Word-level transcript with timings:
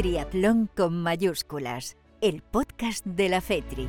Triatlón 0.00 0.70
con 0.74 1.02
mayúsculas, 1.02 1.98
el 2.22 2.40
podcast 2.40 3.04
de 3.04 3.28
la 3.28 3.42
FETRI. 3.42 3.86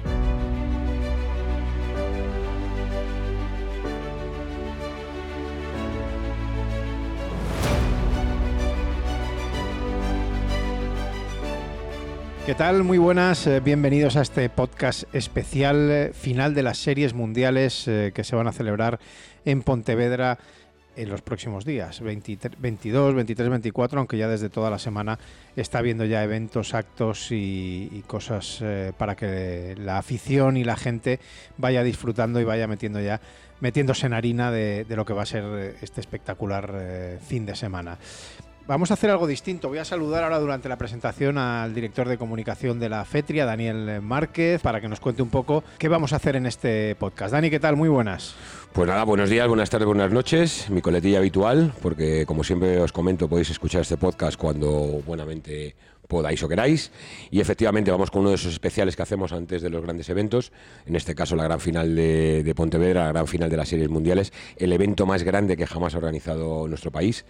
¿Qué 12.45 12.55
tal? 12.55 12.83
Muy 12.83 12.97
buenas, 12.97 13.47
eh, 13.47 13.61
bienvenidos 13.61 14.17
a 14.17 14.21
este 14.23 14.49
podcast 14.49 15.03
especial 15.15 15.89
eh, 15.89 16.11
final 16.13 16.53
de 16.53 16.63
las 16.63 16.79
series 16.79 17.13
mundiales 17.13 17.87
eh, 17.87 18.11
que 18.13 18.25
se 18.25 18.35
van 18.35 18.47
a 18.47 18.51
celebrar 18.51 18.99
en 19.45 19.61
Pontevedra 19.61 20.39
en 20.95 21.09
los 21.09 21.21
próximos 21.21 21.65
días, 21.65 22.01
23, 22.01 22.59
22, 22.59 23.15
23, 23.15 23.49
24, 23.49 23.99
aunque 23.99 24.17
ya 24.17 24.27
desde 24.27 24.49
toda 24.49 24.69
la 24.69 24.79
semana 24.79 25.19
está 25.55 25.79
habiendo 25.79 26.05
ya 26.05 26.23
eventos, 26.23 26.73
actos 26.73 27.27
y, 27.31 28.03
cosas 28.07 28.59
eh, 28.61 28.91
para 28.97 29.15
que 29.15 29.75
la 29.77 29.97
afición 29.97 30.57
y 30.57 30.63
la 30.63 30.75
gente 30.75 31.19
vaya 31.57 31.83
disfrutando 31.83 32.41
y 32.41 32.43
vaya 32.43 32.67
metiendo 32.67 32.99
ya 32.99 33.21
metiéndose 33.61 34.07
en 34.07 34.13
harina 34.13 34.51
de, 34.51 34.85
de 34.85 34.95
lo 34.95 35.05
que 35.05 35.13
va 35.13 35.21
a 35.21 35.25
ser 35.25 35.43
eh, 35.45 35.75
este 35.81 36.01
espectacular 36.01 36.73
eh, 36.75 37.19
fin 37.25 37.45
de 37.45 37.55
semana. 37.55 37.97
Vamos 38.67 38.91
a 38.91 38.93
hacer 38.93 39.09
algo 39.09 39.27
distinto. 39.27 39.67
Voy 39.69 39.79
a 39.79 39.85
saludar 39.85 40.23
ahora 40.23 40.39
durante 40.39 40.69
la 40.69 40.77
presentación 40.77 41.37
al 41.37 41.73
director 41.73 42.07
de 42.07 42.17
comunicación 42.17 42.79
de 42.79 42.89
la 42.89 43.03
FETRIA, 43.03 43.45
Daniel 43.45 44.01
Márquez, 44.01 44.61
para 44.61 44.79
que 44.79 44.87
nos 44.87 44.99
cuente 44.99 45.21
un 45.21 45.29
poco 45.29 45.63
qué 45.77 45.87
vamos 45.87 46.13
a 46.13 46.17
hacer 46.17 46.35
en 46.35 46.45
este 46.45 46.95
podcast. 46.95 47.33
Dani, 47.33 47.49
¿qué 47.49 47.59
tal? 47.59 47.75
Muy 47.75 47.89
buenas. 47.89 48.35
Pues 48.71 48.87
nada, 48.87 49.03
buenos 49.03 49.29
días, 49.29 49.47
buenas 49.47 49.69
tardes, 49.69 49.87
buenas 49.87 50.11
noches. 50.11 50.69
Mi 50.69 50.81
coletilla 50.81 51.17
habitual, 51.17 51.73
porque 51.81 52.25
como 52.25 52.43
siempre 52.43 52.79
os 52.79 52.93
comento, 52.93 53.27
podéis 53.27 53.49
escuchar 53.49 53.81
este 53.81 53.97
podcast 53.97 54.37
cuando 54.37 55.01
buenamente 55.05 55.75
podáis 56.11 56.43
o 56.43 56.49
queráis. 56.49 56.91
Y 57.31 57.39
efectivamente 57.39 57.89
vamos 57.89 58.11
con 58.11 58.21
uno 58.21 58.31
de 58.31 58.35
esos 58.35 58.51
especiales 58.51 58.97
que 58.97 59.03
hacemos 59.03 59.31
antes 59.31 59.61
de 59.61 59.69
los 59.69 59.81
grandes 59.81 60.09
eventos, 60.09 60.51
en 60.85 60.97
este 60.97 61.15
caso 61.15 61.37
la 61.37 61.45
gran 61.45 61.61
final 61.61 61.95
de, 61.95 62.53
Pontevedra, 62.53 63.05
la 63.05 63.13
gran 63.13 63.27
final 63.27 63.49
de 63.49 63.55
las 63.55 63.69
series 63.69 63.89
mundiales, 63.89 64.33
el 64.57 64.73
evento 64.73 65.05
más 65.05 65.23
grande 65.23 65.55
que 65.55 65.65
jamás 65.65 65.95
ha 65.95 65.99
organizado 65.99 66.67
nuestro 66.67 66.91
país 66.91 67.23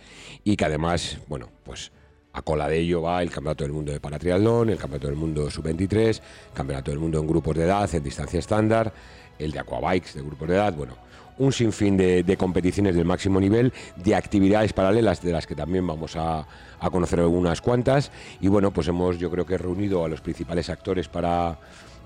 y 0.43 0.57
que 0.57 0.65
además, 0.65 1.19
bueno, 1.27 1.49
pues 1.63 1.91
a 2.33 2.41
cola 2.41 2.67
de 2.67 2.79
ello 2.79 3.03
va 3.03 3.21
el 3.21 3.29
Campeonato 3.29 3.63
del 3.63 3.73
Mundo 3.73 3.91
de 3.91 3.99
Paratriatlón, 3.99 4.71
el 4.71 4.79
Campeonato 4.79 5.07
del 5.07 5.15
Mundo 5.15 5.51
Sub-23, 5.51 6.19
Campeonato 6.53 6.89
del 6.89 6.99
Mundo 6.99 7.19
en 7.19 7.27
grupos 7.27 7.55
de 7.55 7.65
edad, 7.65 7.93
en 7.93 8.03
distancia 8.03 8.39
estándar, 8.39 8.91
el 9.37 9.51
de 9.51 9.59
Aquabikes 9.59 10.13
de 10.15 10.21
grupos 10.23 10.47
de 10.47 10.55
edad, 10.55 10.73
bueno, 10.73 10.95
un 11.37 11.51
sinfín 11.51 11.97
de, 11.97 12.37
competiciones 12.37 12.95
del 12.95 13.05
máximo 13.05 13.39
nivel, 13.39 13.73
de 13.95 14.15
actividades 14.15 14.73
paralelas 14.73 15.21
de 15.21 15.31
las 15.31 15.47
que 15.47 15.55
también 15.55 15.85
vamos 15.87 16.15
a, 16.15 16.45
a, 16.81 16.89
conocer 16.89 17.19
algunas 17.19 17.61
cuantas. 17.61 18.11
Y 18.39 18.47
bueno, 18.47 18.71
pues 18.71 18.87
hemos 18.87 19.17
yo 19.17 19.29
creo 19.29 19.45
que 19.45 19.57
reunido 19.57 20.03
a 20.03 20.09
los 20.09 20.21
principales 20.21 20.69
actores 20.69 21.07
para, 21.07 21.59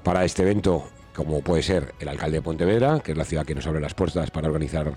para 0.04 0.26
este 0.26 0.44
evento, 0.44 0.84
como 1.16 1.42
puede 1.42 1.64
ser 1.64 1.94
el 2.00 2.08
alcalde 2.08 2.38
de 2.38 2.42
Pontevedra, 2.42 3.00
que 3.00 3.14
es 3.14 3.18
la 3.18 3.26
ciudad 3.26 3.46
que 3.46 3.56
nos 3.56 3.66
abre 3.68 3.80
las 3.80 3.94
puertas 3.94 4.32
para 4.32 4.48
organizar 4.48 4.94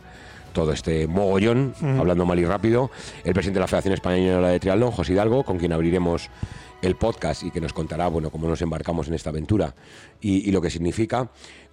todo 0.52 0.72
este 0.72 1.06
mogollón, 1.06 1.74
-huh. 1.74 2.00
hablando 2.00 2.26
mal 2.26 2.38
y 2.38 2.44
rápido, 2.44 2.90
el 3.24 3.32
presidente 3.32 3.58
de 3.58 3.60
la 3.60 3.68
Federación 3.68 3.94
Española 3.94 4.48
de 4.48 4.60
Triatlón, 4.60 4.90
José 4.90 5.12
Hidalgo, 5.12 5.44
con 5.44 5.58
quien 5.58 5.72
abriremos 5.72 6.30
el 6.80 6.96
podcast 6.96 7.42
y 7.42 7.50
que 7.50 7.60
nos 7.60 7.72
contará, 7.72 8.08
bueno, 8.08 8.30
cómo 8.30 8.48
nos 8.48 8.62
embarcamos 8.62 9.08
en 9.08 9.14
esta 9.14 9.30
aventura 9.30 9.74
y, 10.20 10.48
y 10.48 10.52
lo 10.52 10.60
que 10.60 10.70
significa 10.70 11.28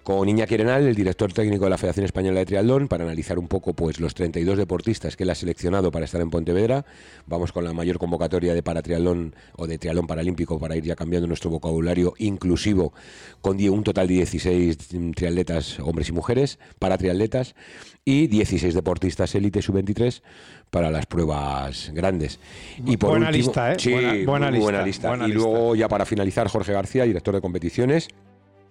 con 0.06 0.28
Iñaki 0.28 0.54
Arenal, 0.54 0.86
el 0.86 0.94
director 0.94 1.32
técnico 1.32 1.64
de 1.64 1.70
la 1.70 1.78
Federación 1.78 2.04
Española 2.04 2.38
de 2.38 2.46
Triatlón, 2.46 2.86
para 2.86 3.02
analizar 3.02 3.40
un 3.40 3.48
poco 3.48 3.74
pues, 3.74 3.98
los 3.98 4.14
32 4.14 4.56
deportistas 4.56 5.16
que 5.16 5.24
él 5.24 5.30
ha 5.30 5.34
seleccionado 5.34 5.90
para 5.90 6.04
estar 6.04 6.20
en 6.20 6.30
Pontevedra. 6.30 6.84
Vamos 7.26 7.50
con 7.50 7.64
la 7.64 7.72
mayor 7.72 7.98
convocatoria 7.98 8.54
de 8.54 8.62
paratriatlón 8.62 9.34
o 9.56 9.66
de 9.66 9.78
triatlón 9.78 10.06
paralímpico 10.06 10.60
para 10.60 10.76
ir 10.76 10.84
ya 10.84 10.94
cambiando 10.94 11.26
nuestro 11.26 11.50
vocabulario 11.50 12.14
inclusivo, 12.18 12.92
con 13.40 13.60
un 13.60 13.82
total 13.82 14.06
de 14.06 14.14
16 14.14 14.78
triatletas, 15.16 15.80
hombres 15.80 16.08
y 16.08 16.12
mujeres, 16.12 16.60
paratriatletas, 16.78 17.56
y 18.04 18.28
16 18.28 18.74
deportistas 18.74 19.34
élite 19.34 19.60
sub-23 19.60 20.22
para 20.70 20.92
las 20.92 21.06
pruebas 21.06 21.90
grandes. 21.92 22.38
Y 22.84 22.96
por 22.96 23.10
buena 23.10 23.26
último, 23.26 23.44
lista, 23.44 23.72
¿eh? 23.72 23.76
Sí, 23.80 23.90
buena, 23.90 24.24
buena, 24.24 24.50
lista, 24.52 24.62
buena 24.62 24.84
lista. 24.84 25.08
buena 25.08 25.24
y 25.24 25.32
lista. 25.32 25.48
luego, 25.48 25.74
ya 25.74 25.88
para 25.88 26.06
finalizar, 26.06 26.46
Jorge 26.46 26.72
García, 26.72 27.02
director 27.02 27.34
de 27.34 27.40
competiciones 27.40 28.06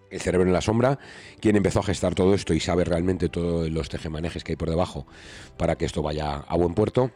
el 0.10 0.22
cerebro 0.22 0.48
en 0.48 0.54
la 0.54 0.62
sombra, 0.62 1.00
quien 1.40 1.56
empezó 1.56 1.80
a 1.80 1.84
gestar 1.84 2.16
todo 2.16 2.34
esto 2.34 2.54
y 2.54 2.60
sabe 2.60 2.84
realmente 2.84 3.30
todos 3.30 3.70
los 3.70 3.90
tejemanejes 3.90 4.44
que 4.44 4.54
hay 4.54 4.56
por 4.56 4.70
debajo 4.70 5.06
para 5.58 5.76
que 5.78 5.86
esto 5.86 6.02
vaya 6.02 6.38
a 6.38 6.58
buen 6.58 6.74
puerto. 6.74 7.12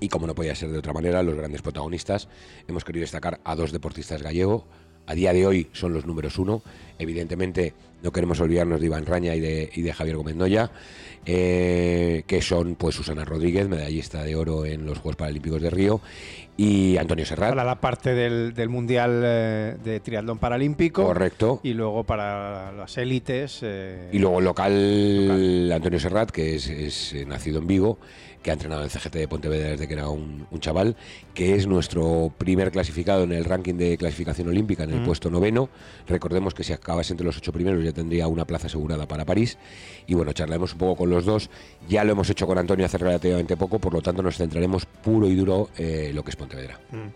Y 0.00 0.08
como 0.08 0.26
no 0.26 0.34
podía 0.34 0.54
ser 0.54 0.70
de 0.70 0.78
otra 0.78 0.92
manera, 0.92 1.22
los 1.22 1.36
grandes 1.36 1.62
protagonistas, 1.62 2.28
hemos 2.66 2.84
querido 2.84 3.02
destacar 3.02 3.40
a 3.44 3.54
dos 3.54 3.70
deportistas 3.70 4.22
gallegos. 4.22 4.64
A 5.06 5.14
día 5.14 5.32
de 5.32 5.46
hoy 5.46 5.68
son 5.72 5.92
los 5.92 6.06
números 6.06 6.38
uno. 6.38 6.62
Evidentemente, 6.98 7.74
no 8.02 8.12
queremos 8.12 8.40
olvidarnos 8.40 8.80
de 8.80 8.86
Iván 8.86 9.06
Raña 9.06 9.34
y 9.34 9.40
de, 9.40 9.92
Javier 9.92 10.16
Gómez 10.16 10.34
Noya, 10.34 10.70
eh, 11.24 12.24
que 12.26 12.42
son 12.42 12.74
pues 12.74 12.96
Susana 12.96 13.24
Rodríguez, 13.24 13.68
medallista 13.68 14.24
de 14.24 14.34
oro 14.34 14.64
en 14.64 14.84
los 14.84 14.98
Juegos 14.98 15.16
Paralímpicos 15.16 15.62
de 15.62 15.70
Río, 15.70 16.00
y 16.56 16.96
Antonio 16.96 17.24
Serrat. 17.24 17.50
Para 17.50 17.64
la 17.64 17.80
parte 17.80 18.14
del, 18.14 18.52
del 18.54 18.68
Mundial 18.68 19.22
eh, 19.24 19.76
de 19.82 20.00
Triatlón 20.00 20.38
Paralímpico. 20.38 21.04
Correcto. 21.04 21.60
Y 21.62 21.74
luego 21.74 22.04
para 22.04 22.72
las 22.72 22.96
élites. 22.98 23.60
Eh, 23.62 24.10
y 24.12 24.18
luego 24.18 24.38
el 24.38 24.44
local, 24.44 25.26
local, 25.28 25.72
Antonio 25.72 25.98
Serrat, 25.98 26.30
que 26.30 26.56
es, 26.56 26.68
es, 26.68 27.14
eh, 27.14 27.24
nacido 27.24 27.58
en 27.58 27.66
Vigo, 27.66 27.98
que 28.42 28.50
ha 28.50 28.54
entrenado 28.54 28.82
en 28.82 28.90
CGT 28.90 29.14
de 29.14 29.28
Pontevedra 29.28 29.70
desde 29.70 29.88
que 29.88 29.94
era 29.94 30.08
un, 30.08 30.46
un, 30.50 30.60
chaval, 30.60 30.96
que 31.34 31.54
es 31.54 31.66
nuestro 31.66 32.32
primer 32.36 32.70
clasificado 32.72 33.24
en 33.24 33.32
el 33.32 33.44
ranking 33.44 33.74
de 33.74 33.96
clasificación 33.96 34.48
olímpica, 34.48 34.84
en 34.84 34.90
el 34.90 35.00
mm. 35.00 35.06
puesto 35.06 35.30
noveno. 35.30 35.68
Recordemos 36.08 36.54
que 36.54 36.64
si 36.64 36.72
acabas 36.72 37.10
entre 37.10 37.24
los 37.24 37.36
ocho 37.36 37.52
primeros 37.52 37.84
ya 37.84 37.92
tendría 37.92 38.26
una 38.26 38.44
plaza 38.44 38.66
asegurada 38.66 39.06
para 39.06 39.24
París. 39.24 39.58
Y 40.06 40.14
bueno, 40.14 40.32
charlaremos 40.32 40.72
un 40.72 40.78
poco 40.78 40.96
con 40.96 41.10
los 41.10 41.24
dos. 41.24 41.50
Ya 41.88 42.04
lo 42.04 42.12
hemos 42.12 42.28
hecho 42.30 42.46
con 42.46 42.58
Antonio 42.58 42.86
hace 42.86 42.98
relativamente 42.98 43.56
poco, 43.56 43.78
por 43.78 43.92
lo 43.92 44.02
tanto 44.02 44.22
nos 44.22 44.36
centraremos 44.36 44.86
puro 44.86 45.28
y 45.28 45.34
duro 45.34 45.70
eh, 45.78 46.10
lo 46.14 46.22
que 46.24 46.30
es 46.30 46.36
Pontevedra. 46.36 46.78
Mm. 46.90 47.08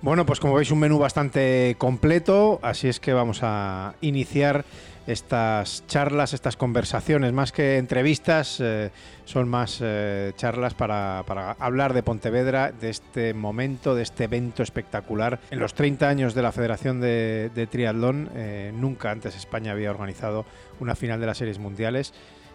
Bueno, 0.00 0.24
pues 0.24 0.38
como 0.38 0.54
veis 0.54 0.70
un 0.70 0.78
menú 0.78 0.98
bastante 0.98 1.74
completo, 1.76 2.60
así 2.62 2.86
es 2.86 3.00
que 3.00 3.12
vamos 3.12 3.40
a 3.42 3.94
iniciar 4.00 4.64
estas 5.08 5.86
charlas, 5.86 6.34
estas 6.34 6.58
conversaciones, 6.58 7.32
más 7.32 7.50
que 7.50 7.78
entrevistas, 7.78 8.60
eh, 8.60 8.90
son 9.24 9.48
más 9.48 9.78
eh, 9.80 10.32
charlas 10.36 10.74
para, 10.74 11.20
hablar 11.58 11.94
de 11.94 12.02
Pontevedra, 12.02 12.72
de 12.72 12.90
este 12.90 13.32
momento, 13.32 13.94
de 13.94 14.02
este 14.02 14.24
evento 14.24 14.62
espectacular. 14.62 15.40
En 15.50 15.60
los 15.60 15.72
30 15.72 16.06
años 16.06 16.34
de 16.34 16.42
la 16.42 16.52
Federación 16.52 17.00
de, 17.00 17.50
de 17.54 17.66
Triatlón, 17.66 18.28
eh, 18.34 18.70
nunca 18.74 19.10
antes 19.10 19.34
España 19.34 19.72
había 19.72 19.90
organizado 19.90 20.44
una 20.78 20.94
final 20.94 21.20
de 21.20 21.26
las 21.26 21.38
series 21.38 21.58
mundiales 21.58 22.12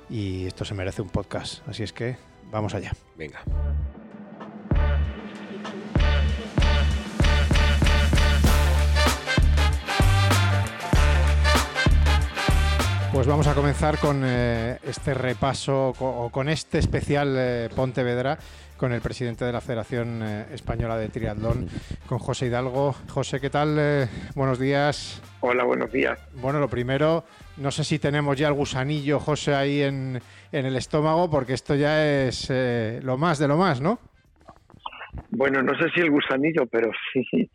y 0.08 0.46
esto 0.46 0.64
se 0.64 0.76
merece 0.76 1.02
un 1.02 1.10
podcast, 1.10 1.68
así 1.68 1.82
es 1.82 1.92
que 1.92 2.18
vamos 2.52 2.76
allá. 2.76 2.92
Venga. 3.18 3.40
Pues 13.14 13.28
vamos 13.28 13.48
a 13.48 13.54
comenzar 13.54 14.00
con 14.00 14.24
eh, 14.26 14.80
este 14.84 15.14
repaso 15.14 15.94
o 16.00 16.32
con 16.32 16.50
este 16.50 16.80
especial 16.80 17.36
eh, 17.38 17.70
Pontevedra 17.76 18.40
con 18.76 18.92
el 18.92 19.02
presidente 19.02 19.46
de 19.46 19.54
la 19.54 19.62
Federación 19.62 20.22
eh, 20.24 20.46
Española 20.52 20.98
de 20.98 21.10
Triatlón, 21.10 21.68
con 22.08 22.18
José 22.18 22.48
Hidalgo. 22.48 22.94
José, 23.10 23.40
¿qué 23.40 23.52
tal? 23.52 24.10
Buenos 24.36 24.60
días. 24.60 25.22
Hola, 25.42 25.64
buenos 25.64 25.92
días. 25.92 26.20
Bueno, 26.42 26.60
lo 26.60 26.68
primero, 26.68 27.24
no 27.58 27.70
sé 27.70 27.84
si 27.84 28.00
tenemos 28.00 28.36
ya 28.36 28.48
el 28.48 28.56
gusanillo, 28.56 29.20
José, 29.20 29.54
ahí 29.54 29.84
en, 29.84 30.20
en 30.52 30.66
el 30.66 30.76
estómago, 30.76 31.30
porque 31.30 31.54
esto 31.54 31.76
ya 31.76 32.26
es 32.26 32.50
eh, 32.50 33.00
lo 33.04 33.18
más 33.18 33.38
de 33.38 33.48
lo 33.48 33.58
más, 33.58 33.80
¿no? 33.80 34.00
Bueno, 35.30 35.62
no 35.62 35.78
sé 35.78 35.86
si 35.94 36.02
el 36.02 36.10
gusanillo, 36.10 36.66
pero 36.66 36.90
sí 37.14 37.50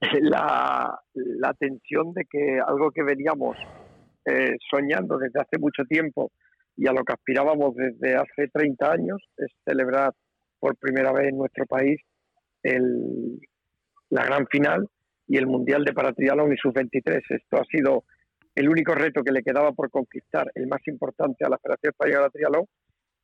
la, 0.22 0.98
la 1.14 1.54
tensión 1.54 2.12
de 2.14 2.24
que 2.24 2.58
algo 2.66 2.90
que 2.90 3.04
veníamos 3.04 3.56
eh, 4.26 4.56
soñando 4.70 5.18
desde 5.18 5.40
hace 5.40 5.58
mucho 5.58 5.84
tiempo 5.84 6.30
y 6.76 6.88
a 6.88 6.92
lo 6.92 7.04
que 7.04 7.12
aspirábamos 7.12 7.74
desde 7.74 8.16
hace 8.16 8.48
30 8.52 8.90
años 8.90 9.22
es 9.36 9.48
celebrar 9.64 10.12
por 10.58 10.76
primera 10.76 11.12
vez 11.12 11.28
en 11.28 11.38
nuestro 11.38 11.66
país 11.66 12.00
el, 12.62 13.38
la 14.10 14.24
gran 14.24 14.46
final 14.46 14.88
y 15.26 15.36
el 15.36 15.46
Mundial 15.46 15.84
de 15.84 15.92
Paratriatlón 15.92 16.52
y 16.52 16.56
Sub-23. 16.56 17.22
Esto 17.28 17.56
ha 17.58 17.64
sido 17.64 18.04
el 18.54 18.68
único 18.68 18.94
reto 18.94 19.22
que 19.22 19.32
le 19.32 19.42
quedaba 19.42 19.72
por 19.72 19.90
conquistar, 19.90 20.50
el 20.54 20.66
más 20.66 20.80
importante 20.86 21.44
a 21.44 21.48
la 21.48 21.58
Federación 21.58 21.90
Española 21.90 22.24
de 22.24 22.30
Triatlón, 22.30 22.64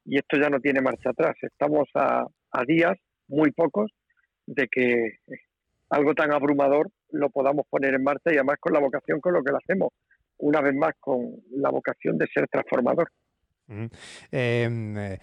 y 0.05 0.17
esto 0.17 0.39
ya 0.41 0.49
no 0.49 0.61
tiene 0.61 0.81
marcha 0.81 1.11
atrás. 1.11 1.37
Estamos 1.43 1.89
a, 1.95 2.27
a 2.53 2.65
días, 2.65 2.97
muy 3.29 3.53
pocos, 3.53 3.91
de 4.47 4.67
que 4.69 5.19
algo 5.91 6.15
tan 6.15 6.33
abrumador 6.33 6.89
lo 7.11 7.31
podamos 7.31 7.67
poner 7.69 7.95
en 7.95 8.03
marcha 8.03 8.33
y 8.33 8.37
además 8.37 8.57
con 8.61 8.73
la 8.73 8.81
vocación 8.81 9.21
con 9.21 9.35
lo 9.35 9.43
que 9.43 9.53
lo 9.53 9.59
hacemos, 9.59 9.91
una 10.41 10.61
vez 10.61 10.75
más 10.75 10.95
con 11.01 11.37
la 11.53 11.71
vocación 11.71 12.19
de 12.19 12.27
ser 12.33 12.49
transformador. 12.49 13.09
-huh. 13.69 13.91
eh, 14.33 15.19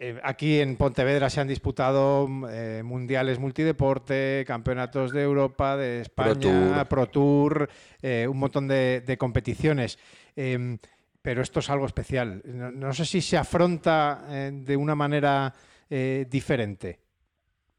eh, 0.00 0.20
aquí 0.22 0.60
en 0.60 0.76
Pontevedra 0.76 1.28
se 1.28 1.40
han 1.40 1.48
disputado 1.48 2.28
eh, 2.50 2.82
mundiales 2.84 3.40
multideporte, 3.40 4.44
campeonatos 4.46 5.10
de 5.10 5.22
Europa, 5.22 5.76
de 5.76 6.02
España, 6.02 6.84
Pro 6.84 7.06
Tour, 7.06 7.68
eh, 8.00 8.26
un 8.28 8.38
montón 8.38 8.68
de, 8.68 9.16
competiciones. 9.18 9.98
Em, 10.36 10.78
pero 11.20 11.42
esto 11.42 11.58
es 11.58 11.68
algo 11.68 11.86
especial. 11.86 12.40
No, 12.44 12.92
sé 12.92 13.04
si 13.04 13.20
se 13.20 13.36
afronta 13.36 14.22
de 14.50 14.76
una 14.76 14.94
manera 14.94 15.52
diferente. 15.90 17.00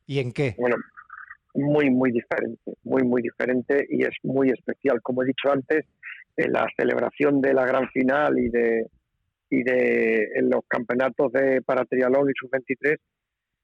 ¿Y 0.05 0.19
en 0.19 0.33
qué? 0.33 0.55
Bueno, 0.57 0.75
muy, 1.53 1.89
muy 1.89 2.11
diferente, 2.11 2.73
muy, 2.83 3.03
muy 3.03 3.21
diferente 3.21 3.87
y 3.89 4.03
es 4.03 4.13
muy 4.23 4.49
especial. 4.49 5.01
Como 5.01 5.23
he 5.23 5.27
dicho 5.27 5.51
antes, 5.51 5.85
en 6.39 6.53
la 6.53 6.65
celebración 6.77 7.41
de 7.41 7.53
la 7.53 7.65
gran 7.65 7.89
final 7.89 8.39
y 8.39 8.49
de, 8.49 8.85
y 9.49 9.61
de 9.63 10.29
en 10.35 10.49
los 10.49 10.61
campeonatos 10.67 11.31
de 11.33 11.61
para 11.61 11.83
triatlón 11.83 12.29
y 12.29 12.33
sub-23 12.33 12.97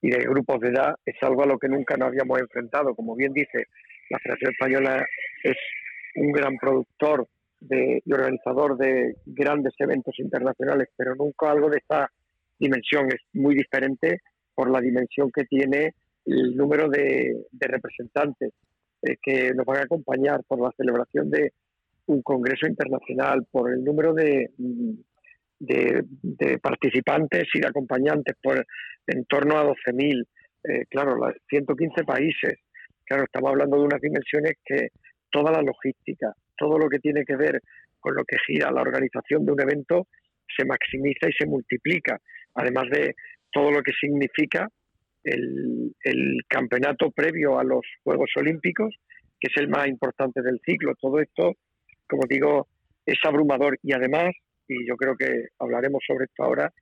y 0.02 0.10
de 0.10 0.18
grupos 0.18 0.60
de 0.60 0.68
edad 0.68 0.94
es 1.06 1.16
algo 1.22 1.42
a 1.42 1.46
lo 1.46 1.58
que 1.58 1.68
nunca 1.68 1.96
nos 1.96 2.08
habíamos 2.08 2.38
enfrentado. 2.38 2.94
Como 2.94 3.16
bien 3.16 3.32
dice, 3.32 3.64
la 4.10 4.18
Federación 4.18 4.52
Española 4.52 5.06
es 5.42 5.56
un 6.16 6.32
gran 6.32 6.58
productor 6.58 7.26
de, 7.60 8.02
y 8.04 8.12
organizador 8.12 8.76
de 8.76 9.16
grandes 9.24 9.72
eventos 9.78 10.14
internacionales, 10.18 10.88
pero 10.96 11.14
nunca 11.14 11.50
algo 11.50 11.70
de 11.70 11.78
esta 11.78 12.10
dimensión. 12.58 13.08
Es 13.08 13.22
muy 13.32 13.54
diferente 13.54 14.20
por 14.54 14.70
la 14.70 14.80
dimensión 14.80 15.30
que 15.34 15.44
tiene 15.44 15.94
el 16.26 16.54
número 16.56 16.90
de, 16.90 17.46
representantes 17.58 18.52
eh, 19.00 19.16
que 19.22 19.54
nos 19.54 19.64
van 19.64 19.78
a 19.78 19.84
acompañar, 19.84 20.42
por 20.46 20.60
la 20.60 20.72
celebración 20.76 21.30
de 21.30 21.52
un 22.06 22.22
congreso 22.22 22.66
internacional, 22.66 23.46
por 23.50 23.72
el 23.72 23.82
número 23.84 24.12
de, 24.14 24.50
de, 25.58 26.58
participantes 26.58 27.48
y 27.54 27.60
de 27.60 27.68
acompañantes, 27.68 28.36
por 28.42 28.64
en 29.06 29.24
torno 29.26 29.58
a 29.58 29.64
12.000, 29.64 30.26
eh, 30.64 30.84
claro, 30.88 31.16
115 31.48 32.04
países. 32.04 32.54
Claro, 33.04 33.24
estamos 33.24 33.50
hablando 33.50 33.78
de 33.78 33.84
unas 33.84 34.00
dimensiones 34.00 34.54
que 34.64 34.88
toda 35.30 35.52
la 35.52 35.62
logística, 35.62 36.32
todo 36.56 36.78
lo 36.78 36.88
que 36.88 36.98
tiene 36.98 37.24
que 37.24 37.36
ver 37.36 37.60
con 38.00 38.14
lo 38.14 38.24
que 38.24 38.36
gira 38.46 38.70
la 38.70 38.82
organización 38.82 39.44
de 39.44 39.52
un 39.52 39.60
evento, 39.60 40.06
se 40.56 40.64
maximiza 40.64 41.28
y 41.28 41.32
se 41.32 41.46
multiplica, 41.46 42.18
además 42.54 42.84
de 42.90 43.14
todo 43.52 43.70
lo 43.70 43.82
que 43.82 43.92
significa 43.92 44.68
el, 45.24 45.92
el 46.04 46.38
campeonato 46.48 47.10
previo 47.10 47.58
a 47.58 47.64
los 47.64 47.82
Juegos 48.04 48.30
Olímpicos, 48.36 48.94
que 49.40 49.48
es 49.50 49.56
el 49.60 49.68
más 49.68 49.88
importante 49.88 50.42
del 50.42 50.60
ciclo. 50.64 50.94
Todo 51.00 51.20
esto, 51.20 51.54
como 52.08 52.22
digo, 52.28 52.68
es 53.04 53.18
abrumador 53.24 53.78
y 53.82 53.92
además 53.92 54.34
y 54.68 54.86
yo 54.86 54.96
creo 54.96 55.16
que 55.16 55.48
hablaremos 55.58 56.02
sobre 56.06 56.24
esto 56.26 56.44
ahora, 56.44 56.72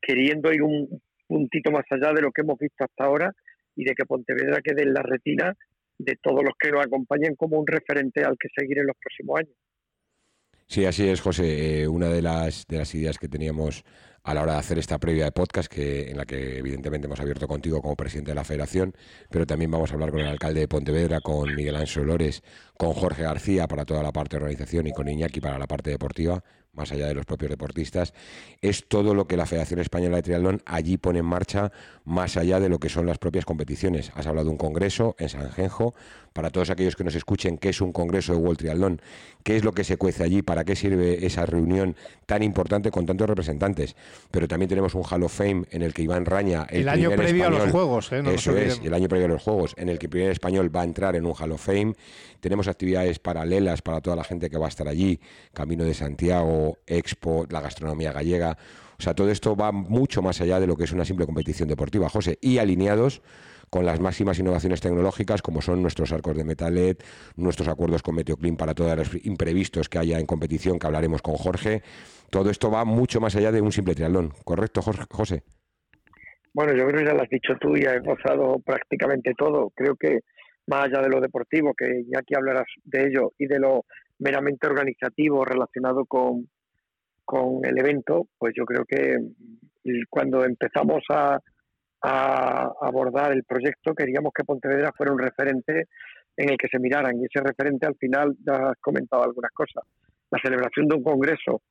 queriendo 0.00 0.52
ir 0.52 0.62
un 0.62 1.00
puntito 1.26 1.70
más 1.70 1.84
allá 1.90 2.12
de 2.12 2.22
lo 2.22 2.30
que 2.30 2.42
hemos 2.42 2.58
visto 2.58 2.84
hasta 2.84 3.04
ahora 3.04 3.32
y 3.74 3.84
de 3.84 3.94
que 3.94 4.04
Pontevedra 4.04 4.60
quede 4.62 4.82
en 4.82 4.94
la 4.94 5.02
retina 5.02 5.54
de 5.98 6.16
todos 6.22 6.42
los 6.44 6.54
que 6.58 6.70
nos 6.70 6.84
acompañen 6.84 7.34
como 7.36 7.58
un 7.58 7.66
referente 7.66 8.22
al 8.22 8.36
que 8.38 8.48
seguir 8.56 8.78
en 8.78 8.86
los 8.86 8.96
próximos 9.00 9.40
años. 9.40 9.56
Sí, 10.68 10.84
así 10.84 11.08
es, 11.08 11.20
José. 11.20 11.82
Eh, 11.82 11.88
una 11.88 12.08
de 12.08 12.22
las, 12.22 12.66
de 12.66 12.78
las 12.78 12.94
ideas 12.94 13.18
que 13.18 13.28
teníamos 13.28 13.84
a 14.26 14.34
la 14.34 14.42
hora 14.42 14.54
de 14.54 14.58
hacer 14.58 14.76
esta 14.76 14.98
previa 14.98 15.24
de 15.24 15.30
podcast, 15.30 15.72
que, 15.72 16.10
en 16.10 16.16
la 16.16 16.26
que 16.26 16.58
evidentemente 16.58 17.06
hemos 17.06 17.20
abierto 17.20 17.46
contigo 17.46 17.80
como 17.80 17.94
presidente 17.94 18.32
de 18.32 18.34
la 18.34 18.42
federación, 18.42 18.92
pero 19.30 19.46
también 19.46 19.70
vamos 19.70 19.92
a 19.92 19.94
hablar 19.94 20.10
con 20.10 20.18
el 20.18 20.26
alcalde 20.26 20.60
de 20.60 20.68
Pontevedra, 20.68 21.20
con 21.20 21.54
Miguel 21.54 21.76
Ángel 21.76 22.06
Lores, 22.06 22.42
con 22.76 22.92
Jorge 22.92 23.22
García 23.22 23.68
para 23.68 23.84
toda 23.84 24.02
la 24.02 24.10
parte 24.10 24.36
de 24.36 24.42
organización 24.42 24.88
y 24.88 24.92
con 24.92 25.08
Iñaki 25.08 25.40
para 25.40 25.60
la 25.60 25.68
parte 25.68 25.90
deportiva 25.90 26.42
más 26.76 26.92
allá 26.92 27.06
de 27.06 27.14
los 27.14 27.24
propios 27.24 27.50
deportistas, 27.50 28.14
es 28.60 28.86
todo 28.86 29.14
lo 29.14 29.26
que 29.26 29.36
la 29.36 29.46
Federación 29.46 29.80
Española 29.80 30.16
de 30.16 30.22
Triatlón 30.22 30.62
allí 30.66 30.96
pone 30.96 31.20
en 31.20 31.26
marcha, 31.26 31.72
más 32.04 32.36
allá 32.36 32.60
de 32.60 32.68
lo 32.68 32.78
que 32.78 32.88
son 32.88 33.06
las 33.06 33.18
propias 33.18 33.44
competiciones. 33.44 34.12
Has 34.14 34.26
hablado 34.26 34.46
de 34.46 34.52
un 34.52 34.58
congreso 34.58 35.16
en 35.18 35.28
San 35.28 35.50
Genjo, 35.50 35.94
para 36.36 36.50
todos 36.50 36.68
aquellos 36.68 36.96
que 36.96 37.02
nos 37.02 37.14
escuchen, 37.14 37.56
¿qué 37.56 37.70
es 37.70 37.80
un 37.80 37.92
congreso 37.92 38.34
de 38.34 38.38
World 38.38 38.58
Triathlon? 38.58 39.00
¿Qué 39.42 39.56
es 39.56 39.64
lo 39.64 39.72
que 39.72 39.84
se 39.84 39.96
cuece 39.96 40.22
allí? 40.22 40.42
¿Para 40.42 40.64
qué 40.64 40.76
sirve 40.76 41.24
esa 41.24 41.46
reunión 41.46 41.96
tan 42.26 42.42
importante 42.42 42.90
con 42.90 43.06
tantos 43.06 43.26
representantes? 43.26 43.96
Pero 44.30 44.46
también 44.46 44.68
tenemos 44.68 44.94
un 44.94 45.02
Hall 45.02 45.22
of 45.22 45.34
Fame 45.34 45.64
en 45.70 45.80
el 45.80 45.94
que 45.94 46.02
Iván 46.02 46.26
Raña, 46.26 46.66
el, 46.68 46.90
año 46.90 47.10
previo 47.12 47.46
a 47.46 47.50
los 47.50 47.70
Juegos, 47.70 48.12
¿eh? 48.12 48.22
eso 48.34 48.54
es, 48.54 48.82
el 48.84 48.92
año 48.92 49.08
previo 49.08 49.24
a 49.24 49.30
los 49.30 49.42
Juegos, 49.42 49.72
en 49.78 49.88
el 49.88 49.98
que 49.98 50.06
el 50.06 50.10
primer 50.10 50.30
español 50.30 50.74
va 50.74 50.82
a 50.82 50.84
entrar 50.84 51.16
en 51.16 51.24
un 51.24 51.32
Hall 51.32 51.52
of 51.52 51.64
Fame. 51.64 51.94
Tenemos 52.40 52.68
actividades 52.68 53.18
paralelas 53.18 53.80
para 53.80 54.02
toda 54.02 54.14
la 54.14 54.22
gente 54.22 54.50
que 54.50 54.58
va 54.58 54.66
a 54.66 54.68
estar 54.68 54.88
allí, 54.88 55.18
Camino 55.54 55.84
de 55.84 55.94
Santiago, 55.94 56.65
Expo, 56.86 57.46
la 57.50 57.60
gastronomía 57.60 58.12
gallega. 58.12 58.56
O 58.98 59.02
sea, 59.02 59.14
todo 59.14 59.30
esto 59.30 59.56
va 59.56 59.72
mucho 59.72 60.22
más 60.22 60.40
allá 60.40 60.60
de 60.60 60.66
lo 60.66 60.76
que 60.76 60.84
es 60.84 60.92
una 60.92 61.04
simple 61.04 61.26
competición 61.26 61.68
deportiva, 61.68 62.08
José, 62.08 62.38
y 62.40 62.58
alineados 62.58 63.22
con 63.70 63.84
las 63.84 64.00
máximas 64.00 64.38
innovaciones 64.38 64.80
tecnológicas 64.80 65.42
como 65.42 65.60
son 65.60 65.82
nuestros 65.82 66.12
arcos 66.12 66.36
de 66.36 66.44
Metalet, 66.44 67.02
nuestros 67.36 67.68
acuerdos 67.68 68.02
con 68.02 68.14
Meteoclean 68.14 68.56
para 68.56 68.74
todos 68.74 68.96
los 68.96 69.26
imprevistos 69.26 69.88
que 69.88 69.98
haya 69.98 70.18
en 70.18 70.26
competición, 70.26 70.78
que 70.78 70.86
hablaremos 70.86 71.22
con 71.22 71.34
Jorge. 71.34 71.82
Todo 72.30 72.50
esto 72.50 72.70
va 72.70 72.84
mucho 72.84 73.20
más 73.20 73.36
allá 73.36 73.52
de 73.52 73.60
un 73.60 73.72
simple 73.72 73.94
triatlón, 73.94 74.32
¿correcto, 74.44 74.80
José? 74.82 75.42
Bueno, 76.54 76.72
yo 76.74 76.86
creo 76.86 77.00
que 77.00 77.06
ya 77.06 77.14
lo 77.14 77.22
has 77.22 77.28
dicho 77.28 77.54
tú 77.60 77.76
y 77.76 77.84
has 77.84 78.02
gozado 78.02 78.58
prácticamente 78.64 79.32
todo. 79.36 79.70
Creo 79.74 79.94
que 79.96 80.20
más 80.66 80.84
allá 80.84 81.02
de 81.02 81.10
lo 81.10 81.20
deportivo, 81.20 81.74
que 81.74 82.04
ya 82.10 82.20
aquí 82.20 82.34
hablarás 82.34 82.66
de 82.84 83.08
ello, 83.08 83.32
y 83.36 83.46
de 83.46 83.58
lo 83.58 83.84
meramente 84.18 84.66
organizativo 84.66 85.44
relacionado 85.44 86.06
con, 86.06 86.48
con 87.26 87.60
el 87.64 87.78
evento, 87.78 88.28
pues 88.38 88.54
yo 88.56 88.64
creo 88.64 88.84
que 88.86 89.18
cuando 90.08 90.44
empezamos 90.44 91.04
a, 91.10 91.38
abordar 92.02 93.32
el 93.32 93.42
proyecto 93.42 93.92
queríamos 93.92 94.32
que 94.32 94.44
Pontevedra 94.44 94.92
fuera 94.96 95.12
un 95.12 95.18
referente 95.18 95.88
en 96.36 96.50
el 96.50 96.56
que 96.56 96.68
se 96.68 96.78
miraran 96.78 97.16
y 97.18 97.24
ese 97.24 97.42
referente 97.44 97.84
al 97.84 97.96
final 97.96 98.36
ya 98.46 98.70
has 98.70 98.78
comentado 98.80 99.24
algunas 99.24 99.50
cosas. 99.50 99.82
La 100.30 100.38
celebración 100.40 100.86
de 100.86 100.94
un 100.94 101.02
congreso 101.02 101.62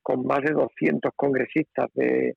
con 0.00 0.24
más 0.24 0.40
de 0.40 0.52
200 0.52 1.12
congresistas 1.14 1.90
de 1.94 2.34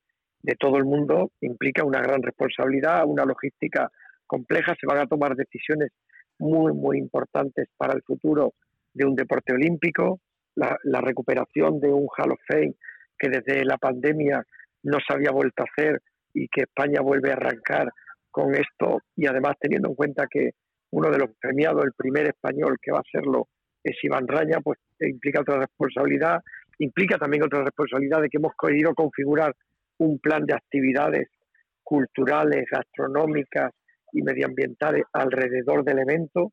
todo 0.60 0.78
el 0.78 0.84
mundo 0.84 1.32
implica 1.40 1.86
una 1.86 2.02
gran 2.02 2.22
responsabilidad, 2.22 3.06
una 3.06 3.24
logística 3.24 3.90
compleja, 4.28 4.76
se 4.80 4.88
van 4.88 5.00
a 5.00 5.08
tomar 5.08 5.36
decisiones 5.36 5.92
muy, 6.40 6.74
muy 6.74 6.98
importantes 6.98 7.70
para 7.78 7.94
el 7.94 8.02
futuro 8.02 8.54
de 8.94 9.06
un 9.06 9.16
deporte 9.16 9.54
olímpico, 9.54 10.20
la, 10.56 11.02
recuperación 11.02 11.80
de 11.80 11.90
un 11.90 12.08
Hall 12.18 12.32
of 12.32 12.40
Fame 12.48 12.74
que 13.18 13.30
desde 13.30 13.64
la 13.66 13.78
pandemia 13.78 14.44
no 14.84 14.98
se 15.06 15.14
había 15.14 15.32
vuelto 15.32 15.64
a 15.64 15.66
hacer 15.72 16.02
y 16.34 16.48
que 16.48 16.62
España 16.62 17.02
vuelve 17.02 17.32
a 17.32 17.36
arrancar 17.36 17.90
con 18.30 18.54
esto. 18.54 19.00
Y 19.16 19.28
además 19.28 19.56
teniendo 19.60 19.90
en 19.90 19.96
cuenta 19.96 20.28
que 20.30 20.52
uno 20.92 21.10
de 21.10 21.20
los 21.20 21.30
premiados, 21.40 21.84
el 21.86 21.94
primer 21.94 22.28
español 22.28 22.78
que 22.82 22.92
va 22.92 23.00
a 23.00 23.04
hacerlo 23.08 23.48
es 23.84 23.96
Iván 24.04 24.28
Raña, 24.28 24.60
pues 24.64 24.80
implica 25.00 25.42
otra 25.42 25.60
responsabilidad, 25.60 26.42
implica 26.80 27.18
también 27.18 27.44
otra 27.44 27.64
responsabilidad 27.64 28.22
de 28.22 28.30
que 28.30 28.38
hemos 28.38 28.54
querido 28.60 28.94
configurar 28.94 29.54
un 30.00 30.20
plan 30.20 30.46
de 30.46 30.54
actividades 30.54 31.30
culturales, 31.84 32.66
gastronómicas 32.70 33.72
y 34.12 34.22
medioambientales 34.22 35.04
alrededor 35.14 35.84
del 35.84 36.00
evento. 36.00 36.52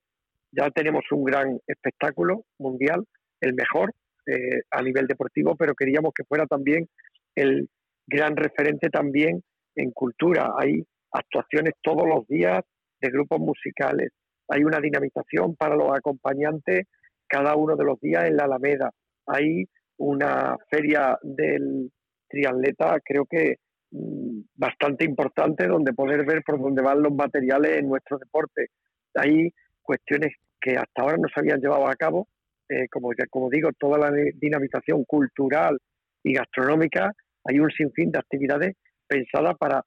Ya 0.53 0.71
tenemos 0.71 1.05
un 1.11 1.25
gran 1.25 1.59
espectáculo 1.67 2.45
mundial 2.59 3.05
el 3.41 3.55
mejor 3.55 3.93
eh, 4.27 4.63
a 4.71 4.83
nivel 4.83 5.07
deportivo, 5.07 5.57
pero 5.57 5.75
queríamos 5.75 6.13
que 6.15 6.25
fuera 6.25 6.47
también 6.47 6.89
el 7.35 7.69
gran 8.07 8.37
referente 8.37 8.89
también 8.89 9.43
en 9.75 9.91
cultura. 9.93 10.53
Hay 10.59 10.85
actuaciones 11.13 11.75
todos 11.83 12.07
los 12.07 12.27
días 12.27 12.61
de 13.01 13.11
grupos 13.11 13.41
musicales, 13.41 14.11
hay 14.49 14.65
una 14.65 14.81
dinamización 14.81 15.57
para 15.57 15.77
los 15.77 15.91
acompañantes 15.91 16.87
cada 17.27 17.57
uno 17.57 17.77
de 17.77 17.85
los 17.85 17.99
días 18.01 18.25
en 18.25 18.37
la 18.37 18.45
Alameda, 18.45 18.91
hay 19.27 19.65
una 19.97 20.57
feria 20.71 21.19
del 21.23 21.91
triatleta, 22.29 22.99
creo 23.05 23.25
que 23.25 23.57
mm, 23.91 24.41
bastante 24.55 25.05
importante, 25.05 25.67
donde 25.67 25.95
poder 25.95 26.25
ver 26.27 26.43
por 26.45 26.61
dónde 26.61 26.83
van 26.83 27.03
los 27.03 27.13
materiales 27.15 27.79
en 27.79 27.89
nuestro 27.89 28.19
deporte. 28.19 28.69
Hay 29.15 29.51
cuestiones 29.83 30.35
que 30.61 30.77
hasta 30.77 31.03
ahora 31.03 31.17
no 31.17 31.29
se 31.29 31.41
habían 31.41 31.61
llevado 31.61 31.89
a 31.89 31.97
cabo 31.97 32.29
eh, 32.73 32.89
como, 32.91 33.11
como 33.31 33.51
digo, 33.51 33.71
toda 33.79 33.99
la 33.99 34.11
dinamización 34.35 35.05
cultural 35.05 35.79
y 36.23 36.33
gastronómica, 36.35 37.13
hay 37.45 37.59
un 37.59 37.71
sinfín 37.71 38.11
de 38.11 38.19
actividades 38.19 38.77
pensadas 39.07 39.57
para 39.59 39.83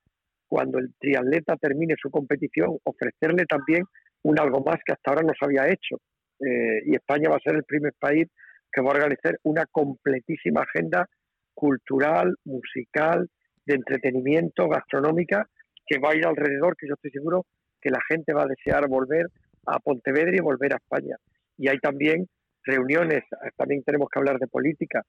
cuando 0.47 0.77
el 0.77 0.93
triatleta 0.99 1.55
termine 1.57 1.95
su 1.99 2.11
competición, 2.11 2.77
ofrecerle 2.83 3.45
también 3.45 3.83
un 4.23 4.39
algo 4.39 4.61
más 4.63 4.77
que 4.85 4.93
hasta 4.93 5.11
ahora 5.11 5.23
no 5.23 5.33
se 5.37 5.45
había 5.45 5.67
hecho. 5.67 5.97
Eh, 6.39 6.83
y 6.85 6.95
España 6.95 7.29
va 7.29 7.37
a 7.37 7.43
ser 7.43 7.55
el 7.55 7.63
primer 7.63 7.93
país 7.99 8.27
que 8.71 8.81
va 8.81 8.89
a 8.89 8.95
organizar 8.95 9.37
una 9.43 9.65
completísima 9.71 10.61
agenda 10.61 11.07
cultural, 11.53 12.35
musical, 12.43 13.27
de 13.65 13.75
entretenimiento, 13.75 14.67
gastronómica, 14.67 15.47
que 15.87 15.97
va 15.97 16.11
a 16.11 16.15
ir 16.15 16.25
alrededor, 16.25 16.75
que 16.77 16.87
yo 16.87 16.93
estoy 16.95 17.11
seguro 17.11 17.45
que 17.81 17.89
la 17.89 17.99
gente 18.09 18.33
va 18.33 18.43
a 18.43 18.47
desear 18.47 18.87
volver 18.87 19.27
a 19.65 19.79
Pontevedra 19.79 20.35
y 20.35 20.41
volver 20.41 20.73
a 20.73 20.77
España. 20.77 21.15
Y 21.57 21.69
hay 21.69 21.79
también 21.79 22.27
reuniones, 22.65 23.23
también 23.55 23.83
tenemos 23.83 24.09
que 24.09 24.19
hablar 24.19 24.39
de 24.39 24.47
política. 24.47 25.03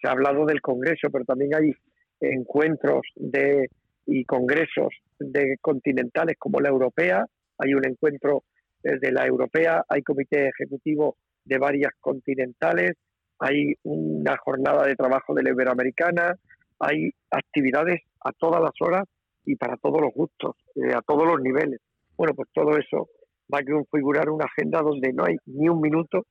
Se 0.00 0.08
ha 0.08 0.12
hablado 0.12 0.44
del 0.44 0.60
Congreso, 0.60 1.08
pero 1.10 1.24
también 1.24 1.54
hay 1.54 1.72
encuentros 2.20 3.02
de 3.14 3.68
y 4.06 4.24
congresos 4.24 4.88
de 5.18 5.56
continentales 5.60 6.36
como 6.38 6.60
la 6.60 6.68
europea, 6.68 7.26
hay 7.58 7.74
un 7.74 7.84
encuentro 7.84 8.44
de 8.82 9.10
la 9.10 9.26
europea, 9.26 9.84
hay 9.88 10.02
comité 10.02 10.48
ejecutivo 10.48 11.16
de 11.44 11.58
varias 11.58 11.92
continentales, 12.00 12.92
hay 13.38 13.74
una 13.82 14.36
jornada 14.36 14.86
de 14.86 14.94
trabajo 14.94 15.34
de 15.34 15.42
la 15.42 15.50
iberoamericana, 15.50 16.36
hay 16.78 17.10
actividades 17.30 18.02
a 18.24 18.32
todas 18.32 18.62
las 18.62 18.72
horas 18.80 19.04
y 19.44 19.56
para 19.56 19.76
todos 19.76 20.00
los 20.00 20.12
gustos, 20.12 20.56
eh, 20.76 20.94
a 20.94 21.02
todos 21.02 21.26
los 21.26 21.40
niveles. 21.40 21.80
Bueno, 22.16 22.34
pues 22.34 22.48
todo 22.52 22.76
eso 22.76 23.08
va 23.52 23.58
a 23.58 23.64
configurar 23.64 24.30
una 24.30 24.44
agenda 24.44 24.80
donde 24.82 25.12
no 25.12 25.24
hay 25.24 25.36
ni 25.46 25.68
un 25.68 25.80
minuto 25.80 26.26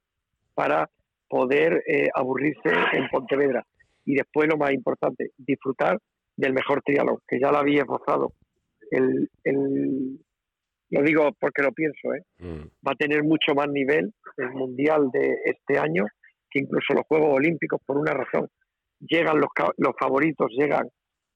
para 0.55 0.89
poder 1.27 1.83
eh, 1.85 2.09
aburrirse 2.13 2.69
en 2.93 3.07
Pontevedra. 3.09 3.63
Y 4.05 4.15
después 4.15 4.47
lo 4.47 4.57
más 4.57 4.71
importante, 4.71 5.31
disfrutar 5.37 5.99
del 6.35 6.53
mejor 6.53 6.81
triatlón, 6.81 7.19
que 7.27 7.39
ya 7.39 7.51
lo 7.51 7.57
había 7.57 7.81
esbozado. 7.81 8.33
El, 8.91 9.29
el, 9.43 10.19
lo 10.91 11.01
digo 11.01 11.29
porque 11.39 11.63
lo 11.63 11.71
pienso, 11.71 12.13
¿eh? 12.13 12.23
Mm. 12.39 12.67
va 12.87 12.91
a 12.91 12.95
tener 12.95 13.23
mucho 13.23 13.53
más 13.55 13.67
nivel 13.69 14.13
el 14.37 14.51
Mundial 14.51 15.09
de 15.11 15.35
este 15.45 15.77
año 15.79 16.05
que 16.49 16.59
incluso 16.59 16.93
los 16.93 17.05
Juegos 17.07 17.33
Olímpicos 17.33 17.81
por 17.85 17.97
una 17.97 18.13
razón. 18.13 18.47
Llegan 18.99 19.39
los, 19.39 19.49
los 19.77 19.93
favoritos, 19.99 20.51
llegan 20.51 20.87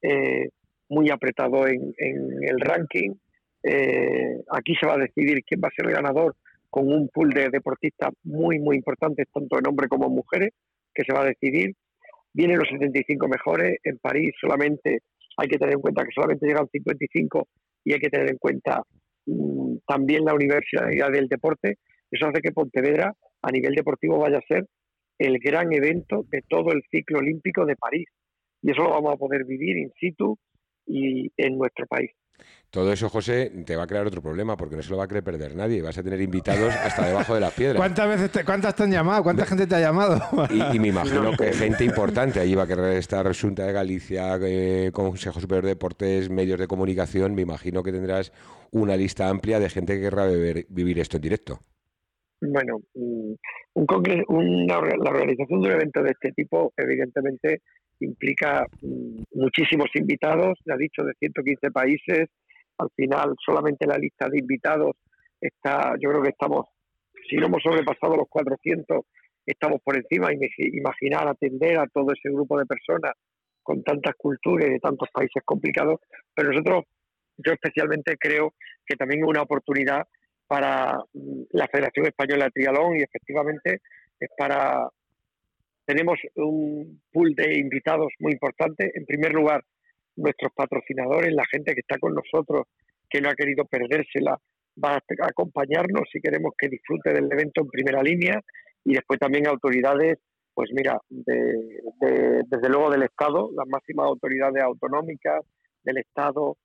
eh, 0.01 0.49
muy 0.89 1.09
apretados 1.09 1.67
en, 1.67 1.93
en, 1.97 2.43
el 2.43 2.59
ranking. 2.59 3.11
Eh, 3.63 4.41
aquí 4.51 4.75
se 4.79 4.85
va 4.85 4.93
a 4.93 4.99
decidir 4.99 5.43
quién 5.43 5.59
va 5.61 5.67
a 5.67 5.75
ser 5.75 5.87
el 5.87 5.93
ganador 5.93 6.35
con 6.69 6.91
un 6.91 7.09
pool 7.09 7.29
de 7.31 7.49
deportistas 7.49 8.11
muy, 8.23 8.59
muy 8.59 8.77
importantes, 8.77 9.27
tanto 9.33 9.57
en 9.57 9.67
hombres 9.67 9.89
como 9.89 10.07
en 10.07 10.13
mujeres, 10.13 10.51
que 10.93 11.03
se 11.03 11.13
va 11.13 11.21
a 11.21 11.25
decidir. 11.25 11.73
Vienen 12.33 12.59
los 12.59 12.67
75 12.69 13.27
mejores. 13.27 13.77
En 13.83 13.97
París 13.97 14.31
solamente 14.39 14.99
hay 15.37 15.47
que 15.47 15.57
tener 15.57 15.75
en 15.75 15.81
cuenta 15.81 16.03
que 16.03 16.11
solamente 16.13 16.47
llegan 16.47 16.67
55 16.71 17.47
y 17.85 17.93
hay 17.93 17.99
que 17.99 18.09
tener 18.09 18.29
en 18.29 18.37
cuenta 18.37 18.83
mm, 19.25 19.77
también 19.87 20.25
la 20.25 20.33
Universidad 20.33 21.11
del 21.11 21.27
Deporte. 21.27 21.77
Eso 22.11 22.27
hace 22.27 22.41
que 22.41 22.51
Pontevedra, 22.51 23.13
a 23.41 23.51
nivel 23.51 23.73
deportivo, 23.73 24.19
vaya 24.19 24.37
a 24.37 24.47
ser 24.47 24.65
el 25.17 25.39
gran 25.39 25.71
evento 25.73 26.25
de 26.29 26.41
todo 26.47 26.71
el 26.71 26.81
ciclo 26.91 27.19
olímpico 27.19 27.65
de 27.65 27.75
París. 27.75 28.07
Y 28.61 28.71
eso 28.71 28.83
lo 28.83 28.89
vamos 28.89 29.13
a 29.13 29.17
poder 29.17 29.45
vivir 29.45 29.77
in 29.77 29.91
situ 29.99 30.37
y 30.85 31.31
en 31.37 31.57
nuestro 31.57 31.85
país. 31.87 32.11
Todo 32.69 32.93
eso, 32.93 33.09
José, 33.09 33.51
te 33.65 33.75
va 33.75 33.83
a 33.83 33.87
crear 33.87 34.05
otro 34.05 34.21
problema 34.21 34.55
porque 34.55 34.75
no 34.75 34.83
se 34.83 34.91
lo 34.91 34.97
va 34.97 35.05
a 35.05 35.07
querer 35.07 35.23
perder 35.23 35.55
nadie. 35.55 35.81
Vas 35.81 35.97
a 35.97 36.03
tener 36.03 36.21
invitados 36.21 36.73
hasta 36.75 37.07
debajo 37.07 37.33
de 37.33 37.39
las 37.39 37.53
piedras. 37.53 37.77
¿Cuántas 37.77 38.07
veces 38.07 38.31
te, 38.31 38.45
cuántas 38.45 38.75
te 38.75 38.83
han 38.83 38.91
llamado? 38.91 39.23
¿Cuánta 39.23 39.45
gente 39.45 39.65
te 39.65 39.75
ha 39.75 39.79
llamado? 39.79 40.21
Y, 40.73 40.79
me 40.79 40.89
imagino 40.89 41.31
que 41.35 41.51
gente 41.53 41.83
importante. 41.83 42.39
Allí 42.39 42.53
va 42.53 42.63
a 42.63 42.67
querer 42.67 42.97
estar 42.97 43.25
Junta 43.35 43.65
de 43.65 43.73
Galicia, 43.73 44.37
eh, 44.41 44.91
Consejo 44.93 45.39
Superior 45.39 45.63
de 45.63 45.69
Deportes, 45.69 46.29
medios 46.29 46.59
de 46.59 46.67
comunicación. 46.67 47.33
Me 47.33 47.41
imagino 47.41 47.81
que 47.81 47.91
tendrás 47.91 48.31
una 48.71 48.95
lista 48.95 49.29
amplia 49.29 49.59
de 49.59 49.69
gente 49.69 49.95
que 49.95 50.01
querrá 50.01 50.27
vivir 50.27 50.99
esto 50.99 51.17
en 51.17 51.21
directo. 51.21 51.59
Bueno, 52.41 52.81
mm, 52.93 53.33
un 53.73 53.87
una, 54.29 54.81
la 54.81 55.09
organización 55.09 55.61
de 55.61 55.67
un 55.67 55.73
evento 55.73 56.01
de 56.03 56.11
este 56.11 56.31
tipo, 56.31 56.71
evidentemente, 56.77 57.61
implica 57.99 58.65
mm, 58.81 59.23
muchísimos 59.33 59.87
invitados, 59.95 60.57
ya 60.65 60.75
ha 60.75 60.77
dicho, 60.77 61.03
de 61.03 61.13
115 61.19 61.71
países. 61.71 62.29
Al 62.77 62.89
final, 62.95 63.35
solamente 63.45 63.85
la 63.85 63.97
lista 63.97 64.29
de 64.29 64.39
invitados 64.39 64.95
está, 65.39 65.95
yo 65.99 66.09
creo 66.09 66.23
que 66.23 66.29
estamos, 66.29 66.65
si 67.29 67.35
no 67.35 67.47
hemos 67.47 67.61
sobrepasado 67.63 68.15
los 68.15 68.27
400, 68.29 69.01
estamos 69.45 69.81
por 69.83 69.97
encima. 69.97 70.29
Imaginar 70.57 71.27
atender 71.27 71.79
a 71.79 71.87
todo 71.87 72.11
ese 72.13 72.29
grupo 72.29 72.57
de 72.57 72.65
personas 72.65 73.13
con 73.63 73.83
tantas 73.83 74.15
culturas 74.17 74.67
y 74.67 74.73
de 74.73 74.79
tantos 74.79 75.09
países 75.13 75.43
complicados. 75.45 75.99
Pero 76.33 76.51
nosotros, 76.51 76.85
yo 77.37 77.53
especialmente 77.53 78.15
creo 78.17 78.53
que 78.85 78.95
también 78.95 79.21
es 79.21 79.27
una 79.27 79.41
oportunidad 79.41 80.07
para 80.47 80.97
mm, 81.13 81.43
la 81.51 81.67
Federación 81.67 82.07
Española 82.07 82.45
de 82.45 82.51
Trialón 82.51 82.97
y 82.97 83.03
efectivamente 83.03 83.81
es 84.19 84.29
para 84.37 84.89
tenemos 85.89 86.19
un 86.35 87.01
pool 87.11 87.33
de 87.33 87.57
invitados 87.57 88.13
muy 88.19 88.33
importante. 88.33 88.91
En 88.93 89.07
primer 89.07 89.33
lugar, 89.33 89.63
nuestros 90.17 90.51
patrocinadores, 90.53 91.33
la 91.33 91.45
gente 91.51 91.73
que 91.73 91.79
está 91.79 91.97
con 91.97 92.13
nosotros, 92.13 92.67
que 93.09 93.19
no 93.19 93.29
ha 93.29 93.33
querido 93.33 93.65
perdérsela, 93.65 94.37
va 94.77 94.97
a 94.97 95.27
acompañarnos 95.27 96.03
si 96.13 96.21
queremos 96.21 96.53
que 96.55 96.69
disfrute 96.69 97.11
del 97.11 97.27
evento 97.31 97.61
en 97.61 97.69
primera 97.69 98.03
línea. 98.03 98.39
Y 98.85 98.93
después 98.93 99.19
también 99.19 99.47
autoridades, 99.47 100.19
pues 100.53 100.69
mira, 100.73 100.95
desde 101.09 102.69
luego 102.69 102.91
del 102.91 103.01
Estado, 103.01 103.49
las 103.55 103.67
máximas 103.67 104.05
autoridades 104.05 104.61
autonómicas 104.61 105.43
del 105.83 105.97
Estado, 105.97 106.57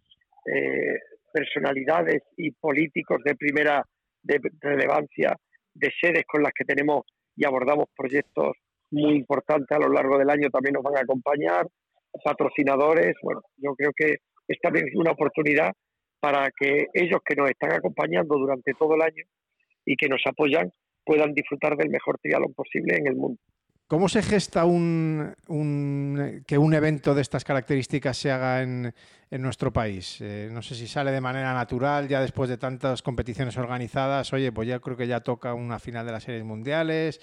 eh, 0.45 0.99
personalidades 1.33 2.25
y 2.37 2.51
políticos 2.51 3.23
de 3.25 3.35
primera 3.37 3.83
de 4.23 4.39
relevancia, 4.61 5.35
de 5.73 5.91
sedes 5.99 6.25
con 6.27 6.43
las 6.43 6.53
que 6.53 6.67
tenemos 6.67 7.07
y 7.35 7.47
abordamos 7.47 7.87
proyectos 7.97 8.53
muy 8.95 9.17
importantes 9.17 9.77
a 9.77 9.81
lo 9.81 9.89
largo 9.89 10.19
del 10.19 10.31
año 10.31 10.49
también 10.51 10.75
nos 10.75 10.83
van 10.83 10.97
a 10.97 11.01
acompañar, 11.01 11.67
patrocinadores. 12.25 13.17
Bueno, 13.23 13.43
yo 13.57 13.75
creo 13.75 13.91
que 13.95 14.19
es 14.49 14.59
una 14.95 15.13
oportunidad 15.13 15.73
para 16.21 16.51
que 16.59 16.87
ellos 16.95 17.21
que 17.25 17.35
nos 17.35 17.51
están 17.51 17.73
acompañando 17.73 18.37
durante 18.39 18.73
todo 18.75 18.95
el 18.95 19.03
año 19.03 19.25
y 19.85 19.97
que 19.97 20.09
nos 20.09 20.23
apoyan 20.27 20.71
puedan 21.05 21.35
disfrutar 21.35 21.77
del 21.77 21.91
mejor 21.91 22.19
triatlón 22.19 22.55
posible 22.55 22.97
en 22.97 23.07
el 23.07 23.17
mundo. 23.17 23.39
¿Cómo 23.87 24.09
se 24.09 24.23
gesta 24.23 24.65
un, 24.65 25.35
que 26.47 26.57
un 26.57 26.75
evento 26.75 27.15
de 27.15 27.21
estas 27.21 27.45
características 27.45 28.17
se 28.17 28.31
haga 28.31 28.63
en, 28.63 28.95
nuestro 29.31 29.73
país? 29.75 30.21
Eh, 30.23 30.49
no 30.51 30.63
sé 30.63 30.75
si 30.75 30.87
sale 30.87 31.11
de 31.11 31.21
manera 31.21 31.53
natural, 31.53 32.09
ya 32.09 32.23
después 32.23 32.49
de 32.49 32.57
tantas 32.57 33.03
competiciones 33.03 33.59
organizadas. 33.59 34.33
Oye, 34.33 34.53
pues 34.53 34.69
ya 34.69 34.81
creo 34.81 34.97
que 34.97 35.07
ya 35.07 35.21
toca 35.21 35.53
una 35.53 35.79
final 35.79 36.07
de 36.07 36.13
las 36.13 36.23
series 36.23 36.45
mundiales. 36.45 37.21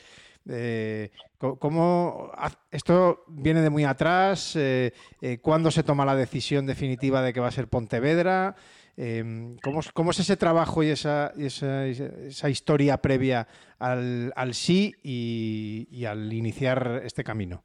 Eh, 0.49 1.11
¿cómo, 1.37 2.31
¿Esto 2.71 3.23
viene 3.27 3.61
de 3.61 3.69
muy 3.69 3.83
atrás? 3.83 4.55
Eh, 4.55 4.91
eh, 5.21 5.39
¿Cuándo 5.39 5.69
se 5.71 5.83
toma 5.83 6.05
la 6.05 6.15
decisión 6.15 6.65
definitiva 6.65 7.21
de 7.21 7.33
que 7.33 7.39
va 7.39 7.47
a 7.47 7.51
ser 7.51 7.67
Pontevedra? 7.67 8.55
Em, 8.97 9.55
¿cómo, 9.93 10.11
es 10.11 10.19
ese 10.19 10.37
trabajo 10.37 10.83
y 10.83 10.89
esa, 10.89 11.31
esa, 11.37 12.49
historia 12.49 12.97
previa 12.97 13.47
al, 13.79 14.53
sí 14.53 14.93
y, 15.01 16.05
al 16.05 16.31
iniciar 16.33 17.01
este 17.05 17.23
camino? 17.23 17.61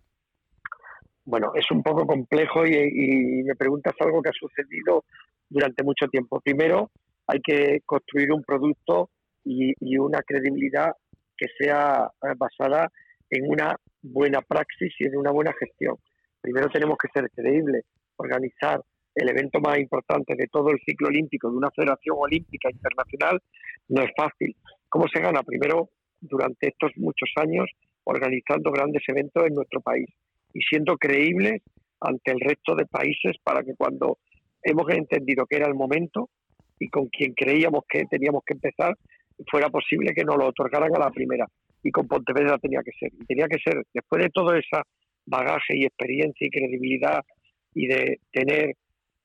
Bueno, 1.25 1.51
es 1.55 1.69
un 1.73 1.83
poco 1.83 2.07
complejo 2.07 2.65
y, 2.65 3.43
me 3.43 3.57
preguntas 3.57 3.95
algo 3.99 4.23
que 4.23 4.29
ha 4.29 4.33
sucedido 4.33 5.05
durante 5.49 5.83
mucho 5.83 6.07
tiempo. 6.07 6.41
Primero, 6.41 6.91
hay 7.27 7.41
que 7.41 7.81
construir 7.85 8.33
un 8.33 8.45
producto 8.45 9.11
y, 9.45 9.73
y 9.81 9.99
una 9.99 10.23
credibilidad 10.23 10.93
que 11.37 11.47
sea 11.59 12.11
eh, 12.23 12.35
basada 12.37 12.91
en 13.31 13.49
una 13.49 13.77
buena 14.03 14.41
praxis 14.43 14.95
y 14.99 15.07
en 15.07 15.17
una 15.17 15.31
buena 15.31 15.53
gestión. 15.59 15.97
Primero 16.41 16.69
tenemos 16.69 16.97
que 16.99 17.09
ser 17.13 17.31
creíbles, 17.31 17.85
organizar 18.17 18.81
el 19.15 19.29
evento 19.31 19.61
más 19.61 19.79
importante 19.79 20.35
de 20.37 20.47
todo 20.47 20.71
el 20.71 20.79
ciclo 20.85 21.09
olímpico 21.09 21.51
de 21.51 21.57
una 21.57 21.71
federación 21.71 22.17
olímpica 22.19 22.71
internacional 22.71 23.41
no 23.89 24.03
es 24.03 24.11
fácil. 24.17 24.55
¿Cómo 24.89 25.07
se 25.13 25.21
gana? 25.21 25.43
Primero, 25.43 25.89
durante 26.21 26.69
estos 26.69 26.93
muchos 26.97 27.31
años, 27.37 27.67
organizando 28.05 28.71
grandes 28.71 29.03
eventos 29.09 29.47
en 29.47 29.55
nuestro 29.55 29.81
país 29.81 30.09
y 30.53 30.61
siendo 30.61 30.97
creíbles 30.97 31.63
ante 32.01 32.33
el 32.33 32.41
resto 32.41 32.75
de 32.75 32.87
países 32.87 33.37
para 33.43 33.63
que 33.63 33.75
cuando 33.75 34.19
hemos 34.63 34.89
entendido 34.91 35.47
que 35.47 35.57
era 35.57 35.67
el 35.67 35.75
momento 35.75 36.29
y 36.79 36.89
con 36.89 37.07
quien 37.09 37.33
creíamos 37.33 37.85
que 37.89 38.05
teníamos 38.05 38.43
que 38.45 38.55
empezar, 38.55 38.97
fuera 39.51 39.69
posible 39.69 40.13
que 40.15 40.25
nos 40.25 40.37
lo 40.37 40.47
otorgaran 40.49 40.95
a 40.95 40.99
la 40.99 41.11
primera. 41.11 41.47
Y 41.83 41.91
con 41.91 42.09
Pontevedra 42.09 42.59
tenía 42.59 42.81
que 42.83 42.93
ser. 42.99 43.13
Y 43.13 43.25
tenía 43.27 43.47
que 43.47 43.59
ser, 43.59 43.83
después 43.93 44.23
de 44.23 44.31
todo 44.31 44.55
ese 44.55 44.81
bagaje 45.27 45.77
y 45.77 45.85
experiencia 45.85 46.47
y 46.47 46.51
credibilidad 46.51 47.21
y 47.75 47.87
de 47.87 48.21
tener 48.33 48.77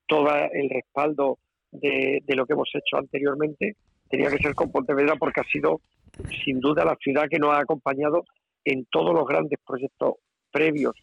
todo 0.06 0.28
el 0.52 0.68
respaldo 0.68 1.38
de, 1.70 2.22
lo 2.28 2.44
que 2.44 2.52
hemos 2.52 2.70
hecho 2.74 2.98
anteriormente, 2.98 3.76
tenía 4.08 4.30
que 4.30 4.38
ser 4.38 4.54
con 4.54 4.70
Pontevedra 4.70 5.16
porque 5.16 5.40
ha 5.40 5.44
sido 5.44 5.80
sin 6.44 6.60
duda 6.60 6.84
la 6.84 6.96
ciudad 6.96 7.28
que 7.30 7.38
nos 7.38 7.54
ha 7.54 7.60
acompañado 7.60 8.24
en 8.64 8.84
todos 8.90 9.14
los 9.14 9.26
grandes 9.26 9.58
proyectos 9.66 10.16
previos 10.50 10.94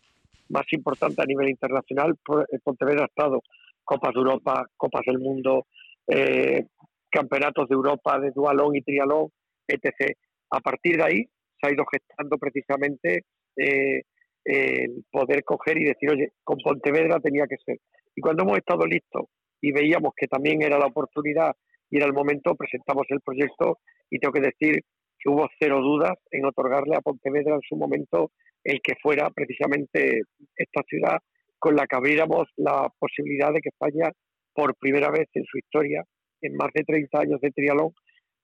más 0.50 0.66
importantes 0.72 1.20
a 1.20 1.26
nivel 1.26 1.50
internacional. 1.50 2.16
Pontevedra 2.64 3.04
ha 3.04 3.08
estado 3.08 3.42
Copas 3.84 4.14
de 4.14 4.20
Europa, 4.20 4.66
Copas 4.78 5.02
del 5.06 5.18
Mundo, 5.18 5.66
eh, 6.06 6.66
campeonatos 7.10 7.68
de 7.68 7.76
Europa 7.76 8.20
de 8.20 8.32
dualón 8.32 8.76
y 8.76 8.82
trialón, 8.82 9.30
etc. 9.68 10.16
A 10.52 10.60
partir 10.60 10.98
de 10.98 11.04
ahí 11.04 11.26
se 11.60 11.68
ha 11.68 11.74
ido 11.74 11.86
gestando 11.92 12.38
precisamente 12.38 13.26
eh, 13.56 14.02
el 14.46 15.04
poder 15.12 15.44
coger 15.44 15.82
y 15.82 15.86
decir, 15.86 16.10
oye, 16.12 16.32
con 16.44 16.58
Pontevedra 16.64 17.20
tenía 17.20 17.46
que 17.48 17.58
ser. 17.66 17.78
Y 18.16 18.22
cuando 18.22 18.44
hemos 18.44 18.58
estado 18.58 18.86
listos 18.86 19.26
y 19.62 19.72
veíamos 19.72 20.14
que 20.16 20.28
también 20.28 20.62
era 20.62 20.80
la 20.80 20.88
oportunidad 20.88 21.52
y 21.90 21.98
era 21.98 22.06
el 22.06 22.14
momento, 22.14 22.56
presentamos 22.56 23.06
el 23.10 23.20
proyecto 23.22 23.80
y 24.10 24.20
tengo 24.20 24.34
que 24.34 24.42
decir 24.42 24.82
que 25.20 25.30
hubo 25.30 25.48
cero 25.60 25.82
dudas 25.82 26.14
en 26.32 26.46
otorgarle 26.46 26.96
a 26.96 27.02
Pontevedra 27.02 27.56
en 27.56 27.62
su 27.68 27.76
momento 27.76 28.32
el 28.64 28.80
que 28.82 28.96
fuera 29.02 29.30
precisamente 29.30 30.22
esta 30.56 30.82
ciudad 30.88 31.18
con 31.58 31.76
la 31.76 31.86
que 31.86 31.96
abriéramos 31.96 32.48
la 32.56 32.90
posibilidad 32.98 33.54
de 33.54 33.60
que 33.60 33.70
España 33.70 34.12
por 34.54 34.76
primera 34.76 35.12
vez 35.12 35.28
en 35.34 35.44
su 35.46 35.58
historia, 35.58 36.04
en 36.42 36.56
más 36.56 36.70
de 36.74 36.84
30 36.84 37.20
años 37.20 37.42
de 37.42 37.52
trialón, 37.52 37.94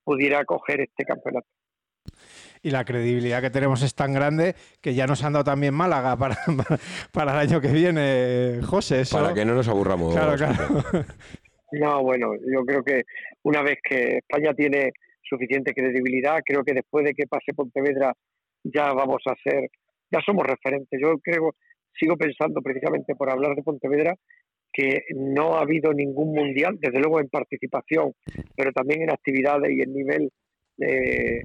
pudiera 0.03 0.39
acoger 0.39 0.81
este 0.81 1.03
campeonato. 1.03 1.47
Y 2.61 2.71
la 2.71 2.83
credibilidad 2.83 3.41
que 3.41 3.49
tenemos 3.49 3.83
es 3.83 3.93
tan 3.93 4.13
grande 4.13 4.55
que 4.81 4.95
ya 4.95 5.05
nos 5.05 5.23
han 5.23 5.33
dado 5.33 5.45
también 5.45 5.73
Málaga 5.73 6.15
para, 6.17 6.35
para 7.11 7.33
el 7.33 7.49
año 7.49 7.61
que 7.61 7.67
viene, 7.67 8.61
José. 8.63 9.03
Para 9.11 9.33
que 9.33 9.45
no 9.45 9.53
nos 9.53 9.67
aburramos. 9.67 10.13
Claro, 10.13 10.35
claro. 10.35 10.83
No, 11.71 12.03
bueno, 12.03 12.33
yo 12.35 12.63
creo 12.65 12.83
que 12.83 13.03
una 13.43 13.61
vez 13.61 13.77
que 13.83 14.17
España 14.17 14.53
tiene 14.53 14.93
suficiente 15.21 15.73
credibilidad, 15.73 16.39
creo 16.45 16.63
que 16.63 16.73
después 16.73 17.05
de 17.05 17.13
que 17.13 17.27
pase 17.27 17.53
Pontevedra 17.53 18.13
ya 18.63 18.93
vamos 18.93 19.21
a 19.25 19.35
ser, 19.43 19.69
ya 20.11 20.21
somos 20.25 20.45
referentes. 20.45 20.99
Yo 21.01 21.17
creo, 21.19 21.55
sigo 21.99 22.15
pensando 22.15 22.61
precisamente 22.61 23.15
por 23.15 23.29
hablar 23.29 23.55
de 23.55 23.63
Pontevedra, 23.63 24.15
que 24.75 25.03
no 25.15 25.55
ha 25.55 25.61
habido 25.61 25.93
ningún 25.93 26.33
mundial, 26.33 26.77
desde 26.81 26.99
luego 26.99 27.21
en 27.21 27.29
participación, 27.29 28.11
pero 28.57 28.73
también 28.73 29.03
en 29.03 29.11
actividades 29.11 29.71
y 29.71 29.81
en 29.81 29.93
nivel 29.93 30.29
de, 30.75 31.43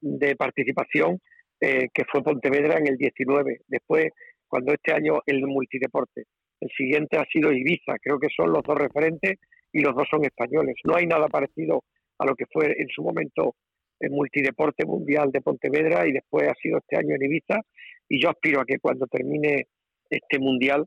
de 0.00 0.36
participación, 0.36 1.20
eh, 1.60 1.88
que 1.92 2.04
fue 2.10 2.22
Pontevedra 2.22 2.78
en 2.78 2.86
el 2.86 2.96
19. 2.96 3.60
Después, 3.66 4.06
cuando 4.48 4.72
este 4.72 4.92
año 4.92 5.20
el 5.26 5.46
multideporte. 5.46 6.24
El 6.60 6.70
siguiente 6.76 7.18
ha 7.18 7.24
sido 7.26 7.52
Ibiza, 7.52 7.98
creo 8.00 8.18
que 8.18 8.28
son 8.34 8.52
los 8.52 8.62
dos 8.62 8.78
referentes 8.78 9.38
y 9.72 9.80
los 9.80 9.94
dos 9.94 10.06
son 10.10 10.24
españoles. 10.24 10.76
No 10.84 10.96
hay 10.96 11.06
nada 11.06 11.28
parecido 11.28 11.84
a 12.18 12.24
lo 12.24 12.34
que 12.34 12.46
fue 12.50 12.74
en 12.78 12.88
su 12.88 13.02
momento 13.02 13.54
el 14.00 14.10
multideporte 14.10 14.86
mundial 14.86 15.30
de 15.32 15.40
Pontevedra 15.40 16.06
y 16.06 16.12
después 16.12 16.48
ha 16.48 16.54
sido 16.54 16.78
este 16.78 16.96
año 16.96 17.14
en 17.14 17.24
Ibiza 17.24 17.60
y 18.08 18.22
yo 18.22 18.30
aspiro 18.30 18.60
a 18.60 18.64
que 18.64 18.78
cuando 18.78 19.06
termine 19.06 19.66
este 20.08 20.38
mundial 20.38 20.86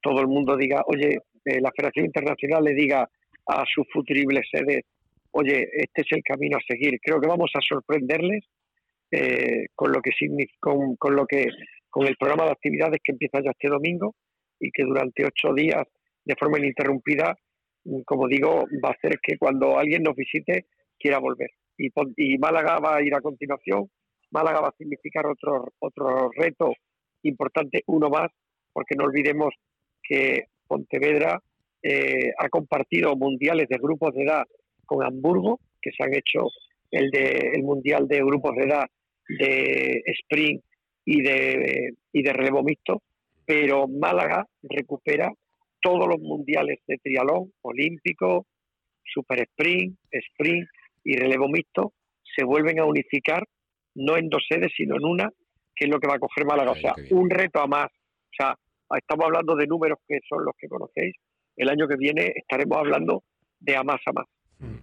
todo 0.00 0.20
el 0.20 0.28
mundo 0.28 0.56
diga, 0.56 0.82
oye, 0.86 1.18
eh, 1.44 1.60
la 1.60 1.72
Federación 1.74 2.06
Internacional 2.06 2.64
le 2.64 2.74
diga 2.74 3.08
a 3.46 3.64
sus 3.72 3.86
futuribles 3.92 4.46
sedes, 4.50 4.82
oye, 5.32 5.68
este 5.72 6.02
es 6.02 6.12
el 6.12 6.22
camino 6.22 6.56
a 6.56 6.66
seguir. 6.66 6.98
Creo 7.00 7.20
que 7.20 7.28
vamos 7.28 7.50
a 7.54 7.60
sorprenderles 7.60 8.44
eh, 9.10 9.66
con 9.74 9.92
lo 9.92 10.00
que 10.02 10.10
con, 10.60 10.96
con 10.96 11.16
lo 11.16 11.26
que 11.26 11.46
con 11.88 12.06
el 12.06 12.16
programa 12.16 12.44
de 12.44 12.52
actividades 12.52 13.00
que 13.02 13.12
empieza 13.12 13.40
ya 13.42 13.50
este 13.50 13.68
domingo 13.68 14.14
y 14.60 14.70
que 14.70 14.84
durante 14.84 15.24
ocho 15.24 15.54
días 15.54 15.84
de 16.24 16.36
forma 16.36 16.58
ininterrumpida, 16.58 17.34
mm, 17.84 18.02
como 18.02 18.28
digo, 18.28 18.66
va 18.84 18.90
a 18.90 18.92
hacer 18.92 19.18
que 19.22 19.38
cuando 19.38 19.78
alguien 19.78 20.02
nos 20.02 20.14
visite 20.14 20.66
quiera 20.98 21.18
volver. 21.18 21.50
Y, 21.78 21.88
y 22.16 22.38
Málaga 22.38 22.78
va 22.78 22.96
a 22.96 23.02
ir 23.02 23.14
a 23.14 23.20
continuación. 23.20 23.88
Málaga 24.30 24.60
va 24.60 24.68
a 24.68 24.76
significar 24.76 25.26
otro, 25.26 25.72
otro 25.78 26.30
reto 26.36 26.74
importante, 27.22 27.82
uno 27.86 28.10
más, 28.10 28.28
porque 28.72 28.94
no 28.94 29.04
olvidemos 29.04 29.54
que 30.08 30.46
Pontevedra 30.66 31.40
eh, 31.82 32.32
ha 32.38 32.48
compartido 32.48 33.14
mundiales 33.16 33.68
de 33.68 33.76
grupos 33.76 34.14
de 34.14 34.22
edad 34.24 34.44
con 34.86 35.04
Hamburgo, 35.04 35.60
que 35.80 35.90
se 35.92 36.02
han 36.02 36.14
hecho 36.14 36.48
el, 36.90 37.10
de, 37.10 37.52
el 37.54 37.62
mundial 37.62 38.08
de 38.08 38.18
grupos 38.18 38.56
de 38.56 38.64
edad 38.64 38.86
de 39.28 40.02
sprint 40.06 40.62
y 41.04 41.22
de, 41.22 41.94
y 42.12 42.22
de 42.22 42.32
relevo 42.32 42.62
mixto, 42.62 43.02
pero 43.44 43.86
Málaga 43.86 44.46
recupera 44.62 45.30
todos 45.80 46.08
los 46.08 46.20
mundiales 46.20 46.78
de 46.86 46.96
trialón, 46.98 47.52
olímpico, 47.62 48.46
super 49.04 49.40
sprint, 49.40 49.98
sprint 50.10 50.68
y 51.04 51.16
relevo 51.16 51.48
mixto, 51.48 51.92
se 52.36 52.44
vuelven 52.44 52.80
a 52.80 52.84
unificar, 52.84 53.44
no 53.94 54.16
en 54.16 54.28
dos 54.28 54.44
sedes, 54.48 54.72
sino 54.76 54.96
en 54.96 55.04
una, 55.04 55.30
que 55.74 55.84
es 55.84 55.90
lo 55.90 55.98
que 56.00 56.08
va 56.08 56.14
a 56.16 56.18
coger 56.18 56.44
Málaga. 56.44 56.72
O 56.72 56.76
sea, 56.76 56.94
un 57.10 57.30
reto 57.30 57.60
a 57.60 57.66
más. 57.66 57.86
O 57.86 58.34
sea, 58.36 58.56
estamos 58.96 59.26
hablando 59.26 59.54
de 59.56 59.66
números 59.66 59.98
que 60.06 60.18
son 60.28 60.44
los 60.44 60.54
que 60.58 60.68
conocéis. 60.68 61.14
El 61.56 61.68
año 61.68 61.88
que 61.88 61.96
viene 61.96 62.32
estaremos 62.34 62.78
hablando 62.78 63.24
de 63.60 63.76
a 63.76 63.82
más 63.82 64.00
a 64.06 64.12
más. 64.12 64.26
Mm. 64.58 64.78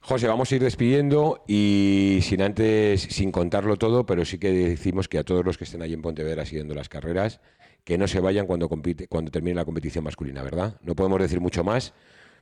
José, 0.00 0.26
vamos 0.26 0.50
a 0.50 0.56
ir 0.56 0.62
despidiendo 0.62 1.44
y 1.46 2.20
sin 2.22 2.40
antes, 2.40 3.02
sin 3.02 3.30
contarlo 3.30 3.76
todo, 3.76 4.06
pero 4.06 4.24
sí 4.24 4.38
que 4.38 4.50
decimos 4.50 5.06
que 5.06 5.18
a 5.18 5.24
todos 5.24 5.44
los 5.44 5.58
que 5.58 5.64
estén 5.64 5.82
ahí 5.82 5.92
en 5.92 6.00
Pontevedra 6.00 6.46
siguiendo 6.46 6.74
las 6.74 6.88
carreras, 6.88 7.42
que 7.84 7.98
no 7.98 8.08
se 8.08 8.20
vayan 8.20 8.46
cuando, 8.46 8.68
compite, 8.68 9.06
cuando 9.08 9.30
termine 9.30 9.56
la 9.56 9.64
competición 9.66 10.04
masculina, 10.04 10.42
¿verdad? 10.42 10.80
No 10.82 10.94
podemos 10.94 11.20
decir 11.20 11.40
mucho 11.40 11.62
más, 11.62 11.92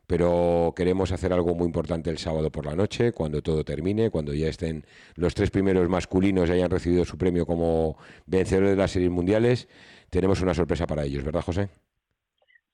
pero 0.07 0.73
queremos 0.77 1.11
hacer 1.11 1.33
algo 1.33 1.55
muy 1.55 1.67
importante 1.67 2.11
el 2.11 2.19
sábado 2.19 2.51
por 2.51 2.67
la 2.67 2.77
noche, 2.77 3.13
cuando 3.13 3.43
todo 3.43 3.65
termine, 3.65 4.11
cuando 4.11 4.33
ya 4.33 4.49
estén 4.49 4.85
los 5.17 5.35
tres 5.35 5.51
primeros 5.51 5.89
masculinos 5.89 6.49
y 6.49 6.53
hayan 6.53 6.71
recibido 6.71 7.05
su 7.05 7.19
premio 7.19 7.47
como 7.47 7.97
vencedores 8.27 8.71
de 8.71 8.77
las 8.77 8.93
series 8.93 9.11
mundiales. 9.11 9.69
Tenemos 10.17 10.41
una 10.41 10.55
sorpresa 10.55 10.87
para 10.87 11.05
ellos, 11.05 11.23
¿verdad, 11.23 11.43
José? 11.43 11.69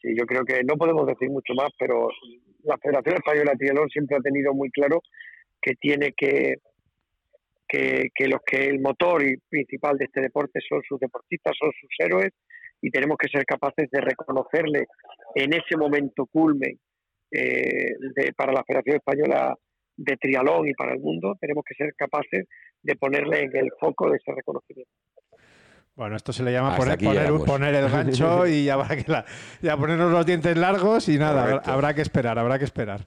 Sí, 0.00 0.14
yo 0.16 0.24
creo 0.26 0.44
que 0.44 0.62
no 0.62 0.76
podemos 0.76 1.04
decir 1.08 1.28
mucho 1.28 1.54
más, 1.54 1.70
pero 1.76 2.08
la 2.62 2.78
Federación 2.78 3.16
Española 3.16 3.50
de 3.50 3.56
Triatlón 3.58 3.88
siempre 3.88 4.16
ha 4.16 4.20
tenido 4.20 4.54
muy 4.54 4.70
claro 4.70 5.02
que 5.60 5.74
tiene 5.74 6.12
que, 6.16 6.58
que, 7.66 8.10
que 8.14 8.28
los 8.28 8.40
que 8.46 8.68
el 8.68 8.78
motor 8.80 9.24
y 9.24 9.38
principal 9.48 9.98
de 9.98 10.04
este 10.04 10.20
deporte 10.20 10.60
son 10.68 10.82
sus 10.88 11.00
deportistas, 11.00 11.56
son 11.58 11.72
sus 11.80 11.90
héroes 11.98 12.30
y 12.80 12.92
tenemos 12.92 13.16
que 13.18 13.26
ser 13.26 13.44
capaces 13.44 13.90
de 13.90 14.00
reconocerle 14.00 14.86
en 15.34 15.52
ese 15.52 15.76
momento 15.76 16.26
culmen 16.26 16.78
eh, 17.32 17.96
para 18.36 18.52
la 18.52 18.62
Federación 18.62 18.98
Española 18.98 19.56
de 19.96 20.16
Trialón 20.16 20.68
y 20.68 20.74
para 20.74 20.92
el 20.92 21.00
mundo, 21.00 21.34
tenemos 21.40 21.64
que 21.66 21.74
ser 21.74 21.92
capaces 21.96 22.46
de 22.82 22.94
ponerle 22.94 23.40
en 23.40 23.56
el 23.56 23.72
foco 23.80 24.08
de 24.10 24.18
ese 24.18 24.32
reconocimiento. 24.32 24.92
Bueno, 25.94 26.16
esto 26.16 26.32
se 26.32 26.42
le 26.42 26.52
llama 26.52 26.74
poner, 26.74 26.98
poner, 27.44 27.74
el 27.74 27.90
gancho 27.90 28.46
y 28.46 28.64
ya, 28.64 28.82
que 28.88 29.04
ya 29.60 29.76
ponernos 29.76 30.10
los 30.10 30.24
dientes 30.24 30.56
largos 30.56 31.06
y 31.10 31.18
nada, 31.18 31.60
habrá, 31.66 31.92
que 31.92 32.00
esperar, 32.00 32.38
habrá 32.38 32.58
que 32.58 32.64
esperar. 32.64 33.04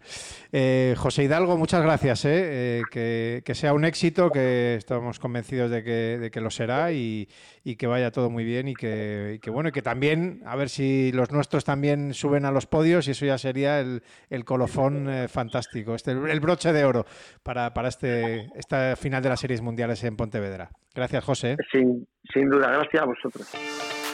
Eh, 0.52 0.93
José 0.95 1.24
Hidalgo, 1.24 1.58
muchas 1.58 1.82
gracias, 1.82 2.26
eh, 2.26 2.84
eh, 2.93 3.41
que, 3.43 3.56
sea 3.56 3.74
un 3.74 3.86
éxito, 3.86 4.30
que 4.30 4.76
estamos 4.76 5.17
convencidos 5.17 5.71
de 5.71 5.84
que, 6.32 6.41
lo 6.41 6.52
será 6.52 6.91
y, 6.91 7.28
que 7.63 7.88
vaya 7.88 8.12
todo 8.12 8.30
muy 8.30 8.43
bien 8.43 8.67
y 8.67 8.76
que, 8.76 9.39
bueno, 9.48 9.69
y 9.69 9.71
que 9.71 9.82
también, 9.82 10.43
a 10.45 10.56
ver 10.56 10.69
si 10.69 11.12
los 11.12 11.32
nuestros 11.32 11.65
también 11.65 12.13
suben 12.13 12.45
a 12.45 12.52
los 12.52 12.67
podios 12.67 13.08
y 13.08 13.12
eso 13.12 13.26
ya 13.26 13.39
sería 13.39 13.80
el, 13.80 14.45
colofón 14.45 15.10
fantástico, 15.28 15.95
este, 15.95 16.12
el 16.12 16.39
broche 16.39 16.71
de 16.71 16.86
oro 16.86 17.08
para, 17.41 17.74
para 17.74 17.88
este, 17.88 18.48
esta 18.56 18.95
final 18.95 19.24
de 19.24 19.30
las 19.30 19.39
series 19.39 19.62
mundiales 19.62 20.04
en 20.04 20.15
Pontevedra. 20.15 20.69
Gracias, 20.93 21.24
José. 21.26 21.58
Sin, 21.71 22.08
sin 22.34 22.50
duda, 22.50 22.74
gracias 22.77 23.01
a 23.01 23.05
vosotros. 23.05 24.05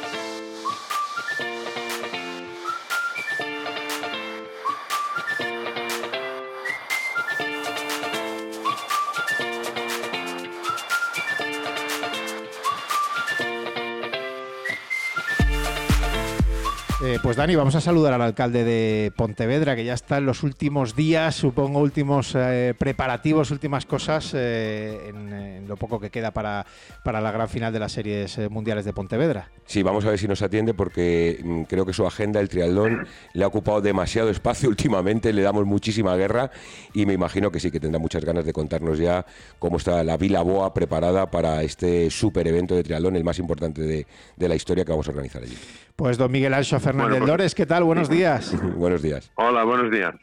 Eh, 17.04 17.18
pues 17.24 17.36
Dani, 17.36 17.56
vamos 17.56 17.74
a 17.74 17.82
saludar 17.82 18.14
al 18.14 18.22
alcalde 18.22 18.64
de 18.64 19.12
Pontevedra, 19.16 19.76
que 19.76 19.84
ya 19.84 19.96
está 19.96 20.20
en 20.20 20.28
los 20.28 20.44
últimos 20.44 20.96
días, 20.96 21.34
supongo, 21.34 21.80
últimos 21.80 22.36
eh, 22.36 22.76
preparativos, 22.78 23.50
últimas 23.50 23.88
cosas 23.88 24.34
eh, 24.36 25.10
en, 25.10 25.68
lo 25.68 25.78
poco 25.78 26.00
que 26.00 26.12
queda 26.12 26.30
para, 26.30 26.64
para 27.04 27.20
la 27.20 27.32
gran 27.32 27.50
final 27.50 27.74
de 27.74 27.80
las 27.80 27.94
series 27.94 28.38
mundiales 28.52 28.86
de 28.86 28.94
Pontevedra. 28.94 29.50
Sí, 29.66 29.82
vamos 29.82 30.06
a 30.06 30.12
ver 30.12 30.20
si 30.20 30.28
nos 30.28 30.44
atiende 30.44 30.76
porque 30.76 31.40
mm, 31.44 31.64
creo 31.64 31.88
que 31.88 31.94
su 31.94 32.06
agenda, 32.06 32.40
el 32.40 32.50
triatlón, 32.50 33.08
le 33.34 33.44
ha 33.44 33.48
ocupado 33.48 33.82
demasiado 33.82 34.30
espacio 34.30 34.70
últimamente, 34.70 35.34
le 35.34 35.42
damos 35.42 35.66
muchísima 35.66 36.16
guerra 36.16 36.52
y 36.94 37.08
me 37.08 37.14
imagino 37.14 37.52
que 37.52 37.60
sí, 37.60 37.72
que 37.72 37.80
tendrá 37.80 37.98
muchas 37.98 38.24
ganas 38.24 38.46
de 38.46 38.54
contarnos 38.54 39.00
ya 39.00 39.26
cómo 39.58 39.78
está 39.78 40.04
la 40.04 40.18
Vila 40.18 40.44
Boa 40.44 40.72
preparada 40.76 41.32
para 41.32 41.64
este 41.64 42.12
super 42.12 42.48
evento 42.48 42.76
de 42.76 42.84
triatlón, 42.84 43.16
el 43.16 43.24
más 43.24 43.40
importante 43.40 43.82
de, 43.82 44.06
de 44.38 44.48
la 44.48 44.54
historia 44.54 44.86
que 44.86 44.92
vamos 44.92 45.08
a 45.08 45.10
organizar 45.10 45.42
allí. 45.42 45.58
Pues 45.96 46.18
don 46.18 46.32
Miguel 46.32 46.54
Ancho 46.54 46.80
Fernández 46.92 47.20
pues, 47.20 47.30
Lores, 47.30 47.56
¿qué 47.56 47.66
tal? 47.66 47.84
Buenos 47.84 48.10
días. 48.10 48.54
buenos 48.76 49.02
días. 49.02 49.32
Hola, 49.36 49.64
buenos 49.64 49.90
días. 49.92 50.14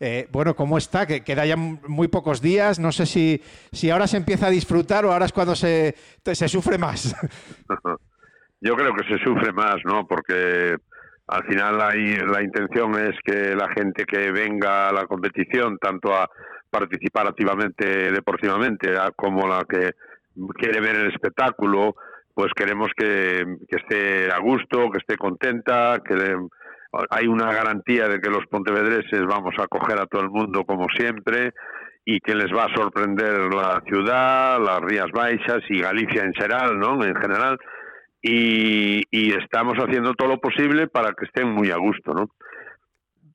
Eh, 0.00 0.26
bueno, 0.32 0.56
¿cómo 0.56 0.78
está? 0.78 1.06
Que 1.06 1.22
queda 1.22 1.44
ya 1.44 1.56
muy 1.56 2.08
pocos 2.08 2.40
días. 2.40 2.78
No 2.78 2.90
sé 2.90 3.04
si, 3.04 3.42
si 3.72 3.90
ahora 3.90 4.06
se 4.06 4.16
empieza 4.16 4.46
a 4.46 4.50
disfrutar 4.50 5.04
o 5.04 5.12
ahora 5.12 5.26
es 5.26 5.32
cuando 5.32 5.54
se, 5.54 5.94
se 6.24 6.48
sufre 6.48 6.78
más. 6.78 7.14
Yo 8.60 8.74
creo 8.74 8.94
que 8.94 9.04
se 9.06 9.22
sufre 9.22 9.52
más, 9.52 9.76
¿no? 9.84 10.06
Porque 10.06 10.76
al 11.26 11.44
final 11.44 11.80
hay, 11.82 12.16
la 12.16 12.42
intención 12.42 12.98
es 12.98 13.14
que 13.22 13.54
la 13.54 13.68
gente 13.74 14.04
que 14.04 14.32
venga 14.32 14.88
a 14.88 14.92
la 14.92 15.06
competición, 15.06 15.76
tanto 15.78 16.14
a 16.14 16.30
participar 16.70 17.26
activamente 17.26 18.10
deportivamente 18.10 18.94
como 19.14 19.46
la 19.46 19.64
que 19.68 19.92
quiere 20.58 20.80
ver 20.80 20.96
el 20.96 21.12
espectáculo, 21.12 21.94
pues 22.36 22.52
queremos 22.54 22.90
que, 22.94 23.46
esté 23.66 24.30
a 24.30 24.38
gusto, 24.40 24.90
que 24.90 24.98
esté 24.98 25.16
contenta, 25.16 26.02
que 26.06 26.36
hay 27.08 27.26
una 27.28 27.50
garantía 27.50 28.08
de 28.08 28.20
que 28.20 28.28
los 28.28 28.44
pontevedreses 28.50 29.22
vamos 29.26 29.54
a 29.58 29.62
acoger 29.62 29.98
a 29.98 30.04
todo 30.04 30.20
el 30.20 30.28
mundo 30.28 30.62
como 30.64 30.86
siempre 30.94 31.54
y 32.04 32.20
que 32.20 32.34
les 32.34 32.54
va 32.54 32.64
a 32.64 32.74
sorprender 32.76 33.54
la 33.54 33.82
ciudad, 33.86 34.60
las 34.60 34.80
Rías 34.82 35.10
Baixas 35.14 35.62
y 35.70 35.80
Galicia 35.80 36.24
en 36.24 36.34
general, 36.34 36.78
¿no? 36.78 37.02
En 37.02 37.16
general. 37.16 37.58
Y, 38.20 39.04
y, 39.10 39.32
estamos 39.32 39.78
haciendo 39.78 40.12
todo 40.12 40.28
lo 40.28 40.38
posible 40.38 40.88
para 40.88 41.14
que 41.14 41.24
estén 41.24 41.48
muy 41.50 41.70
a 41.70 41.78
gusto, 41.78 42.12
¿no? 42.12 42.28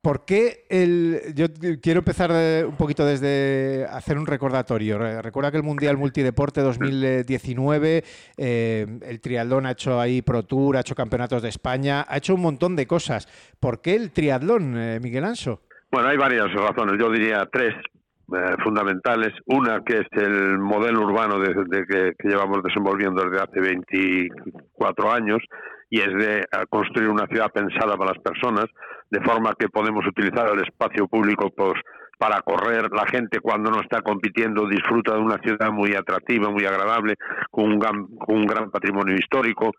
¿Por 0.01 0.25
qué 0.25 0.65
el.? 0.67 1.35
Yo 1.35 1.45
quiero 1.79 1.99
empezar 1.99 2.31
un 2.65 2.75
poquito 2.75 3.05
desde 3.05 3.85
hacer 3.87 4.17
un 4.17 4.25
recordatorio. 4.25 4.97
Recuerda 5.21 5.51
que 5.51 5.57
el 5.57 5.63
Mundial 5.63 5.95
Multideporte 5.97 6.61
2019, 6.61 8.03
eh, 8.35 8.99
el 9.03 9.21
triatlón 9.21 9.67
ha 9.67 9.71
hecho 9.71 9.99
ahí 9.99 10.23
Pro 10.23 10.41
Tour, 10.41 10.77
ha 10.77 10.79
hecho 10.79 10.95
campeonatos 10.95 11.43
de 11.43 11.49
España, 11.49 12.03
ha 12.07 12.17
hecho 12.17 12.33
un 12.33 12.41
montón 12.41 12.75
de 12.75 12.87
cosas. 12.87 13.27
¿Por 13.59 13.81
qué 13.81 13.93
el 13.93 14.11
triatlón, 14.11 14.75
eh, 14.75 14.99
Miguel 14.99 15.23
Anso? 15.23 15.61
Bueno, 15.91 16.07
hay 16.07 16.17
varias 16.17 16.51
razones. 16.51 16.95
Yo 16.99 17.11
diría 17.11 17.47
tres 17.51 17.75
eh, 17.75 18.55
fundamentales. 18.63 19.33
Una 19.45 19.81
que 19.83 19.97
es 19.97 20.07
el 20.13 20.57
modelo 20.57 21.01
urbano 21.01 21.37
de, 21.37 21.53
que, 21.85 22.13
que, 22.17 22.27
llevamos 22.27 22.63
desenvolviendo 22.63 23.23
desde 23.23 23.43
hace 23.43 23.59
24 23.59 25.11
años 25.11 25.43
y 25.91 25.99
es 25.99 26.08
de 26.08 26.47
construir 26.69 27.10
una 27.10 27.27
ciudad 27.27 27.51
pensada 27.51 27.97
para 27.97 28.13
las 28.13 28.23
personas 28.23 28.65
de 29.10 29.19
forma 29.21 29.54
que 29.60 29.67
podemos 29.67 30.08
utilizar 30.08 30.49
el 30.49 30.63
espacio 30.63 31.06
público 31.08 31.51
pues, 31.56 31.73
para 32.17 32.41
correr. 32.41 32.89
La 32.91 33.06
gente 33.06 33.41
cuando 33.41 33.69
no 33.69 33.82
está 33.82 34.01
compitiendo 34.01 34.67
disfruta 34.67 35.13
de 35.13 35.19
una 35.19 35.38
ciudad 35.39 35.69
muy 35.69 35.93
atractiva, 35.93 36.49
muy 36.49 36.63
agradable, 36.63 37.15
con 37.51 37.65
un 37.65 37.77
gran, 37.80 38.08
con 38.15 38.38
un 38.38 38.45
gran 38.45 38.71
patrimonio 38.71 39.15
histórico. 39.15 39.71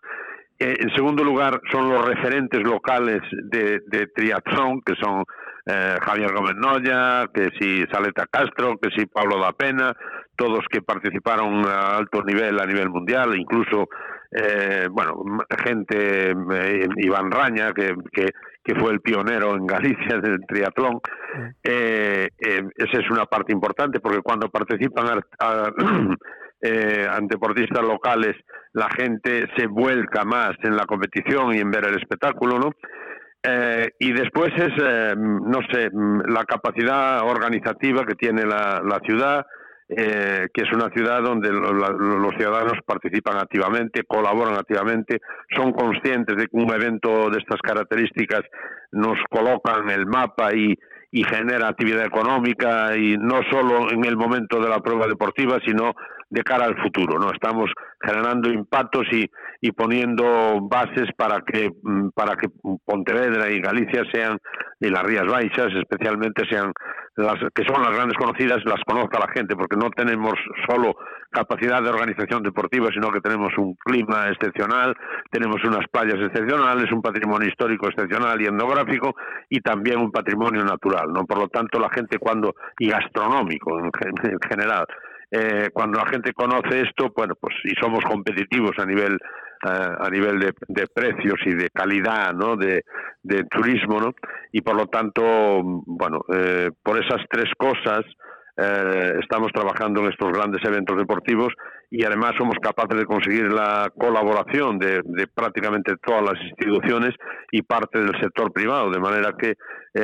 Eh, 0.59 0.75
en 0.79 0.93
segundo 0.93 1.23
lugar, 1.23 1.59
son 1.71 1.89
los 1.89 2.05
referentes 2.05 2.61
locales 2.61 3.21
de, 3.45 3.81
de 3.87 4.07
triatlón, 4.07 4.81
que 4.81 4.93
son 4.95 5.23
eh, 5.65 5.95
Javier 5.99 6.31
Gómez 6.31 6.55
Noya, 6.55 7.27
que 7.33 7.49
si 7.59 7.83
Saleta 7.91 8.27
Castro, 8.29 8.77
que 8.79 8.89
si 8.95 9.07
Pablo 9.07 9.39
da 9.39 9.53
Pena, 9.53 9.95
todos 10.35 10.59
que 10.69 10.81
participaron 10.81 11.65
a 11.65 11.97
alto 11.97 12.21
nivel, 12.23 12.59
a 12.59 12.65
nivel 12.65 12.89
mundial, 12.89 13.35
incluso, 13.35 13.87
eh, 14.35 14.87
bueno, 14.89 15.23
gente, 15.63 16.31
eh, 16.31 16.87
Iván 16.97 17.31
Raña, 17.31 17.71
que, 17.73 17.95
que, 18.11 18.29
que, 18.63 18.75
fue 18.75 18.91
el 18.91 19.01
pionero 19.01 19.55
en 19.55 19.67
Galicia 19.67 20.19
del 20.19 20.45
triatlón. 20.47 20.99
Eh, 21.63 22.27
esa 22.37 22.99
es 22.99 23.09
una 23.09 23.25
parte 23.25 23.53
importante, 23.53 23.99
porque 23.99 24.21
cuando 24.21 24.49
participan 24.49 25.21
a, 25.39 25.69
deportistas 27.21 27.83
locales, 27.87 28.35
la 28.73 28.89
gente 28.97 29.47
se 29.55 29.67
vuelca 29.67 30.23
más 30.23 30.53
en 30.63 30.75
la 30.75 30.85
competición 30.85 31.53
y 31.53 31.59
en 31.59 31.69
ver 31.69 31.87
el 31.87 31.97
espectáculo, 31.97 32.57
¿no? 32.57 32.71
Eh, 33.45 33.91
y 33.99 34.13
después 34.13 34.53
es, 34.55 34.71
eh, 34.81 35.15
no 35.17 35.59
sé, 35.69 35.89
la 35.91 36.45
capacidad 36.45 37.23
organizativa 37.27 38.05
que 38.05 38.15
tiene 38.15 38.45
la, 38.45 38.99
ciudad, 39.05 39.45
eh, 39.89 40.47
que 40.53 40.63
es 40.63 40.71
una 40.73 40.89
ciudad 40.89 41.21
donde 41.21 41.51
los 41.51 42.33
ciudadanos 42.37 42.79
participan 42.85 43.37
activamente, 43.37 44.03
colaboran 44.03 44.55
activamente, 44.55 45.19
son 45.55 45.73
conscientes 45.73 46.37
de 46.37 46.47
que 46.47 46.57
un 46.57 46.73
evento 46.73 47.29
de 47.29 47.39
estas 47.39 47.61
características 47.61 48.41
nos 48.91 49.17
coloca 49.29 49.75
en 49.83 49.89
el 49.89 50.05
mapa 50.05 50.53
y, 50.55 50.77
y 51.11 51.23
genera 51.25 51.67
actividad 51.67 52.05
económica 52.05 52.95
y 52.97 53.17
no 53.17 53.41
solo 53.51 53.91
en 53.91 54.05
el 54.05 54.15
momento 54.17 54.59
de 54.59 54.69
la 54.69 54.79
prueba 54.79 55.07
deportiva, 55.07 55.59
sino 55.65 55.93
de 56.33 56.43
cara 56.43 56.65
al 56.65 56.75
futuro. 56.81 57.19
¿no? 57.19 57.31
Estamos 57.31 57.69
generando 58.01 58.49
impactos 58.49 59.05
y, 59.11 59.29
y 59.61 59.71
poniendo 59.71 60.59
bases 60.61 61.09
para 61.15 61.41
que, 61.41 61.69
mm, 61.81 62.09
para 62.15 62.35
que 62.35 62.47
Pontevedra 62.83 63.49
y 63.51 63.61
Galicia 63.61 64.03
sean, 64.11 64.37
y 64.79 64.89
las 64.89 65.03
Rías 65.03 65.27
Baixas 65.27 65.71
especialmente 65.75 66.43
sean 66.49 66.73
las 67.15 67.35
que 67.53 67.63
son 67.63 67.83
las 67.83 67.95
grandes 67.95 68.17
conocidas, 68.17 68.65
las 68.65 68.81
conozca 68.87 69.19
la 69.19 69.31
gente, 69.31 69.55
porque 69.55 69.77
no 69.77 69.91
tenemos 69.91 70.33
solo 70.67 70.95
capacidad 71.29 71.81
de 71.83 71.89
organización 71.89 72.41
deportiva, 72.41 72.87
sino 72.91 73.11
que 73.11 73.21
tenemos 73.21 73.53
un 73.57 73.75
clima 73.75 74.29
excepcional, 74.29 74.95
tenemos 75.29 75.63
unas 75.63 75.87
playas 75.91 76.19
excepcionales, 76.19 76.91
un 76.91 77.03
patrimonio 77.03 77.47
histórico 77.47 77.87
excepcional 77.87 78.41
y 78.41 78.45
etnográfico, 78.45 79.15
y 79.47 79.61
también 79.61 79.99
un 79.99 80.11
patrimonio 80.11 80.63
natural, 80.63 81.13
¿no? 81.13 81.25
Por 81.25 81.37
lo 81.37 81.47
tanto, 81.49 81.79
la 81.79 81.89
gente 81.89 82.17
cuando, 82.17 82.55
y 82.79 82.89
gastronómico 82.89 83.79
en 83.79 83.91
general, 84.49 84.87
eh, 85.35 85.71
cuando 85.73 85.97
la 85.97 86.05
gente 86.05 86.31
conoce 86.31 86.81
esto, 86.81 87.11
bueno, 87.15 87.33
pues 87.33 87.55
y 87.63 87.73
somos 87.81 88.05
competitivos 88.05 88.77
a 88.77 88.85
nivel 88.85 89.13
eh, 89.13 89.95
a 89.99 90.07
nivel 90.11 90.39
de, 90.39 90.87
precios 90.87 91.39
y 91.47 91.55
de 91.55 91.71
calidad, 91.71 92.35
¿no? 92.35 92.55
De, 92.55 92.83
turismo, 93.49 93.99
¿no? 93.99 94.13
Y 94.51 94.61
por 94.61 94.75
lo 94.75 94.85
tanto, 94.87 95.23
bueno, 95.87 96.23
eh, 96.31 96.69
por 96.83 97.03
esas 97.03 97.25
tres 97.31 97.49
cosas 97.57 98.01
estamos 98.55 99.51
trabajando 99.51 100.01
en 100.01 100.11
estos 100.11 100.31
grandes 100.31 100.63
eventos 100.63 100.95
deportivos 100.95 101.51
y 101.89 102.05
además 102.05 102.33
somos 102.37 102.53
capaces 102.61 102.99
de 102.99 103.05
conseguir 103.05 103.51
la 103.51 103.91
colaboración 103.97 104.77
de, 104.77 105.01
de 105.03 105.25
prácticamente 105.25 105.95
todas 106.05 106.21
las 106.21 106.39
instituciones 106.39 107.15
y 107.51 107.63
parte 107.63 107.97
del 107.97 108.13
sector 108.21 108.53
privado, 108.53 108.91
de 108.91 108.99
manera 108.99 109.33
que 109.39 109.55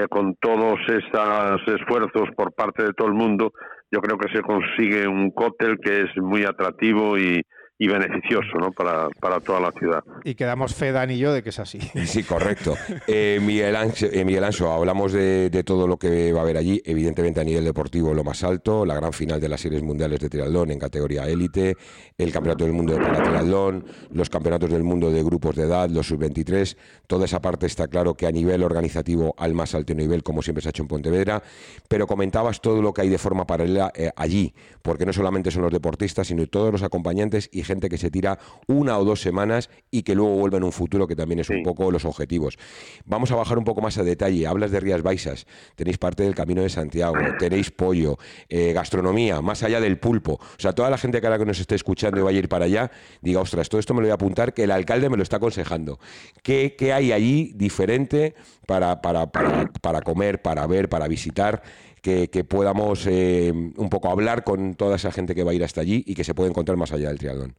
con 0.10 0.34
todos 0.42 0.80
estos 0.88 1.62
esfuerzos 1.68 2.30
por 2.36 2.52
parte 2.54 2.86
de 2.86 2.94
todo 2.94 3.10
el 3.10 3.14
mundo 3.14 3.54
yo 3.92 4.02
creo 4.02 4.18
que 4.18 4.32
se 4.32 4.42
consigue 4.42 5.08
un 5.08 5.32
cóctel 5.32 5.80
que 5.80 6.02
es 6.02 6.18
muy 6.18 6.44
atractivo 6.44 7.18
y, 7.18 7.42
y 7.82 7.88
beneficioso 7.88 8.60
¿no? 8.60 8.74
para, 8.74 9.08
para, 9.22 9.40
toda 9.40 9.62
la 9.62 9.72
ciudad. 9.72 10.04
Y 10.26 10.36
quedamos 10.36 10.76
fe, 10.76 10.92
Dan 10.92 11.12
y 11.12 11.18
yo, 11.18 11.32
de 11.32 11.42
que 11.42 11.50
es 11.50 11.60
así. 11.60 11.80
Sí, 12.06 12.24
correcto. 12.24 12.76
Eh, 13.08 13.40
Miguel, 13.42 13.76
Ancho, 13.76 14.08
eh, 14.12 14.26
Miguel 14.26 14.44
Anso, 14.44 14.72
hablamos 14.72 15.14
de, 15.14 15.50
de, 15.50 15.64
todo 15.64 15.88
lo 15.88 15.98
que 15.98 16.34
va 16.34 16.42
a 16.42 16.44
haber 16.44 16.58
allí, 16.58 16.82
evidentemente 16.84 17.40
a 17.40 17.44
nivel 17.44 17.64
deportivo 17.64 18.14
lo 18.14 18.24
más 18.24 18.44
alto, 18.44 18.86
la 18.86 18.96
gran 18.96 19.14
final 19.14 19.40
de 19.40 19.48
las 19.48 19.62
series 19.62 19.82
mundiales 19.82 20.20
de 20.20 20.30
triatlón 20.30 20.72
en 20.72 20.80
categoría 20.80 21.28
élite, 21.28 21.78
el 22.18 22.32
campeonato 22.34 22.66
del 22.66 22.74
mundo 22.74 22.94
de 22.94 23.00
triatlón, 23.00 23.86
los 24.12 24.30
campeonatos 24.30 24.72
del 24.72 24.84
mundo 24.84 25.10
de 25.12 25.24
grupos 25.24 25.56
de 25.56 25.64
edad, 25.64 25.90
los 25.90 26.08
sub-23, 26.08 26.76
toda 27.08 27.26
esa 27.26 27.42
parte 27.42 27.66
está 27.68 27.88
claro 27.88 28.14
que 28.14 28.28
a 28.28 28.32
nivel 28.32 28.64
organizativo 28.64 29.36
al 29.38 29.54
más 29.54 29.74
alto 29.74 29.94
nivel, 29.94 30.24
como 30.24 30.42
siempre 30.42 30.62
se 30.62 30.70
ha 30.70 30.72
hecho 30.72 30.84
en 30.84 30.90
Pontevedra, 30.90 31.42
pero 31.88 32.08
comentabas 32.08 32.60
todo 32.60 32.82
lo 32.82 32.94
que 32.94 33.02
hay 33.02 33.10
de 33.10 33.18
forma 33.18 33.46
paralela 33.46 33.92
eh, 33.96 34.12
allí, 34.16 34.54
porque 34.82 35.06
no 35.06 35.14
solamente 35.14 35.52
son 35.52 35.64
los 35.64 35.72
deportistas, 35.72 36.28
sino 36.28 36.46
todos 36.48 36.72
los 36.72 36.84
acompañantes 36.84 37.50
y 37.52 37.64
gente 37.70 37.88
que 37.88 38.00
se 38.00 38.10
tira 38.10 38.40
una 38.66 38.98
o 38.98 39.06
dos 39.06 39.22
semanas 39.22 39.70
y 39.92 40.02
que 40.02 40.16
luego 40.16 40.36
vuelve 40.36 40.58
en 40.58 40.64
un 40.64 40.72
futuro, 40.72 41.08
que 41.08 41.16
también 41.16 41.40
es 41.40 41.50
un 41.52 41.62
poco 41.62 41.92
los 41.92 42.04
objetivos. 42.04 42.58
Vamos 43.06 43.32
a 43.32 43.36
bajar 43.36 43.60
un 43.60 43.64
poco 43.64 43.80
más 43.82 43.98
a 44.00 44.04
detalle. 44.04 44.48
Hablas 44.48 44.72
de 44.72 44.80
Rías 44.80 45.04
Baixas, 45.04 45.46
tenéis 45.76 46.00
parte 46.00 46.24
del 46.24 46.34
Camino 46.34 46.64
de 46.64 46.70
Santiago, 46.70 47.16
tenéis 47.40 47.70
pollo, 47.70 48.18
eh, 48.50 48.74
gastronomía, 48.74 49.42
más 49.42 49.62
allá 49.62 49.80
del 49.80 50.00
pulpo. 50.00 50.34
O 50.34 50.60
sea, 50.60 50.74
toda 50.74 50.90
la 50.90 50.98
gente 50.98 51.22
que 51.22 51.28
ahora 51.28 51.38
que 51.38 51.46
nos 51.46 51.60
esté 51.60 51.76
escuchando 51.76 52.20
y 52.20 52.24
vaya 52.24 52.38
a 52.38 52.40
ir 52.40 52.50
para 52.50 52.66
allá, 52.66 52.92
diga, 53.22 53.40
ostras, 53.40 53.70
todo 53.70 53.80
esto 53.80 53.94
me 53.94 54.02
lo 54.02 54.08
voy 54.08 54.12
a 54.12 54.16
apuntar, 54.16 54.54
que 54.54 54.64
el 54.64 54.72
alcalde 54.72 55.10
me 55.10 55.18
lo 55.18 55.24
está 55.24 55.38
aconsejando. 55.38 56.00
¿Qué, 56.42 56.76
qué 56.78 56.92
hay 56.94 57.12
allí 57.12 57.54
diferente 57.56 58.34
para, 58.66 59.02
para, 59.02 59.32
para, 59.32 59.70
para 59.82 60.02
comer, 60.02 60.42
para 60.42 60.66
ver, 60.66 60.90
para 60.90 61.08
visitar? 61.08 61.62
Que, 62.02 62.44
podamos 62.44 63.08
eh, 63.08 63.52
un 63.52 63.90
poco 63.90 64.10
hablar 64.10 64.44
con 64.44 64.76
toda 64.76 64.96
esa 64.96 65.12
gente 65.12 65.36
que 65.36 65.44
va 65.44 65.52
a 65.52 65.54
ir 65.54 65.64
hasta 65.64 65.82
allí 65.82 66.04
y 66.06 66.16
que 66.16 66.24
se 66.24 66.34
puede 66.34 66.50
encontrar 66.50 66.78
más 66.78 66.92
allá 66.92 67.10
del 67.10 67.20
triatlón. 67.20 67.56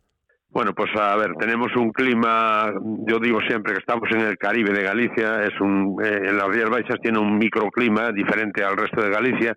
Bueno, 0.53 0.75
pues 0.75 0.91
a 0.97 1.15
ver, 1.15 1.35
tenemos 1.39 1.69
un 1.77 1.93
clima, 1.93 2.73
yo 3.07 3.21
digo 3.21 3.41
siempre 3.43 3.73
que 3.73 3.79
estamos 3.79 4.09
en 4.11 4.21
el 4.23 4.37
Caribe 4.37 4.73
de 4.73 4.83
Galicia, 4.83 5.45
es 5.45 5.61
un, 5.61 5.97
eh, 6.03 6.23
en 6.29 6.37
las 6.37 6.49
Rías 6.49 6.69
Baixas 6.69 7.01
tiene 7.01 7.21
un 7.21 7.39
microclima 7.39 8.11
diferente 8.11 8.65
al 8.65 8.77
resto 8.77 9.01
de 9.01 9.11
Galicia 9.11 9.57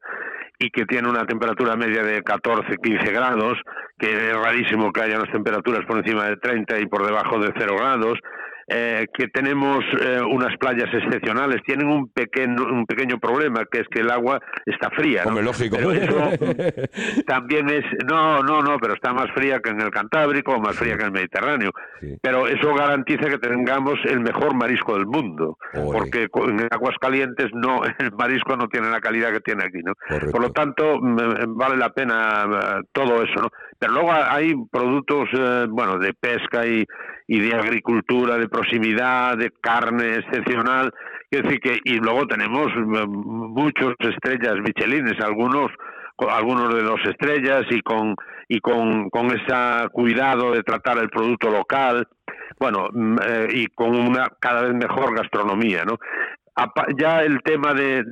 y 0.60 0.70
que 0.70 0.86
tiene 0.86 1.10
una 1.10 1.26
temperatura 1.26 1.76
media 1.76 2.04
de 2.04 2.22
14, 2.22 2.78
15 2.78 3.12
grados, 3.12 3.58
que 3.98 4.12
es 4.12 4.36
rarísimo 4.36 4.92
que 4.92 5.02
haya 5.02 5.18
unas 5.18 5.32
temperaturas 5.32 5.84
por 5.88 5.98
encima 5.98 6.26
de 6.26 6.38
30 6.38 6.80
y 6.80 6.86
por 6.86 7.06
debajo 7.06 7.40
de 7.40 7.52
0 7.58 7.76
grados, 7.76 8.20
eh, 8.68 9.08
que 9.14 9.28
tenemos 9.28 9.84
eh, 10.00 10.22
unas 10.22 10.56
playas 10.58 10.90
excepcionales, 10.94 11.62
tienen 11.66 11.88
un 11.88 12.10
pequeño, 12.10 12.64
un 12.64 12.86
pequeño 12.86 13.20
problema, 13.20 13.66
que 13.70 13.82
es 13.82 13.88
que 13.90 14.00
el 14.00 14.10
agua 14.10 14.40
está 14.66 14.90
fría. 14.92 15.26
¿no? 15.26 15.42
lógico. 15.42 15.76
Pero 15.76 15.92
eso 15.92 16.16
también 17.28 17.70
es, 17.70 17.84
no, 18.08 18.42
no, 18.42 18.62
no, 18.62 18.78
pero 18.80 18.94
está 18.94 19.14
más 19.14 19.30
fría 19.34 19.60
que 19.60 19.72
en 19.72 19.82
el 19.82 19.92
Cantábrico 19.92 20.54
o 20.54 20.60
más 20.60 20.78
fría 20.78 20.96
que 20.96 21.02
en 21.02 21.08
el 21.08 21.14
Mediterráneo. 21.14 21.72
Pero 22.22 22.48
eso 22.48 22.74
garantiza 22.74 23.30
que 23.30 23.38
tengamos 23.38 24.00
el 24.06 24.22
mejor 24.22 24.56
marisco 24.56 24.96
del 24.96 25.08
mundo, 25.08 25.58
porque 25.74 26.28
en 26.34 26.68
aguas 26.72 26.96
calientes 27.00 27.48
no, 27.54 27.82
el 28.00 28.12
marisco 28.14 28.56
no 28.56 28.68
tiene 28.68 28.90
la 28.90 29.02
calidad 29.02 29.32
que 29.34 29.42
tiene 29.42 29.64
aquí, 29.66 29.80
¿no? 29.84 29.94
Por 30.32 30.42
lo 30.42 30.52
tanto, 30.52 31.00
vale 31.02 31.78
la 31.78 31.90
pena 31.90 32.46
eh, 32.46 32.84
todo 32.94 33.24
eso, 33.24 33.42
¿no? 33.42 33.50
Pero 33.78 33.94
luego 33.94 34.14
hay 34.14 34.54
productos, 34.72 35.28
bueno, 35.70 35.98
de 35.98 36.14
pesca 36.14 36.66
y, 36.66 36.86
y 37.28 37.40
de 37.40 37.56
agricultura 37.56 38.38
de 38.38 38.50
proximidad, 38.50 39.38
de 39.38 39.52
carne 39.62 40.16
excepcional, 40.16 40.92
es 41.32 41.44
decir 41.44 41.60
que 41.60 41.80
y 41.84 41.98
luego 41.98 42.28
tenemos 42.28 42.68
eh, 42.68 43.06
muchos 43.08 43.94
estrellas 44.00 44.56
michelines, 44.64 45.20
algunos 45.20 45.72
algunos 46.30 46.74
de 46.74 46.84
dos 46.84 47.00
estrellas 47.06 47.64
y 47.70 47.82
con 47.82 48.16
y 48.48 48.60
con, 48.60 49.10
con 49.10 49.28
ese 49.28 49.90
cuidado 49.92 50.52
de 50.52 50.64
tratar 50.64 50.98
el 51.00 51.10
producto 51.10 51.50
local, 51.50 52.08
bueno, 52.60 52.90
mm, 52.92 53.18
eh, 53.28 53.48
y 53.52 53.68
con 53.68 53.96
una 53.96 54.28
cada 54.40 54.64
vez 54.64 54.74
mejor 54.74 55.16
gastronomía, 55.16 55.86
¿no? 55.86 55.98
Ya 57.00 57.22
el 57.22 57.42
tema 57.42 57.74
de, 57.74 58.04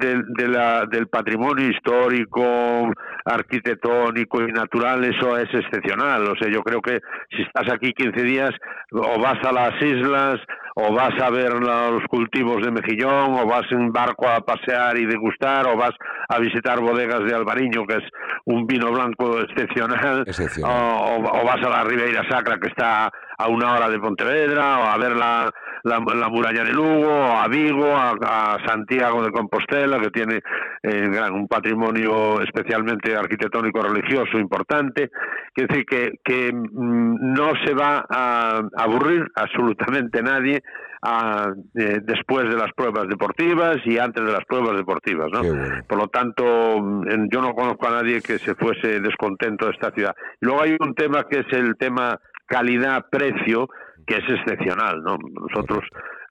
la, 0.47 0.85
del 0.85 1.07
patrimonio 1.07 1.69
histórico, 1.69 2.91
arquitectónico 3.25 4.41
y 4.41 4.51
natural, 4.51 5.03
eso 5.03 5.37
es 5.37 5.53
excepcional. 5.53 6.27
O 6.27 6.35
sea, 6.35 6.51
yo 6.51 6.61
creo 6.63 6.81
que 6.81 6.99
si 7.29 7.43
estás 7.43 7.71
aquí 7.71 7.93
15 7.93 8.23
días, 8.23 8.51
o 8.91 9.19
vas 9.19 9.37
a 9.45 9.51
las 9.51 9.81
islas, 9.81 10.39
o 10.75 10.93
vas 10.93 11.13
a 11.21 11.29
ver 11.29 11.53
los 11.53 12.03
cultivos 12.09 12.63
de 12.63 12.71
mejillón, 12.71 13.33
o 13.35 13.45
vas 13.45 13.69
en 13.71 13.91
barco 13.91 14.27
a 14.27 14.41
pasear 14.41 14.97
y 14.97 15.05
degustar, 15.05 15.67
o 15.67 15.77
vas 15.77 15.93
a 16.29 16.39
visitar 16.39 16.79
bodegas 16.79 17.23
de 17.25 17.35
Albariño, 17.35 17.85
que 17.85 17.97
es 17.97 18.03
un 18.45 18.65
vino 18.65 18.91
blanco 18.91 19.39
excepcional, 19.39 20.25
O, 20.63 21.45
vas 21.45 21.63
a 21.63 21.69
la 21.69 21.83
Ribeira 21.83 22.23
Sacra, 22.27 22.57
que 22.59 22.69
está 22.69 23.11
a 23.37 23.47
una 23.47 23.75
hora 23.75 23.89
de 23.89 23.99
Pontevedra, 23.99 24.79
o 24.79 24.83
a 24.83 24.97
ver 24.97 25.15
la, 25.15 25.51
la, 25.83 25.99
muralla 25.99 26.63
de 26.63 26.73
Lugo, 26.73 27.11
a 27.11 27.47
Vigo, 27.47 27.95
a, 27.95 28.57
Santiago 28.65 29.23
de 29.23 29.31
Compostela, 29.31 29.99
que 29.99 30.09
tiene 30.09 30.41
eh, 30.83 31.09
un 31.31 31.47
patrimonio 31.47 32.41
especialmente 32.41 33.15
arquitectónico 33.15 33.81
religioso 33.81 34.37
importante. 34.37 35.09
Quiere 35.53 35.67
decir 35.67 35.85
que, 35.85 36.19
que 36.23 36.53
mm, 36.53 37.33
no 37.33 37.51
se 37.65 37.73
va 37.73 38.05
a 38.09 38.61
aburrir 38.77 39.25
absolutamente 39.35 40.21
nadie 40.21 40.61
eh, 41.03 41.99
después 42.03 42.47
de 42.47 42.55
las 42.55 42.71
pruebas 42.73 43.07
deportivas 43.07 43.77
y 43.85 43.97
antes 43.97 44.23
de 44.23 44.31
las 44.31 44.45
pruebas 44.45 44.77
deportivas. 44.77 45.29
¿no? 45.31 45.41
Por 45.87 45.97
lo 45.97 46.07
tanto, 46.09 46.79
mm, 46.79 47.27
yo 47.31 47.41
no 47.41 47.55
conozco 47.55 47.87
a 47.87 48.01
nadie 48.01 48.21
que 48.21 48.37
se 48.37 48.53
fuese 48.53 48.99
descontento 48.99 49.65
de 49.65 49.71
esta 49.71 49.91
ciudad. 49.91 50.15
Luego 50.41 50.61
hay 50.61 50.77
un 50.79 50.93
tema 50.93 51.23
que 51.23 51.39
es 51.39 51.53
el 51.53 51.75
tema 51.77 52.19
calidad-precio, 52.45 53.69
que 54.05 54.15
es 54.15 54.29
excepcional. 54.29 55.01
¿no? 55.03 55.17
Nosotros 55.17 55.83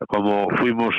como 0.06 0.48
fuimos, 0.56 0.94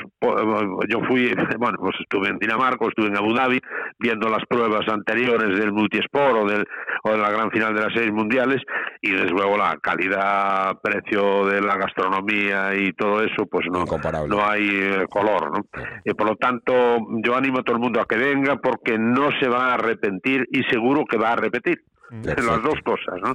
yo 0.88 1.00
fui, 1.08 1.34
bueno, 1.58 1.78
pues 1.80 1.96
estuve 2.00 2.30
en 2.30 2.38
Dinamarca, 2.38 2.86
estuve 2.88 3.08
en 3.08 3.18
Abu 3.18 3.34
Dhabi, 3.34 3.60
viendo 3.98 4.30
las 4.30 4.46
pruebas 4.48 4.88
anteriores 4.88 5.58
del 5.58 5.72
multisport 5.72 6.36
o, 6.36 6.46
del, 6.46 6.66
o 7.04 7.12
de 7.12 7.18
la 7.18 7.32
gran 7.32 7.50
final 7.50 7.74
de 7.74 7.82
las 7.82 7.94
seis 7.96 8.12
mundiales, 8.12 8.62
y 9.02 9.12
desde 9.12 9.30
luego 9.30 9.58
la 9.58 9.78
calidad, 9.82 10.80
precio 10.84 11.46
de 11.48 11.62
la 11.62 11.78
gastronomía 11.78 12.76
y 12.76 12.94
todo 12.94 13.24
eso, 13.24 13.48
pues 13.50 13.66
no, 13.72 13.86
no 14.28 14.48
hay 14.48 14.70
eh, 14.70 15.06
color, 15.10 15.52
¿no? 15.52 15.66
Y 16.06 16.14
por 16.14 16.28
lo 16.28 16.36
tanto, 16.36 16.74
yo 17.24 17.36
animo 17.36 17.60
a 17.60 17.64
todo 17.64 17.78
el 17.78 17.82
mundo 17.82 18.00
a 18.00 18.06
que 18.06 18.18
venga 18.18 18.58
porque 18.58 19.00
no 19.00 19.30
se 19.40 19.48
va 19.48 19.72
a 19.72 19.74
arrepentir 19.76 20.48
y 20.52 20.62
seguro 20.66 21.06
que 21.06 21.18
va 21.18 21.32
a 21.32 21.36
repetir. 21.38 21.84
Las 22.12 22.62
dos 22.62 22.76
cosas, 22.84 23.22
¿no? 23.24 23.34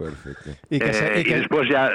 Y, 0.69 0.77
eh, 0.83 1.23
y 1.25 1.33
después 1.33 1.67
ya 1.67 1.91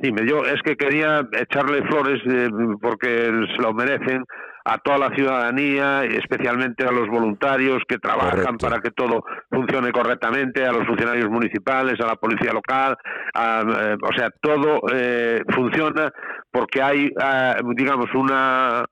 Dime, 0.00 0.26
yo 0.26 0.44
es 0.44 0.60
que 0.62 0.76
quería 0.76 1.26
echarle 1.32 1.82
flores 1.86 2.20
eh, 2.26 2.48
porque 2.80 3.30
se 3.54 3.62
lo 3.62 3.72
merecen 3.72 4.24
a 4.64 4.78
toda 4.78 4.98
la 4.98 5.14
ciudadanía, 5.14 6.04
especialmente 6.04 6.84
a 6.84 6.90
los 6.90 7.06
voluntarios 7.06 7.82
que 7.88 7.98
trabajan 7.98 8.58
para 8.58 8.80
que 8.80 8.90
todo 8.90 9.24
funcione 9.48 9.92
correctamente, 9.92 10.66
a 10.66 10.72
los 10.72 10.84
funcionarios 10.86 11.30
municipales, 11.30 12.00
a 12.00 12.06
la 12.06 12.16
policía 12.16 12.52
local, 12.52 12.96
eh, 13.32 13.96
o 14.02 14.12
sea, 14.16 14.28
todo 14.40 14.80
eh, 14.92 15.40
funciona 15.54 16.12
porque 16.50 16.82
hay, 16.82 17.12
ah, 17.20 17.56
digamos, 17.76 18.06
una, 18.14 18.84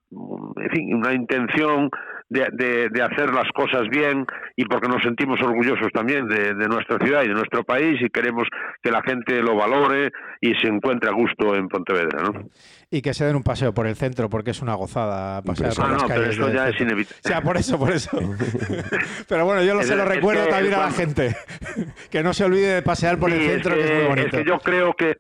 en 0.57 0.70
fin, 0.70 0.94
una 0.94 1.12
intención 1.12 1.90
de, 2.35 2.88
de, 2.90 3.03
hacer 3.03 3.33
las 3.33 3.51
cosas 3.53 3.88
bien 3.88 4.27
y 4.57 4.64
porque 4.64 4.88
nos 4.88 5.03
sentimos 5.03 5.40
orgullosos 5.40 5.88
también 5.92 6.27
de, 6.27 6.55
nuestra 6.68 6.99
ciudad 6.99 7.23
y 7.23 7.29
de 7.29 7.35
nuestro 7.35 7.62
país 7.62 8.01
y 8.03 8.11
queremos 8.11 8.49
que 8.83 8.90
la 8.90 9.03
gente 9.03 9.40
lo 9.40 9.55
valore 9.55 10.11
y 10.40 10.55
se 10.55 10.66
encuentre 10.68 11.11
a 11.11 11.12
gusto 11.12 11.55
en 11.55 11.68
Pontevedra. 11.68 12.23
¿no? 12.25 12.49
Y 12.90 13.03
que 13.03 13.14
se 13.14 13.25
den 13.25 13.37
un 13.37 13.42
paseo 13.42 13.73
por 13.73 13.87
el 13.87 13.94
centro 13.94 14.29
porque 14.29 14.51
es 14.51 14.62
una 14.62 14.75
gozada 14.75 15.42
pasear 15.42 15.75
por 15.75 15.85
ah, 15.85 15.88
las 15.90 16.03
no, 16.03 16.09
calles. 16.09 16.29
Pero 16.37 16.49
eso 16.49 16.55
ya 16.55 16.68
es 16.68 16.81
inevitable. 16.81 17.20
O 17.25 17.29
sea, 17.29 17.40
por 17.40 17.57
eso, 17.57 17.79
por 17.79 17.92
eso. 17.92 18.11
pero 19.29 19.44
bueno, 19.44 19.62
yo 19.62 19.75
lo, 19.75 19.83
se 19.83 19.97
lo 19.97 20.05
recuerdo 20.05 20.47
también 20.49 20.75
a 20.75 20.79
la 20.79 20.90
gente. 20.90 21.37
que 22.11 22.23
no 22.23 22.35
se 22.35 22.44
olvide 22.44 22.75
de 22.75 22.83
pasear 22.83 23.18
por 23.18 23.31
el 23.31 23.40
centro, 23.40 23.75
que, 23.75 23.85
es 23.85 23.94
muy 23.94 24.09
bonito. 24.09 24.37
Es 24.37 24.42
que 24.42 24.49
yo 24.49 24.59
creo 24.59 24.92
que 24.94 25.16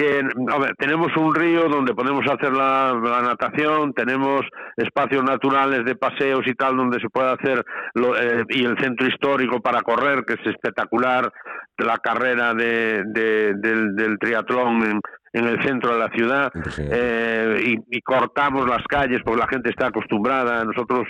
a 0.00 0.58
ver, 0.58 0.76
tenemos 0.76 1.08
un 1.16 1.34
río 1.34 1.68
donde 1.68 1.92
podemos 1.92 2.24
hacer 2.30 2.52
la, 2.52 2.94
natación, 3.22 3.92
tenemos 3.92 4.42
espacios 4.76 5.24
naturales 5.24 5.84
de 5.84 5.96
paseos 5.96 6.46
y 6.46 6.54
tal 6.54 6.76
donde 6.76 7.00
se 7.00 7.08
puede 7.08 7.32
hacer 7.32 7.64
eh, 7.96 8.44
y 8.50 8.64
el 8.64 8.78
centro 8.78 9.08
histórico 9.08 9.60
para 9.60 9.82
correr 9.82 10.24
que 10.24 10.34
es 10.34 10.46
espectacular, 10.46 11.32
la 11.78 11.96
carrera 11.98 12.54
de, 12.54 13.02
del, 13.06 14.18
triatlón 14.20 14.84
en, 14.84 15.00
en 15.32 15.44
el 15.48 15.62
centro 15.64 15.94
de 15.94 15.98
la 15.98 16.10
ciudad 16.10 16.52
eh, 16.78 17.60
y, 17.64 17.96
y, 17.96 18.00
cortamos 18.02 18.68
las 18.68 18.84
calles 18.88 19.20
porque 19.24 19.40
la 19.40 19.48
gente 19.48 19.70
está 19.70 19.88
acostumbrada. 19.88 20.64
Nosotros 20.64 21.08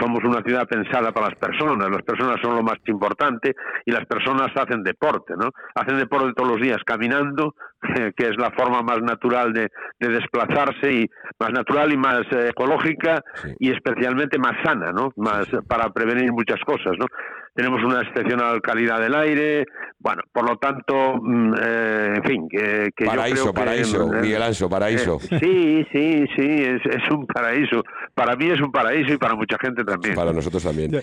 somos 0.00 0.24
una 0.24 0.42
ciudad 0.42 0.66
pensada 0.66 1.12
para 1.12 1.28
las 1.28 1.38
personas, 1.38 1.90
las 1.90 2.02
personas 2.02 2.36
son 2.42 2.56
lo 2.56 2.62
más 2.62 2.78
importante 2.86 3.54
y 3.84 3.90
las 3.90 4.06
personas 4.06 4.48
hacen 4.54 4.82
deporte, 4.82 5.34
¿no? 5.36 5.50
Hacen 5.74 5.98
deporte 5.98 6.32
todos 6.34 6.52
los 6.52 6.60
días 6.60 6.78
caminando, 6.84 7.54
que 8.16 8.28
es 8.28 8.36
la 8.38 8.50
forma 8.52 8.82
más 8.82 9.00
natural 9.02 9.52
de, 9.52 9.68
desplazarse 9.98 10.92
y 10.92 11.10
más 11.38 11.50
natural 11.52 11.92
y 11.92 11.96
más 11.96 12.22
eh, 12.32 12.48
ecológica 12.50 13.22
y 13.58 13.70
especialmente 13.70 14.38
más 14.38 14.54
sana, 14.64 14.92
¿no? 14.92 15.12
Más 15.16 15.46
para 15.68 15.90
prevenir 15.90 16.32
muchas 16.32 16.60
cosas, 16.64 16.92
¿no? 16.98 17.06
Tenemos 17.54 17.82
una 17.84 18.00
excepcional 18.00 18.60
calidad 18.62 19.00
del 19.00 19.14
aire, 19.14 19.66
bueno, 19.98 20.22
por 20.32 20.48
lo 20.48 20.56
tanto, 20.56 21.16
mm, 21.22 21.54
eh, 21.60 22.14
en 22.16 22.24
fin, 22.24 22.48
que, 22.48 22.90
que 22.96 23.04
paraíso, 23.04 23.46
yo 23.46 23.52
creo 23.52 23.64
paraíso, 23.64 24.10
que, 24.10 24.16
Miguel 24.20 24.42
Anso, 24.42 24.68
paraíso. 24.68 25.20
Eh, 25.30 25.38
sí, 25.40 25.86
sí, 25.92 26.24
sí, 26.34 26.62
es, 26.64 26.80
es, 26.86 27.10
un 27.10 27.26
paraíso. 27.26 27.82
Para 28.14 28.36
mí 28.36 28.50
es 28.50 28.60
un 28.60 28.72
paraíso 28.72 29.12
y 29.12 29.18
para 29.18 29.34
mucha 29.34 29.56
gente 29.60 29.84
también. 29.84 30.14
Para 30.14 30.32
nosotros 30.32 30.62
también. 30.62 31.02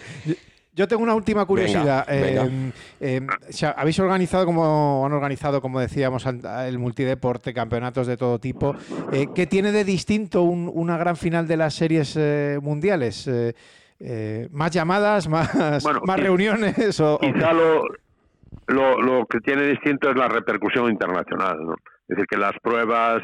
Yo 0.74 0.88
tengo 0.88 1.04
una 1.04 1.14
última 1.14 1.46
curiosidad. 1.46 2.06
Em, 2.08 2.72
em, 3.00 3.28
habéis 3.76 4.00
organizado, 4.00 4.46
como 4.46 5.06
han 5.06 5.12
organizado, 5.12 5.62
como 5.62 5.80
decíamos, 5.80 6.26
el 6.26 6.80
multideporte, 6.80 7.54
campeonatos 7.54 8.08
de 8.08 8.18
todo 8.18 8.40
tipo. 8.40 8.76
Eh, 9.12 9.28
¿Qué 9.36 9.46
tiene 9.46 9.72
de 9.72 9.84
distinto 9.84 10.44
una 10.44 10.98
gran 10.98 11.18
final 11.18 11.48
de 11.48 11.58
las 11.58 11.74
series 11.74 12.18
mundiales? 12.62 13.30
Eh, 14.00 14.48
más 14.52 14.72
llamadas, 14.72 15.28
más, 15.28 15.54
más 16.06 16.20
reuniones 16.20 17.00
o, 17.02 17.20
quizá 17.20 17.52
lo, 17.52 17.84
lo, 18.68 19.02
lo, 19.02 19.26
que 19.26 19.40
tiene 19.42 19.64
distinto 19.64 20.10
es 20.10 20.16
la 20.16 20.28
repercusión 20.28 20.90
internacional. 20.90 21.58
Es 22.08 22.16
decir, 22.16 22.26
que 22.28 22.38
las 22.38 22.54
pruebas 22.62 23.22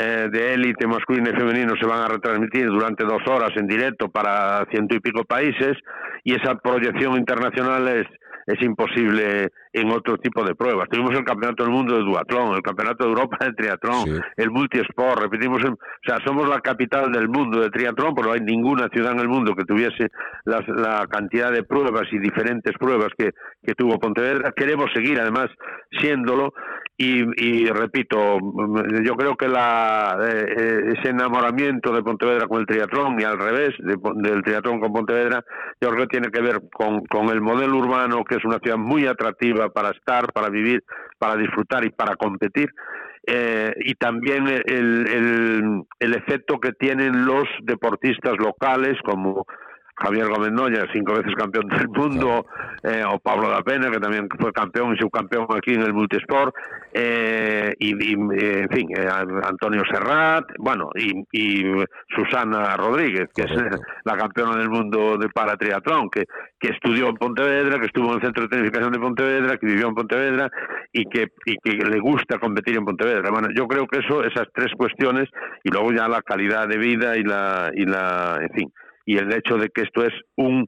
eh, 0.00 0.28
de 0.30 0.54
élite 0.54 0.86
masculino 0.86 1.30
y 1.30 1.34
femenino 1.34 1.74
se 1.80 1.86
van 1.86 2.02
a 2.02 2.08
retransmitir 2.08 2.66
durante 2.66 3.04
dos 3.04 3.20
horas 3.26 3.50
en 3.56 3.66
directo 3.66 4.08
para 4.08 4.64
ciento 4.70 4.94
y 4.94 5.00
pico 5.00 5.24
países 5.24 5.76
y 6.22 6.34
esa 6.34 6.54
proyección 6.56 7.16
internacional 7.16 7.88
es, 7.88 8.06
es 8.46 8.62
imposible 8.62 9.50
en 9.72 9.90
otro 9.90 10.18
tipo 10.18 10.44
de 10.44 10.54
pruebas. 10.54 10.88
Tuvimos 10.88 11.12
el 11.12 11.24
Campeonato 11.24 11.64
del 11.64 11.72
Mundo 11.72 11.96
de 11.96 12.04
Duatlón, 12.04 12.54
el 12.54 12.62
Campeonato 12.62 13.04
de 13.04 13.10
Europa 13.10 13.36
de 13.40 13.52
Triatlón, 13.52 14.22
el 14.36 14.50
Multisport, 14.50 15.20
repetimos, 15.20 15.62
o 15.64 15.76
sea, 16.04 16.18
somos 16.24 16.48
la 16.48 16.60
capital 16.60 17.12
del 17.12 17.28
mundo 17.28 17.60
de 17.60 17.70
triatlón, 17.70 18.14
pero 18.14 18.28
no 18.28 18.34
hay 18.34 18.40
ninguna 18.40 18.88
ciudad 18.88 19.12
en 19.12 19.20
el 19.20 19.28
mundo 19.28 19.54
que 19.54 19.64
tuviese 19.64 20.08
la 20.44 21.06
cantidad 21.08 21.52
de 21.52 21.62
pruebas 21.62 22.04
y 22.12 22.18
diferentes 22.18 22.72
pruebas 22.78 23.08
que, 23.16 23.32
que 23.62 23.74
tuvo 23.74 23.98
Pontevedra. 23.98 24.52
Queremos 24.56 24.90
seguir, 24.94 25.20
además, 25.20 25.48
siéndolo, 26.00 26.52
y, 27.00 27.66
repito, 27.66 28.38
yo 29.04 29.14
creo 29.14 29.36
que 29.36 29.46
la, 29.46 30.18
eh, 30.20 30.94
ese 30.96 31.10
enamoramiento 31.10 31.92
de 31.92 32.02
Pontevedra 32.02 32.48
con 32.48 32.58
el 32.58 32.66
triatlón 32.66 33.20
y 33.20 33.24
al 33.24 33.38
revés, 33.38 33.70
del 33.78 34.42
triatlón 34.42 34.80
con 34.80 34.92
Pontevedra, 34.92 35.44
yo 35.80 35.90
creo 35.90 36.02
que 36.02 36.18
tiene 36.18 36.30
que 36.32 36.42
ver 36.42 36.60
con, 36.72 37.06
con 37.06 37.28
el 37.28 37.40
modelo 37.40 37.76
urbano, 37.76 38.24
que 38.24 38.34
es 38.36 38.44
una 38.44 38.58
ciudad 38.58 38.78
muy 38.78 39.06
atractiva 39.06 39.57
para 39.72 39.90
estar, 39.90 40.32
para 40.32 40.48
vivir, 40.48 40.82
para 41.18 41.36
disfrutar 41.36 41.84
y 41.84 41.90
para 41.90 42.16
competir. 42.16 42.70
Eh, 43.26 43.72
y 43.80 43.94
también 43.94 44.46
el, 44.48 45.06
el, 45.08 45.82
el 45.98 46.14
efecto 46.14 46.58
que 46.58 46.72
tienen 46.72 47.26
los 47.26 47.44
deportistas 47.62 48.34
locales 48.38 48.96
como 49.04 49.46
Javier 50.00 50.28
Gómez 50.28 50.52
Noya, 50.52 50.86
cinco 50.92 51.14
veces 51.14 51.34
campeón 51.34 51.68
del 51.68 51.88
mundo, 51.88 52.46
eh, 52.82 53.02
o 53.06 53.18
Pablo 53.18 53.50
da 53.50 53.62
Pena, 53.62 53.90
que 53.90 53.98
también 53.98 54.28
fue 54.38 54.52
campeón 54.52 54.94
y 54.94 54.98
subcampeón 54.98 55.46
aquí 55.56 55.74
en 55.74 55.82
el 55.82 55.92
multisport, 55.92 56.54
eh, 56.92 57.74
y, 57.78 57.92
eh, 57.92 58.60
en 58.62 58.68
fin, 58.68 58.88
Antonio 59.42 59.82
Serrat, 59.90 60.44
bueno, 60.58 60.90
y, 60.94 61.62
Susana 62.14 62.76
Rodríguez, 62.76 63.28
que 63.34 63.42
es 63.42 63.50
la 64.04 64.16
campeona 64.16 64.56
del 64.56 64.70
mundo 64.70 65.16
de 65.18 65.28
paratriatlón, 65.28 66.10
que, 66.10 66.24
que 66.58 66.68
estudió 66.68 67.08
en 67.08 67.16
Pontevedra, 67.16 67.78
que 67.78 67.86
estuvo 67.86 68.08
en 68.08 68.14
el 68.14 68.20
Centro 68.22 68.44
de 68.44 68.48
Tecnificación 68.48 68.92
de 68.92 68.98
Pontevedra, 68.98 69.56
que 69.56 69.66
vivió 69.66 69.88
en 69.88 69.94
Pontevedra 69.94 70.50
y 70.92 71.04
que, 71.06 71.28
y 71.44 71.56
que 71.58 71.76
le 71.84 72.00
gusta 72.00 72.38
competir 72.38 72.76
en 72.76 72.84
Pontevedra. 72.84 73.30
Bueno, 73.30 73.48
yo 73.54 73.66
creo 73.66 73.86
que 73.86 73.98
eso, 73.98 74.24
esas 74.24 74.48
tres 74.54 74.72
cuestiones, 74.76 75.28
y 75.62 75.70
luego 75.70 75.92
ya 75.92 76.08
la 76.08 76.22
calidad 76.22 76.66
de 76.68 76.78
vida 76.78 77.16
y 77.16 77.22
la, 77.22 77.70
y 77.74 77.84
la 77.84 78.38
en 78.40 78.50
fin, 78.50 78.72
y 79.08 79.16
el 79.16 79.32
hecho 79.32 79.56
de 79.56 79.70
que 79.70 79.82
esto 79.82 80.04
es 80.04 80.12
un 80.36 80.66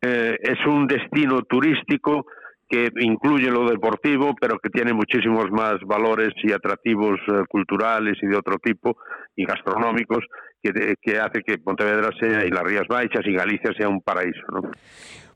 eh, 0.00 0.38
es 0.40 0.66
un 0.66 0.86
destino 0.86 1.42
turístico 1.42 2.26
que 2.68 2.90
incluye 3.00 3.50
lo 3.50 3.68
deportivo, 3.68 4.34
pero 4.40 4.58
que 4.58 4.70
tiene 4.70 4.92
muchísimos 4.92 5.50
más 5.50 5.80
valores 5.84 6.30
y 6.44 6.52
atractivos 6.52 7.18
eh, 7.26 7.42
culturales 7.48 8.16
y 8.22 8.26
de 8.26 8.36
otro 8.36 8.58
tipo 8.58 8.96
y 9.34 9.44
gastronómicos 9.44 10.24
que, 10.62 10.94
que 11.02 11.18
hace 11.18 11.42
que 11.42 11.58
Pontevedra 11.58 12.10
sea 12.20 12.46
y 12.46 12.50
las 12.50 12.62
Rías 12.62 12.86
Baixas 12.88 13.26
y 13.26 13.34
Galicia 13.34 13.72
sea 13.76 13.88
un 13.88 14.00
paraíso, 14.00 14.46
¿no? 14.52 14.70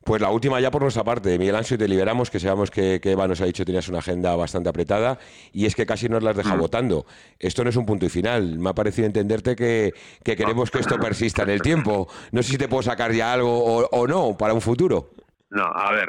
Pues 0.06 0.22
la 0.22 0.30
última 0.30 0.60
ya 0.60 0.70
por 0.70 0.82
nuestra 0.82 1.02
parte, 1.02 1.36
Miguel 1.36 1.56
Ancho, 1.56 1.74
y 1.74 1.78
te 1.78 1.88
liberamos, 1.88 2.30
que 2.30 2.38
sabemos 2.38 2.70
que, 2.70 3.00
que, 3.00 3.10
Eva 3.10 3.26
nos 3.26 3.40
ha 3.40 3.44
dicho 3.44 3.62
que 3.62 3.66
tenías 3.66 3.88
una 3.88 3.98
agenda 3.98 4.36
bastante 4.36 4.68
apretada, 4.68 5.18
y 5.52 5.66
es 5.66 5.74
que 5.74 5.84
casi 5.84 6.08
nos 6.08 6.22
las 6.22 6.36
deja 6.36 6.54
mm. 6.54 6.60
votando. 6.60 7.06
Esto 7.40 7.64
no 7.64 7.70
es 7.70 7.76
un 7.76 7.84
punto 7.84 8.06
y 8.06 8.08
final. 8.08 8.56
Me 8.56 8.70
ha 8.70 8.72
parecido 8.72 9.04
entenderte 9.04 9.56
que, 9.56 9.92
queremos 10.22 10.70
que 10.70 10.78
esto 10.78 10.96
persista 11.00 11.42
en 11.42 11.50
el 11.50 11.60
tiempo. 11.60 12.06
No 12.30 12.40
sé 12.44 12.52
si 12.52 12.56
te 12.56 12.68
puedo 12.68 12.84
sacar 12.84 13.10
ya 13.10 13.32
algo 13.32 13.88
o, 13.90 14.06
no 14.06 14.36
para 14.38 14.54
un 14.54 14.60
futuro. 14.60 15.10
No, 15.50 15.64
a 15.64 15.90
ver, 15.90 16.08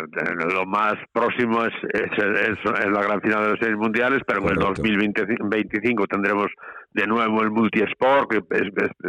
lo 0.54 0.68
más 0.68 0.94
próximo 1.12 1.66
es, 1.66 1.74
es, 1.92 2.92
la 2.92 3.02
gran 3.02 3.20
final 3.20 3.46
de 3.46 3.50
los 3.50 3.60
seis 3.60 3.76
mundiales, 3.76 4.22
pero 4.28 4.42
en 4.44 4.50
el 4.50 4.60
2025 4.60 6.06
tendremos 6.06 6.52
de 6.98 7.06
nuevo 7.06 7.44
el 7.44 7.52
multisport, 7.52 8.28
que 8.28 8.42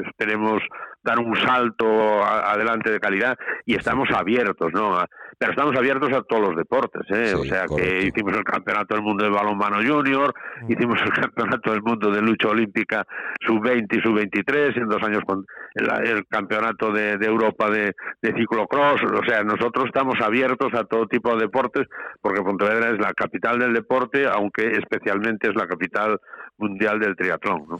esperemos 0.04 0.62
dar 1.02 1.18
un 1.18 1.34
salto 1.36 2.22
adelante 2.22 2.90
de 2.90 3.00
calidad 3.00 3.38
y 3.64 3.76
estamos 3.76 4.10
abiertos, 4.14 4.70
¿no? 4.74 5.02
Pero 5.38 5.52
estamos 5.52 5.74
abiertos 5.74 6.12
a 6.12 6.22
todos 6.22 6.48
los 6.48 6.56
deportes, 6.56 7.02
¿eh? 7.10 7.34
o 7.34 7.44
sea 7.44 7.64
que 7.66 8.02
hicimos 8.02 8.36
el 8.36 8.44
Campeonato 8.44 8.94
del 8.94 9.04
Mundo 9.04 9.24
de 9.24 9.30
Balonmano 9.30 9.76
Junior, 9.76 10.34
mm. 10.62 10.72
hicimos 10.72 11.00
el 11.00 11.12
Campeonato 11.12 11.70
del 11.70 11.80
Mundo 11.80 12.10
de 12.10 12.20
Lucha 12.20 12.48
Olímpica 12.48 13.06
Sub-20 13.46 13.86
y 13.96 14.00
Sub-23, 14.02 14.76
en 14.76 14.88
dos 14.88 15.02
años 15.02 15.22
con 15.24 15.46
el, 15.76 16.26
Campeonato 16.26 16.92
de, 16.92 17.12
Europa 17.24 17.70
de, 17.70 17.94
de 18.20 18.32
ciclocross, 18.34 19.00
o 19.02 19.24
sea, 19.24 19.44
nosotros 19.44 19.86
estamos 19.86 20.16
abiertos 20.20 20.74
a 20.74 20.84
todo 20.84 21.06
tipo 21.06 21.30
de 21.34 21.42
deportes 21.42 21.86
porque 22.20 22.42
Pontevedra 22.42 22.90
es 22.90 22.98
la 22.98 23.14
capital 23.14 23.58
del 23.58 23.72
deporte, 23.72 24.26
aunque 24.26 24.72
especialmente 24.72 25.48
es 25.48 25.54
la 25.54 25.66
capital 25.66 26.20
mundial 26.58 26.98
del 26.98 27.16
triatlón, 27.16 27.64
¿no? 27.68 27.77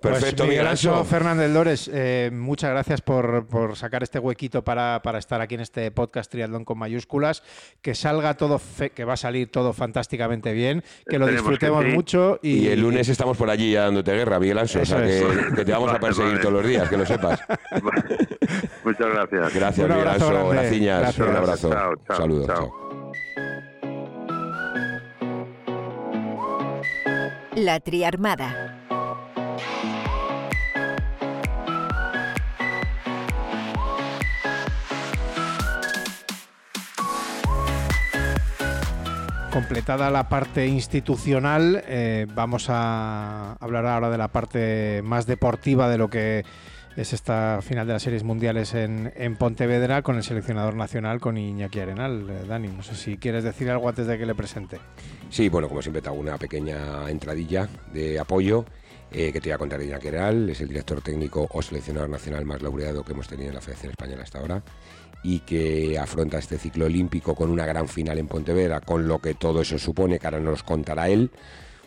Perfecto, 0.00 0.44
pues, 0.44 0.48
Miguel 0.48 0.66
Ancho 0.66 1.04
Fernández 1.04 1.50
Lores, 1.50 1.90
eh, 1.92 2.30
muchas 2.32 2.70
gracias 2.70 3.02
por, 3.02 3.46
sacar 3.74 4.02
este 4.02 4.18
huequito 4.18 4.64
para, 4.64 5.00
estar 5.18 5.40
aquí 5.42 5.56
en 5.56 5.60
este 5.60 5.90
podcast 5.90 6.30
Triatlón 6.30 6.64
con 6.64 6.78
mayúsculas. 6.78 7.42
Que 7.82 7.94
salga 7.94 8.34
todo, 8.34 8.60
que 8.94 9.04
va 9.04 9.12
a 9.14 9.18
salir 9.18 9.50
todo 9.50 9.74
fantásticamente 9.74 10.52
bien, 10.52 10.82
que 11.06 11.18
lo 11.18 11.26
disfrutemos 11.26 11.84
mucho. 11.84 12.38
Y, 12.42 12.68
el 12.68 12.80
lunes 12.80 13.08
estamos 13.08 13.36
por 13.36 13.50
allí 13.50 13.72
ya 13.72 13.82
dándote 13.82 14.12
guerra, 14.12 14.40
Miguel 14.40 14.58
Ancho. 14.58 14.80
O 14.80 14.86
sea, 14.86 15.04
que, 15.04 15.64
te 15.64 15.72
vamos 15.72 15.92
a 15.92 16.00
perseguir 16.00 16.40
todos 16.40 16.54
los 16.54 16.66
días, 16.66 16.88
que 16.88 16.96
lo 16.96 17.04
sepas. 17.04 17.40
muchas 18.84 19.06
gracias. 19.06 19.54
Gracias, 19.54 19.88
Miguel 19.88 20.08
Ancho. 20.08 20.48
Gracias. 20.48 21.18
Un 21.18 21.36
abrazo. 21.36 21.70
Saludos. 22.08 22.70
La 27.56 27.80
Triarmada. 27.80 28.79
Completada 39.52 40.10
la 40.10 40.28
parte 40.28 40.68
institucional, 40.68 41.82
eh, 41.88 42.26
vamos 42.34 42.66
a 42.68 43.54
hablar 43.54 43.84
ahora 43.84 44.08
de 44.08 44.16
la 44.16 44.28
parte 44.28 45.02
más 45.02 45.26
deportiva 45.26 45.88
de 45.88 45.98
lo 45.98 46.08
que 46.08 46.44
es 46.96 47.12
esta 47.12 47.58
final 47.60 47.84
de 47.84 47.94
las 47.94 48.02
series 48.02 48.22
mundiales 48.22 48.74
en, 48.74 49.36
Pontevedra 49.38 50.02
con 50.02 50.16
el 50.16 50.22
seleccionador 50.22 50.76
nacional, 50.76 51.18
con 51.18 51.36
Iñaki 51.36 51.80
Arenal. 51.80 52.30
Eh, 52.30 52.46
Dani, 52.46 52.68
no 52.68 52.84
sé 52.84 52.94
si 52.94 53.16
quieres 53.16 53.42
decir 53.42 53.68
algo 53.70 53.88
antes 53.88 54.06
de 54.06 54.18
que 54.18 54.24
le 54.24 54.36
presente. 54.36 54.78
Sí, 55.30 55.48
bueno, 55.48 55.68
como 55.68 55.82
siempre 55.82 56.00
te 56.00 56.08
hago 56.08 56.18
una 56.18 56.38
pequeña 56.38 57.10
entradilla 57.10 57.68
de 57.92 58.20
apoyo. 58.20 58.64
Eh, 59.12 59.32
que 59.32 59.40
te 59.40 59.48
voy 59.48 59.54
a 59.54 59.58
contar 59.58 59.82
Iñaki 59.82 60.06
Arenal, 60.06 60.48
es 60.50 60.60
el 60.60 60.68
director 60.68 61.02
técnico 61.02 61.48
o 61.50 61.60
seleccionador 61.62 62.08
nacional 62.08 62.44
más 62.44 62.62
laureado 62.62 63.02
que 63.02 63.12
hemos 63.12 63.26
tenido 63.26 63.48
en 63.48 63.56
la 63.56 63.60
Federación 63.60 63.90
Española 63.90 64.22
hasta 64.22 64.38
ahora 64.38 64.62
y 65.22 65.40
que 65.40 65.98
afronta 65.98 66.38
este 66.38 66.58
ciclo 66.58 66.86
olímpico 66.86 67.34
con 67.34 67.50
una 67.50 67.66
gran 67.66 67.88
final 67.88 68.18
en 68.18 68.26
Pontevedra, 68.26 68.80
con 68.80 69.06
lo 69.06 69.18
que 69.18 69.34
todo 69.34 69.60
eso 69.62 69.78
supone, 69.78 70.18
que 70.18 70.26
ahora 70.26 70.40
nos 70.40 70.62
contará 70.62 71.08
él 71.08 71.30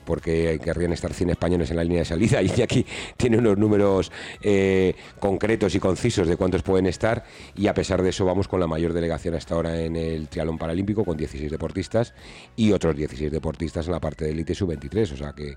porque 0.04 0.60
querrían 0.64 0.94
estar 0.94 1.14
100 1.14 1.32
españoles 1.32 1.70
en 1.72 1.78
la 1.78 1.84
línea 1.84 2.00
de 2.00 2.06
salida. 2.06 2.42
Y 2.54 2.62
aquí 2.62 2.86
tiene 3.18 3.38
unos 3.38 3.58
números 3.58 4.12
eh, 4.42 4.96
concretos 5.20 5.74
y 5.76 5.80
concisos 5.80 6.28
de 6.28 6.38
cuántos 6.38 6.62
pueden 6.62 6.86
estar. 6.86 7.24
Y 7.56 7.68
a 7.68 7.74
pesar 7.74 8.02
de 8.04 8.10
eso 8.10 8.26
vamos 8.26 8.48
con 8.48 8.60
la 8.60 8.68
mayor 8.68 8.94
delegación 8.94 9.36
hasta 9.36 9.56
ahora 9.56 9.82
en 9.82 9.96
el 9.96 10.28
triatlón 10.28 10.58
paralímpico 10.58 11.04
con 11.04 11.18
16 11.18 11.50
deportistas 11.50 12.14
y 12.56 12.72
otros 12.72 12.96
16 12.96 13.32
deportistas 13.32 13.88
en 13.88 13.94
la 13.94 14.00
parte 14.00 14.26
de 14.26 14.32
élite 14.32 14.54
sub-23, 14.54 15.14
o 15.14 15.18
sea 15.18 15.34
que 15.34 15.56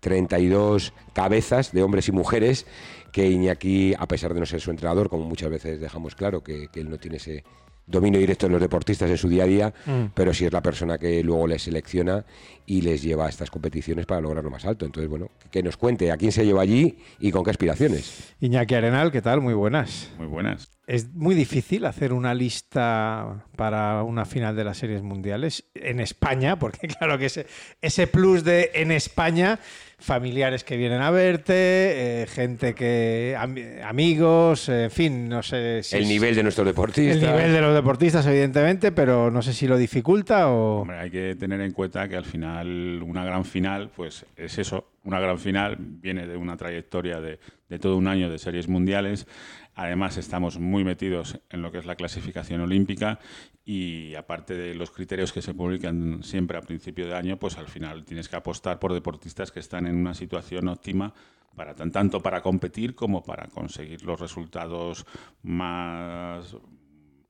32 0.00 0.92
cabezas 1.12 1.72
de 1.72 1.82
hombres 1.82 2.08
y 2.08 2.12
mujeres 2.12 2.66
que 3.12 3.28
Iñaki, 3.28 3.94
a 3.98 4.06
pesar 4.06 4.34
de 4.34 4.40
no 4.40 4.46
ser 4.46 4.60
su 4.60 4.70
entrenador, 4.70 5.08
como 5.08 5.24
muchas 5.24 5.50
veces 5.50 5.80
dejamos 5.80 6.14
claro 6.14 6.42
que, 6.42 6.68
que 6.68 6.80
él 6.80 6.90
no 6.90 6.98
tiene 6.98 7.16
ese 7.16 7.44
dominio 7.88 8.20
directo 8.20 8.46
de 8.46 8.52
los 8.52 8.60
deportistas 8.60 9.10
en 9.10 9.16
su 9.16 9.28
día 9.28 9.44
a 9.44 9.46
día, 9.46 9.74
mm. 9.86 10.12
pero 10.14 10.34
sí 10.34 10.44
es 10.44 10.52
la 10.52 10.62
persona 10.62 10.98
que 10.98 11.22
luego 11.24 11.46
les 11.46 11.62
selecciona 11.62 12.24
y 12.68 12.82
les 12.82 13.02
lleva 13.02 13.24
a 13.24 13.28
estas 13.30 13.50
competiciones 13.50 14.04
para 14.04 14.20
lograr 14.20 14.44
lo 14.44 14.50
más 14.50 14.66
alto. 14.66 14.84
Entonces, 14.84 15.08
bueno, 15.08 15.30
que 15.50 15.62
nos 15.62 15.78
cuente 15.78 16.12
a 16.12 16.18
quién 16.18 16.32
se 16.32 16.44
lleva 16.44 16.60
allí 16.60 16.98
y 17.18 17.30
con 17.30 17.42
qué 17.42 17.50
aspiraciones. 17.50 18.34
Iñaki 18.40 18.74
Arenal, 18.74 19.10
¿qué 19.10 19.22
tal? 19.22 19.40
Muy 19.40 19.54
buenas. 19.54 20.10
Muy 20.18 20.26
buenas. 20.26 20.68
Es 20.86 21.14
muy 21.14 21.34
difícil 21.34 21.86
hacer 21.86 22.12
una 22.12 22.34
lista 22.34 23.46
para 23.56 24.02
una 24.02 24.26
final 24.26 24.54
de 24.54 24.64
las 24.64 24.76
series 24.76 25.02
mundiales 25.02 25.64
en 25.74 25.98
España, 25.98 26.58
porque 26.58 26.88
claro 26.98 27.16
que 27.16 27.26
ese, 27.26 27.46
ese 27.80 28.06
plus 28.06 28.44
de 28.44 28.70
en 28.74 28.92
España 28.92 29.58
familiares 29.98 30.62
que 30.62 30.76
vienen 30.76 31.02
a 31.02 31.10
verte, 31.10 32.22
eh, 32.22 32.26
gente 32.26 32.74
que. 32.74 33.36
amigos, 33.84 34.68
en 34.68 34.90
fin, 34.90 35.28
no 35.28 35.42
sé 35.42 35.82
si. 35.82 35.96
El 35.96 36.08
nivel 36.08 36.34
de 36.36 36.42
nuestros 36.42 36.66
deportistas. 36.66 37.16
El 37.16 37.30
nivel 37.30 37.52
de 37.52 37.60
los 37.60 37.74
deportistas, 37.74 38.26
evidentemente, 38.26 38.92
pero 38.92 39.30
no 39.30 39.42
sé 39.42 39.52
si 39.52 39.66
lo 39.66 39.76
dificulta 39.76 40.48
o. 40.50 40.82
Hombre, 40.82 40.98
hay 40.98 41.10
que 41.10 41.34
tener 41.34 41.60
en 41.60 41.72
cuenta 41.72 42.08
que 42.08 42.16
al 42.16 42.24
final, 42.24 42.57
una 42.66 43.24
gran 43.24 43.44
final, 43.44 43.90
pues 43.94 44.26
es 44.36 44.58
eso, 44.58 44.90
una 45.04 45.20
gran 45.20 45.38
final, 45.38 45.76
viene 45.78 46.26
de 46.26 46.36
una 46.36 46.56
trayectoria 46.56 47.20
de, 47.20 47.38
de 47.68 47.78
todo 47.78 47.96
un 47.96 48.08
año 48.08 48.30
de 48.30 48.38
series 48.38 48.68
mundiales. 48.68 49.26
Además, 49.74 50.16
estamos 50.16 50.58
muy 50.58 50.82
metidos 50.82 51.38
en 51.50 51.62
lo 51.62 51.70
que 51.70 51.78
es 51.78 51.86
la 51.86 51.94
clasificación 51.94 52.60
olímpica 52.60 53.20
y 53.64 54.14
aparte 54.14 54.54
de 54.54 54.74
los 54.74 54.90
criterios 54.90 55.32
que 55.32 55.42
se 55.42 55.54
publican 55.54 56.22
siempre 56.22 56.58
a 56.58 56.62
principio 56.62 57.06
de 57.06 57.14
año, 57.14 57.38
pues 57.38 57.58
al 57.58 57.68
final 57.68 58.04
tienes 58.04 58.28
que 58.28 58.36
apostar 58.36 58.78
por 58.78 58.92
deportistas 58.92 59.52
que 59.52 59.60
están 59.60 59.86
en 59.86 59.94
una 59.94 60.14
situación 60.14 60.68
óptima 60.68 61.12
para 61.54 61.74
tanto 61.74 62.22
para 62.22 62.40
competir 62.40 62.94
como 62.94 63.22
para 63.22 63.48
conseguir 63.48 64.02
los 64.04 64.18
resultados 64.18 65.04
más 65.42 66.56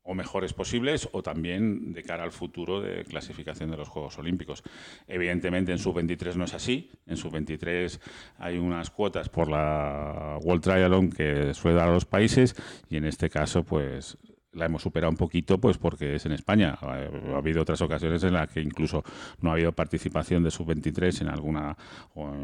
o 0.09 0.14
mejores 0.14 0.55
posibles 0.55 1.07
o 1.12 1.23
también 1.23 1.92
de 1.92 2.03
cara 2.03 2.25
al 2.25 2.33
futuro 2.33 2.81
de 2.81 3.05
clasificación 3.05 3.71
de 3.71 3.77
los 3.77 3.88
Juegos 3.88 4.18
Olímpicos. 4.18 4.62
Evidentemente 5.07 5.71
en 5.71 5.79
sub-23 5.79 6.35
no 6.35 6.44
es 6.44 6.55
así, 6.55 6.90
en 7.07 7.18
sub-23 7.18 8.01
hay 8.38 8.57
unas 8.57 8.88
cuotas 8.88 9.29
por 9.29 9.51
la 9.51 10.38
World 10.42 10.62
Triathlon 10.62 11.11
que 11.11 11.53
suele 11.53 11.77
dar 11.77 11.90
a 11.90 11.92
los 11.92 12.07
países 12.07 12.57
y 12.88 12.97
en 12.97 13.05
este 13.05 13.29
caso 13.29 13.64
pues 13.64 14.16
la 14.52 14.66
hemos 14.66 14.82
superado 14.82 15.11
un 15.11 15.16
poquito 15.16 15.58
pues 15.58 15.78
porque 15.78 16.14
es 16.14 16.26
en 16.26 16.32
España. 16.32 16.78
Ha, 16.80 17.37
habido 17.37 17.62
otras 17.62 17.80
ocasiones 17.80 18.22
en 18.24 18.32
las 18.32 18.48
que 18.48 18.61
incluso 18.61 19.04
no 19.40 19.50
ha 19.50 19.52
habido 19.54 19.72
participación 19.72 20.42
de 20.42 20.50
sub-23 20.50 21.22
en 21.22 21.28
alguna 21.28 21.76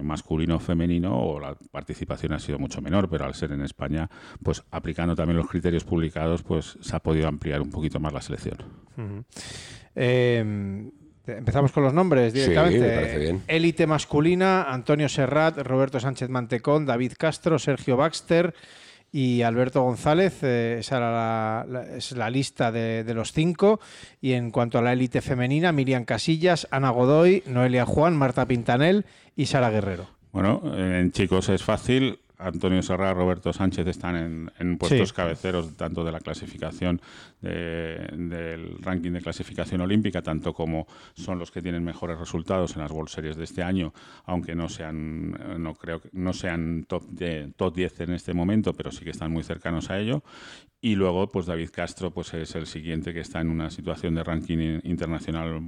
masculino 0.03 0.57
o 0.57 0.59
femenino 0.59 1.19
o 1.19 1.41
la 1.41 1.55
participación 1.71 2.33
ha 2.33 2.39
sido 2.39 2.59
mucho 2.59 2.81
menor, 2.81 3.09
pero 3.09 3.25
al 3.25 3.35
ser 3.35 3.53
en 3.53 3.63
España, 3.63 4.09
pues 4.43 4.63
aplicando 4.71 5.15
también 5.15 5.37
los 5.37 5.49
criterios 5.49 5.85
publicados, 5.85 6.43
pues 6.43 6.79
se 6.81 6.97
ha 6.97 7.01
podido 7.01 7.29
ampliar 7.29 7.61
un 7.61 7.71
poquito 7.71 8.01
más 8.01 8.13
la 8.13 8.21
selección. 8.21 8.59
Em, 9.95 10.91
empezamos 11.27 11.73
con 11.73 11.85
los 11.85 11.93
nombres 11.93 12.33
directamente. 12.33 13.41
Élite 13.47 13.87
masculina, 13.87 14.65
Antonio 14.65 15.09
Serrat, 15.09 15.59
Roberto 15.59 16.01
Sánchez 16.01 16.29
Mantecón, 16.29 16.87
David 16.87 17.13
Castro, 17.19 17.59
Sergio 17.59 17.97
Baxter, 17.97 18.55
y 19.15 19.43
Alberto 19.43 19.81
González. 19.81 20.43
Eh, 20.43 20.79
esa 20.81 20.97
era 20.97 21.65
la, 21.65 21.97
es 21.97 22.11
la 22.17 22.29
lista 22.31 22.73
de, 22.73 23.05
de, 23.05 23.15
los 23.15 23.33
cinco. 23.33 23.79
Y 24.21 24.33
en 24.33 24.51
cuanto 24.51 24.77
a 24.77 24.83
la 24.83 24.93
élite 24.93 25.21
femenina, 25.21 25.71
Miriam 25.71 26.05
Casillas, 26.05 26.67
Ana 26.73 26.91
Godoy, 26.91 27.45
Noelia 27.47 27.87
Juan, 27.87 28.17
Marta 28.17 28.45
Pintanel 28.47 29.07
y 29.37 29.47
Sara 29.47 29.71
Guerrero. 29.71 30.09
Bueno, 30.33 30.63
en 30.77 31.13
chicos 31.13 31.49
es 31.49 31.63
fácil. 31.63 32.19
Antonio 32.39 32.83
Serra, 32.83 33.15
Roberto 33.15 33.53
Sánchez 33.53 33.87
están 33.87 34.51
en, 34.59 34.79
puestos 34.79 35.13
cabeceros 35.13 35.77
tanto 35.77 36.05
de 36.05 36.13
la 36.13 36.21
clasificación 36.21 37.01
del 37.41 38.79
ranking 38.81 39.13
de 39.13 39.21
clasificación 39.21 39.81
olímpica, 39.81 40.23
tanto 40.23 40.53
como 40.53 40.87
son 41.15 41.39
los 41.39 41.51
que 41.51 41.63
tienen 41.63 41.85
mejores 41.85 42.19
resultados 42.19 42.75
en 42.75 42.83
las 42.83 42.91
World 42.91 43.11
Series 43.11 43.37
de 43.37 43.45
este 43.45 43.63
año, 43.63 43.93
aunque 44.25 44.55
no 44.55 44.69
sean 44.69 45.63
no 45.63 45.75
creo 45.75 46.01
no 46.13 46.33
sean 46.33 46.85
top, 46.89 47.05
de, 47.09 47.53
top 47.57 47.75
10 47.75 48.01
en 48.01 48.13
este 48.13 48.35
momento, 48.35 48.73
pero 48.75 48.91
sí 48.91 49.05
que 49.05 49.11
están 49.11 49.31
muy 49.31 49.43
cercanos 49.43 49.91
a 49.91 49.99
ello. 49.99 50.23
Y 50.81 50.97
luego, 50.97 51.29
pues 51.29 51.47
David 51.47 51.71
Castro, 51.73 52.11
pues 52.11 52.35
es 52.35 52.55
el 52.57 52.67
siguiente 52.67 53.15
que 53.15 53.21
está 53.21 53.41
en 53.41 53.49
una 53.49 53.71
situación 53.71 54.15
de 54.15 54.23
ranking 54.23 54.81
internacional 54.85 55.63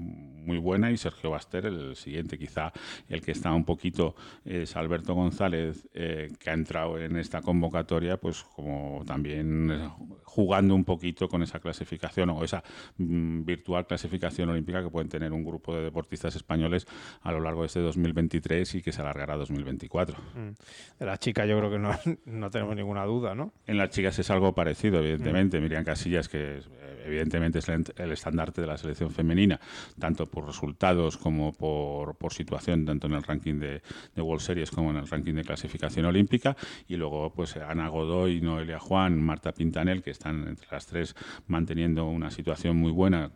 muy 0.46 0.58
buena 0.58 0.90
y 0.90 0.96
Sergio 0.96 1.30
Baster 1.30 1.66
el 1.66 1.96
siguiente. 1.96 2.38
Quizá 2.38 2.72
el 3.08 3.20
que 3.20 3.32
está 3.32 3.52
un 3.52 3.64
poquito 3.64 4.14
es 4.44 4.76
Alberto 4.76 5.14
González, 5.14 5.88
eh, 5.94 6.32
que 6.38 6.50
ha 6.50 6.54
entrado 6.54 6.98
en 6.98 7.16
esta 7.16 7.42
convocatoria, 7.42 8.16
pues 8.16 8.42
como 8.42 9.02
también 9.06 9.90
jugando 10.24 10.74
un 10.74 10.84
poquito 10.84 11.28
con 11.28 11.42
esa 11.42 11.60
clasificación 11.60 12.28
o 12.30 12.44
esa 12.44 12.62
mm, 12.98 13.44
virtual 13.44 13.86
clasificación 13.86 14.50
olímpica 14.50 14.82
que 14.82 14.90
pueden 14.90 15.08
tener 15.08 15.32
un 15.32 15.42
grupo 15.42 15.74
de 15.74 15.82
deportistas 15.82 16.36
españoles 16.36 16.86
a 17.22 17.32
lo 17.32 17.40
largo 17.40 17.62
de 17.62 17.68
este 17.68 17.80
2023 17.80 18.74
y 18.74 18.82
que 18.82 18.92
se 18.92 19.00
alargará 19.00 19.34
a 19.34 19.38
2024. 19.38 20.18
Mm. 20.18 20.98
De 20.98 21.06
la 21.06 21.16
chica 21.18 21.46
yo 21.46 21.58
creo 21.58 21.70
que 21.70 21.78
no, 21.78 21.90
no 22.26 22.50
tenemos 22.50 22.76
ninguna 22.76 23.04
duda, 23.04 23.34
¿no? 23.34 23.52
En 23.66 23.78
las 23.78 23.90
chicas 23.90 24.18
es 24.18 24.30
algo 24.30 24.54
parecido, 24.54 24.98
evidentemente. 24.98 25.58
Mm. 25.58 25.62
Miriam 25.62 25.84
Casillas, 25.84 26.28
que 26.28 26.60
evidentemente 27.04 27.60
es 27.60 27.68
el 27.68 28.12
estandarte 28.12 28.60
de 28.60 28.66
la 28.66 28.76
selección 28.76 29.10
femenina, 29.10 29.58
tanto 29.98 30.26
por 30.36 30.46
resultados 30.46 31.16
como 31.16 31.54
por, 31.54 32.14
situación, 32.30 32.84
tanto 32.84 33.06
en 33.06 33.14
el 33.14 33.22
ranking 33.22 33.58
de, 33.58 33.80
World 34.18 34.42
Series 34.42 34.70
como 34.70 34.90
en 34.90 34.98
el 34.98 35.08
ranking 35.08 35.32
de 35.32 35.44
clasificación 35.44 36.04
olímpica. 36.04 36.54
Y 36.86 36.96
luego, 36.96 37.32
pues 37.32 37.56
Ana 37.56 37.88
Godoy, 37.88 38.42
Noelia 38.42 38.78
Juan, 38.78 39.18
Marta 39.18 39.52
Pintanel, 39.52 40.02
que 40.02 40.10
están 40.10 40.46
entre 40.46 40.66
las 40.70 40.86
tres 40.86 41.14
manteniendo 41.46 42.04
una 42.04 42.30
situación 42.30 42.76
muy 42.76 42.92
buena 42.92 43.30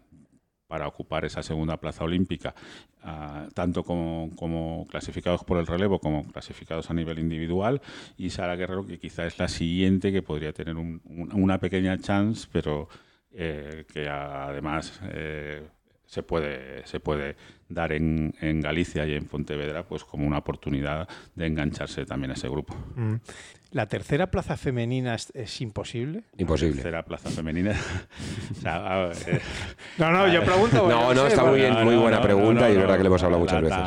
para 0.67 0.87
ocupar 0.87 1.25
esa 1.25 1.43
segunda 1.43 1.79
plaza 1.79 2.05
olímpica, 2.05 2.55
ah, 3.03 3.49
tanto 3.55 3.83
como, 3.83 4.87
clasificados 4.91 5.43
por 5.43 5.57
el 5.57 5.67
relevo 5.67 6.01
como 6.01 6.31
clasificados 6.31 6.91
a 6.91 6.95
nivel 6.95 7.19
individual, 7.19 7.81
y 8.19 8.29
Sara 8.29 8.57
Guerrero, 8.57 8.87
que 8.87 8.99
quizá 8.99 9.25
es 9.25 9.39
la 9.39 9.49
siguiente 9.49 10.13
que 10.13 10.21
podría 10.21 10.53
tener 10.53 10.77
una 10.77 11.59
pequeña 11.59 11.97
chance, 11.97 12.47
pero 12.53 12.91
eh, 13.33 13.87
que 13.91 14.07
además 14.07 15.01
eh, 15.15 15.67
se 16.11 16.25
puede, 16.25 16.85
se 16.89 16.99
puede 16.99 17.37
dar 17.69 17.93
en, 17.93 18.35
en, 18.41 18.61
Galicia 18.61 19.07
y 19.07 19.15
en 19.15 19.27
Pontevedra 19.27 19.85
pues 19.85 20.03
como 20.03 20.27
una 20.27 20.39
oportunidad 20.39 21.09
de 21.37 21.47
engancharse 21.47 22.05
también 22.05 22.33
a 22.33 22.35
ese 22.35 22.49
grupo. 22.49 22.75
Mm. 22.97 23.15
¿La 23.71 23.87
tercera 23.87 24.29
plaza 24.29 24.57
femenina 24.57 25.15
es, 25.15 25.61
imposible? 25.61 26.25
Imposible. 26.37 26.75
La 26.75 26.83
tercera 26.83 27.03
plaza 27.05 27.31
femenina. 27.31 27.77
Eh, 28.63 29.41
no, 29.99 30.11
no, 30.11 30.29
yo 30.33 30.45
pregunto. 30.45 30.89
No, 30.89 31.15
no, 31.15 31.27
está 31.27 31.45
muy, 31.45 31.61
bien, 31.61 31.73
muy 31.85 31.97
buena 31.97 32.21
pregunta 32.21 32.69
y 32.69 32.73
es 32.73 32.79
verdad 32.79 32.97
que 32.97 33.03
le 33.03 33.07
hemos 33.07 33.23
hablado 33.23 33.41
muchas 33.41 33.63
veces 33.63 33.79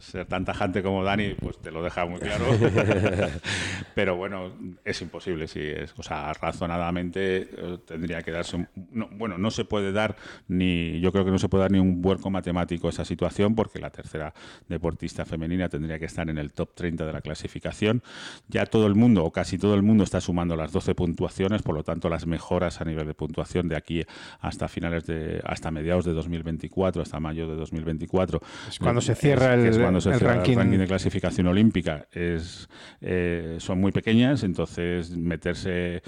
ser 0.00 0.26
tan 0.26 0.44
tajante 0.44 0.82
como 0.82 1.04
Dani, 1.04 1.34
pues 1.34 1.58
te 1.58 1.70
lo 1.70 1.82
deja 1.82 2.06
muy 2.06 2.20
claro. 2.20 2.44
Pero 3.94 4.16
bueno, 4.16 4.52
es 4.84 5.00
imposible, 5.02 5.46
sí. 5.46 5.60
Es, 5.60 5.94
o 5.96 6.02
sea, 6.02 6.32
razonadamente 6.32 7.48
eh, 7.50 7.78
tendría 7.86 8.22
que 8.22 8.30
darse. 8.30 8.66
bueno, 9.12 9.38
no 9.38 9.50
se 9.50 9.64
puede 9.64 9.92
dar 9.92 10.16
ni. 10.48 11.00
Yo 11.00 11.12
creo 11.12 11.24
que 11.24 11.30
no 11.30 11.38
se 11.38 11.48
puede 11.48 11.62
dar 11.62 11.70
ni 11.70 11.78
un 11.78 12.02
vuelco 12.02 12.30
matemático 12.30 12.86
a 12.86 12.90
esa 12.90 13.04
situación, 13.04 13.54
porque 13.54 13.78
la 13.78 13.90
tercera 13.90 14.34
deportista 14.68 15.24
femenina 15.24 15.68
tendría 15.68 15.98
que 15.98 16.06
estar 16.06 16.28
en 16.28 16.38
el 16.38 16.52
top 16.52 16.74
30 16.74 17.06
de 17.06 17.12
la 17.12 17.20
clasificación. 17.20 18.02
Ya 18.48 18.66
todo 18.66 18.86
el 18.86 18.94
mundo, 18.94 19.24
o 19.24 19.32
casi 19.32 19.58
todo 19.58 19.74
el 19.74 19.82
mundo, 19.82 20.04
está 20.04 20.20
sumando 20.20 20.56
las 20.56 20.72
12 20.72 20.94
puntuaciones, 20.94 21.62
por 21.62 21.74
lo 21.74 21.82
tanto, 21.82 22.08
las 22.08 22.26
mejoras 22.26 22.80
a 22.80 22.84
nivel 22.84 23.06
de 23.06 23.14
puntuación 23.14 23.68
de 23.68 23.76
aquí 23.76 24.04
hasta 24.40 24.68
finales 24.68 25.06
de. 25.06 25.40
hasta 25.44 25.70
mediados 25.70 26.04
de 26.04 26.12
2024, 26.12 27.02
hasta 27.02 27.20
mayo 27.20 27.48
de 27.48 27.56
2024. 27.56 28.40
Es 28.68 28.78
cuando 28.78 29.00
se 29.00 29.14
cierra 29.14 29.54
el, 29.54 29.83
el, 29.88 30.20
ranking. 30.20 30.56
de 30.56 30.86
clasificación 30.86 31.46
olímpica 31.46 32.06
es, 32.12 32.68
eh, 33.00 33.56
son 33.58 33.80
muy 33.80 33.92
pequeñas, 33.92 34.42
entonces 34.42 35.16
meterse 35.16 36.02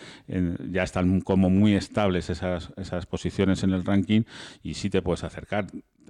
ya 0.71 0.83
están 0.83 1.21
como 1.21 1.51
muy 1.51 1.75
estables 1.75 2.31
esas, 2.31 2.73
esas 2.77 3.07
posiciones 3.07 3.63
en 3.63 3.71
el 3.71 3.85
ranking 3.85 4.23
y 4.63 4.75
sí 4.75 4.91
te 4.91 5.03
puedes 5.03 5.25
acercar. 5.25 5.67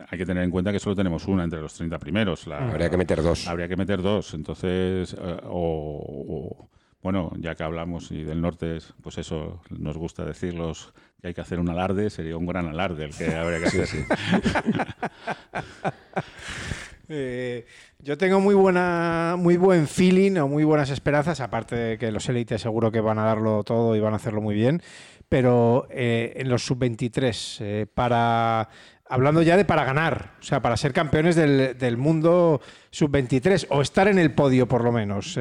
Hay 0.09 0.19
que 0.19 0.27
tener 0.27 0.43
en 0.43 0.51
cuenta 0.51 0.73
que 0.73 0.79
solo 0.79 0.95
tenemos 0.95 1.27
una 1.27 1.45
entre 1.45 1.61
los 1.61 1.75
30 1.75 1.99
primeros. 1.99 2.47
habría 2.49 2.91
que 2.91 2.97
meter 2.97 3.23
dos. 3.23 3.49
Habría 3.49 3.69
que 3.69 3.77
meter 3.77 4.03
dos. 4.03 4.35
Entonces, 4.35 5.17
eh, 5.19 5.37
o, 5.45 6.69
bueno, 7.03 7.33
ya 7.39 7.55
que 7.55 7.63
hablamos 7.63 8.11
y 8.11 8.25
del 8.25 8.41
norte, 8.41 8.79
pues 9.03 9.19
eso, 9.19 9.63
nos 9.71 9.97
gusta 9.97 10.25
decirlos 10.25 10.93
que 11.21 11.29
hay 11.29 11.35
que 11.35 11.41
hacer 11.41 11.61
un 11.61 11.71
alarde, 11.71 12.11
sería 12.11 12.37
un 12.37 12.47
gran 12.47 12.67
alarde 12.67 13.05
el 13.05 13.15
que 13.15 13.35
habría 13.35 13.61
que 13.61 13.67
hacer. 13.67 13.89
Eh, 17.09 17.65
yo 18.01 18.19
tengo 18.19 18.41
muy 18.41 18.55
buena, 18.55 19.37
muy 19.39 19.57
buen 19.57 19.87
feeling 19.87 20.37
o 20.39 20.49
muy 20.49 20.65
buenas 20.65 20.91
esperanzas, 20.91 21.41
aparte 21.41 21.77
de 21.77 21.99
que 21.99 22.11
los 22.11 22.29
élites 22.29 22.61
seguro 22.61 22.91
que 22.91 23.01
van 23.01 23.19
a 23.19 23.25
darlo 23.25 23.63
todo 23.65 23.95
y 23.95 24.01
van 24.01 24.13
a 24.13 24.17
hacerlo 24.17 24.41
muy 24.41 24.55
bien, 24.55 24.83
pero 25.29 25.87
eh, 25.91 26.33
en 26.37 26.49
los 26.49 26.65
sub-23, 26.65 27.59
eh, 27.61 27.87
para 27.93 28.69
hablando 29.09 29.43
ya 29.43 29.57
de 29.57 29.65
para 29.65 29.85
ganar, 29.85 30.33
o 30.41 30.43
sea, 30.43 30.61
para 30.61 30.77
ser 30.77 30.93
campeones 30.93 31.37
del, 31.37 31.79
del 31.79 31.97
mundo 31.97 32.61
sub-23 32.91 33.67
o 33.71 33.83
estar 33.83 34.09
en 34.09 34.19
el 34.19 34.33
podio 34.33 34.67
por 34.67 34.83
lo 34.83 34.93
menos. 34.93 35.39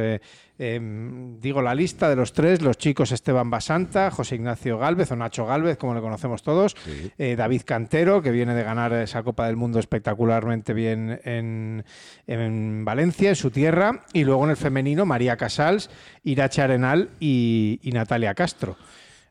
Em, 0.58 1.38
digo 1.42 1.62
la 1.62 1.76
lista 1.76 2.08
de 2.08 2.16
los 2.16 2.32
tres, 2.32 2.62
los 2.62 2.78
chicos 2.78 3.12
Esteban 3.12 3.50
Basanta, 3.50 4.10
José 4.10 4.36
Ignacio 4.36 4.78
Galvez 4.78 5.12
o 5.12 5.16
Nacho 5.16 5.46
Galvez, 5.46 5.78
como 5.78 5.94
le 5.94 6.00
conocemos 6.00 6.44
todos, 6.44 6.78
eh, 7.18 7.36
David 7.36 7.64
Cantero, 7.66 8.22
que 8.22 8.32
viene 8.32 8.56
de 8.56 8.64
ganar 8.64 8.94
esa 8.94 9.22
Copa 9.24 9.48
del 9.48 9.58
Mundo 9.58 9.80
espectacularmente 9.80 10.74
bien 10.74 11.20
en, 11.26 11.84
Valencia, 12.86 13.30
en 13.30 13.36
su 13.36 13.52
tierra, 13.52 14.06
y 14.14 14.24
luego 14.24 14.46
en 14.46 14.52
el 14.52 14.58
femenino 14.58 15.06
María 15.06 15.36
Casals, 15.36 15.90
Irache 16.24 16.62
Arenal 16.62 17.10
y, 17.20 17.80
Natalia 17.94 18.34
Castro. 18.34 18.78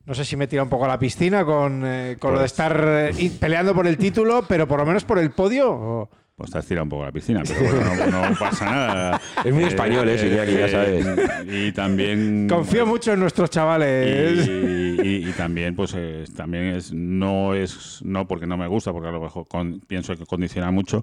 No 0.07 0.14
sé 0.14 0.24
si 0.24 0.36
me 0.36 0.46
tira 0.46 0.62
un 0.62 0.68
poco 0.68 0.84
a 0.84 0.88
la 0.88 0.98
piscina 0.98 1.44
con, 1.44 1.82
eh, 1.84 2.16
lo 2.20 2.30
de 2.30 2.36
pues 2.36 2.52
estar 2.52 2.78
eh, 2.86 3.30
peleando 3.40 3.74
por 3.74 3.86
el 3.86 3.96
título, 3.96 4.44
pero 4.46 4.68
por 4.68 4.78
lo 4.78 4.86
menos 4.86 5.05
por 5.05 5.18
el 5.18 5.30
podio. 5.30 6.09
Pues 6.37 6.51
te 6.51 6.59
has 6.59 6.66
tirado 6.66 6.82
un 6.82 6.89
poco 6.89 7.05
a 7.05 7.07
la 7.07 7.12
piscina, 7.12 7.43
pero 7.47 7.61
bueno, 7.61 8.07
no, 8.11 8.35
pasa 8.39 8.64
nada. 8.64 9.20
Es 9.45 9.55
muy 9.55 9.64
español, 9.64 10.09
¿eh? 10.09 10.16
eh 10.18 10.57
ya 10.59 10.68
sabes. 10.68 11.07
Y 11.47 11.70
también... 11.70 12.49
Confío 12.49 12.85
mucho 12.87 13.12
en 13.12 13.20
nuestros 13.20 13.51
chavales. 13.51 14.49
Y, 14.49 15.30
también, 15.37 15.76
pues, 15.76 15.95
también 16.35 16.74
es, 16.74 16.93
no 16.93 17.55
es, 17.55 18.01
no 18.05 18.26
porque 18.26 18.49
no 18.49 18.57
me 18.57 18.66
gusta, 18.66 18.93
porque 18.93 19.09
a 19.09 19.12
lo 19.12 19.20
mejor 19.20 19.47
pienso 19.87 20.16
que 20.16 20.26
condiciona 20.26 20.72
mucho, 20.72 21.03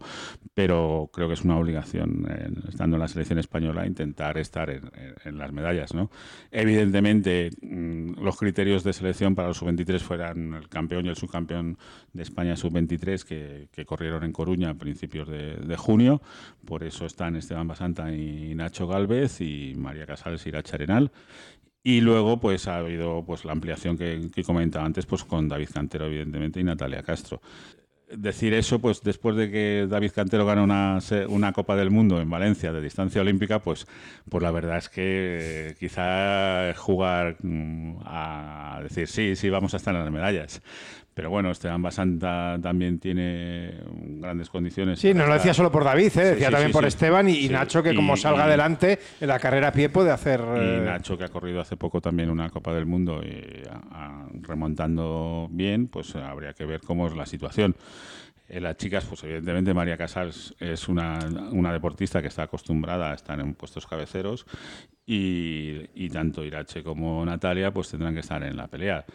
pero 0.53 1.09
creo 1.13 1.29
que 1.29 1.35
es 1.35 1.43
una 1.43 1.57
obligación, 1.57 2.27
estando 2.67 2.97
en 2.97 3.01
la 3.01 3.07
selección 3.07 3.39
española, 3.39 3.87
intentar 3.87 4.37
estar 4.37 4.69
en, 4.69 5.37
las 5.37 5.53
medallas, 5.53 5.93
¿no? 5.93 6.11
Evidentemente, 6.51 7.51
mm, 7.61 8.21
los 8.21 8.37
criterios 8.37 8.83
de 8.83 8.91
selección 8.91 9.35
para 9.35 9.49
los 9.49 9.57
sub-23 9.57 9.99
fueran 9.99 10.53
el 10.55 10.67
campeón 10.67 11.05
y 11.05 11.09
el 11.09 11.15
subcampeón 11.15 11.77
de 12.11 12.23
España 12.23 12.57
sub-23, 12.57 13.23
que, 13.23 13.69
que 13.71 13.85
corrieron 13.85 14.23
en 14.23 14.33
Coruña 14.33 14.71
a 14.71 14.73
principios 14.73 15.20
de, 15.27 15.75
junio. 15.77 16.21
Por 16.65 16.83
eso 16.83 17.05
están 17.05 17.35
Esteban 17.35 17.67
Basanta 17.67 18.13
y 18.13 18.53
Nacho 18.55 18.87
Galvez 18.87 19.41
y 19.41 19.73
María 19.75 20.05
Casales 20.05 20.45
y 20.45 20.49
Iracha 20.49 20.75
Arenal. 20.75 21.11
Y 21.83 22.01
luego, 22.01 22.39
pues 22.39 22.67
ha 22.67 22.77
habido 22.77 23.23
pues 23.25 23.43
la 23.43 23.53
ampliación 23.53 23.97
que, 23.97 24.43
comentaba 24.45 24.85
antes, 24.85 25.05
pues 25.05 25.23
con 25.23 25.47
David 25.47 25.69
Cantero, 25.73 26.05
evidentemente, 26.05 26.59
y 26.59 26.63
Natalia 26.63 27.01
Castro 27.03 27.41
decir 28.13 28.53
eso, 28.53 28.79
pues 28.79 29.01
después 29.03 29.37
de 29.37 29.49
que 29.49 29.87
David 29.89 30.11
Cantero 30.13 30.45
gana 30.45 30.63
una, 30.63 30.99
una, 31.29 31.53
Copa 31.53 31.77
del 31.77 31.91
Mundo 31.91 32.19
en 32.19 32.29
Valencia 32.29 32.73
de 32.73 32.81
distancia 32.81 33.21
olímpica, 33.21 33.59
pues, 33.59 33.87
pues 34.29 34.43
la 34.43 34.51
verdad 34.51 34.79
es 34.79 34.89
que 34.89 35.75
quizá 35.79 36.73
jugar 36.75 37.37
mm, 37.41 37.99
a 38.03 38.81
decir 38.83 39.07
sí, 39.07 39.37
sí, 39.37 39.49
vamos 39.49 39.73
a 39.73 39.77
estar 39.77 39.95
en 39.95 40.03
las 40.03 40.11
medallas. 40.11 40.61
Pero 41.13 41.29
bueno, 41.29 41.51
Esteban 41.51 41.81
Basanta 41.81 42.57
también 42.61 42.97
tiene 42.97 43.73
grandes 44.19 44.49
condiciones. 44.49 44.99
Sí, 44.99 45.13
no 45.13 45.27
lo 45.27 45.33
decía 45.33 45.53
solo 45.53 45.69
por 45.69 45.83
David, 45.83 46.17
¿eh? 46.17 46.25
decía 46.31 46.49
también 46.49 46.71
por 46.71 46.85
Esteban 46.85 47.27
y, 47.27 47.49
Nacho, 47.49 47.83
que 47.83 47.93
como 47.93 48.15
salga 48.15 48.45
adelante 48.45 48.97
en 49.19 49.27
la 49.27 49.37
carrera 49.37 49.69
a 49.69 49.71
pie 49.73 49.89
puede 49.89 50.11
hacer. 50.11 50.39
Y 50.39 50.59
eh, 50.59 50.81
Nacho, 50.85 51.17
que 51.17 51.25
ha 51.25 51.29
corrido 51.29 51.59
hace 51.59 51.75
poco 51.75 51.99
también 51.99 52.29
una 52.29 52.49
Copa 52.49 52.73
del 52.73 52.85
Mundo 52.85 53.21
y 53.23 53.61
remontando 54.41 55.47
bien, 55.51 55.87
pues 55.87 56.15
habría 56.15 56.53
que 56.53 56.65
ver 56.65 56.79
cómo 56.79 57.07
es 57.07 57.15
la 57.15 57.25
situación. 57.25 57.75
En 58.47 58.63
las 58.63 58.75
chicas, 58.77 59.05
pues 59.05 59.23
evidentemente 59.23 59.73
María 59.73 59.97
Casals 59.97 60.53
es 60.59 60.89
una, 60.89 61.19
una, 61.51 61.71
deportista 61.71 62.21
que 62.21 62.27
está 62.27 62.43
acostumbrada 62.43 63.11
a 63.11 63.15
estar 63.15 63.39
en 63.39 63.53
puestos 63.53 63.87
cabeceros 63.87 64.45
y, 65.05 65.89
y, 65.95 66.09
tanto 66.09 66.43
Irache 66.43 66.83
como 66.83 67.25
Natalia 67.25 67.71
pues 67.71 67.89
tendrán 67.89 68.13
que 68.13 68.19
estar 68.19 68.43
en 68.43 68.57
la 68.57 68.67
pelea. 68.67 69.05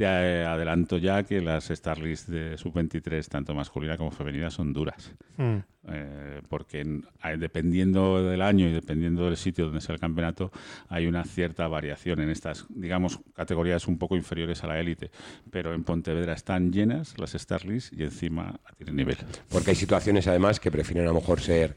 Te 0.00 0.06
adelanto 0.06 0.96
ya 0.96 1.24
que 1.24 1.42
las 1.42 1.68
Starlist 1.68 2.30
de 2.30 2.56
sub-23, 2.56 3.28
tanto 3.28 3.54
masculina 3.54 3.98
como 3.98 4.10
femenina, 4.10 4.50
son 4.50 4.72
duras. 4.72 5.14
Hmm. 5.36 5.58
Eh, 5.92 6.40
porque 6.48 7.02
dependiendo 7.38 8.24
del 8.24 8.40
año 8.40 8.66
y 8.66 8.72
dependiendo 8.72 9.26
del 9.26 9.36
sitio 9.36 9.66
donde 9.66 9.82
sea 9.82 9.94
el 9.94 10.00
campeonato, 10.00 10.52
hay 10.88 11.06
una 11.06 11.22
cierta 11.24 11.68
variación 11.68 12.20
en 12.20 12.30
estas, 12.30 12.64
digamos, 12.70 13.20
categorías 13.34 13.86
un 13.88 13.98
poco 13.98 14.16
inferiores 14.16 14.64
a 14.64 14.68
la 14.68 14.80
élite. 14.80 15.10
Pero 15.50 15.74
en 15.74 15.84
Pontevedra 15.84 16.32
están 16.32 16.72
llenas 16.72 17.18
las 17.18 17.32
Starlist 17.32 17.92
y 17.92 18.02
encima 18.02 18.58
tienen 18.78 18.96
nivel. 18.96 19.18
Porque 19.50 19.72
hay 19.72 19.76
situaciones 19.76 20.26
además 20.26 20.60
que 20.60 20.70
prefieren 20.70 21.04
a 21.04 21.08
lo 21.08 21.14
mejor 21.16 21.42
ser 21.42 21.76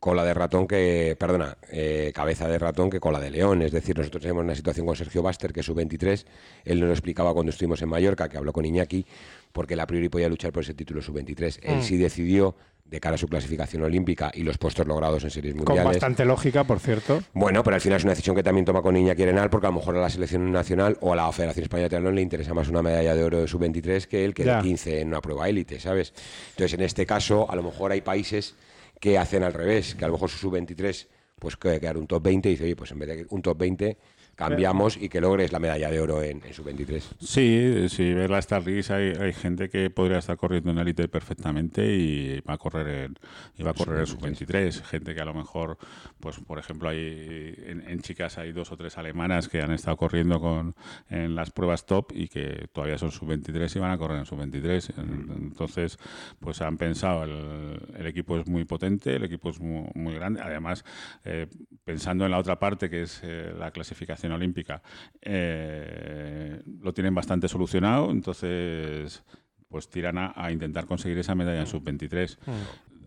cola 0.00 0.24
de 0.24 0.32
ratón 0.32 0.68
que, 0.68 1.16
perdona, 1.18 1.56
eh, 1.72 2.12
cabeza 2.14 2.46
de 2.48 2.58
ratón 2.58 2.88
que 2.88 3.00
cola 3.00 3.18
de 3.18 3.30
león. 3.30 3.62
Es 3.62 3.72
decir, 3.72 3.98
nosotros 3.98 4.22
tenemos 4.22 4.44
una 4.44 4.54
situación 4.54 4.86
con 4.86 4.94
Sergio 4.96 5.22
Baster, 5.22 5.52
que 5.52 5.60
es 5.60 5.66
su 5.66 5.74
23. 5.74 6.24
Él 6.64 6.78
nos 6.80 6.86
lo 6.86 6.92
explicaba 6.92 7.32
cuando 7.34 7.50
estuvimos 7.50 7.82
en 7.82 7.88
Mallorca, 7.88 8.28
que 8.28 8.36
habló 8.38 8.52
con 8.52 8.64
Iñaki, 8.64 9.04
porque 9.52 9.74
la 9.76 9.86
priori 9.86 10.08
podía 10.08 10.28
luchar 10.28 10.52
por 10.52 10.62
ese 10.62 10.74
título 10.74 11.02
sub-23. 11.02 11.58
Él 11.62 11.78
Mm. 11.78 11.82
sí 11.82 11.96
decidió, 11.96 12.54
de 12.84 13.00
cara 13.00 13.16
a 13.16 13.18
su 13.18 13.28
clasificación 13.28 13.82
olímpica 13.82 14.30
y 14.32 14.44
los 14.44 14.56
puestos 14.56 14.86
logrados 14.86 15.22
en 15.22 15.28
series 15.30 15.52
Con 15.54 15.64
mundiales. 15.66 15.84
bastante 15.84 16.24
lógica, 16.24 16.64
por 16.64 16.80
cierto. 16.80 17.22
Bueno, 17.34 17.62
pero 17.62 17.74
al 17.74 17.82
final 17.82 17.98
es 17.98 18.04
una 18.04 18.12
decisión 18.12 18.34
que 18.34 18.42
también 18.42 18.64
toma 18.64 18.80
con 18.80 18.96
Iñaki 18.96 19.24
Arenal, 19.24 19.50
porque 19.50 19.66
a 19.66 19.70
lo 19.70 19.76
mejor 19.76 19.94
a 19.98 20.00
la 20.00 20.08
selección 20.08 20.50
nacional 20.50 20.96
o 21.02 21.12
a 21.12 21.16
la 21.16 21.30
Federación 21.30 21.64
Española 21.64 21.82
de 21.84 21.88
Triatlón 21.90 22.14
le 22.14 22.22
interesa 22.22 22.54
más 22.54 22.68
una 22.70 22.80
medalla 22.80 23.14
de 23.14 23.22
oro 23.24 23.40
de 23.42 23.46
sub-23 23.46 24.06
que 24.06 24.24
el 24.24 24.32
que 24.32 24.44
de 24.44 24.58
15 24.62 25.02
en 25.02 25.08
una 25.08 25.20
prueba 25.20 25.46
élite, 25.50 25.78
¿sabes? 25.80 26.14
Entonces, 26.52 26.72
en 26.78 26.80
este 26.80 27.04
caso, 27.04 27.50
a 27.50 27.56
lo 27.56 27.62
mejor 27.62 27.92
hay 27.92 28.00
países 28.00 28.54
que 29.00 29.18
hacen 29.18 29.42
al 29.42 29.52
revés, 29.52 29.94
que 29.94 30.04
a 30.04 30.08
lo 30.08 30.14
mejor 30.14 30.30
su 30.30 30.38
sub-23 30.38 31.08
pues 31.38 31.56
que 31.56 31.80
quedar 31.80 31.96
un 31.96 32.06
top 32.06 32.22
20 32.22 32.48
y 32.48 32.52
dice, 32.52 32.64
oye, 32.64 32.76
pues 32.76 32.90
en 32.90 32.98
vez 32.98 33.08
de 33.08 33.26
un 33.30 33.42
top 33.42 33.58
20 33.58 33.96
cambiamos 34.38 34.96
y 34.96 35.08
que 35.08 35.20
logres 35.20 35.50
la 35.50 35.58
medalla 35.58 35.90
de 35.90 36.00
oro 36.00 36.22
en, 36.22 36.40
en 36.44 36.54
sub-23. 36.54 37.02
Sí, 37.18 37.88
si 37.88 38.14
ves 38.14 38.30
la 38.30 38.38
Star 38.38 38.64
League 38.64 38.84
hay, 38.88 39.20
hay 39.20 39.32
gente 39.32 39.68
que 39.68 39.90
podría 39.90 40.18
estar 40.18 40.36
corriendo 40.36 40.70
en 40.70 40.78
élite 40.78 41.08
perfectamente 41.08 41.84
y 41.84 42.40
va 42.48 42.54
a 42.54 42.58
correr 42.58 42.86
en, 42.88 43.18
y 43.56 43.64
va 43.64 43.72
a 43.72 43.74
correr 43.74 44.00
en 44.00 44.06
sub-23. 44.06 44.82
Gente 44.84 45.12
que 45.12 45.20
a 45.20 45.24
lo 45.24 45.34
mejor, 45.34 45.76
pues 46.20 46.38
por 46.38 46.60
ejemplo, 46.60 46.88
hay 46.88 47.52
en, 47.66 47.82
en 47.88 48.00
chicas 48.00 48.38
hay 48.38 48.52
dos 48.52 48.70
o 48.70 48.76
tres 48.76 48.96
alemanas 48.96 49.48
que 49.48 49.60
han 49.60 49.72
estado 49.72 49.96
corriendo 49.96 50.40
con 50.40 50.76
en 51.10 51.34
las 51.34 51.50
pruebas 51.50 51.84
top 51.84 52.12
y 52.14 52.28
que 52.28 52.68
todavía 52.72 52.96
son 52.96 53.10
sub-23 53.10 53.74
y 53.74 53.78
van 53.80 53.90
a 53.90 53.98
correr 53.98 54.18
en 54.18 54.26
sub-23. 54.26 54.94
Entonces, 55.36 55.98
pues 56.38 56.62
han 56.62 56.76
pensado, 56.76 57.24
el, 57.24 57.80
el 57.96 58.06
equipo 58.06 58.38
es 58.38 58.46
muy 58.46 58.64
potente, 58.64 59.16
el 59.16 59.24
equipo 59.24 59.50
es 59.50 59.58
muy, 59.58 59.88
muy 59.94 60.14
grande. 60.14 60.40
Además, 60.40 60.84
eh, 61.24 61.48
pensando 61.84 62.24
en 62.24 62.30
la 62.30 62.38
otra 62.38 62.60
parte 62.60 62.88
que 62.88 63.02
es 63.02 63.20
eh, 63.24 63.52
la 63.58 63.72
clasificación 63.72 64.27
olímpica, 64.32 64.82
eh, 65.20 66.62
lo 66.80 66.92
tienen 66.92 67.14
bastante 67.14 67.48
solucionado, 67.48 68.10
entonces 68.10 69.24
pues 69.68 69.88
tiran 69.88 70.18
a, 70.18 70.32
a 70.34 70.50
intentar 70.50 70.86
conseguir 70.86 71.18
esa 71.18 71.34
medalla 71.34 71.60
en 71.60 71.66
sub-23. 71.66 72.38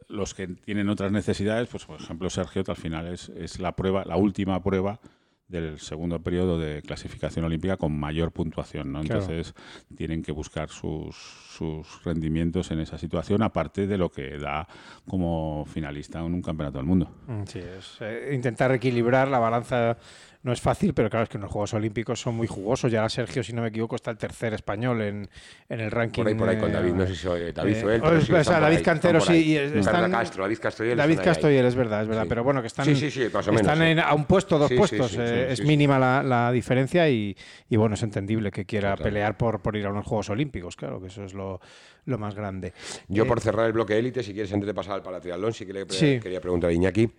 Los 0.07 0.33
que 0.33 0.47
tienen 0.47 0.89
otras 0.89 1.11
necesidades, 1.11 1.69
pues 1.69 1.85
por 1.85 1.99
ejemplo 1.99 2.29
Sergio, 2.29 2.63
que 2.63 2.71
al 2.71 2.77
final 2.77 3.07
es, 3.07 3.29
es 3.29 3.59
la 3.59 3.75
prueba, 3.75 4.03
la 4.05 4.17
última 4.17 4.61
prueba 4.61 4.99
del 5.47 5.79
segundo 5.79 6.21
periodo 6.21 6.57
de 6.57 6.81
clasificación 6.81 7.43
olímpica 7.43 7.75
con 7.75 7.97
mayor 7.97 8.31
puntuación, 8.31 8.91
¿no? 8.91 9.01
Claro. 9.01 9.21
Entonces 9.21 9.53
tienen 9.97 10.23
que 10.23 10.31
buscar 10.31 10.69
sus, 10.69 11.15
sus 11.15 12.03
rendimientos 12.05 12.71
en 12.71 12.79
esa 12.79 12.97
situación, 12.97 13.43
aparte 13.43 13.85
de 13.85 13.97
lo 13.97 14.09
que 14.09 14.37
da 14.37 14.65
como 15.09 15.65
finalista 15.65 16.19
en 16.19 16.33
un 16.33 16.41
campeonato 16.41 16.77
del 16.77 16.87
mundo. 16.87 17.11
Mm, 17.27 17.43
Sí, 17.45 17.59
es 17.59 17.97
eh, 17.99 18.31
intentar 18.33 18.71
equilibrar 18.71 19.27
la 19.27 19.39
balanza 19.39 19.97
no 20.43 20.51
es 20.51 20.59
fácil, 20.59 20.93
pero 20.95 21.07
claro, 21.09 21.23
es 21.23 21.29
que 21.29 21.37
en 21.37 21.41
los 21.43 21.51
Juegos 21.51 21.73
Olímpicos 21.75 22.19
son 22.19 22.33
muy 22.35 22.47
jugosos. 22.47 22.91
Ya 22.91 23.07
Sergio, 23.09 23.43
si 23.43 23.53
no 23.53 23.61
me 23.61 23.67
equivoco, 23.67 23.95
está 23.95 24.09
el 24.09 24.17
tercer 24.17 24.53
español 24.55 24.99
en, 25.01 25.29
en 25.69 25.79
el 25.79 25.91
ranking. 25.91 26.23
Por 26.23 26.27
ahí, 26.29 26.35
por 26.35 26.49
ahí, 26.49 26.57
con 26.57 26.69
eh, 26.71 26.73
David, 26.73 26.93
no 26.93 27.05
sé 27.05 27.13
si 27.15 27.21
soy 27.21 27.51
David 27.51 27.75
eh, 27.75 28.01
es- 28.17 28.23
sí, 28.25 28.33
o 28.33 28.43
sea, 28.43 28.59
David 28.59 28.77
ahí, 28.77 28.83
Cantero 28.83 29.21
sí, 29.21 29.55
están- 29.55 30.11
Castro, 30.11 30.43
David 30.43 30.59
Castro 30.59 30.85
y 30.85 30.89
él 30.89 30.97
David 30.97 31.11
están 31.11 31.23
ahí, 31.23 31.29
Castro 31.33 31.49
ahí. 31.49 31.55
y 31.55 31.57
él, 31.59 31.65
es 31.67 31.75
verdad, 31.75 32.01
es 32.01 32.07
verdad. 32.07 32.23
Sí. 32.23 32.29
Pero 32.29 32.43
bueno, 32.43 32.61
que 32.61 32.67
están, 32.67 32.85
Sí, 32.85 32.91
menos, 33.21 33.47
están 33.61 33.81
en- 33.83 33.99
a 33.99 34.13
un 34.15 34.25
puesto, 34.25 34.57
dos 34.57 34.71
puestos. 34.73 35.15
eh, 35.19 35.51
es 35.51 35.63
mínima 35.63 35.99
la, 35.99 36.23
la 36.23 36.51
diferencia 36.51 37.07
y, 37.07 37.37
y 37.69 37.75
bueno, 37.77 37.93
es 37.93 38.01
entendible 38.03 38.49
que 38.51 38.65
quiera 38.65 38.95
pelear 38.97 39.37
por, 39.37 39.61
por 39.61 39.75
ir 39.75 39.85
a 39.85 39.89
unos 39.91 40.05
Juegos 40.05 40.29
Olímpicos, 40.31 40.75
claro, 40.75 40.99
que 40.99 41.07
eso 41.07 41.23
es 41.23 41.33
lo, 41.35 41.61
lo 42.05 42.17
más 42.17 42.33
grande. 42.33 42.73
Yo 43.07 43.23
Eh, 43.25 43.27
por 43.27 43.39
cerrar 43.41 43.67
el 43.67 43.73
bloque 43.73 43.97
élite, 43.97 44.23
si 44.23 44.33
quieres, 44.33 44.51
antes 44.51 44.65
de 44.65 44.73
pasar 44.73 44.93
al 44.95 45.03
paratriatlón, 45.03 45.53
sí 45.53 45.65
que 45.67 45.73
le 45.73 45.85
quería 45.85 46.41
preguntar 46.41 46.71
a 46.71 46.73
Iñaki 46.73 47.09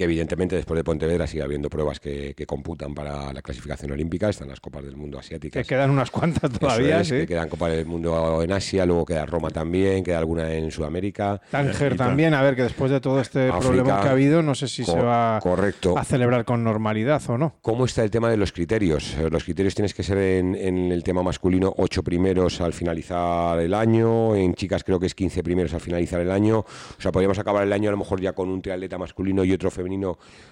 que 0.00 0.04
evidentemente 0.04 0.56
después 0.56 0.78
de 0.78 0.82
Pontevedra 0.82 1.26
sigue 1.26 1.42
habiendo 1.42 1.68
pruebas 1.68 2.00
que, 2.00 2.32
que 2.34 2.46
computan 2.46 2.94
para 2.94 3.34
la 3.34 3.42
clasificación 3.42 3.92
olímpica, 3.92 4.30
están 4.30 4.48
las 4.48 4.58
Copas 4.58 4.82
del 4.82 4.96
Mundo 4.96 5.18
Que 5.18 5.26
asiáticas. 5.26 5.66
quedan 5.66 5.90
unas 5.90 6.10
cuantas 6.10 6.50
todavía, 6.58 7.02
es, 7.02 7.08
sí. 7.08 7.16
que 7.16 7.26
quedan 7.26 7.50
Copas 7.50 7.72
del 7.72 7.84
Mundo 7.84 8.42
en 8.42 8.50
Asia, 8.50 8.86
luego 8.86 9.04
queda 9.04 9.26
Roma 9.26 9.50
también, 9.50 10.02
queda 10.02 10.16
alguna 10.16 10.50
en 10.54 10.70
Sudamérica. 10.70 11.42
Tánger 11.50 11.98
también, 11.98 12.32
a 12.32 12.40
ver, 12.40 12.56
que 12.56 12.62
después 12.62 12.90
de 12.90 12.98
todo 13.02 13.20
este 13.20 13.50
África, 13.50 13.58
problema 13.60 14.00
que 14.00 14.08
ha 14.08 14.12
habido, 14.12 14.40
no 14.42 14.54
sé 14.54 14.68
si 14.68 14.84
se 14.86 14.98
va 14.98 15.38
correcto. 15.42 15.98
a 15.98 16.04
celebrar 16.04 16.46
con 16.46 16.64
normalidad 16.64 17.20
o 17.28 17.36
no. 17.36 17.56
¿Cómo 17.60 17.84
está 17.84 18.02
el 18.02 18.10
tema 18.10 18.30
de 18.30 18.38
los 18.38 18.52
criterios? 18.52 19.14
Eh, 19.18 19.28
Los 19.30 19.44
criterios 19.44 19.74
tienes 19.74 19.92
que 19.92 20.02
ser 20.02 20.16
en, 20.16 20.54
en 20.54 20.92
el 20.92 21.02
tema 21.02 21.22
masculino 21.22 21.74
ocho 21.76 22.02
primeros 22.02 22.62
al 22.62 22.72
finalizar 22.72 23.60
el 23.60 23.74
año, 23.74 24.34
en 24.34 24.54
chicas 24.54 24.82
creo 24.82 24.98
que 24.98 25.04
es 25.04 25.14
15 25.14 25.42
primeros 25.42 25.74
al 25.74 25.82
finalizar 25.82 26.22
el 26.22 26.30
año. 26.30 26.60
O 26.60 27.00
sea, 27.02 27.12
podríamos 27.12 27.38
acabar 27.38 27.64
el 27.64 27.72
año 27.74 27.90
a 27.90 27.92
lo 27.92 27.98
mejor 27.98 28.18
ya 28.22 28.32
con 28.32 28.48
un 28.48 28.62
triatleta 28.62 28.96
masculino 28.96 29.44
y 29.44 29.52
otro 29.52 29.70
femenino 29.70 29.89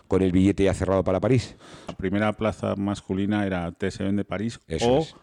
con 0.06 0.22
el 0.22 0.32
billete 0.32 0.64
ya 0.64 0.74
cerrado 0.74 1.04
para 1.04 1.20
París. 1.20 1.56
La 1.86 1.94
primera 1.94 2.32
plaza 2.32 2.74
masculina 2.76 3.46
era 3.46 3.70
TSM 3.72 4.16
de 4.16 4.24
París 4.24 4.60
Eso 4.66 4.92
o 4.94 4.98
es. 5.00 5.14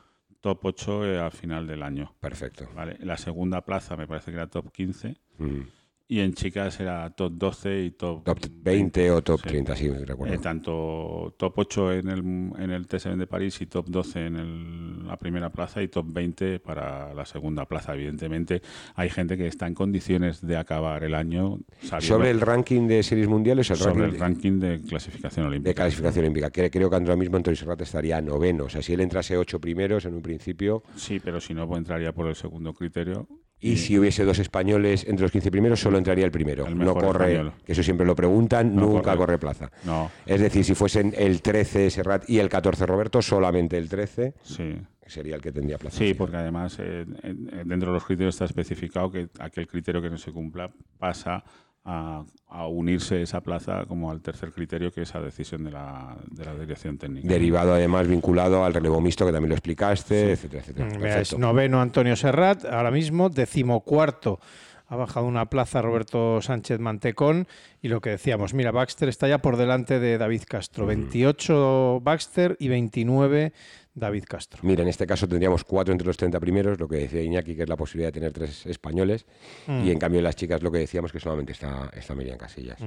top 0.41 0.59
8 0.65 1.05
eh, 1.05 1.19
al 1.19 1.31
final 1.31 1.67
del 1.67 1.83
año. 1.83 2.13
Perfecto. 2.19 2.67
Vale, 2.75 2.97
la 3.01 3.17
segunda 3.17 3.61
plaza 3.65 3.95
me 3.97 4.07
parece 4.07 4.31
que 4.31 4.37
era 4.37 4.47
top 4.47 4.71
15 4.71 5.15
Mm. 5.37 5.61
Y 6.07 6.19
en 6.19 6.33
chicas 6.33 6.79
era 6.79 7.09
top 7.09 7.33
12 7.35 7.83
y 7.85 7.91
top, 7.91 8.23
Top 8.23 8.39
20 8.61 9.09
o 9.11 9.21
top 9.23 9.39
Sí. 9.41 9.47
30, 9.47 9.75
sí, 9.75 9.89
recuerdo. 9.89 10.33
Eh, 10.35 10.37
tanto 10.37 11.33
top 11.37 11.53
8 11.57 11.93
en 11.93 12.09
el, 12.09 12.19
en 12.19 12.69
el 12.69 12.85
TSM 12.87 13.17
de 13.17 13.25
París 13.27 13.59
y 13.61 13.65
top 13.65 13.87
12 13.89 14.25
en 14.27 14.35
el- 14.35 15.07
la 15.07 15.17
primera 15.17 15.51
plaza 15.51 15.81
y 15.81 15.87
top 15.87 16.05
20 16.09 16.59
para 16.59 17.13
la 17.13 17.25
segunda 17.25 17.65
plaza. 17.67 17.93
Evidentemente 17.95 18.61
hay 18.95 19.09
gente 19.09 19.35
que 19.37 19.47
está 19.47 19.65
en 19.67 19.73
condiciones 19.73 20.41
de 20.45 20.57
acabar 20.57 21.03
el 21.03 21.15
año 21.15 21.59
Sobre 21.99 22.29
el 22.29 22.41
ranking 22.41 22.87
de 22.87 23.01
series 23.03 23.27
mundiales, 23.27 23.69
el 23.71 23.77
sobre 23.77 23.93
ranking 23.93 24.05
el 24.05 24.11
de- 24.13 24.19
ranking 24.19 24.59
de 24.59 24.81
clasificación 24.87 25.45
olímpica. 25.47 25.69
de 25.69 25.75
clasificación 25.75 26.25
olímpica. 26.25 26.49
Que 26.51 26.69
creo 26.69 26.89
que 26.89 26.95
ahora 26.97 27.15
mismo 27.15 27.37
Antonio 27.37 27.55
Serrat 27.55 27.81
estaría 27.81 28.21
noveno. 28.21 28.65
O 28.65 28.69
sea, 28.69 28.81
si 28.81 28.93
él 28.93 29.01
entrase 29.01 29.37
ocho 29.37 29.59
primeros 29.59 30.05
en 30.05 30.13
un 30.13 30.21
principio, 30.21 30.83
Sí, 30.95 31.19
pero 31.19 31.39
si 31.41 31.53
no, 31.53 31.67
pues 31.67 31.79
entraría 31.79 32.11
por 32.13 32.27
el 32.27 32.35
segundo 32.35 32.73
criterio. 32.73 33.27
Y 33.71 33.77
si 33.77 33.97
hubiese 33.97 34.23
dos 34.25 34.39
españoles 34.39 35.05
entre 35.07 35.23
los 35.23 35.31
15 35.31 35.49
primeros, 35.51 35.79
solo 35.79 35.97
entraría 35.97 36.25
el 36.25 36.31
primero. 36.31 36.65
El 36.67 36.77
no 36.77 36.93
corre, 36.93 37.31
español. 37.33 37.53
que 37.65 37.71
eso 37.71 37.81
siempre 37.83 38.05
lo 38.05 38.15
preguntan, 38.15 38.75
No 38.75 38.81
nunca 38.83 39.11
corre. 39.11 39.17
corre 39.17 39.37
plaza. 39.39 39.71
No, 39.83 40.11
Es 40.25 40.39
decir, 40.41 40.63
si 40.63 40.75
fuesen 40.75 41.13
el 41.17 41.41
13 41.41 41.89
Serrat 41.89 42.29
y 42.29 42.39
el 42.39 42.49
14 42.49 42.85
Roberto, 42.85 43.21
solamente 43.21 43.77
el 43.77 43.89
13 43.89 44.33
sí. 44.43 44.75
sería 45.07 45.35
el 45.35 45.41
que 45.41 45.51
tendría 45.51 45.77
plaza. 45.77 45.97
Sí, 45.97 46.13
porque 46.13 46.37
además 46.37 46.77
eh, 46.79 47.05
en- 47.23 47.49
en- 47.53 47.67
dentro 47.67 47.89
de 47.89 47.93
los 47.95 48.05
criterios 48.05 48.35
está 48.35 48.45
especificado 48.45 49.09
que 49.11 49.29
aquel 49.39 49.67
criterio 49.67 50.01
que 50.01 50.09
no 50.09 50.17
se 50.17 50.31
cumpla 50.31 50.69
pasa 50.99 51.43
a, 51.85 52.23
a 52.49 52.67
unirse 52.67 53.21
esa 53.21 53.41
plaza 53.41 53.85
como 53.87 54.09
al 54.09 54.21
tercer 54.21 54.51
criterio, 54.51 54.91
que 54.91 55.03
es 55.03 55.13
a 55.13 55.21
decisión 55.21 55.63
de 55.63 55.71
la, 55.71 56.17
de 56.31 56.43
la 56.43 56.55
dirección 56.55 56.97
técnica. 56.97 57.27
Derivado 57.27 57.73
además 57.73 58.07
vinculado 58.07 58.65
al 58.65 58.73
relevo 58.73 58.99
mixto, 58.99 59.25
que 59.25 59.31
también 59.31 59.49
lo 59.49 59.55
explicaste, 59.55 60.31
etcétera, 60.31 60.61
etcétera. 60.61 60.85
Mm, 60.85 60.89
mira, 60.89 61.01
Perfecto. 61.01 61.35
es 61.35 61.39
noveno 61.39 61.81
Antonio 61.81 62.15
Serrat, 62.15 62.65
ahora 62.65 62.91
mismo, 62.91 63.29
decimocuarto. 63.29 64.39
Ha 64.87 64.95
bajado 64.95 65.25
una 65.25 65.47
plaza 65.47 65.81
Roberto 65.81 66.41
Sánchez 66.41 66.79
Mantecón 66.79 67.47
y 67.81 67.87
lo 67.87 68.01
que 68.01 68.11
decíamos, 68.11 68.53
mira, 68.53 68.71
Baxter 68.71 69.09
está 69.09 69.27
ya 69.27 69.39
por 69.39 69.57
delante 69.57 69.99
de 69.99 70.17
David 70.19 70.43
Castro. 70.47 70.85
28 70.85 72.01
Baxter 72.03 72.55
y 72.59 72.67
29 72.67 73.51
David 73.97 74.25
Castro. 74.27 74.59
Mira, 74.63 74.83
en 74.83 74.89
este 74.89 75.07
caso 75.07 75.25
tendríamos 75.27 75.63
cuatro 75.63 75.93
entre 75.93 76.05
los 76.05 76.17
30 76.17 76.37
primeros, 76.41 76.77
lo 76.79 76.87
que 76.87 76.97
decía 76.97 77.21
Iñaki, 77.21 77.55
que 77.55 77.63
es 77.63 77.69
la 77.69 77.77
posibilidad 77.77 78.09
de 78.09 78.19
tener 78.19 78.33
tres 78.33 78.65
españoles, 78.65 79.25
Mm. 79.67 79.85
y 79.85 79.91
en 79.91 79.97
cambio 79.99 80.19
en 80.19 80.25
las 80.25 80.35
chicas 80.35 80.61
lo 80.61 80.69
que 80.71 80.79
decíamos 80.79 81.11
que 81.13 81.19
solamente 81.19 81.53
está, 81.53 81.89
está 81.95 82.13
Miriam 82.13 82.37
Casillas. 82.37 82.77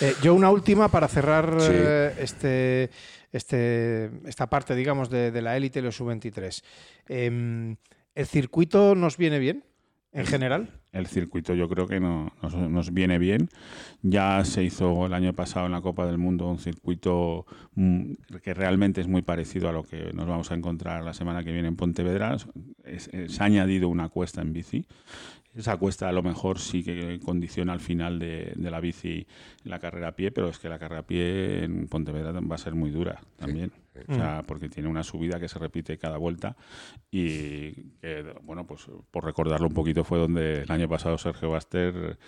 Eh, 0.00 0.14
yo 0.22 0.34
una 0.34 0.50
última 0.50 0.88
para 0.88 1.06
cerrar 1.08 1.60
Sí. 1.60 1.68
eh, 1.72 2.14
este, 2.18 2.90
este, 3.32 4.10
esta 4.26 4.48
parte, 4.48 4.74
digamos, 4.74 5.08
de, 5.08 5.30
de 5.30 5.40
la 5.42 5.56
élite 5.56 5.78
y 5.78 5.82
los 5.82 5.96
sub-23. 5.96 6.62
Em, 7.08 7.76
¿El 8.14 8.26
circuito 8.26 8.94
nos 8.94 9.16
viene 9.16 9.38
bien 9.38 9.64
en 10.12 10.26
general? 10.26 10.80
El 10.94 11.06
circuito 11.08 11.54
yo 11.54 11.68
creo 11.68 11.86
que 11.86 12.00
no- 12.00 12.32
nos, 12.42 12.54
nos 12.54 12.94
viene 12.94 13.18
bien. 13.18 13.48
Ya 14.02 14.44
se 14.44 14.62
hizo 14.62 15.06
el 15.06 15.12
año 15.12 15.32
pasado 15.34 15.66
en 15.66 15.72
la 15.72 15.80
Copa 15.82 16.06
del 16.06 16.18
Mundo 16.18 16.46
un 16.48 16.58
circuito 16.58 17.44
mm, 17.74 18.12
que 18.42 18.54
realmente 18.54 19.00
es 19.00 19.08
muy 19.08 19.22
parecido 19.22 19.68
a 19.68 19.72
lo 19.72 19.82
que 19.82 20.12
nos 20.14 20.26
vamos 20.26 20.50
a 20.50 20.54
encontrar 20.54 21.04
la 21.04 21.12
semana 21.12 21.42
que 21.42 21.52
viene 21.52 21.68
en 21.68 21.76
Pontevedra. 21.76 22.36
Se 22.38 23.42
ha 23.42 23.44
añadido 23.44 23.88
una 23.88 24.08
cuesta 24.08 24.40
en 24.40 24.52
bici. 24.52 24.86
Esa 25.54 25.76
cuesta 25.76 26.08
a 26.08 26.12
lo 26.12 26.22
mejor 26.22 26.58
sí 26.58 26.82
que 26.82 27.20
condiciona 27.24 27.72
al 27.72 27.80
final 27.80 28.18
de, 28.18 28.52
de 28.56 28.70
la 28.70 28.80
bici 28.80 29.26
la 29.62 29.78
carrera 29.78 30.08
a 30.08 30.12
pie, 30.16 30.30
pero 30.32 30.48
es 30.48 30.58
que 30.58 30.68
la 30.68 30.78
carrera 30.80 31.00
a 31.02 31.06
pie 31.06 31.62
en 31.64 31.86
Pontevedra 31.86 32.32
va 32.40 32.54
a 32.56 32.58
ser 32.58 32.74
muy 32.74 32.90
dura 32.90 33.20
también. 33.36 33.70
O 34.08 34.14
sea, 34.14 34.42
porque 34.46 34.68
tiene 34.68 34.88
una 34.88 35.02
subida 35.02 35.38
que 35.38 35.48
se 35.48 35.58
repite 35.58 35.98
cada 35.98 36.18
vuelta 36.18 36.56
y 37.10 37.72
que, 38.00 38.34
bueno, 38.42 38.66
pues 38.66 38.86
por 39.10 39.24
recordarlo 39.24 39.68
un 39.68 39.74
poquito 39.74 40.04
fue 40.04 40.18
donde 40.18 40.62
el 40.62 40.70
año 40.70 40.88
pasado 40.88 41.16
Sergio 41.16 41.50
Baster 41.50 42.18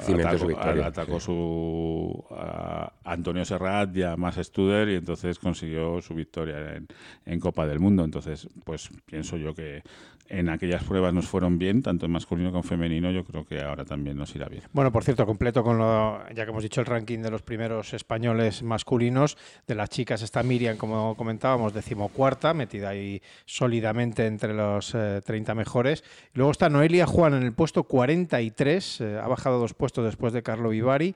Cimentó 0.00 0.28
atacó, 0.28 0.38
su 0.38 0.46
victoria, 0.46 0.86
atacó 0.86 1.20
sí. 1.20 1.26
su 1.26 2.24
a 2.30 2.92
Antonio 3.04 3.44
Serrat 3.44 3.96
y 3.96 4.02
a 4.02 4.16
Mas 4.16 4.36
Studer 4.36 4.88
y 4.88 4.94
entonces 4.94 5.38
consiguió 5.38 6.00
su 6.00 6.14
victoria 6.14 6.76
en, 6.76 6.86
en 7.26 7.40
Copa 7.40 7.66
del 7.66 7.80
Mundo. 7.80 8.04
Entonces, 8.04 8.48
pues 8.64 8.90
pienso 9.04 9.36
yo 9.36 9.54
que 9.54 9.82
en 10.28 10.48
aquellas 10.48 10.82
pruebas 10.84 11.12
nos 11.12 11.26
fueron 11.26 11.58
bien, 11.58 11.82
tanto 11.82 12.06
en 12.06 12.12
masculino 12.12 12.50
como 12.50 12.62
en 12.62 12.68
femenino, 12.68 13.10
yo 13.10 13.24
creo 13.24 13.44
que 13.44 13.60
ahora 13.60 13.84
también 13.84 14.16
nos 14.16 14.34
irá 14.34 14.46
bien. 14.48 14.62
Bueno, 14.72 14.90
por 14.90 15.04
cierto, 15.04 15.26
completo 15.26 15.62
con 15.62 15.78
lo, 15.78 16.20
ya 16.34 16.44
que 16.44 16.50
hemos 16.50 16.62
dicho 16.62 16.80
el 16.80 16.86
ranking 16.86 17.18
de 17.18 17.30
los 17.30 17.42
primeros 17.42 17.92
españoles 17.94 18.62
masculinos, 18.62 19.36
de 19.66 19.74
las 19.74 19.90
chicas 19.90 20.22
está 20.22 20.42
Miriam, 20.42 20.76
como 20.76 21.16
comentábamos, 21.16 21.74
decimocuarta, 21.74 22.54
metida 22.54 22.90
ahí 22.90 23.20
sólidamente 23.44 24.26
entre 24.26 24.54
los 24.54 24.94
eh, 24.94 25.20
30 25.24 25.54
mejores. 25.54 26.04
Luego 26.32 26.52
está 26.52 26.68
Noelia 26.68 27.06
Juan 27.06 27.34
en 27.34 27.42
el 27.42 27.52
puesto 27.52 27.84
43, 27.84 29.00
eh, 29.00 29.18
ha 29.22 29.28
bajado 29.28 29.58
dos 29.58 29.74
puestos 29.74 30.04
después 30.04 30.32
de 30.32 30.42
Carlo 30.42 30.70
Vivari. 30.70 31.14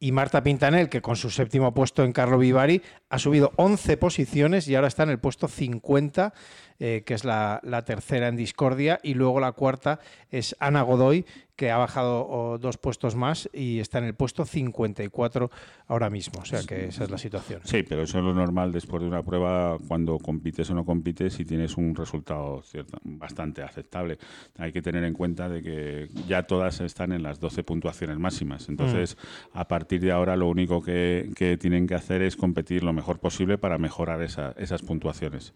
Y 0.00 0.12
Marta 0.12 0.42
Pintanel, 0.42 0.90
que 0.90 1.00
con 1.00 1.16
su 1.16 1.30
séptimo 1.30 1.72
puesto 1.72 2.04
en 2.04 2.12
Carlo 2.12 2.36
Vivari 2.36 2.82
ha 3.08 3.18
subido 3.18 3.52
11 3.56 3.96
posiciones 3.96 4.68
y 4.68 4.74
ahora 4.74 4.88
está 4.88 5.04
en 5.04 5.10
el 5.10 5.18
puesto 5.18 5.48
50, 5.48 6.34
eh, 6.80 7.02
que 7.06 7.14
es 7.14 7.24
la, 7.24 7.60
la 7.62 7.84
tercera 7.84 8.28
en 8.28 8.36
discordia. 8.36 9.00
Y 9.02 9.14
luego 9.14 9.40
la 9.40 9.52
cuarta 9.52 10.00
es 10.30 10.56
Ana 10.60 10.82
Godoy, 10.82 11.24
que 11.56 11.70
ha 11.70 11.76
bajado 11.78 12.26
oh, 12.28 12.58
dos 12.58 12.78
puestos 12.78 13.14
más 13.14 13.48
y 13.52 13.78
está 13.78 13.98
en 13.98 14.04
el 14.04 14.14
puesto 14.14 14.44
54 14.44 15.50
ahora 15.86 16.10
mismo. 16.10 16.40
O 16.40 16.44
sea 16.44 16.62
que 16.66 16.86
esa 16.86 17.04
es 17.04 17.10
la 17.10 17.18
situación. 17.18 17.60
Sí, 17.62 17.84
pero 17.84 18.02
eso 18.02 18.18
es 18.18 18.24
lo 18.24 18.34
normal 18.34 18.72
después 18.72 19.00
de 19.02 19.08
una 19.08 19.22
prueba, 19.22 19.78
cuando 19.86 20.18
compites 20.18 20.68
o 20.70 20.74
no 20.74 20.84
compites 20.84 21.38
y 21.38 21.44
tienes 21.44 21.76
un 21.76 21.94
resultado 21.94 22.62
bastante 23.04 23.62
aceptable. 23.62 24.18
Hay 24.58 24.72
que 24.72 24.82
tener 24.82 25.04
en 25.04 25.14
cuenta 25.14 25.48
de 25.48 25.62
que 25.62 26.08
ya 26.26 26.42
todas 26.42 26.80
están 26.80 27.12
en 27.12 27.22
las 27.22 27.38
12 27.38 27.62
puntuaciones 27.62 28.18
máximas. 28.18 28.68
Entonces, 28.68 29.16
a 29.52 29.68
partir 29.68 30.00
de 30.00 30.10
ahora, 30.10 30.34
lo 30.36 30.48
único 30.48 30.82
que, 30.82 31.30
que 31.36 31.56
tienen 31.56 31.86
que 31.86 31.94
hacer 31.94 32.22
es 32.22 32.34
competir 32.36 32.82
lo 32.82 32.92
mejor 32.92 33.20
posible 33.20 33.58
para 33.58 33.78
mejorar 33.78 34.22
esa- 34.22 34.54
esas 34.58 34.82
puntuaciones. 34.82 35.54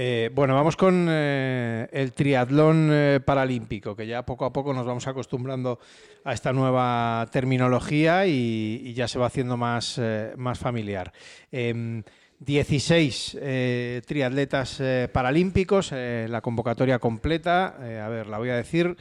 Eh, 0.00 0.30
bueno, 0.32 0.54
vamos 0.54 0.76
con 0.76 1.08
eh, 1.10 1.88
el 1.90 2.12
triatlón 2.12 2.88
eh, 2.92 3.18
paralímpico, 3.18 3.96
que 3.96 4.06
ya 4.06 4.24
poco 4.24 4.44
a 4.44 4.52
poco 4.52 4.72
nos 4.72 4.86
vamos 4.86 5.08
acostumbrando 5.08 5.80
a 6.22 6.34
esta 6.34 6.52
nueva 6.52 7.26
terminología 7.32 8.24
y, 8.24 8.80
y 8.84 8.94
ya 8.94 9.08
se 9.08 9.18
va 9.18 9.26
haciendo 9.26 9.56
más, 9.56 10.00
más 10.36 10.56
familiar. 10.56 11.12
Em, 11.50 12.04
16 12.38 13.38
eh, 13.40 14.00
triatletas 14.06 14.80
paralímpicos, 15.10 15.90
la 15.90 16.40
convocatoria 16.42 17.00
completa, 17.00 17.74
a 18.04 18.08
ver, 18.08 18.28
la 18.28 18.38
voy 18.38 18.50
a 18.50 18.56
decir. 18.56 18.96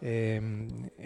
Eh, 0.00 0.40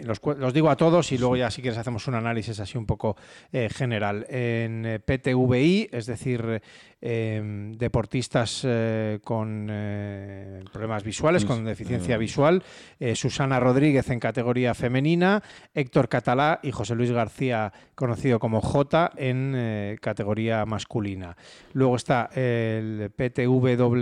los, 0.03 0.21
los 0.37 0.53
digo 0.53 0.69
a 0.69 0.75
todos 0.75 1.11
y 1.11 1.17
luego 1.17 1.35
ya 1.35 1.49
si 1.51 1.61
quieres 1.61 1.77
hacemos 1.77 2.07
un 2.07 2.15
análisis 2.15 2.59
así 2.59 2.77
un 2.77 2.85
poco 2.85 3.15
eh, 3.51 3.69
general. 3.69 4.25
En 4.29 4.85
eh, 4.85 4.99
PTVI, 4.99 5.89
es 5.91 6.05
decir, 6.05 6.61
eh, 7.01 7.71
deportistas 7.77 8.61
eh, 8.63 9.19
con 9.23 9.67
problemas 10.71 11.03
visuales, 11.03 11.45
con 11.45 11.65
deficiencia 11.65 12.17
visual, 12.17 12.63
Susana 13.15 13.59
Rodríguez 13.59 14.09
en 14.09 14.19
categoría 14.19 14.73
femenina, 14.73 15.43
Héctor 15.73 16.07
Catalá 16.07 16.59
y 16.63 16.71
José 16.71 16.95
Luis 16.95 17.11
García, 17.11 17.73
conocido 17.95 18.39
como 18.39 18.61
J, 18.61 19.11
en 19.17 19.97
categoría 20.01 20.65
masculina. 20.65 21.35
Luego 21.73 21.95
está 21.97 22.29
el 22.33 23.11
PTVWC, 23.15 23.97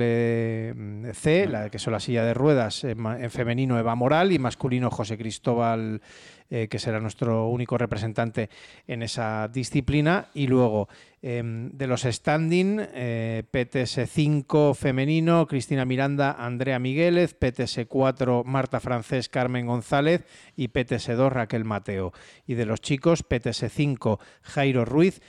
la 1.49 1.69
que 1.69 1.79
son 1.79 1.93
la 1.93 1.99
silla 1.99 2.23
de 2.23 2.33
ruedas, 2.33 2.83
en 2.83 3.31
femenino 3.31 3.79
Eva 3.79 3.95
Moral 3.95 4.31
y 4.31 4.39
masculino 4.39 4.80
José 4.89 5.17
Cristóbal, 5.17 6.01
eh, 6.49 6.67
que 6.67 6.79
será 6.79 6.99
nuestro 6.99 7.47
único 7.47 7.77
representante 7.77 8.49
en 8.87 9.03
esa 9.03 9.47
disciplina. 9.47 10.27
Y 10.33 10.47
luego 10.47 10.89
em, 11.21 11.69
de 11.71 11.87
los 11.87 12.01
standing, 12.01 12.81
eh, 12.93 13.43
PTS5 13.51 14.73
femenino, 14.73 15.47
Cristina 15.47 15.85
Miranda, 15.85 16.35
Andrea 16.37 16.79
Migueles, 16.79 17.39
PTS4 17.39 18.43
Marta 18.43 18.79
Francés, 18.79 19.29
Carmen 19.29 19.65
González 19.65 20.25
y 20.55 20.69
PTS2 20.69 21.29
Raquel 21.29 21.63
Mateo. 21.63 22.11
Y 22.47 22.55
de 22.55 22.65
los 22.65 22.81
chicos, 22.81 23.23
PTS5 23.23 24.19
Jairo 24.41 24.83
Ruiz. 24.83 25.21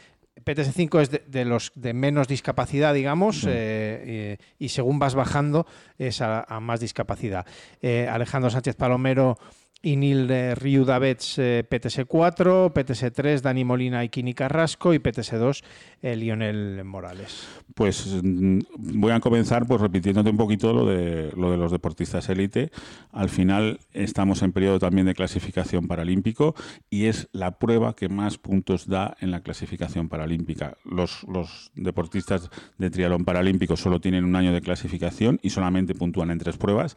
PTS5 0.45 1.01
es 1.01 1.11
de, 1.11 1.23
de 1.27 1.45
los 1.45 1.73
de 1.75 1.93
menos 1.93 2.29
discapacidad, 2.29 2.95
digamos, 2.95 3.45
eh, 3.45 3.49
eh, 3.51 4.37
y 4.59 4.69
según 4.71 4.99
vas 4.99 5.15
bajando 5.15 5.67
es 5.99 6.21
a, 6.21 6.43
a 6.43 6.61
más 6.61 6.81
discapacidad. 6.81 7.47
Eh, 7.81 8.09
Alejandro 8.11 8.51
Sánchez 8.51 8.77
Palomero 8.77 9.39
y 9.83 9.97
Nil 9.97 10.31
eh, 10.31 10.55
Riu 10.55 10.85
Davets, 10.85 11.39
eh, 11.39 11.65
PTS4, 11.69 12.73
PTS3 12.73 13.41
Dani 13.41 13.65
Molina 13.65 14.05
y 14.05 14.09
Kini 14.09 14.33
Carrasco 14.33 14.95
y 14.95 14.99
PTS2 14.99 15.65
eh, 16.03 16.17
Lionel 16.17 16.85
Morales. 16.85 17.47
Pues 17.75 18.21
mm, 18.23 18.61
voy 18.79 19.13
a 19.13 19.19
comenzar 19.19 19.67
pues 19.67 19.81
repitiéndote 19.81 20.31
un 20.31 20.37
poquito 20.37 20.73
lo 20.73 20.87
de 20.87 21.33
lo 21.37 21.51
de 21.51 21.57
los 21.57 21.73
deportistas 21.73 22.29
élite. 22.29 22.71
Al 23.11 23.29
final 23.29 23.81
estamos 23.93 24.43
en 24.43 24.53
periodo 24.53 24.79
también 24.79 25.07
de 25.07 25.15
clasificación 25.15 25.89
paralímpico 25.89 26.55
y 26.89 27.07
es 27.07 27.29
la 27.33 27.59
prueba 27.59 27.97
que 27.97 28.09
más 28.09 28.39
puntos 28.39 28.87
da 28.87 29.17
en 29.21 29.33
la 29.33 29.41
clasificación 29.41 30.09
paralímpica. 30.09 30.77
Los, 30.85 31.25
los 31.25 31.73
deportistas 31.75 32.51
de 32.79 32.91
triatlón 32.91 33.25
paralímpico 33.25 33.77
solo 33.77 34.01
tienen 34.01 34.25
un 34.25 34.37
año 34.37 34.53
de 34.53 34.61
clasificación 34.61 35.41
y 35.43 35.51
solamente 35.51 35.95
puntúan 35.95 36.31
en 36.31 36.39
tres 36.39 36.57
pruebas 36.57 36.97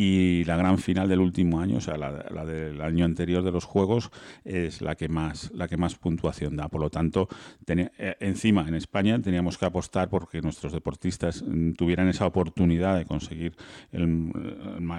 y 0.00 0.44
la 0.44 0.56
gran 0.56 0.78
final 0.78 1.08
del 1.08 1.18
último 1.18 1.60
año, 1.60 1.78
o 1.78 1.80
sea, 1.80 1.96
la, 1.96 2.24
la 2.30 2.44
del 2.44 2.80
año 2.80 3.04
anterior 3.04 3.42
de 3.42 3.50
los 3.50 3.64
Juegos, 3.64 4.10
es 4.44 4.80
la 4.80 4.94
que 4.94 5.08
más, 5.08 5.50
la 5.52 5.66
que 5.66 5.76
más 5.76 5.96
puntuación 5.96 6.54
da. 6.54 6.68
Por 6.68 6.80
lo 6.80 6.88
tanto, 6.88 7.26
teni- 7.66 7.90
eh, 7.98 8.14
encima 8.20 8.64
en 8.68 8.74
España 8.74 9.20
teníamos 9.20 9.58
que 9.58 9.64
apostar 9.66 10.08
porque 10.08 10.40
nuestros 10.40 10.72
deportistas 10.72 11.42
mm, 11.42 11.72
tuvieran 11.72 12.06
esa 12.08 12.26
oportunidad 12.26 12.96
de 12.96 13.06
conseguir 13.06 13.56
el- 13.90 14.30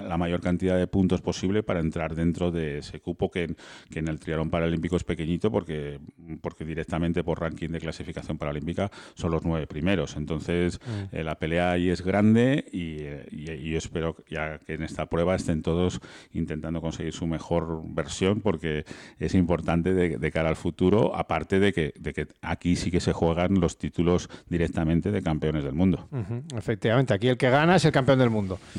la 0.10 0.18
mayor 0.18 0.42
cantidad 0.42 0.78
de 0.78 0.88
puntos 0.88 1.22
posible 1.22 1.64
para 1.64 1.80
entrar 1.80 2.14
dentro 2.14 2.52
de 2.52 2.80
ese 2.80 3.00
cupo 3.00 3.32
que, 3.32 3.44
en- 3.44 3.56
que 3.90 4.00
en 4.00 4.10
el 4.10 4.20
triatlón 4.20 4.50
paralímpico 4.50 4.98
es 4.98 5.06
pequeñito 5.06 5.50
porque, 5.50 6.00
porque 6.42 6.66
directamente 6.66 7.24
por 7.24 7.40
ranking 7.40 7.70
de 7.70 7.80
clasificación 7.80 8.38
paralímpica 8.38 8.92
son 9.16 9.32
los 9.32 9.46
nueve 9.46 9.66
primeros. 9.66 10.18
Entonces, 10.18 10.82
eh, 11.14 11.24
la 11.24 11.36
pelea 11.40 11.72
ahí 11.72 11.90
es 11.90 12.02
grande 12.02 12.66
y, 12.74 12.98
eh, 13.00 13.26
y- 13.32 13.50
y 13.52 13.72
yo 13.72 13.78
espero 13.78 14.18
ya 14.30 14.60
que 14.60 14.74
en 14.74 14.89
esta 14.90 15.06
prueba 15.06 15.36
estén 15.36 15.62
todos 15.62 16.02
intentando 16.34 16.82
conseguir 16.82 17.14
su 17.14 17.28
mejor 17.28 17.82
versión 17.86 18.42
porque 18.42 18.86
es 19.20 19.36
importante 19.36 19.94
de, 19.94 20.18
de 20.18 20.32
cara 20.32 20.50
al 20.50 20.56
futuro, 20.56 21.16
aparte 21.16 21.60
de 21.60 21.74
que, 21.74 21.94
de 22.00 22.14
que 22.14 22.28
aquí 22.42 22.76
sí 22.76 22.92
que 22.92 23.00
se 23.00 23.14
juegan 23.14 23.60
los 23.60 23.78
títulos 23.78 24.30
directamente 24.48 25.12
de 25.12 25.22
campeones 25.22 25.64
del 25.64 25.74
mundo. 25.74 26.08
Efectivamente, 26.56 27.14
aquí 27.14 27.28
el 27.28 27.38
que 27.38 27.50
gana 27.50 27.76
es 27.76 27.86
el 27.86 27.92
campeón 27.92 28.20
del 28.20 28.30
mundo. 28.30 28.60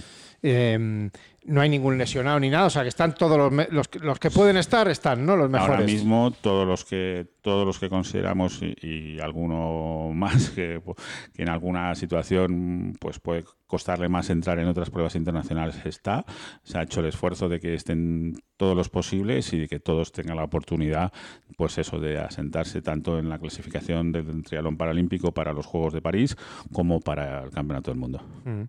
Eh, 0.43 1.11
no 1.45 1.61
hay 1.62 1.68
ningún 1.70 1.97
lesionado 1.97 2.38
ni 2.38 2.51
nada, 2.51 2.66
o 2.66 2.70
sea 2.70 2.82
que 2.82 2.88
están 2.88 3.14
todos 3.14 3.38
los, 3.38 3.68
los, 3.70 3.88
que- 3.88 3.99
los 3.99 4.18
que 4.18 4.30
pueden 4.30 4.57
estar, 4.59 4.88
están, 4.88 5.24
¿no? 5.24 5.36
Los 5.36 5.49
mejores. 5.51 5.74
Ahora 5.76 5.86
mismo 5.86 6.30
todos 6.41 6.66
los 6.68 6.84
que 6.84 7.26
todos 7.41 7.64
los 7.66 7.78
que 7.78 7.88
consideramos 7.88 8.61
y, 8.62 8.74
y 8.86 9.20
alguno 9.20 10.11
más 10.14 10.51
que, 10.51 10.80
que 11.34 11.43
en 11.43 11.49
alguna 11.49 11.95
situación 11.95 12.95
pues 13.01 13.18
puede 13.18 13.45
costarle 13.66 14.09
más 14.09 14.28
entrar 14.30 14.59
en 14.59 14.66
otras 14.68 14.91
pruebas 14.91 15.14
internacionales 15.14 15.76
está. 15.86 16.24
Se 16.62 16.76
ha 16.78 16.82
hecho 16.82 17.01
el 17.01 17.07
esfuerzo 17.07 17.49
de 17.49 17.61
que 17.61 17.72
estén 17.74 18.34
todos 18.59 18.76
los 18.76 18.88
posibles 18.91 19.53
y 19.55 19.61
de 19.61 19.68
que 19.68 19.80
todos 19.80 20.12
tengan 20.12 20.36
la 20.36 20.45
oportunidad 20.45 21.12
pues 21.57 21.78
eso 21.78 21.99
de 22.01 22.18
asentarse 22.18 22.82
tanto 22.82 23.18
en 23.18 23.28
la 23.30 23.38
clasificación 23.38 24.12
del 24.12 24.43
triatlón 24.43 24.76
paralímpico 24.76 25.32
para 25.32 25.53
los 25.53 25.64
Juegos 25.66 25.93
de 25.95 26.03
París 26.03 26.36
como 26.72 27.01
para 27.01 27.45
el 27.45 27.51
Campeonato 27.51 27.91
del 27.91 27.99
Mundo. 28.01 28.22
Mm. 28.45 28.62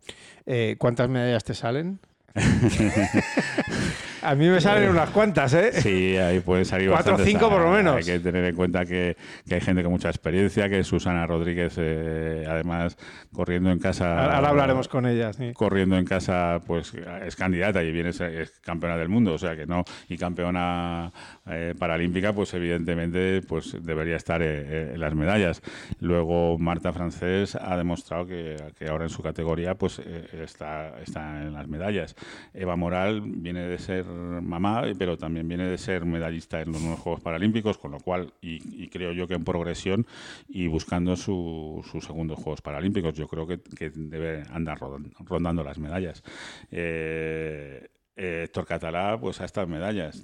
Eh, 0.45 0.75
¿Cuántas 0.77 1.09
medallas 1.09 1.43
te 1.43 1.53
salen? 1.53 1.99
A 4.23 4.35
mí 4.35 4.47
me 4.47 4.61
salen 4.61 4.89
unas 4.89 5.09
cuantas, 5.09 5.51
¿eh? 5.55 5.71
Sí, 5.73 6.15
ahí 6.15 6.41
puede 6.41 6.63
salir 6.63 6.91
Cuatro 6.91 7.15
o 7.15 7.17
cinco 7.17 7.49
por 7.49 7.61
lo 7.61 7.71
menos. 7.71 7.95
Hay 7.95 8.03
que 8.03 8.19
tener 8.19 8.45
en 8.45 8.55
cuenta 8.55 8.85
que, 8.85 9.17
que 9.47 9.55
hay 9.55 9.61
gente 9.61 9.81
con 9.81 9.91
mucha 9.91 10.09
experiencia, 10.09 10.69
que 10.69 10.83
Susana 10.83 11.25
Rodríguez, 11.25 11.73
eh, 11.77 12.45
además, 12.47 12.97
corriendo 13.33 13.71
en 13.71 13.79
casa. 13.79 14.21
Ahora, 14.21 14.35
ahora 14.35 14.49
hablaremos 14.49 14.87
con 14.87 15.07
ellas. 15.07 15.37
sí. 15.37 15.53
Corriendo 15.53 15.97
en 15.97 16.05
casa, 16.05 16.61
pues 16.67 16.93
es 17.25 17.35
candidata 17.35 17.81
y 17.83 17.91
viene 17.91 18.09
es 18.09 18.59
campeona 18.61 18.95
del 18.95 19.09
mundo, 19.09 19.33
o 19.33 19.37
sea 19.39 19.55
que 19.55 19.65
no, 19.65 19.83
y 20.07 20.17
campeona 20.17 21.11
eh, 21.47 21.73
paralímpica, 21.77 22.33
pues 22.33 22.53
evidentemente 22.53 23.41
pues 23.47 23.75
debería 23.81 24.17
estar 24.17 24.41
eh, 24.43 24.93
en 24.93 24.99
las 24.99 25.15
medallas. 25.15 25.61
Luego 25.99 26.59
Marta 26.59 26.93
Francés 26.93 27.55
ha 27.55 27.75
demostrado 27.75 28.27
que, 28.27 28.55
que 28.77 28.87
ahora 28.87 29.05
en 29.05 29.09
su 29.09 29.23
categoría 29.23 29.75
pues 29.75 29.99
eh, 29.99 30.27
está, 30.43 30.99
está 31.01 31.41
en 31.41 31.53
las 31.53 31.67
medallas. 31.67 32.15
Eva 32.53 32.75
Moral 32.75 33.21
viene 33.21 33.67
de 33.67 33.77
ser 33.77 34.05
mamá, 34.05 34.83
pero 34.97 35.17
también 35.17 35.47
viene 35.47 35.67
de 35.67 35.77
ser 35.77 36.05
medallista 36.05 36.61
en 36.61 36.71
los 36.71 36.81
Juegos 36.99 37.21
Paralímpicos, 37.21 37.77
con 37.77 37.91
lo 37.91 37.99
cual, 37.99 38.33
y, 38.41 38.87
creo 38.89 39.13
yo 39.13 39.27
que 39.27 39.35
en 39.35 39.43
progresión 39.43 40.05
y 40.47 40.67
buscando 40.67 41.15
sus 41.15 41.85
segundos 42.03 42.39
Juegos 42.39 42.61
Paralímpicos, 42.61 43.13
yo 43.13 43.27
creo 43.27 43.47
que, 43.47 43.59
debe 43.93 44.43
andar 44.51 44.79
rondando 45.19 45.63
las 45.63 45.79
medallas. 45.79 46.23
Eh, 46.71 47.87
eh, 48.15 48.41
Héctor 48.45 48.65
Catalá 48.65 49.17
pues 49.19 49.41
ha 49.41 49.45
estado 49.45 49.67
medallas 49.67 50.23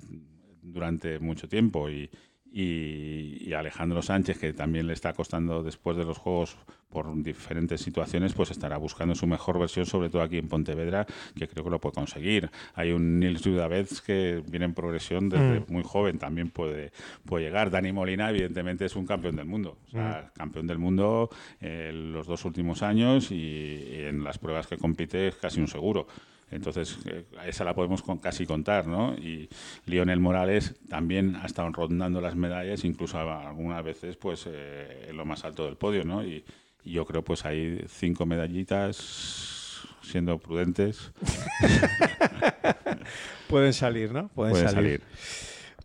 durante 0.61 1.19
mucho 1.19 1.47
tiempo 1.47 1.89
y, 1.89 2.09
y, 2.51 3.53
Alejandro 3.53 4.01
Sánchez, 4.01 4.37
que 4.37 4.53
también 4.53 4.87
le 4.87 4.93
está 4.93 5.13
costando 5.13 5.63
después 5.63 5.97
de 5.97 6.05
los 6.05 6.17
Juegos 6.17 6.57
por 6.89 7.13
diferentes 7.21 7.81
situaciones, 7.81 8.33
pues 8.33 8.51
estará 8.51 8.77
buscando 8.77 9.13
su 9.15 9.27
mejor 9.27 9.59
versión, 9.59 9.85
sobre 9.85 10.09
todo 10.09 10.21
aquí 10.21 10.37
en 10.37 10.47
Pontevedra, 10.47 11.05
que 11.35 11.47
creo 11.47 11.63
que 11.63 11.69
lo 11.69 11.79
puede 11.79 11.95
conseguir. 11.95 12.49
Hay 12.75 12.91
un 12.91 13.19
Nils 13.19 13.41
Judavez 13.43 14.01
que 14.01 14.41
viene 14.47 14.65
en 14.65 14.73
progresión 14.73 15.29
desde 15.29 15.59
mm. 15.59 15.65
muy 15.69 15.83
joven, 15.83 16.17
también 16.17 16.49
puede, 16.49 16.91
puede 17.25 17.45
llegar. 17.45 17.69
Dani 17.69 17.91
Molina, 17.91 18.29
evidentemente, 18.29 18.85
es 18.85 18.95
un 18.95 19.05
campeón 19.05 19.35
del 19.35 19.45
mundo. 19.45 19.77
O 19.87 19.91
sea, 19.91 20.31
mm. 20.33 20.37
campeón 20.37 20.67
del 20.67 20.77
mundo 20.77 21.29
eh, 21.59 21.91
los 21.93 22.25
dos 22.25 22.45
últimos 22.45 22.81
años 22.83 23.31
y 23.31 23.83
en 23.91 24.23
las 24.23 24.37
pruebas 24.37 24.67
que 24.67 24.77
compite 24.77 25.27
es 25.27 25.35
casi 25.35 25.59
un 25.59 25.67
seguro. 25.67 26.07
Entonces, 26.49 26.97
eh, 27.05 27.25
esa 27.45 27.63
la 27.65 27.75
podemos 27.75 28.03
casi 28.21 28.45
contar, 28.45 28.87
¿no? 28.87 29.13
Y 29.15 29.49
Lionel 29.85 30.19
Morales 30.19 30.75
también 30.87 31.35
ha 31.35 31.45
estado 31.45 31.69
rondando 31.71 32.21
las 32.21 32.35
medallas, 32.35 32.85
incluso 32.85 33.19
algunas 33.19 33.83
veces, 33.83 34.15
pues, 34.15 34.45
eh, 34.47 35.07
en 35.09 35.17
lo 35.17 35.25
más 35.25 35.43
alto 35.43 35.65
del 35.65 35.75
podio, 35.75 36.03
¿no? 36.03 36.23
Y, 36.23 36.43
yo 36.85 37.05
creo, 37.05 37.21
pues, 37.21 37.43
hay 37.43 37.83
cinco 37.89 38.25
medallitas, 38.25 39.81
siendo 40.01 40.37
prudentes. 40.37 41.11
Pueden 43.49 43.73
salir, 43.73 44.13
¿no? 44.13 44.29
Pueden, 44.29 44.69
salir. 44.69 45.01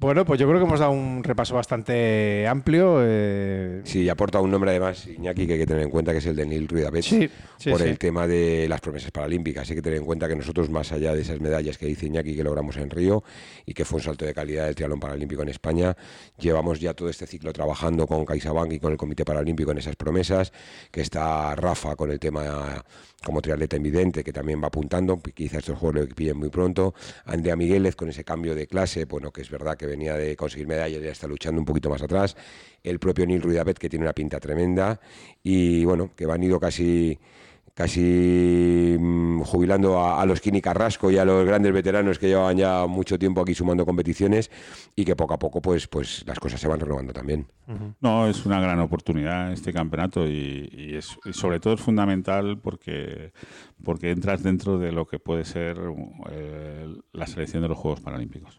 Bueno, 0.03 0.25
pues 0.25 0.41
yo 0.41 0.49
creo 0.49 0.59
que 0.59 0.67
hemos 0.67 0.81
dado 0.81 0.91
un 0.91 1.23
repaso 1.23 1.55
bastante 1.55 2.45
amplio. 2.49 2.97
Eh... 3.03 3.83
Sí, 3.85 4.09
aporta 4.09 4.41
un 4.41 4.51
nombre 4.51 4.73
además, 4.73 5.07
Iñaki, 5.07 5.47
que 5.47 5.53
hay 5.53 5.59
que 5.61 5.67
tener 5.67 5.85
en 5.85 5.91
cuenta 5.91 6.11
que 6.11 6.19
es 6.19 6.27
el 6.27 6.35
de 6.35 6.45
Neil 6.45 6.67
Ruidabet, 6.67 7.05
sí, 7.05 7.31
por 7.71 7.81
el 7.83 7.97
tema 8.01 8.27
de 8.27 8.67
las 8.69 8.81
promesas 8.81 9.13
paralímpicas. 9.13 9.71
Hay 9.71 9.77
que 9.77 9.83
tener 9.83 10.01
en 10.01 10.05
cuenta 10.05 10.27
que 10.27 10.35
nosotros, 10.35 10.69
más 10.71 10.91
allá 10.91 11.15
de 11.15 11.23
esas 11.23 11.41
medallas 11.41 11.79
que 11.79 11.87
dice 11.87 12.07
Iñaki 12.07 12.35
que 12.35 12.43
logramos 12.43 12.77
en 12.79 12.91
Río 12.91 13.23
y 13.65 13.75
que 13.75 13.85
fue 13.85 13.99
un 13.99 14.03
salto 14.03 14.25
de 14.25 14.35
calidad 14.35 14.67
del 14.67 14.75
triatlón 14.75 14.99
paralímpico 14.99 15.43
en 15.43 15.51
España, 15.51 15.97
llevamos 16.37 16.81
ya 16.81 16.95
todo 16.95 17.09
este 17.09 17.29
ciclo 17.29 17.53
trabajando 17.53 18.09
con 18.09 18.25
CaixaBank 18.25 18.73
y 18.73 18.81
con 18.81 18.91
el 18.91 18.99
Comité 18.99 19.25
Paralímpico 19.25 19.71
en 19.71 19.79
esas 19.79 19.95
promesas, 19.95 20.53
que 20.91 21.03
está 21.03 21.55
Rafa 21.55 21.95
con 21.95 22.11
el 22.11 22.19
tema 22.19 22.85
como 23.25 23.41
triatleta 23.41 23.77
invidente, 23.77 24.25
que 24.25 24.33
también 24.33 24.63
va 24.63 24.67
apuntando, 24.67 25.21
quizás 25.21 25.59
estos 25.59 25.79
juegos 25.79 26.09
lo 26.09 26.15
pillen 26.15 26.37
muy 26.37 26.49
pronto, 26.49 26.95
Andrea 27.25 27.57
Migueles 27.57 27.97
con 27.97 28.09
ese 28.09 28.25
cambio 28.25 28.55
de 28.55 28.67
clase, 28.67 29.05
bueno, 29.05 29.31
que 29.31 29.43
es 29.43 29.51
verdad 29.51 29.77
que 29.77 29.87
venía 29.87 30.15
de 30.17 30.37
conseguir 30.37 30.67
medallas 30.67 31.01
y 31.01 31.05
ya 31.05 31.13
está 31.13 31.27
luchando 31.27 31.61
un 31.61 31.65
poquito 31.65 31.89
más 31.89 32.03
atrás, 32.03 32.37
el 32.83 32.99
propio 32.99 33.27
Neil 33.27 33.43
Ruidabet, 33.43 33.79
que 33.79 33.89
tiene 33.89 34.05
una 34.05 34.13
pinta 34.13 34.41
tremenda, 34.41 35.01
y 35.43 35.85
bueno, 35.85 36.11
que 36.17 36.27
van 36.27 36.43
ido 36.43 36.59
casi 36.59 37.19
casi 37.75 38.97
mm, 38.99 39.41
jubilando 39.43 40.05
a, 40.05 40.25
los 40.27 40.41
Kini 40.41 40.61
Carrasco 40.61 41.11
y 41.11 41.19
a 41.19 41.25
los 41.25 41.45
grandes 41.47 41.73
veteranos 41.73 42.19
que 42.19 42.29
llevaban 42.29 42.57
ya 42.57 42.87
mucho 42.87 43.19
tiempo 43.19 43.41
aquí 43.41 43.55
sumando 43.55 43.87
competiciones 43.87 44.51
y 44.95 45.05
que 45.05 45.17
poco 45.17 45.35
a 45.35 45.39
poco 45.39 45.63
pues, 45.63 45.89
pues 45.89 46.25
las 46.27 46.39
cosas 46.39 46.61
se 46.61 46.69
van 46.69 46.81
renovando 46.81 47.13
también. 47.13 47.47
No, 48.01 48.29
es 48.29 48.45
una 48.45 48.61
gran 48.61 48.81
oportunidad 48.81 49.53
este 49.53 49.73
campeonato 49.73 50.27
y, 50.27 50.95
es, 50.97 51.17
sobre 51.33 51.61
todo 51.61 51.75
es 51.75 51.81
fundamental 51.81 52.59
porque, 52.61 53.33
porque 53.83 54.11
entras 54.11 54.43
dentro 54.43 54.79
de 54.79 54.93
lo 54.93 55.07
que 55.07 55.19
puede 55.19 55.45
ser 55.45 55.79
eh, 56.31 56.89
la 57.13 57.27
selección 57.27 57.63
de 57.63 57.69
los 57.69 57.79
Juegos 57.79 58.01
Paralímpicos. 58.01 58.59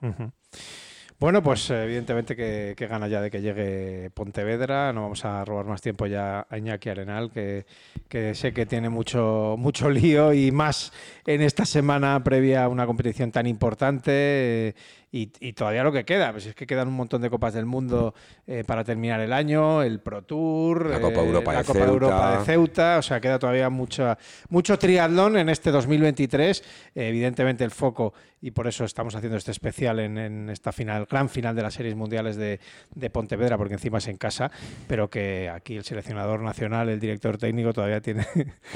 Bueno, 1.19 1.41
pues 1.41 1.69
evidentemente 1.69 2.35
que, 2.35 2.75
gana 2.87 3.07
ya 3.07 3.21
de 3.21 3.31
que 3.31 3.41
llegue 3.41 4.09
Pontevedra. 4.13 4.91
No 4.91 5.03
vamos 5.03 5.23
a 5.25 5.45
robar 5.45 5.65
más 5.65 5.81
tiempo 5.81 6.05
ya 6.05 6.45
a 6.49 6.57
Iñaki 6.57 6.89
Arenal, 6.89 7.31
que, 7.31 7.65
que, 8.09 8.35
sé 8.35 8.53
que 8.53 8.65
tiene 8.65 8.89
mucho, 8.89 9.55
mucho 9.57 9.89
lío 9.89 10.33
y 10.33 10.51
más 10.51 10.91
en 11.25 11.41
esta 11.41 11.65
semana 11.65 12.21
previa 12.23 12.65
a 12.65 12.67
una 12.67 12.85
competición 12.85 13.31
tan 13.31 13.47
importante 13.47 14.75
y, 15.15 15.53
todavía 15.53 15.83
lo 15.83 15.91
que 15.91 16.05
queda, 16.05 16.31
pues 16.31 16.47
es 16.47 16.55
que 16.55 16.65
quedan 16.65 16.87
un 16.87 16.95
montón 16.95 17.21
de 17.21 17.29
Copas 17.29 17.53
del 17.53 17.67
Mundo 17.67 18.15
eh, 18.47 18.63
para 18.65 18.83
terminar 18.83 19.21
el 19.21 19.31
año, 19.31 19.83
el 19.83 19.99
Pro 19.99 20.23
Tour, 20.23 20.89
la 20.89 20.99
Copa, 20.99 21.21
Europa, 21.21 21.53
eh, 21.53 21.57
de 21.57 21.63
Copa 21.63 21.79
Ceuta. 21.79 21.91
Europa 21.91 22.37
de 22.39 22.45
Ceuta, 22.45 22.97
o 22.97 23.01
sea, 23.03 23.21
queda 23.21 23.37
todavía 23.37 23.69
mucha, 23.69 24.17
mucho 24.49 24.79
triatlón 24.79 25.37
en 25.37 25.49
este 25.49 25.69
2023. 25.69 26.63
evidentemente 26.95 27.63
el 27.63 27.69
foco, 27.69 28.15
y 28.43 28.51
por 28.51 28.67
eso 28.67 28.83
estamos 28.83 29.15
haciendo 29.15 29.37
este 29.37 29.51
especial 29.51 29.99
en, 29.99 30.49
esta 30.49 30.73
final, 30.73 31.07
gran 31.09 31.29
final 31.29 31.55
de 31.55 31.61
las 31.61 31.75
series 31.75 31.95
mundiales 31.95 32.35
de, 32.35 32.59
Pontevedra, 33.09 33.57
porque 33.57 33.75
encima 33.75 33.99
es 33.99 34.07
en 34.07 34.17
casa, 34.17 34.51
pero 34.87 35.09
que 35.09 35.47
aquí 35.47 35.77
el 35.77 35.83
seleccionador 35.83 36.41
nacional, 36.41 36.89
el 36.89 36.99
director 36.99 37.37
técnico, 37.37 37.71
todavía 37.71 38.01
tiene, 38.01 38.25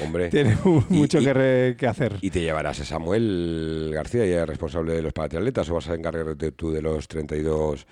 Hombre, 0.03 0.29
tiene 0.31 0.55
mucho 0.63 1.19
que, 1.19 1.87
hacer. 1.87 2.13
¿Y 2.21 2.29
te 2.29 2.41
llevarás 2.41 2.79
a 2.79 2.85
Samuel 2.85 3.89
García, 3.93 4.25
ya 4.25 4.45
responsable 4.45 4.93
de 4.93 5.01
los 5.01 5.11
paratriatletas, 5.11 5.69
o 5.69 5.73
vas 5.73 5.89
a 5.89 5.95
encargar 5.95 6.26
de, 6.35 6.51
tú 6.51 6.71
de 6.71 6.81
los 6.81 7.07
32 7.07 7.87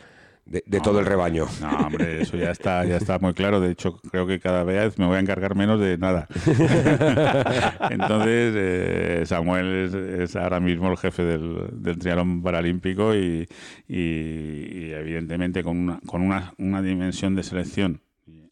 de, 0.45 0.63
de 0.65 0.79
todo 0.79 0.99
el 0.99 1.05
rebaño. 1.05 1.45
No, 1.61 1.69
hombre, 1.87 2.21
eso 2.21 2.37
ya 2.37 2.51
está, 2.51 2.85
ya 2.85 2.97
está 2.97 3.17
muy 3.19 3.33
claro. 3.33 3.59
De 3.59 3.71
hecho, 3.71 3.97
creo 4.11 4.27
que 4.27 4.39
cada 4.39 4.63
vez 4.63 4.97
me 4.99 5.05
voy 5.05 5.17
a 5.17 5.19
encargar 5.19 5.55
menos 5.55 5.79
de 5.79 5.97
nada. 5.97 6.27
Entonces, 7.89 8.53
eh, 8.55 9.23
Samuel 9.25 10.19
es, 10.21 10.35
ahora 10.35 10.59
mismo 10.59 10.91
el 10.91 10.97
jefe 10.97 11.23
del, 11.23 11.69
del 11.81 11.97
triatlón 11.97 12.43
paralímpico 12.43 13.15
y, 13.15 13.47
y, 13.87 14.91
evidentemente 14.91 15.63
con, 15.63 15.77
una, 15.77 15.99
con 16.05 16.21
una, 16.21 16.53
una 16.57 16.81
dimensión 16.81 17.35
de 17.35 17.43
selección 17.43 18.01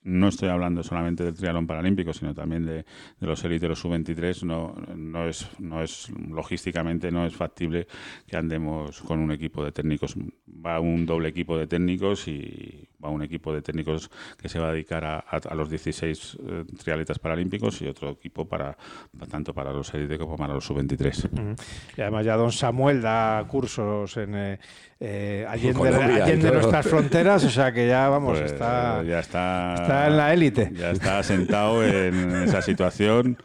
no 0.04 0.28
estoy 0.28 0.50
hablando 0.50 0.84
solamente 0.84 1.24
del 1.24 1.34
triatlón 1.34 1.68
paralímpico, 1.68 2.14
sino 2.14 2.34
también 2.34 2.66
de, 2.66 2.86
los 3.20 3.44
éliteros 3.44 3.80
sub-23, 3.80 4.44
no, 4.44 4.76
no, 4.96 5.28
es, 5.28 5.48
no 5.60 5.82
es, 5.82 6.10
logísticamente 6.10 7.12
no 7.12 7.26
es 7.26 7.36
factible 7.36 7.88
que 8.28 8.38
andemos 8.38 9.02
con 9.02 9.20
un 9.20 9.32
equipo 9.32 9.64
de 9.64 9.72
técnicos. 9.72 10.16
Va 10.66 10.80
un 10.80 11.06
doble 11.06 11.30
equipo 11.30 11.58
de 11.58 11.68
técnicos 11.68 12.28
y 12.28 12.88
va 13.04 13.10
un 13.10 13.22
equipo 13.22 13.54
de 13.54 13.62
técnicos 13.62 14.10
que 14.38 14.50
se 14.50 14.60
va 14.60 14.70
a 14.70 14.74
dedicar 14.74 15.04
a, 15.06 15.20
a, 15.20 15.56
los 15.56 15.70
16 15.70 16.38
eh, 16.40 16.66
triatletas 16.82 17.20
paralímpicos 17.20 17.82
y 17.82 17.88
otro 17.88 18.12
equipo 18.12 18.48
para, 18.48 18.78
tanto 19.30 19.54
para 19.54 19.72
los 19.72 19.94
élites 19.94 20.18
como 20.18 20.36
para 20.36 20.54
los 20.54 20.66
sub-23. 20.66 21.58
Y 21.98 22.02
además 22.02 22.26
ya 22.26 22.36
don 22.36 22.52
Samuel 22.52 23.02
da 23.02 23.46
cursos 23.48 24.18
en... 24.18 24.36
Eh, 24.36 24.60
eh, 25.06 25.46
allende, 25.50 26.52
nuestras 26.52 26.88
fronteras, 26.88 27.44
o 27.44 27.50
sea 27.50 27.74
que 27.74 27.88
ya 27.88 28.08
vamos, 28.08 28.40
pues, 28.40 28.54
está, 28.54 29.04
ya 29.04 29.20
está, 29.20 29.76
está 29.76 30.08
en 30.08 30.18
la 30.18 30.34
élite. 30.34 30.72
Ya 30.74 30.92
está 30.92 31.22
sentado 31.24 31.86
en 31.86 32.44
esa 32.44 32.62
situación 32.62 33.38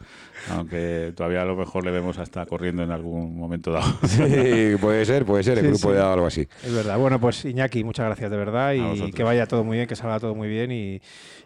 aunque 0.49 1.13
todavía 1.15 1.41
a 1.41 1.45
lo 1.45 1.55
mejor 1.55 1.85
le 1.85 1.91
vemos 1.91 2.17
hasta 2.17 2.45
corriendo 2.45 2.83
en 2.83 2.91
algún 2.91 3.37
momento 3.37 3.71
dado. 3.71 3.97
Sí, 4.07 4.75
puede 4.79 5.05
ser, 5.05 5.25
puede 5.25 5.43
ser, 5.43 5.59
el 5.59 5.67
grupo 5.67 5.91
de 5.91 6.01
algo 6.01 6.25
así. 6.25 6.47
Es 6.63 6.73
verdad. 6.73 6.97
Bueno, 6.97 7.19
pues 7.19 7.45
Iñaki, 7.45 7.83
muchas 7.83 8.05
gracias 8.05 8.29
de 8.31 8.37
verdad 8.37 8.73
y 8.73 9.11
que 9.11 9.23
vaya 9.23 9.45
todo 9.47 9.63
muy 9.63 9.77
bien, 9.77 9.87
que 9.87 9.95
salga 9.95 10.19
todo 10.19 10.35
muy 10.35 10.47
bien 10.47 10.71
y, 10.71 11.01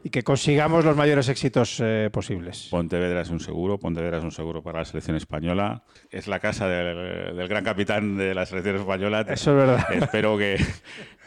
que 0.09 0.23
consigamos 0.23 0.83
los 0.83 0.95
mayores 0.95 1.29
éxitos 1.29 1.79
eh, 1.81 2.09
posibles. 2.11 2.67
Pontevedra 2.69 3.21
es 3.21 3.29
un 3.29 3.39
seguro, 3.39 3.77
Pontevedra 3.77 4.17
es 4.17 4.23
un 4.23 4.31
seguro 4.31 4.61
para 4.61 4.79
la 4.79 4.85
selección 4.85 5.15
española. 5.15 5.83
Es 6.11 6.27
la 6.27 6.39
casa 6.39 6.67
del, 6.67 7.35
del 7.35 7.47
gran 7.47 7.63
capitán 7.63 8.17
de 8.17 8.33
la 8.33 8.45
selección 8.45 8.75
española. 8.77 9.25
Eso 9.29 9.51
es 9.51 9.57
verdad. 9.57 9.85
Espero 9.93 10.37
que, 10.37 10.57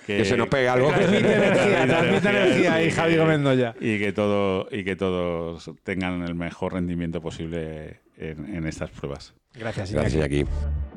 que, 0.06 0.24
se 0.24 0.36
nos 0.36 0.48
pegue 0.48 0.68
algo. 0.68 0.88
Transmite 0.90 1.34
energía, 1.36 1.86
transmite 1.86 2.28
energía 2.28 2.84
y 2.84 2.90
Javi 2.90 3.16
Gómez 3.16 3.74
Y 3.80 3.98
que, 3.98 4.12
todo, 4.12 4.68
y 4.70 4.84
que 4.84 4.96
todos 4.96 5.70
tengan 5.82 6.22
el 6.22 6.34
mejor 6.34 6.74
rendimiento 6.74 7.20
posible 7.20 8.00
en, 8.16 8.54
en 8.54 8.66
estas 8.66 8.90
pruebas. 8.90 9.34
Gracias, 9.54 9.90
Iñaki. 9.90 10.16
Gracias, 10.16 10.30
Iñaki. 10.30 10.95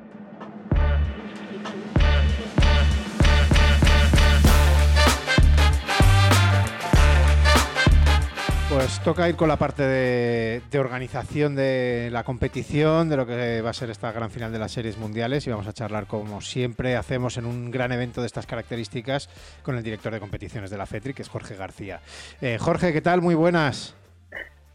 Pues 8.69 8.99
toca 9.03 9.27
ir 9.27 9.35
con 9.35 9.47
la 9.47 9.57
parte 9.57 9.81
de, 9.81 10.79
organización 10.79 11.55
de 11.55 12.09
la 12.11 12.23
competición, 12.23 13.09
de 13.09 13.17
lo 13.17 13.25
que 13.25 13.61
va 13.61 13.71
a 13.71 13.73
ser 13.73 13.89
esta 13.89 14.11
gran 14.11 14.29
final 14.29 14.51
de 14.51 14.59
las 14.59 14.71
series 14.71 14.95
mundiales 14.99 15.47
y 15.47 15.49
vamos 15.49 15.65
a 15.65 15.73
charlar 15.73 16.05
como 16.05 16.39
siempre 16.39 16.95
hacemos 16.95 17.37
en 17.37 17.47
un 17.47 17.71
gran 17.71 17.91
evento 17.91 18.21
de 18.21 18.27
estas 18.27 18.45
características 18.45 19.27
con 19.63 19.75
el 19.75 19.81
director 19.81 20.13
de 20.13 20.19
competiciones 20.19 20.69
de 20.69 20.77
la 20.77 20.85
FETRI, 20.85 21.15
que 21.15 21.23
es 21.23 21.29
Jorge 21.29 21.55
García. 21.55 22.01
Eh, 22.41 22.59
Jorge, 22.59 22.93
¿qué 22.93 23.01
tal? 23.01 23.23
Muy 23.23 23.33
buenas. 23.33 23.95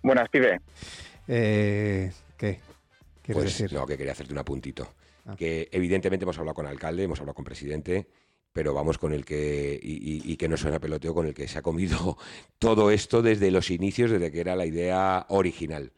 Buenas, 0.03 0.28
pibe. 0.28 0.61
Eh, 1.28 2.11
¿Qué? 2.36 2.59
¿Quieres 3.22 3.45
pues, 3.45 3.59
decir? 3.59 3.72
No, 3.72 3.86
que 3.86 3.97
quería 3.97 4.12
hacerte 4.12 4.32
un 4.32 4.40
apuntito. 4.40 4.92
Ah. 5.24 5.36
Que 5.38 5.68
evidentemente 5.70 6.24
hemos 6.24 6.36
hablado 6.36 6.55
con 6.55 6.66
alcalde, 6.66 7.05
hemos 7.05 7.20
hablado 7.20 7.34
con 7.34 7.45
presidente 7.45 8.09
pero 8.55 8.73
vamos 8.73 8.99
con 8.99 9.13
el 9.13 9.25
que, 9.25 9.79
y, 9.83 10.37
que 10.37 10.49
no 10.49 10.57
suena 10.57 10.79
peloteo, 10.79 11.13
con 11.13 11.27
el 11.27 11.35
que 11.35 11.49
se 11.49 11.59
ha 11.59 11.63
comido 11.63 12.17
todo 12.59 12.93
esto 12.93 13.21
desde 13.21 13.51
los 13.51 13.71
inicios, 13.71 14.13
desde 14.13 14.31
que 14.31 14.41
era 14.41 14.55
la 14.55 14.65
idea 14.65 15.27
original. 15.29 15.91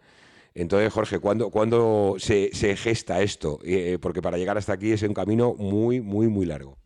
Entonces, 0.55 0.91
Jorge, 0.91 1.19
¿cuándo, 1.19 1.51
cuándo 1.51 2.17
se, 2.19 2.51
gesta 2.77 3.21
esto? 3.21 3.59
Eh, 3.63 3.99
porque 4.01 4.23
para 4.23 4.39
llegar 4.39 4.57
hasta 4.57 4.73
aquí 4.73 4.91
es 4.91 5.03
un 5.03 5.13
camino 5.13 5.53
muy, 5.53 6.01
muy, 6.01 6.29
muy 6.29 6.47
largo. 6.47 6.79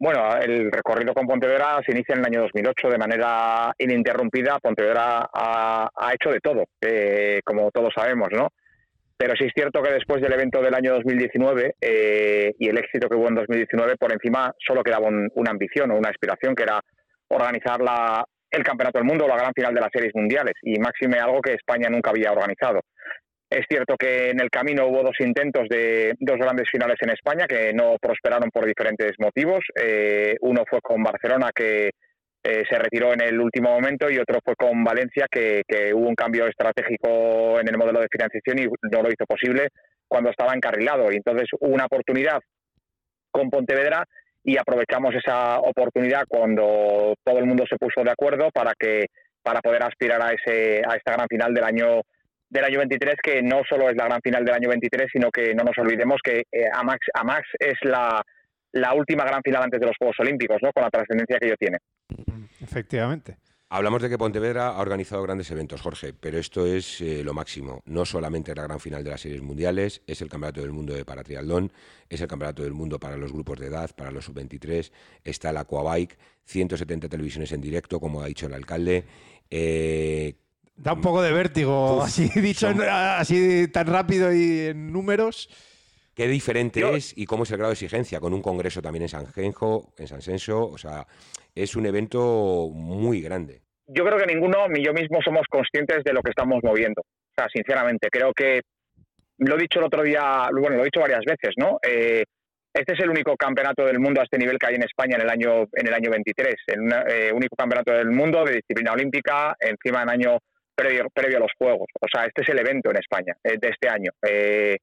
Bueno, 0.00 0.34
el 0.38 0.72
recorrido 0.72 1.12
con 1.12 1.26
Pontevedra 1.26 1.80
se 1.84 1.92
inicia 1.92 2.14
en 2.14 2.20
el 2.20 2.26
año 2.26 2.40
2008 2.42 2.88
de 2.88 2.98
manera 2.98 3.74
ininterrumpida. 3.76 4.58
Pontevedra 4.60 5.28
ha, 5.30 5.90
ha 5.94 6.14
hecho 6.14 6.30
de 6.30 6.40
todo, 6.40 6.64
eh, 6.80 7.40
como 7.44 7.70
todos 7.70 7.92
sabemos, 7.94 8.28
¿no? 8.32 8.48
Pero 9.18 9.34
sí 9.36 9.46
es 9.46 9.52
cierto 9.52 9.82
que 9.82 9.92
después 9.92 10.22
del 10.22 10.32
evento 10.32 10.62
del 10.62 10.74
año 10.74 10.94
2019 10.94 11.74
eh, 11.80 12.54
y 12.56 12.68
el 12.68 12.78
éxito 12.78 13.08
que 13.08 13.16
hubo 13.16 13.26
en 13.26 13.34
2019, 13.34 13.96
por 13.96 14.12
encima 14.12 14.54
solo 14.64 14.84
quedaba 14.84 15.08
una 15.08 15.50
ambición 15.50 15.90
o 15.90 15.96
una 15.96 16.10
aspiración, 16.10 16.54
que 16.54 16.62
era 16.62 16.80
organizar 17.28 17.80
la, 17.80 18.24
el 18.48 18.62
Campeonato 18.62 18.98
del 19.00 19.08
Mundo, 19.08 19.26
la 19.26 19.36
gran 19.36 19.52
final 19.52 19.74
de 19.74 19.80
las 19.80 19.90
series 19.92 20.14
mundiales, 20.14 20.54
y 20.62 20.78
máxime 20.78 21.18
algo 21.18 21.40
que 21.40 21.54
España 21.54 21.88
nunca 21.90 22.10
había 22.10 22.30
organizado. 22.30 22.80
Es 23.50 23.64
cierto 23.68 23.96
que 23.98 24.30
en 24.30 24.40
el 24.40 24.50
camino 24.50 24.86
hubo 24.86 25.02
dos 25.02 25.18
intentos 25.18 25.68
de 25.68 26.14
dos 26.20 26.36
grandes 26.36 26.68
finales 26.70 26.96
en 27.00 27.10
España 27.10 27.46
que 27.48 27.72
no 27.72 27.96
prosperaron 28.00 28.50
por 28.50 28.66
diferentes 28.66 29.12
motivos. 29.18 29.64
Eh, 29.74 30.36
uno 30.42 30.64
fue 30.68 30.80
con 30.80 31.02
Barcelona, 31.02 31.50
que 31.52 31.90
eh, 32.50 32.64
se 32.66 32.78
retiró 32.78 33.12
en 33.12 33.20
el 33.20 33.38
último 33.38 33.68
momento, 33.68 34.10
y 34.10 34.16
otro 34.16 34.38
fue 34.42 34.56
con 34.56 34.82
Valencia, 34.82 35.26
que, 35.30 35.60
hubo 35.92 36.08
un 36.08 36.14
cambio 36.14 36.46
estratégico 36.46 37.60
en 37.60 37.68
el 37.68 37.76
modelo 37.76 38.00
de 38.00 38.08
financiación 38.10 38.58
y 38.58 38.64
no 38.90 39.02
lo 39.02 39.08
hizo 39.10 39.26
posible 39.26 39.68
cuando 40.08 40.30
estaba 40.30 40.54
encarrilado. 40.54 41.12
Y 41.12 41.16
entonces 41.16 41.46
hubo 41.60 41.74
una 41.74 41.84
oportunidad 41.84 42.40
con 43.30 43.50
Pontevedra 43.50 44.02
y 44.42 44.56
aprovechamos 44.56 45.14
esa 45.14 45.58
oportunidad 45.58 46.22
cuando 46.26 47.12
todo 47.22 47.38
el 47.38 47.44
mundo 47.44 47.64
se 47.68 47.76
puso 47.76 48.02
de 48.02 48.12
acuerdo 48.12 48.48
para 48.50 48.72
que 48.78 49.08
para 49.42 49.60
poder 49.60 49.82
aspirar 49.82 50.22
a 50.22 50.30
ese 50.32 50.80
a 50.88 50.96
esta 50.96 51.12
gran 51.12 51.28
final 51.28 51.52
del 51.52 51.64
año 51.64 52.00
del 52.48 52.64
año 52.64 52.78
23, 52.78 53.16
que 53.22 53.42
no 53.42 53.60
solo 53.68 53.90
es 53.90 53.96
la 53.96 54.06
gran 54.06 54.22
final 54.22 54.42
del 54.42 54.54
año 54.54 54.70
23, 54.70 55.06
sino 55.12 55.30
que 55.30 55.54
no 55.54 55.64
nos 55.64 55.76
olvidemos 55.76 56.16
que 56.24 56.44
eh, 56.50 56.64
Amax, 56.72 57.00
Amax 57.12 57.46
es 57.60 57.76
la, 57.82 58.22
la 58.72 58.94
última 58.94 59.24
gran 59.24 59.42
final 59.42 59.62
antes 59.62 59.80
de 59.80 59.86
los 59.86 59.96
Juegos 59.96 60.16
Olímpicos, 60.20 60.58
¿no? 60.62 60.72
con 60.72 60.82
la 60.82 60.90
trascendencia 60.90 61.38
que 61.38 61.46
ello 61.46 61.56
tiene. 61.58 61.78
Efectivamente. 62.60 63.36
Hablamos 63.70 64.00
de 64.00 64.08
que 64.08 64.16
Pontevedra 64.16 64.68
ha 64.68 64.80
organizado 64.80 65.22
grandes 65.22 65.50
eventos, 65.50 65.82
Jorge, 65.82 66.14
pero 66.18 66.38
esto 66.38 66.64
es 66.64 67.02
eh, 67.02 67.22
lo 67.22 67.34
máximo. 67.34 67.82
No 67.84 68.06
solamente 68.06 68.54
la 68.54 68.62
gran 68.62 68.80
final 68.80 69.04
de 69.04 69.10
las 69.10 69.20
series 69.20 69.42
mundiales, 69.42 70.00
es 70.06 70.22
el 70.22 70.30
Campeonato 70.30 70.62
del 70.62 70.72
Mundo 70.72 70.94
de 70.94 71.04
Paratriatlón, 71.04 71.70
es 72.08 72.18
el 72.22 72.28
Campeonato 72.28 72.62
del 72.62 72.72
Mundo 72.72 72.98
para 72.98 73.18
los 73.18 73.30
grupos 73.30 73.58
de 73.58 73.66
edad, 73.66 73.90
para 73.94 74.10
los 74.10 74.24
sub-23, 74.24 74.90
está 75.22 75.50
el 75.50 75.58
Aquabike, 75.58 76.16
170 76.46 77.10
televisiones 77.10 77.52
en 77.52 77.60
directo, 77.60 78.00
como 78.00 78.22
ha 78.22 78.26
dicho 78.26 78.46
el 78.46 78.54
alcalde. 78.54 79.04
Eh, 79.50 80.34
Da 80.74 80.92
un 80.92 81.00
poco 81.00 81.20
de 81.20 81.32
vértigo, 81.32 82.02
así 82.02 82.28
dicho, 82.40 82.68
así 82.68 83.68
tan 83.68 83.88
rápido 83.88 84.32
y 84.32 84.60
en 84.68 84.92
números. 84.92 85.50
Qué 86.18 86.26
diferente 86.26 86.80
es 86.96 87.16
y 87.16 87.26
cómo 87.26 87.44
es 87.44 87.50
el 87.52 87.58
grado 87.58 87.70
de 87.70 87.74
exigencia, 87.74 88.18
con 88.18 88.34
un 88.34 88.42
congreso 88.42 88.82
también 88.82 89.02
en 89.02 89.08
San 89.08 89.28
Genjo, 89.28 89.92
en 89.96 90.08
San 90.08 90.20
Senso, 90.20 90.66
o 90.66 90.76
sea, 90.76 91.06
es 91.54 91.76
un 91.76 91.86
evento 91.86 92.70
muy 92.74 93.20
grande. 93.20 93.60
Yo 93.86 94.04
creo 94.04 94.18
que 94.18 94.26
ninguno, 94.26 94.66
ni 94.66 94.84
yo 94.84 94.92
mismo, 94.92 95.20
somos 95.22 95.46
conscientes 95.48 96.02
de 96.02 96.12
lo 96.12 96.20
que 96.20 96.30
estamos 96.30 96.58
moviendo. 96.64 97.02
O 97.02 97.34
sea, 97.36 97.46
sinceramente, 97.54 98.08
creo 98.10 98.32
que 98.34 98.62
lo 99.36 99.54
he 99.54 99.60
dicho 99.60 99.78
el 99.78 99.84
otro 99.84 100.02
día, 100.02 100.48
bueno, 100.50 100.74
lo 100.74 100.82
he 100.82 100.86
dicho 100.86 100.98
varias 100.98 101.24
veces, 101.24 101.54
¿no? 101.56 101.78
Eh, 101.88 102.24
este 102.74 102.94
es 102.94 102.98
el 102.98 103.10
único 103.10 103.36
campeonato 103.36 103.84
del 103.84 104.00
mundo 104.00 104.20
a 104.20 104.24
este 104.24 104.38
nivel 104.38 104.58
que 104.58 104.66
hay 104.66 104.74
en 104.74 104.82
España 104.82 105.14
en 105.14 105.22
el 105.22 105.30
año 105.30 105.68
en 105.72 105.86
el 105.86 105.94
año 105.94 106.10
23, 106.10 106.54
el 106.66 106.80
eh, 107.12 107.32
único 107.32 107.54
campeonato 107.54 107.92
del 107.92 108.10
mundo 108.10 108.44
de 108.44 108.54
disciplina 108.54 108.90
olímpica, 108.90 109.56
encima 109.60 110.02
en 110.02 110.10
año 110.10 110.38
previo, 110.74 111.36
a 111.36 111.40
los 111.40 111.52
Juegos. 111.56 111.86
O 112.00 112.06
sea, 112.12 112.26
este 112.26 112.42
es 112.42 112.48
el 112.48 112.58
evento 112.58 112.90
en 112.90 112.96
España 112.96 113.36
eh, 113.44 113.56
de 113.60 113.68
este 113.68 113.88
año. 113.88 114.10
Eh, 114.20 114.78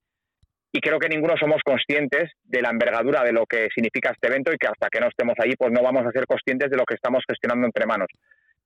y 0.75 0.81
creo 0.81 0.99
que 0.99 1.07
ninguno 1.07 1.35
somos 1.37 1.61
conscientes 1.63 2.33
de 2.43 2.61
la 2.61 2.69
envergadura 2.69 3.23
de 3.23 3.31
lo 3.31 3.45
que 3.45 3.69
significa 3.73 4.11
este 4.11 4.27
evento 4.27 4.51
y 4.51 4.57
que 4.57 4.67
hasta 4.67 4.89
que 4.89 4.99
no 4.99 5.07
estemos 5.07 5.35
ahí, 5.39 5.55
pues 5.57 5.71
no 5.71 5.81
vamos 5.81 6.05
a 6.05 6.11
ser 6.11 6.25
conscientes 6.25 6.69
de 6.69 6.75
lo 6.75 6.83
que 6.83 6.95
estamos 6.95 7.23
gestionando 7.25 7.65
entre 7.65 7.85
manos. 7.85 8.09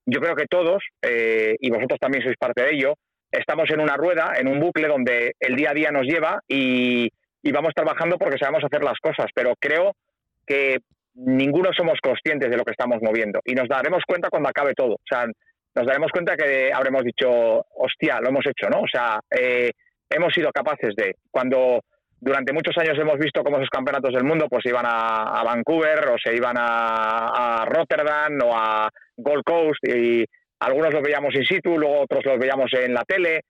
Yo 0.07 0.20
creo 0.20 0.36
que 0.36 0.47
todos, 0.47 0.82
eh, 1.03 1.55
y 1.60 1.70
vosotros 1.70 1.99
también 1.99 2.24
sois 2.24 2.36
parte 2.36 2.64
de 2.64 2.74
ello, 2.74 2.95
estamos 3.32 3.70
en 3.70 3.80
una 3.80 3.95
rueda, 3.95 4.34
en 4.39 4.47
un 4.47 4.60
bucle 4.60 4.88
donde 4.88 5.34
el 5.39 5.55
día 5.55 5.70
a 5.70 5.76
día 5.76 5.91
nos 5.91 6.07
lleva 6.07 6.41
y, 6.47 7.10
y 7.43 7.51
vamos 7.51 7.76
trabajando 7.76 8.18
porque 8.18 8.39
sabemos 8.39 8.64
hacer 8.64 8.84
las 8.84 8.97
cosas, 8.97 9.28
pero 9.36 9.53
creo 9.60 9.93
que 10.47 10.80
ninguno 11.14 11.70
somos 11.78 11.99
conscientes 12.01 12.49
de 12.49 12.57
lo 12.57 12.64
que 12.64 12.72
estamos 12.72 13.03
moviendo 13.03 13.39
y 13.45 13.53
nos 13.53 13.68
daremos 13.68 14.01
cuenta 14.07 14.32
cuando 14.32 14.49
acabe 14.49 14.74
todo. 14.74 14.95
O 14.95 15.07
sea, 15.07 15.28
nos 15.76 15.86
daremos 15.86 16.10
cuenta 16.12 16.36
que 16.36 16.74
habremos 16.74 17.03
dicho, 17.03 17.30
hostia, 17.76 18.20
lo 18.20 18.30
hemos 18.30 18.47
hecho, 18.47 18.68
¿no? 18.68 18.82
O 18.82 18.88
sea, 18.91 19.20
eh, 19.30 19.70
hemos 20.10 20.34
sido 20.34 20.51
capaces 20.51 20.95
de, 20.95 21.18
cuando 21.30 21.84
durante 22.22 22.53
muchos 22.53 22.78
años 22.78 22.97
hemos 22.97 23.17
visto 23.17 23.43
cómo 23.43 23.57
esos 23.57 23.70
campeonatos 23.70 24.13
del 24.13 24.24
mundo 24.24 24.47
pues 24.49 24.65
iban 24.65 24.86
a, 24.86 25.41
Vancouver 25.43 26.09
o 26.09 26.17
se 26.22 26.36
iban 26.36 26.55
a, 26.57 27.65
Rotterdam 27.65 28.38
o 28.43 28.55
a 28.55 28.89
Gold 29.17 29.43
Coast 29.43 29.88
y 29.88 30.26
algunos 30.59 30.93
los 30.93 31.03
veíamos 31.03 31.34
in 31.36 31.45
situ, 31.45 31.78
luego 31.78 32.01
otros 32.01 32.26
los 32.26 32.38
veíamos 32.38 32.72
en 32.74 32.93
la 32.93 33.03
tele. 33.03 33.41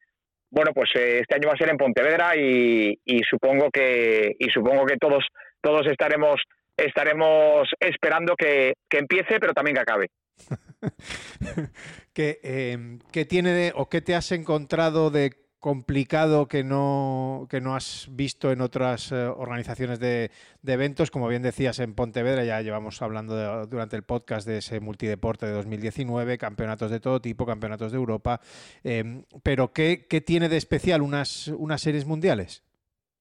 Bueno, 0.51 0.71
pues 0.73 0.89
eh, 0.95 1.19
este 1.19 1.35
año 1.35 1.47
va 1.47 1.53
a 1.53 1.57
ser 1.57 1.69
en 1.69 1.77
Pontevedra 1.77 2.35
y, 2.35 2.95
supongo 3.29 3.69
que 3.71 4.35
y 4.37 4.49
supongo 4.49 4.85
que 4.85 4.97
todos 4.97 5.25
todos 5.61 5.87
estaremos 5.87 6.41
estaremos 6.77 7.67
esperando 7.79 8.35
que, 8.35 8.73
que 8.87 8.99
empiece, 8.99 9.39
pero 9.39 9.53
también 9.53 9.75
que 9.75 9.81
acabe. 9.81 10.07
Em, 12.21 12.99
¿Qué, 13.13 13.23
tiene 13.23 13.53
de, 13.53 13.71
o 13.75 13.87
qué 13.87 14.01
te 14.01 14.13
has 14.13 14.33
encontrado 14.33 15.09
de 15.09 15.31
complicado 15.59 16.47
que 16.47 16.63
no, 16.63 17.47
que 17.49 17.61
no 17.61 17.75
has 17.75 18.07
visto 18.11 18.51
en 18.51 18.61
otras 18.61 19.11
eh, 19.11 19.15
organizaciones 19.15 19.99
de, 19.99 20.31
eventos? 20.65 21.11
Como 21.11 21.27
bien 21.27 21.41
decías, 21.41 21.79
en 21.79 21.95
Pontevedra 21.95 22.43
ya 22.43 22.61
llevamos 22.61 23.01
hablando 23.01 23.65
durante 23.67 23.95
el 23.95 24.03
podcast 24.03 24.47
de 24.47 24.59
ese 24.59 24.79
multideporte 24.79 25.45
de 25.45 25.53
2019, 25.53 26.37
campeonatos 26.37 26.91
de 26.91 26.99
todo 26.99 27.21
tipo, 27.21 27.45
campeonatos 27.45 27.91
de 27.91 27.97
Europa. 27.97 28.39
Em, 28.83 29.23
pero 29.43 29.73
¿qué, 29.73 30.05
¿qué, 30.09 30.21
tiene 30.21 30.49
de 30.49 30.57
especial 30.57 31.01
unas, 31.01 31.47
unas 31.47 31.81
series 31.81 32.05
mundiales? 32.05 32.63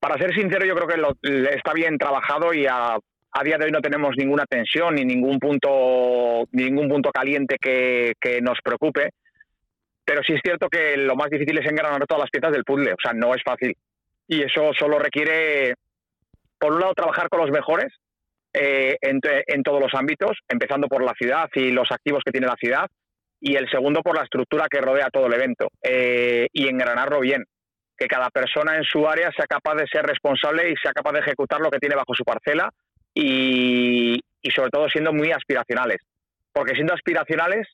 Para 0.01 0.16
ser 0.16 0.32
sincero, 0.34 0.64
yo 0.64 0.74
creo 0.74 0.89
que 0.89 0.97
lo, 0.97 1.16
está 1.51 1.72
bien 1.72 1.99
trabajado 1.99 2.55
y 2.55 2.66
a, 2.66 2.97
a 3.32 3.45
día 3.45 3.59
de 3.59 3.66
hoy 3.66 3.70
no 3.70 3.80
tenemos 3.80 4.14
ninguna 4.16 4.45
tensión 4.47 4.95
ni 4.95 5.05
ningún 5.05 5.39
punto, 5.39 6.45
ningún 6.53 6.89
punto 6.89 7.11
caliente 7.11 7.57
que, 7.61 8.14
nos 8.43 8.59
preocupe. 8.62 9.11
Pero 10.09 10.23
sí 10.23 10.33
es 10.33 10.41
cierto 10.43 10.71
que 10.71 10.97
lo 10.97 11.17
más 11.17 11.29
difícil 11.29 11.59
es 11.59 11.71
engranar 11.71 12.07
todas 12.07 12.23
las 12.23 12.31
piezas 12.31 12.51
del 12.51 12.65
puzzle. 12.65 12.95
O 12.95 12.97
sea, 13.03 13.13
no 13.13 13.35
es 13.35 13.43
fácil. 13.45 13.77
Y 14.27 14.43
eso 14.43 14.71
solo 14.73 14.99
requiere, 14.99 15.75
por 16.59 16.73
un 16.73 16.81
lado, 16.81 16.95
trabajar 16.95 17.29
con 17.29 17.41
los 17.41 17.51
mejores 17.51 17.93
eh, 18.55 18.97
en, 19.03 19.63
todos 19.63 19.83
los 19.83 19.93
ámbitos, 19.93 20.39
empezando 20.49 20.89
por 20.89 21.05
la 21.05 21.13
ciudad 21.13 21.51
y 21.55 21.73
los 21.73 21.93
activos 21.93 22.23
que 22.25 22.33
tiene 22.33 22.47
la 22.47 22.57
ciudad. 22.57 22.87
Y 23.39 23.57
el 23.57 23.69
segundo, 23.69 24.01
por 24.01 24.17
la 24.17 24.25
estructura 24.25 24.67
que 24.71 24.81
rodea 24.81 25.11
todo 25.11 25.27
el 25.27 25.35
evento. 25.35 25.69
Eh, 25.83 26.47
y 26.55 26.69
engranarlo 26.69 27.21
bien. 27.21 27.45
Que 27.95 28.07
cada 28.07 28.31
persona 28.31 28.77
en 28.77 28.85
su 28.85 29.07
área 29.07 29.31
sea 29.33 29.45
capaz 29.47 29.75
de 29.75 29.87
ser 29.89 30.07
responsable 30.07 30.71
y 30.71 30.77
sea 30.77 30.93
capaz 30.95 31.13
de 31.13 31.21
ejecutar 31.21 31.61
lo 31.61 31.71
que 31.71 31.81
tiene 31.81 31.97
bajo 31.97 32.15
su 32.15 32.25
parcela 32.25 32.71
y, 33.13 34.19
sobre 34.55 34.71
todo 34.71 34.89
siendo 34.89 35.13
muy 35.13 35.33
aspiracionales. 35.33 35.99
Porque 36.51 36.73
siendo 36.73 36.95
aspiracionales 36.95 37.69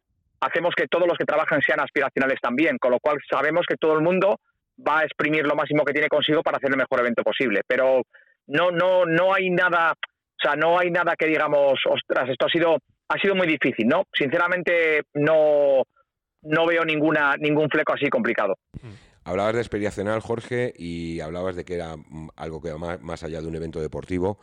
hacemos 0.44 0.74
que 0.74 0.86
todos 0.88 1.08
los 1.08 1.18
que 1.18 1.24
trabajan 1.24 1.60
sean 1.62 1.80
aspiracionales 1.80 2.38
también, 2.40 2.78
con 2.78 2.90
lo 2.90 3.00
cual 3.00 3.18
sabemos 3.30 3.66
que 3.68 3.76
todo 3.76 3.94
el 3.94 4.02
mundo 4.02 4.40
va 4.86 5.00
a 5.00 5.04
exprimir 5.04 5.46
lo 5.46 5.54
máximo 5.54 5.84
que 5.84 5.92
tiene 5.92 6.08
consigo 6.08 6.42
para 6.42 6.58
hacer 6.58 6.70
el 6.70 6.76
mejor 6.76 7.00
evento 7.00 7.22
posible. 7.22 7.62
Pero 7.66 8.02
no, 8.46 8.70
no, 8.70 9.06
no 9.06 9.34
hay 9.34 9.50
nada, 9.50 9.92
o 9.92 10.40
sea, 10.40 10.56
no 10.56 10.78
hay 10.78 10.90
nada 10.90 11.14
que 11.16 11.26
digamos, 11.26 11.80
ostras, 11.88 12.28
esto 12.28 12.46
ha 12.46 12.50
sido, 12.50 12.78
ha 13.08 13.18
sido 13.18 13.34
muy 13.34 13.46
difícil, 13.46 13.86
¿no? 13.86 14.04
Sinceramente 14.12 15.02
no, 15.14 15.82
no 16.42 16.66
veo 16.66 16.84
ninguna, 16.84 17.36
ningún 17.36 17.68
fleco 17.68 17.94
así 17.94 18.08
complicado. 18.08 18.56
Hablabas 19.24 19.54
de 19.54 19.60
aspiracional, 19.60 20.20
Jorge, 20.20 20.74
y 20.76 21.20
hablabas 21.20 21.56
de 21.56 21.64
que 21.64 21.76
era 21.76 21.96
mm, 21.96 22.28
algo 22.36 22.60
que 22.60 22.72
va 22.72 22.98
más 22.98 23.22
allá 23.22 23.40
de 23.40 23.48
un 23.48 23.56
evento 23.56 23.80
deportivo. 23.80 24.38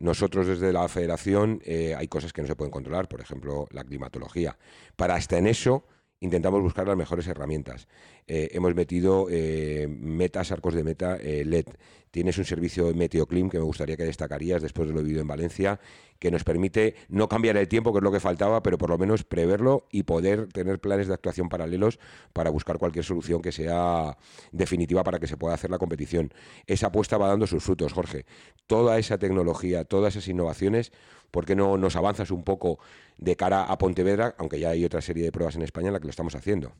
Nosotros 0.00 0.46
desde 0.46 0.72
la 0.72 0.88
federación 0.88 1.60
eh, 1.64 1.94
hay 1.94 2.08
cosas 2.08 2.32
que 2.32 2.40
no 2.40 2.48
se 2.48 2.56
pueden 2.56 2.72
controlar, 2.72 3.06
por 3.06 3.20
ejemplo, 3.20 3.68
la 3.70 3.84
climatología. 3.84 4.56
Para 4.96 5.14
hasta 5.14 5.36
en 5.36 5.46
eso 5.46 5.84
intentamos 6.20 6.62
buscar 6.62 6.86
las 6.86 6.96
mejores 6.96 7.26
herramientas. 7.26 7.88
Eh, 8.26 8.50
hemos 8.52 8.74
metido 8.74 9.26
eh, 9.30 9.88
metas, 9.88 10.52
arcos 10.52 10.74
de 10.74 10.84
meta 10.84 11.16
LED. 11.16 11.66
Tienes 12.10 12.38
un 12.38 12.44
servicio 12.44 12.92
Meteoclim 12.92 13.48
que 13.48 13.58
me 13.58 13.64
gustaría 13.64 13.96
que 13.96 14.04
destacarías 14.04 14.62
después 14.62 14.88
de 14.88 14.94
lo 14.94 15.02
vivido 15.02 15.20
en 15.20 15.28
Valencia, 15.28 15.78
que 16.18 16.30
nos 16.30 16.42
permite 16.42 16.96
no 17.08 17.28
cambiar 17.28 17.56
el 17.56 17.68
tiempo, 17.68 17.92
que 17.92 17.98
es 17.98 18.02
lo 18.02 18.10
que 18.10 18.18
faltaba, 18.18 18.62
pero 18.62 18.78
por 18.78 18.90
lo 18.90 18.98
menos 18.98 19.22
preverlo 19.22 19.86
y 19.92 20.02
poder 20.02 20.48
tener 20.48 20.80
planes 20.80 21.06
de 21.06 21.14
actuación 21.14 21.48
paralelos 21.48 22.00
para 22.32 22.50
buscar 22.50 22.78
cualquier 22.78 23.04
solución 23.04 23.40
que 23.40 23.52
sea 23.52 24.18
definitiva 24.50 25.04
para 25.04 25.20
que 25.20 25.28
se 25.28 25.36
pueda 25.36 25.54
hacer 25.54 25.70
la 25.70 25.78
competición. 25.78 26.32
Esa 26.66 26.88
apuesta 26.88 27.16
va 27.16 27.28
dando 27.28 27.46
sus 27.46 27.62
frutos, 27.62 27.92
Jorge. 27.92 28.26
Toda 28.66 28.98
esa 28.98 29.16
tecnología, 29.18 29.84
todas 29.84 30.16
esas 30.16 30.28
innovaciones, 30.28 30.92
¿por 31.30 31.46
qué 31.46 31.54
no 31.54 31.76
nos 31.76 31.96
avanzas 31.96 32.30
un 32.30 32.44
poco 32.44 32.78
de 33.18 33.36
cara 33.36 33.64
a 33.64 33.78
Pontevedra, 33.78 34.34
aunque 34.38 34.58
ya 34.58 34.70
hay 34.70 34.84
otra 34.84 35.00
serie 35.00 35.24
de 35.24 35.32
pruebas 35.32 35.56
en 35.56 35.62
España 35.62 35.88
en 35.88 35.94
la 35.94 36.00
que 36.00 36.06
lo 36.06 36.10
estamos 36.10 36.34
haciendo? 36.34 36.72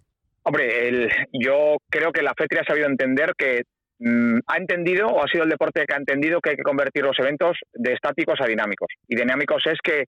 Hombre, 0.42 0.88
el, 0.88 1.11
yo 1.32 1.76
creo 1.90 2.12
que 2.12 2.22
la 2.22 2.34
FETRI 2.36 2.59
ha 2.59 2.64
sabido 2.64 2.86
entender 2.86 3.32
que 3.36 3.62
mm, 3.98 4.38
ha 4.46 4.57
entendido 4.57 5.09
o 5.09 5.22
ha 5.22 5.28
sido 5.28 5.44
el 5.44 5.51
deporte 5.51 5.84
que 5.86 5.94
ha 5.94 5.98
entendido 5.98 6.40
que 6.40 6.51
hay 6.51 6.57
que 6.57 6.62
convertir 6.62 7.05
los 7.05 7.18
eventos 7.18 7.59
de 7.74 7.92
estáticos 7.92 8.40
a 8.40 8.46
dinámicos. 8.46 8.88
Y 9.07 9.16
dinámicos 9.16 9.62
es 9.66 9.78
que, 9.82 10.05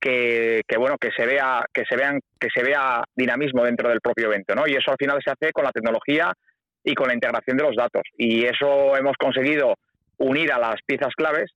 que, 0.00 0.62
que, 0.66 0.78
bueno 0.78 0.96
que 0.98 1.10
se 1.10 1.26
vea 1.26 1.64
que 1.72 1.84
se 1.88 1.96
vean 1.96 2.20
que 2.40 2.48
se 2.54 2.62
vea 2.62 3.04
dinamismo 3.14 3.64
dentro 3.64 3.88
del 3.90 4.00
propio 4.00 4.26
evento, 4.26 4.54
¿no? 4.54 4.66
Y 4.66 4.72
eso 4.72 4.90
al 4.90 4.96
final 4.98 5.20
se 5.22 5.30
hace 5.30 5.52
con 5.52 5.64
la 5.64 5.72
tecnología 5.72 6.32
y 6.82 6.94
con 6.94 7.08
la 7.08 7.14
integración 7.14 7.56
de 7.56 7.64
los 7.64 7.76
datos. 7.76 8.02
Y 8.16 8.44
eso 8.44 8.96
hemos 8.96 9.16
conseguido 9.18 9.74
unir 10.18 10.52
a 10.52 10.58
las 10.58 10.76
piezas 10.86 11.14
claves 11.14 11.50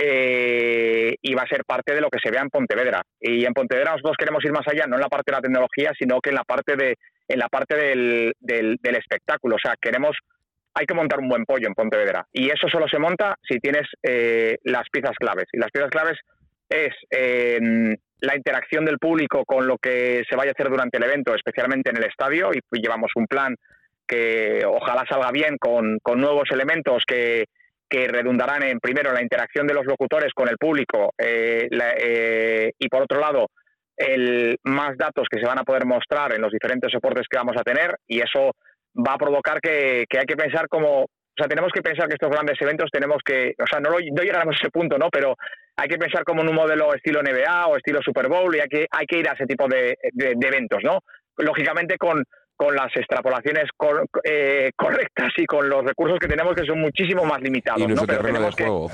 eh, 0.00 1.16
y 1.20 1.34
va 1.34 1.42
a 1.42 1.48
ser 1.48 1.64
parte 1.64 1.92
de 1.92 2.00
lo 2.00 2.08
que 2.08 2.20
se 2.22 2.30
vea 2.30 2.42
en 2.42 2.50
Pontevedra. 2.50 3.02
Y 3.20 3.44
en 3.44 3.52
Pontevedra 3.52 3.92
nosotros 3.92 4.16
queremos 4.16 4.44
ir 4.44 4.52
más 4.52 4.66
allá, 4.68 4.86
no 4.86 4.94
en 4.94 5.02
la 5.02 5.08
parte 5.08 5.32
de 5.32 5.36
la 5.36 5.42
tecnología, 5.42 5.92
sino 5.98 6.20
que 6.20 6.30
en 6.30 6.36
la 6.36 6.44
parte 6.44 6.76
de 6.76 6.94
en 7.26 7.38
la 7.38 7.48
parte 7.48 7.74
del, 7.74 8.32
del, 8.38 8.94
espectáculo. 8.96 9.56
O 9.56 9.58
sea, 9.58 9.74
queremos 9.80 10.16
hay 10.72 10.86
que 10.86 10.94
montar 10.94 11.18
un 11.18 11.28
buen 11.28 11.44
pollo 11.44 11.66
en 11.66 11.74
Pontevedra. 11.74 12.24
Y 12.32 12.48
eso 12.48 12.68
solo 12.68 12.86
se 12.88 13.00
monta 13.00 13.34
si 13.42 13.58
tienes 13.58 13.82
eh, 14.02 14.56
las 14.62 14.88
piezas 14.90 15.16
claves. 15.18 15.46
Y 15.52 15.58
las 15.58 15.70
piezas 15.72 15.90
claves 15.90 16.16
es 16.68 16.94
eh, 17.10 17.58
la 18.20 18.36
interacción 18.36 18.84
del 18.84 18.98
público 18.98 19.44
con 19.44 19.66
lo 19.66 19.78
que 19.78 20.22
se 20.30 20.36
vaya 20.36 20.52
a 20.52 20.54
hacer 20.56 20.70
durante 20.70 20.98
el 20.98 21.04
evento, 21.04 21.34
especialmente 21.34 21.90
en 21.90 21.96
el 21.96 22.04
estadio. 22.04 22.50
Y 22.54 22.60
llevamos 22.80 23.10
un 23.16 23.26
plan 23.26 23.56
que 24.06 24.62
ojalá 24.64 25.04
salga 25.08 25.32
bien 25.32 25.58
con, 25.58 25.98
con 26.00 26.20
nuevos 26.20 26.48
elementos 26.52 27.02
que, 27.06 27.46
que 27.88 28.08
redundarán 28.08 28.62
en, 28.62 28.80
primero, 28.80 29.12
la 29.12 29.22
interacción 29.22 29.66
de 29.66 29.74
los 29.74 29.86
locutores 29.86 30.32
con 30.34 30.48
el 30.48 30.56
público 30.58 31.12
eh, 31.18 31.68
eh, 31.70 32.72
y, 32.78 32.88
por 32.88 33.02
otro 33.02 33.20
lado, 33.20 33.48
el, 33.96 34.56
más 34.64 34.96
datos 34.96 35.26
que 35.30 35.40
se 35.40 35.46
van 35.46 35.58
a 35.58 35.64
poder 35.64 35.86
mostrar 35.86 36.32
en 36.34 36.42
los 36.42 36.52
diferentes 36.52 36.90
soportes 36.92 37.26
que 37.28 37.38
vamos 37.38 37.56
a 37.56 37.62
tener 37.62 37.96
y 38.06 38.20
eso 38.20 38.52
va 38.94 39.14
a 39.14 39.18
provocar 39.18 39.60
que, 39.60 40.04
hay 40.10 40.26
que 40.26 40.36
pensar 40.36 40.68
como, 40.68 41.02
o 41.02 41.36
sea, 41.36 41.48
tenemos 41.48 41.72
que 41.72 41.82
pensar 41.82 42.08
que 42.08 42.14
estos 42.14 42.30
grandes 42.30 42.60
eventos 42.60 42.90
tenemos 42.92 43.18
que, 43.24 43.54
o 43.58 43.66
sea, 43.66 43.80
no, 43.80 43.90
no 43.90 44.22
llegaremos 44.22 44.54
a 44.54 44.58
ese 44.60 44.70
punto, 44.70 44.98
¿no? 44.98 45.08
Pero 45.10 45.34
hay 45.76 45.88
que 45.88 45.98
pensar 45.98 46.24
como 46.24 46.42
en 46.42 46.48
un 46.48 46.54
modelo 46.54 46.94
estilo 46.94 47.22
NBA 47.22 47.66
o 47.66 47.76
estilo 47.76 48.00
Super 48.02 48.28
Bowl 48.28 48.54
y 48.54 48.60
hay 48.60 48.68
que, 48.68 48.86
hay 48.90 49.06
que 49.06 49.18
ir 49.18 49.28
a 49.28 49.32
ese 49.32 49.46
tipo 49.46 49.66
de 49.68 49.96
eventos, 50.18 50.80
¿no? 50.82 51.00
Lógicamente 51.36 51.96
con, 51.98 52.24
con 52.58 52.74
las 52.74 52.94
extrapolaciones 52.96 53.70
eh, 54.24 54.72
correctas 54.74 55.28
y 55.36 55.46
con 55.46 55.68
los 55.68 55.84
recursos 55.84 56.18
que 56.18 56.26
tenemos 56.26 56.56
que 56.56 56.66
son 56.66 56.80
muchísimo 56.80 57.24
más 57.24 57.40
limitados. 57.40 57.80
Y 57.80 57.86
nuestro 57.86 58.12
¿no? 58.12 58.20
terreno 58.20 58.40
de 58.40 58.50
juego. 58.50 58.90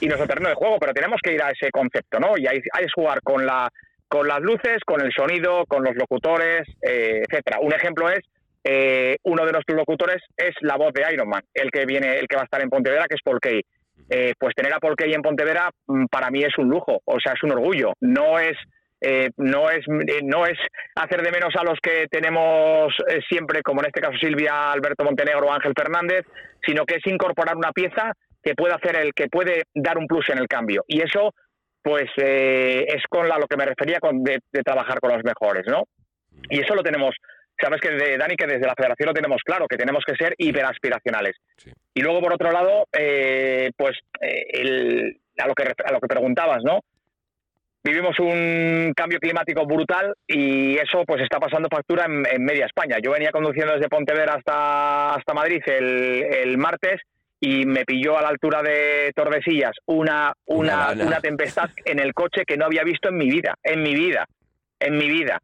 y 0.00 0.06
nuestro 0.06 0.26
terreno 0.26 0.48
de 0.48 0.54
juego, 0.54 0.78
pero 0.80 0.94
tenemos 0.94 1.20
que 1.22 1.34
ir 1.34 1.42
a 1.42 1.50
ese 1.50 1.70
concepto, 1.70 2.18
¿no? 2.18 2.38
Y 2.38 2.46
hay 2.46 2.62
que 2.62 2.86
jugar 2.94 3.20
con, 3.22 3.44
la, 3.44 3.68
con 4.08 4.26
las 4.26 4.40
luces, 4.40 4.78
con 4.86 5.02
el 5.02 5.12
sonido, 5.12 5.66
con 5.68 5.84
los 5.84 5.94
locutores, 5.94 6.66
eh, 6.80 7.22
etcétera. 7.28 7.58
Un 7.60 7.74
ejemplo 7.74 8.08
es 8.08 8.20
eh, 8.64 9.18
uno 9.24 9.44
de 9.44 9.52
nuestros 9.52 9.76
locutores 9.76 10.22
es 10.34 10.54
la 10.62 10.76
voz 10.76 10.94
de 10.94 11.04
Iron 11.12 11.28
Man, 11.28 11.42
el 11.52 11.70
que 11.70 11.84
viene, 11.84 12.18
el 12.18 12.26
que 12.26 12.36
va 12.36 12.42
a 12.42 12.46
estar 12.46 12.62
en 12.62 12.70
Pontevedra, 12.70 13.04
que 13.10 13.16
es 13.16 13.22
Paul 13.22 13.40
Kay. 13.40 13.60
pues 14.38 14.54
tener 14.54 14.72
a 14.72 14.80
Paul 14.80 14.96
Kay 14.96 15.12
en 15.12 15.20
Pontevedra 15.20 15.68
mm, 15.86 16.06
para 16.06 16.30
mí 16.30 16.42
es 16.42 16.56
un 16.56 16.70
lujo, 16.70 17.02
o 17.04 17.20
sea, 17.22 17.34
es 17.34 17.42
un 17.42 17.52
orgullo. 17.52 17.92
No 18.00 18.38
es 18.38 18.56
eh, 19.04 19.30
no, 19.36 19.68
es, 19.68 19.84
eh, 19.88 20.20
no 20.22 20.46
es 20.46 20.56
hacer 20.94 21.22
de 21.22 21.32
menos 21.32 21.52
a 21.56 21.64
los 21.64 21.80
que 21.82 22.06
tenemos 22.08 22.94
eh, 23.08 23.18
siempre, 23.28 23.60
como 23.60 23.80
en 23.80 23.86
este 23.86 24.00
caso 24.00 24.16
Silvia, 24.16 24.70
Alberto 24.70 25.04
Montenegro 25.04 25.48
o 25.48 25.52
Ángel 25.52 25.72
Fernández, 25.76 26.24
sino 26.64 26.86
que 26.86 26.96
es 26.96 27.06
incorporar 27.06 27.56
una 27.56 27.72
pieza 27.72 28.12
que 28.40 28.54
puede 28.54 28.74
hacer 28.74 28.94
el 28.96 29.12
que 29.12 29.26
puede 29.26 29.64
dar 29.74 29.98
un 29.98 30.06
plus 30.06 30.28
en 30.28 30.38
el 30.38 30.46
cambio. 30.46 30.84
Y 30.86 31.00
eso, 31.00 31.34
pues, 31.82 32.10
es 32.16 33.02
con 33.08 33.28
la, 33.28 33.38
lo 33.38 33.48
que 33.48 33.56
me 33.56 33.66
refería 33.66 33.98
con 33.98 34.22
de, 34.22 34.38
trabajar 34.64 35.00
con 35.00 35.12
los 35.12 35.24
mejores, 35.24 35.64
¿no? 35.66 35.84
Y 36.48 36.60
eso 36.60 36.74
lo 36.74 36.82
tenemos 36.82 37.14
sabes 37.60 37.80
que 37.80 37.90
de, 37.90 38.16
Dani 38.16 38.34
que 38.34 38.46
desde 38.46 38.66
la 38.66 38.74
federación 38.74 39.08
lo 39.08 39.14
tenemos 39.14 39.42
claro 39.44 39.66
que 39.68 39.76
tenemos 39.76 40.02
que 40.04 40.16
ser 40.16 40.34
hiperaspiracionales 40.38 41.36
y 41.94 42.00
luego 42.00 42.20
por 42.20 42.32
otro 42.32 42.50
lado 42.50 42.86
pues 43.76 43.98
a 45.38 45.46
lo 45.46 45.54
que 45.54 45.62
a 45.62 45.92
lo 45.92 46.00
que 46.00 46.08
preguntabas 46.08 46.64
no 46.64 46.80
vivimos 47.84 48.18
un 48.20 48.92
cambio 48.96 49.18
climático 49.18 49.66
brutal 49.66 50.14
y 50.26 50.76
eso 50.76 51.04
pues 51.06 51.22
está 51.22 51.38
pasando 51.38 51.68
factura 51.70 52.06
en, 52.06 52.44
media 52.44 52.66
España. 52.66 52.96
Yo 53.02 53.12
venía 53.12 53.30
conduciendo 53.30 53.74
desde 53.74 53.88
Pontevedra 53.88 54.34
hasta, 54.34 55.14
hasta 55.14 55.34
Madrid 55.34 55.60
el, 55.66 56.24
el 56.44 56.58
martes 56.58 57.00
y 57.40 57.66
me 57.66 57.84
pilló 57.84 58.16
a 58.16 58.22
la 58.22 58.28
altura 58.28 58.62
de 58.62 59.12
Tordesillas 59.16 59.72
una, 59.86 60.32
una, 60.46 60.92
una, 60.92 61.20
tempestad 61.20 61.70
en 61.84 61.98
el 61.98 62.14
coche 62.14 62.44
que 62.46 62.56
no 62.56 62.66
había 62.66 62.84
visto 62.84 63.08
en 63.08 63.16
mi 63.16 63.28
vida, 63.28 63.56
en 63.64 63.82
mi 63.82 63.94
vida, 63.94 64.26
en 64.78 64.96
mi 64.96 65.08
vida. 65.08 65.40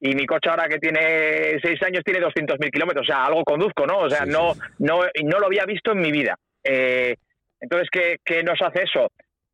Y 0.00 0.16
mi 0.16 0.26
coche 0.26 0.50
ahora 0.50 0.66
que 0.68 0.80
tiene 0.80 1.60
seis 1.62 1.80
años 1.84 2.02
tiene 2.04 2.20
200.000 2.20 2.72
kilómetros, 2.72 3.04
o 3.04 3.06
sea, 3.06 3.24
algo 3.24 3.44
conduzco, 3.44 3.86
¿no? 3.86 4.00
O 4.00 4.10
sea, 4.10 4.26
no, 4.26 4.54
no, 4.80 5.02
no 5.22 5.38
lo 5.38 5.46
había 5.46 5.64
visto 5.64 5.92
en 5.92 6.00
mi 6.00 6.10
vida. 6.10 6.34
Eh, 6.64 7.14
entonces, 7.60 7.88
¿qué, 7.92 8.16
¿qué 8.24 8.42
nos 8.42 8.60
hace 8.60 8.82
eso? 8.82 9.12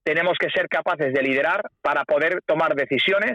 Tenemos 0.08 0.38
que 0.40 0.48
ser 0.48 0.68
capaces 0.68 1.12
de 1.12 1.22
liderar 1.22 1.60
para 1.82 2.02
poder 2.04 2.40
tomar 2.46 2.74
decisiones 2.74 3.32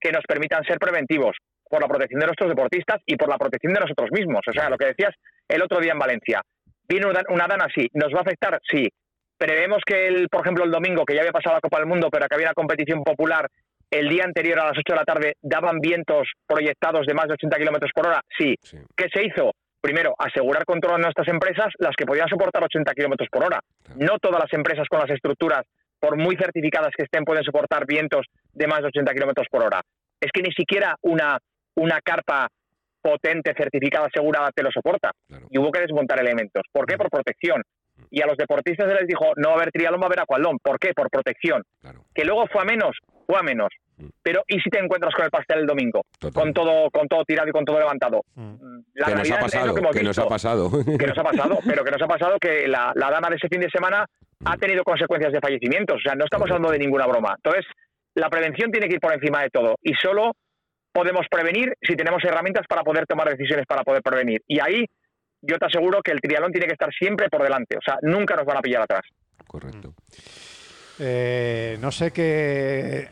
que 0.00 0.10
nos 0.10 0.24
permitan 0.26 0.64
ser 0.64 0.76
preventivos 0.80 1.36
por 1.68 1.80
la 1.80 1.86
protección 1.86 2.18
de 2.18 2.26
nuestros 2.26 2.48
deportistas 2.48 3.00
y 3.06 3.14
por 3.14 3.28
la 3.28 3.38
protección 3.38 3.72
de 3.72 3.78
nosotros 3.78 4.10
mismos. 4.10 4.40
O 4.44 4.52
sea, 4.52 4.68
lo 4.68 4.76
que 4.76 4.86
decías 4.86 5.14
el 5.46 5.62
otro 5.62 5.78
día 5.78 5.92
en 5.92 6.00
Valencia. 6.00 6.42
Viene 6.88 7.06
una 7.06 7.46
dana 7.46 7.66
así, 7.66 7.86
¿nos 7.92 8.12
va 8.12 8.18
a 8.18 8.22
afectar? 8.22 8.58
Sí. 8.68 8.88
Prevemos 9.38 9.82
que, 9.86 10.08
el, 10.08 10.28
por 10.28 10.40
ejemplo, 10.40 10.64
el 10.64 10.72
domingo, 10.72 11.04
que 11.04 11.14
ya 11.14 11.20
había 11.20 11.30
pasado 11.30 11.54
la 11.54 11.60
Copa 11.60 11.78
del 11.78 11.86
Mundo, 11.86 12.08
pero 12.10 12.26
que 12.26 12.34
había 12.34 12.48
una 12.48 12.54
competición 12.54 13.04
popular, 13.04 13.46
el 13.88 14.08
día 14.08 14.24
anterior 14.24 14.58
a 14.58 14.64
las 14.64 14.78
8 14.78 14.82
de 14.88 14.96
la 14.96 15.04
tarde 15.04 15.34
daban 15.40 15.78
vientos 15.78 16.26
proyectados 16.44 17.06
de 17.06 17.14
más 17.14 17.28
de 17.28 17.34
80 17.34 17.56
kilómetros 17.56 17.92
por 17.94 18.08
hora. 18.08 18.20
Sí. 18.36 18.56
¿Qué 18.96 19.06
se 19.14 19.24
hizo? 19.24 19.52
Primero, 19.80 20.16
asegurar 20.18 20.64
control 20.64 20.96
de 20.96 21.02
nuestras 21.04 21.28
empresas, 21.28 21.68
las 21.78 21.94
que 21.96 22.04
podían 22.04 22.28
soportar 22.28 22.64
80 22.64 22.92
kilómetros 22.94 23.28
por 23.30 23.44
hora. 23.44 23.60
No 23.94 24.18
todas 24.18 24.40
las 24.40 24.52
empresas 24.52 24.88
con 24.88 24.98
las 24.98 25.10
estructuras 25.10 25.62
por 26.00 26.16
muy 26.16 26.36
certificadas 26.36 26.90
que 26.96 27.04
estén, 27.04 27.24
pueden 27.24 27.44
soportar 27.44 27.86
vientos 27.86 28.26
de 28.52 28.66
más 28.66 28.80
de 28.80 28.88
80 28.88 29.12
kilómetros 29.12 29.46
por 29.50 29.62
hora. 29.62 29.82
Es 30.20 30.30
que 30.32 30.42
ni 30.42 30.52
siquiera 30.52 30.96
una, 31.02 31.38
una 31.76 32.00
carpa 32.00 32.48
potente, 33.00 33.54
certificada, 33.56 34.06
asegurada, 34.06 34.50
te 34.54 34.62
lo 34.62 34.70
soporta. 34.70 35.12
Y 35.50 35.58
hubo 35.58 35.70
que 35.70 35.80
desmontar 35.80 36.20
elementos. 36.20 36.62
¿Por 36.72 36.86
qué? 36.86 36.96
Por 36.96 37.10
protección. 37.10 37.62
Y 38.10 38.22
a 38.22 38.26
los 38.26 38.36
deportistas 38.36 38.88
se 38.88 38.94
les 38.94 39.06
dijo, 39.06 39.32
no 39.36 39.48
va 39.48 39.54
a 39.54 39.56
haber 39.58 39.70
triatlón, 39.70 40.00
va 40.00 40.04
a 40.04 40.08
haber 40.08 40.20
aqualón. 40.20 40.58
¿Por 40.62 40.78
qué? 40.78 40.92
Por 40.94 41.10
protección. 41.10 41.62
Que 42.14 42.24
luego 42.24 42.46
fue 42.46 42.62
a 42.62 42.64
menos, 42.64 42.96
fue 43.26 43.38
a 43.38 43.42
menos. 43.42 43.68
Pero 44.22 44.42
¿y 44.46 44.60
si 44.60 44.70
te 44.70 44.78
encuentras 44.78 45.14
con 45.14 45.24
el 45.24 45.30
pastel 45.30 45.60
el 45.60 45.66
domingo? 45.66 46.02
Con 46.32 46.52
todo 46.52 46.90
con 46.90 47.08
todo 47.08 47.24
tirado 47.24 47.48
y 47.48 47.52
con 47.52 47.64
todo 47.64 47.78
levantado. 47.78 48.22
La 48.94 49.06
que 49.06 49.14
nos 49.14 49.30
ha 49.30 49.38
pasado, 49.40 49.74
que, 49.74 50.02
nos 50.02 50.18
ha 50.18 50.26
pasado. 50.26 50.70
Que 50.98 51.06
nos 51.06 51.18
ha 51.18 51.22
pasado, 51.22 51.58
pero 51.66 51.84
que 51.84 51.90
nos 51.90 52.02
ha 52.02 52.06
pasado 52.06 52.38
que 52.38 52.68
la, 52.68 52.92
la 52.94 53.10
dama 53.10 53.28
de 53.28 53.36
ese 53.36 53.48
fin 53.48 53.60
de 53.60 53.70
semana 53.70 54.06
ha 54.44 54.56
tenido 54.56 54.84
consecuencias 54.84 55.32
de 55.32 55.40
fallecimientos. 55.40 55.96
O 55.96 56.00
sea, 56.00 56.14
no 56.14 56.24
estamos 56.24 56.50
hablando 56.50 56.70
de 56.70 56.78
ninguna 56.78 57.06
broma. 57.06 57.34
Entonces, 57.36 57.66
la 58.14 58.28
prevención 58.28 58.70
tiene 58.70 58.88
que 58.88 58.94
ir 58.94 59.00
por 59.00 59.12
encima 59.12 59.42
de 59.42 59.50
todo. 59.50 59.76
Y 59.82 59.94
solo 59.94 60.32
podemos 60.92 61.26
prevenir 61.30 61.74
si 61.82 61.94
tenemos 61.94 62.22
herramientas 62.24 62.66
para 62.68 62.82
poder 62.82 63.06
tomar 63.06 63.28
decisiones 63.28 63.66
para 63.66 63.82
poder 63.82 64.02
prevenir. 64.02 64.42
Y 64.46 64.60
ahí 64.60 64.86
yo 65.42 65.58
te 65.58 65.66
aseguro 65.66 66.02
que 66.02 66.12
el 66.12 66.20
triatlón 66.20 66.52
tiene 66.52 66.66
que 66.66 66.74
estar 66.74 66.92
siempre 66.92 67.28
por 67.28 67.42
delante. 67.42 67.76
O 67.76 67.82
sea, 67.84 67.98
nunca 68.02 68.36
nos 68.36 68.44
van 68.44 68.58
a 68.58 68.62
pillar 68.62 68.82
atrás. 68.82 69.02
Correcto. 69.46 69.94
Eh, 71.00 71.78
no 71.80 71.90
sé 71.90 72.10
qué. 72.10 73.08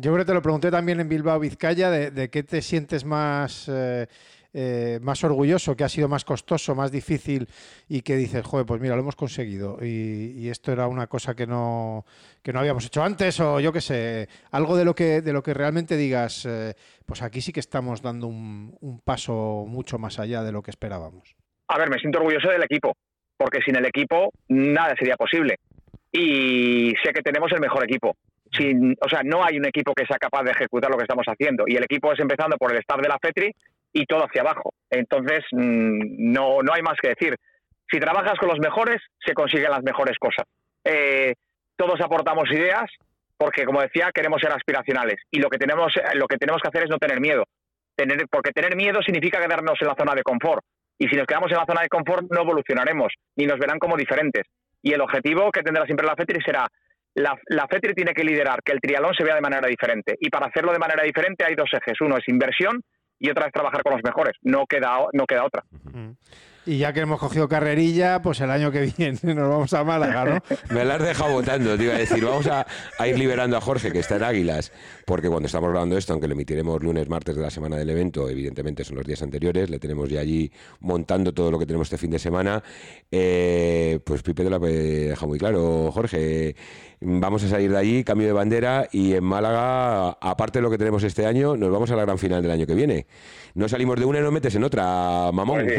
yo 0.00 0.12
creo 0.12 0.24
que 0.24 0.24
te 0.26 0.34
lo 0.34 0.42
pregunté 0.42 0.70
también 0.70 1.00
en 1.00 1.08
Bilbao, 1.08 1.38
Vizcaya, 1.38 1.90
de, 1.90 2.28
qué 2.28 2.42
te 2.42 2.60
sientes 2.60 3.04
más. 3.04 3.68
Eh, 3.72 4.06
eh, 4.54 4.98
más 5.02 5.22
orgulloso, 5.24 5.76
que 5.76 5.84
ha 5.84 5.88
sido 5.90 6.08
más 6.08 6.24
costoso, 6.24 6.74
más 6.74 6.90
difícil 6.90 7.46
y 7.86 8.00
que 8.00 8.16
dices, 8.16 8.44
joder, 8.46 8.64
pues 8.64 8.80
mira, 8.80 8.94
lo 8.94 9.02
hemos 9.02 9.14
conseguido 9.14 9.78
y, 9.84 10.48
esto 10.48 10.72
era 10.72 10.86
una 10.86 11.06
cosa 11.06 11.36
que 11.36 11.46
no, 11.46 12.06
que 12.42 12.54
no 12.54 12.60
habíamos 12.60 12.86
hecho 12.86 13.02
antes 13.02 13.38
o 13.40 13.60
yo 13.60 13.72
qué 13.74 13.82
sé, 13.82 14.28
algo 14.50 14.74
de 14.74 14.86
lo 14.86 14.94
que, 14.94 15.20
de 15.20 15.34
lo 15.34 15.42
que 15.42 15.52
realmente 15.52 15.98
digas, 15.98 16.46
eh, 16.46 16.74
pues 17.04 17.20
aquí 17.20 17.42
sí 17.42 17.52
que 17.52 17.60
estamos 17.60 18.00
dando 18.00 18.26
un, 18.26 19.02
paso 19.04 19.66
mucho 19.68 19.98
más 19.98 20.18
allá 20.18 20.42
de 20.42 20.50
lo 20.50 20.62
que 20.62 20.70
esperábamos. 20.70 21.36
A 21.68 21.78
ver, 21.78 21.90
me 21.90 21.98
siento 21.98 22.18
orgulloso 22.18 22.48
del 22.48 22.62
equipo, 22.62 22.96
porque 23.36 23.60
sin 23.60 23.76
el 23.76 23.84
equipo 23.84 24.32
nada 24.48 24.94
sería 24.98 25.16
posible. 25.16 25.56
Y 26.10 26.92
sé 27.02 27.12
que 27.12 27.22
tenemos 27.22 27.52
el 27.52 27.60
mejor 27.60 27.84
equipo. 27.84 28.16
O 29.00 29.08
sea, 29.08 29.22
no 29.24 29.44
hay 29.44 29.58
un 29.58 29.66
equipo 29.66 29.92
que 29.94 30.06
sea 30.06 30.16
capaz 30.16 30.42
de 30.42 30.52
ejecutar 30.52 30.90
lo 30.90 30.96
que 30.96 31.04
estamos 31.04 31.26
haciendo. 31.26 31.64
Y 31.66 31.76
el 31.76 31.84
equipo 31.84 32.12
es 32.12 32.18
empezando 32.18 32.56
por 32.56 32.72
el 32.72 32.78
staff 32.78 33.00
de 33.00 33.08
la 33.08 33.18
FETRI, 33.20 33.52
y 33.92 34.06
todo 34.06 34.24
hacia 34.24 34.42
abajo. 34.42 34.72
Entonces, 34.90 35.44
mm, 35.52 36.32
no, 36.32 36.62
no 36.62 36.72
hay 36.72 36.82
más 36.82 36.96
que 37.00 37.08
decir. 37.08 37.36
Si 37.90 37.98
trabajas 37.98 38.38
con 38.38 38.48
los 38.48 38.58
mejores, 38.58 39.00
se 39.24 39.34
consiguen 39.34 39.70
las 39.70 39.82
mejores 39.82 40.18
cosas. 40.18 40.46
Eh, 40.84 41.34
todos 41.76 42.00
aportamos 42.00 42.50
ideas 42.50 42.90
porque, 43.36 43.64
como 43.64 43.80
decía, 43.80 44.10
queremos 44.12 44.40
ser 44.40 44.52
aspiracionales 44.52 45.16
y 45.30 45.38
lo 45.38 45.48
que 45.48 45.58
tenemos, 45.58 45.92
lo 46.14 46.26
que, 46.26 46.36
tenemos 46.36 46.60
que 46.60 46.68
hacer 46.68 46.84
es 46.84 46.90
no 46.90 46.98
tener 46.98 47.20
miedo. 47.20 47.44
Tener, 47.96 48.26
porque 48.30 48.52
tener 48.52 48.76
miedo 48.76 49.00
significa 49.02 49.40
quedarnos 49.40 49.78
en 49.80 49.88
la 49.88 49.94
zona 49.96 50.14
de 50.14 50.22
confort. 50.22 50.64
Y 50.98 51.08
si 51.08 51.16
nos 51.16 51.26
quedamos 51.26 51.50
en 51.50 51.58
la 51.58 51.66
zona 51.66 51.82
de 51.82 51.88
confort, 51.88 52.26
no 52.30 52.42
evolucionaremos 52.42 53.12
ni 53.36 53.46
nos 53.46 53.58
verán 53.58 53.78
como 53.78 53.96
diferentes. 53.96 54.44
Y 54.82 54.92
el 54.92 55.00
objetivo 55.00 55.50
que 55.50 55.62
tendrá 55.62 55.84
siempre 55.84 56.06
la 56.06 56.16
FETRI 56.16 56.40
será 56.42 56.66
la, 57.14 57.36
la, 57.46 57.66
FETRI 57.66 57.94
tiene 57.94 58.12
que 58.12 58.22
liderar 58.22 58.62
que 58.62 58.72
el 58.72 58.80
trialón 58.80 59.12
se 59.14 59.24
vea 59.24 59.34
de 59.34 59.40
manera 59.40 59.66
diferente. 59.66 60.16
Y 60.20 60.30
para 60.30 60.46
hacerlo 60.46 60.72
de 60.72 60.78
manera 60.78 61.02
diferente 61.02 61.44
hay 61.44 61.54
dos 61.54 61.68
ejes. 61.72 62.00
Uno 62.00 62.16
es 62.16 62.28
inversión 62.28 62.80
y 63.18 63.30
otra 63.30 63.44
vez 63.44 63.52
trabajar 63.52 63.82
con 63.82 63.92
los 63.92 64.02
mejores. 64.04 64.36
No 64.42 64.66
queda, 64.66 64.98
no 65.12 65.26
queda 65.26 65.44
otra. 65.44 65.64
Y 66.68 66.76
ya 66.76 66.92
que 66.92 67.00
hemos 67.00 67.18
cogido 67.18 67.48
carrerilla, 67.48 68.20
pues 68.20 68.42
el 68.42 68.50
año 68.50 68.70
que 68.70 68.92
viene 68.94 69.18
nos 69.34 69.48
vamos 69.48 69.72
a 69.72 69.84
Málaga, 69.84 70.24
¿no? 70.26 70.42
Me 70.74 70.84
la 70.84 70.96
has 70.96 71.02
dejado 71.02 71.32
votando, 71.32 71.78
te 71.78 71.84
iba 71.84 71.94
a 71.94 71.98
decir. 71.98 72.22
Vamos 72.22 72.46
a, 72.46 72.66
ir 73.08 73.18
liberando 73.18 73.56
a 73.56 73.60
Jorge, 73.62 73.90
que 73.90 74.00
está 74.00 74.16
en 74.16 74.24
Águilas, 74.24 74.70
porque 75.06 75.30
cuando 75.30 75.46
estamos 75.46 75.70
grabando 75.70 75.96
esto, 75.96 76.12
aunque 76.12 76.28
lo 76.28 76.34
emitiremos 76.34 76.82
lunes, 76.82 77.08
martes 77.08 77.36
de 77.36 77.40
la 77.40 77.48
semana 77.48 77.76
del 77.78 77.88
evento, 77.88 78.28
evidentemente 78.28 78.84
son 78.84 78.96
los 78.96 79.06
días 79.06 79.22
anteriores, 79.22 79.70
le 79.70 79.78
tenemos 79.78 80.10
ya 80.10 80.20
allí 80.20 80.52
montando 80.80 81.32
todo 81.32 81.50
lo 81.50 81.58
que 81.58 81.64
tenemos 81.64 81.86
este 81.86 81.96
fin 81.96 82.10
de 82.10 82.18
semana. 82.18 82.62
Eh, 83.10 84.00
pues 84.04 84.22
Pipe 84.22 84.44
te 84.44 84.50
lo 84.50 84.56
ha 84.56 84.58
dejado 84.58 85.28
muy 85.28 85.38
claro, 85.38 85.90
Jorge. 85.90 86.54
Vamos 87.00 87.44
a 87.44 87.48
salir 87.48 87.70
de 87.70 87.78
allí, 87.78 88.04
cambio 88.04 88.26
de 88.26 88.32
bandera, 88.32 88.88
y 88.90 89.14
en 89.14 89.22
Málaga, 89.22 90.10
aparte 90.20 90.58
de 90.58 90.62
lo 90.62 90.70
que 90.70 90.78
tenemos 90.78 91.04
este 91.04 91.26
año, 91.26 91.56
nos 91.56 91.70
vamos 91.70 91.90
a 91.92 91.96
la 91.96 92.02
gran 92.02 92.18
final 92.18 92.42
del 92.42 92.50
año 92.50 92.66
que 92.66 92.74
viene. 92.74 93.06
No 93.54 93.68
salimos 93.68 93.98
de 93.98 94.04
una 94.04 94.18
y 94.18 94.22
nos 94.22 94.32
metes 94.32 94.54
en 94.56 94.64
otra, 94.64 95.30
mamón. 95.32 95.64
Pues 95.64 95.78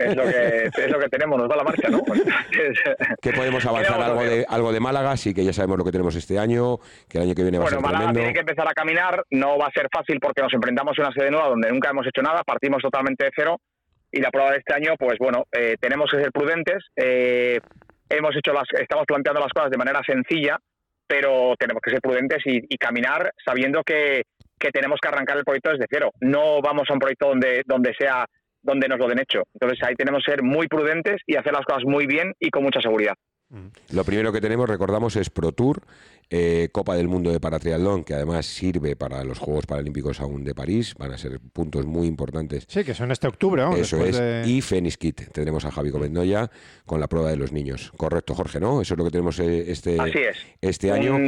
es, 0.00 0.16
lo 0.16 0.24
que, 0.24 0.64
es 0.66 0.90
lo 0.90 0.98
que 0.98 1.08
tenemos, 1.08 1.38
nos 1.38 1.50
va 1.50 1.56
la 1.56 1.64
marcha, 1.64 1.88
¿no? 1.88 2.02
¿Qué 3.22 3.32
podemos 3.32 3.64
avanzar 3.64 4.02
algo 4.02 4.22
de, 4.22 4.44
algo 4.48 4.72
de 4.72 4.80
Málaga? 4.80 5.16
Sí 5.16 5.32
que 5.32 5.44
ya 5.44 5.52
sabemos 5.52 5.78
lo 5.78 5.84
que 5.84 5.92
tenemos 5.92 6.14
este 6.14 6.38
año, 6.38 6.78
que 7.08 7.18
el 7.18 7.24
año 7.24 7.34
que 7.34 7.42
viene 7.42 7.58
va 7.58 7.64
a 7.64 7.68
ser 7.68 7.80
Málaga 7.80 7.98
tremendo. 7.98 8.20
tiene 8.20 8.34
que 8.34 8.40
empezar 8.40 8.68
a 8.68 8.72
caminar, 8.72 9.24
no 9.30 9.58
va 9.58 9.66
a 9.66 9.72
ser 9.72 9.88
fácil 9.90 10.18
porque 10.20 10.42
nos 10.42 10.52
enfrentamos 10.52 10.98
a 10.98 11.02
una 11.02 11.12
sede 11.12 11.30
nueva 11.30 11.48
donde 11.48 11.70
nunca 11.70 11.90
hemos 11.90 12.06
hecho 12.06 12.20
nada, 12.22 12.42
partimos 12.44 12.82
totalmente 12.82 13.24
de 13.24 13.30
cero 13.34 13.60
y 14.12 14.20
la 14.20 14.30
prueba 14.30 14.50
de 14.50 14.58
este 14.58 14.74
año, 14.74 14.94
pues 14.98 15.18
bueno, 15.18 15.44
eh, 15.52 15.76
tenemos 15.80 16.10
que 16.10 16.18
ser 16.18 16.32
prudentes. 16.32 16.84
Eh, 16.96 17.60
hemos 18.10 18.36
hecho 18.36 18.52
las, 18.52 18.64
estamos 18.78 19.06
planteando 19.06 19.40
las 19.40 19.52
cosas 19.52 19.70
de 19.70 19.78
manera 19.78 20.00
sencilla, 20.04 20.58
pero 21.06 21.54
tenemos 21.58 21.80
que 21.82 21.90
ser 21.90 22.00
prudentes 22.00 22.42
y, 22.44 22.76
caminar 22.76 23.32
sabiendo 23.44 23.82
que, 23.82 24.22
tenemos 24.72 24.98
que 25.00 25.08
arrancar 25.08 25.38
el 25.38 25.44
proyecto 25.44 25.70
desde 25.70 25.86
cero. 25.90 26.10
No 26.20 26.60
vamos 26.60 26.84
a 26.88 26.92
un 26.92 26.98
proyecto 26.98 27.28
donde, 27.28 27.62
donde 27.64 27.94
sea 27.98 28.26
donde 28.62 28.88
nos 28.88 28.98
lo 28.98 29.08
den 29.08 29.20
hecho. 29.20 29.42
Entonces 29.54 29.78
ahí 29.82 29.94
tenemos 29.94 30.22
que 30.24 30.32
ser 30.32 30.42
muy 30.42 30.68
prudentes 30.68 31.16
y 31.26 31.36
hacer 31.36 31.52
las 31.52 31.64
cosas 31.64 31.84
muy 31.84 32.06
bien 32.06 32.34
y 32.38 32.50
con 32.50 32.62
mucha 32.62 32.80
seguridad. 32.80 33.14
Lo 33.92 34.04
primero 34.04 34.32
que 34.32 34.40
tenemos, 34.40 34.68
recordamos, 34.68 35.16
es 35.16 35.28
Pro 35.28 35.50
Tour, 35.52 35.82
eh, 36.28 36.68
Copa 36.70 36.94
del 36.94 37.08
Mundo 37.08 37.32
de 37.32 37.40
Paratriatlón, 37.40 38.04
que 38.04 38.14
además 38.14 38.46
sirve 38.46 38.94
para 38.94 39.24
los 39.24 39.38
Juegos 39.38 39.66
Paralímpicos 39.66 40.20
aún 40.20 40.44
de 40.44 40.54
París. 40.54 40.94
Van 40.96 41.12
a 41.12 41.18
ser 41.18 41.40
puntos 41.52 41.84
muy 41.86 42.06
importantes. 42.06 42.64
Sí, 42.68 42.84
que 42.84 42.94
son 42.94 43.10
este 43.10 43.26
octubre, 43.26 43.62
¿no? 43.62 43.74
Eso 43.74 44.04
es. 44.04 44.46
Y 44.46 44.60
Fenix 44.60 44.96
Kit. 44.96 45.32
Tendremos 45.32 45.64
a 45.64 45.72
Javi 45.72 45.90
Comendoya 45.90 46.48
con 46.86 47.00
la 47.00 47.08
prueba 47.08 47.30
de 47.30 47.36
los 47.36 47.50
niños. 47.50 47.92
Correcto, 47.96 48.34
Jorge, 48.34 48.60
¿no? 48.60 48.80
Eso 48.80 48.94
es 48.94 48.98
lo 48.98 49.04
que 49.04 49.10
tenemos 49.10 49.40
eh, 49.40 49.70
este, 49.70 49.98
este 50.60 50.92
año. 50.92 51.18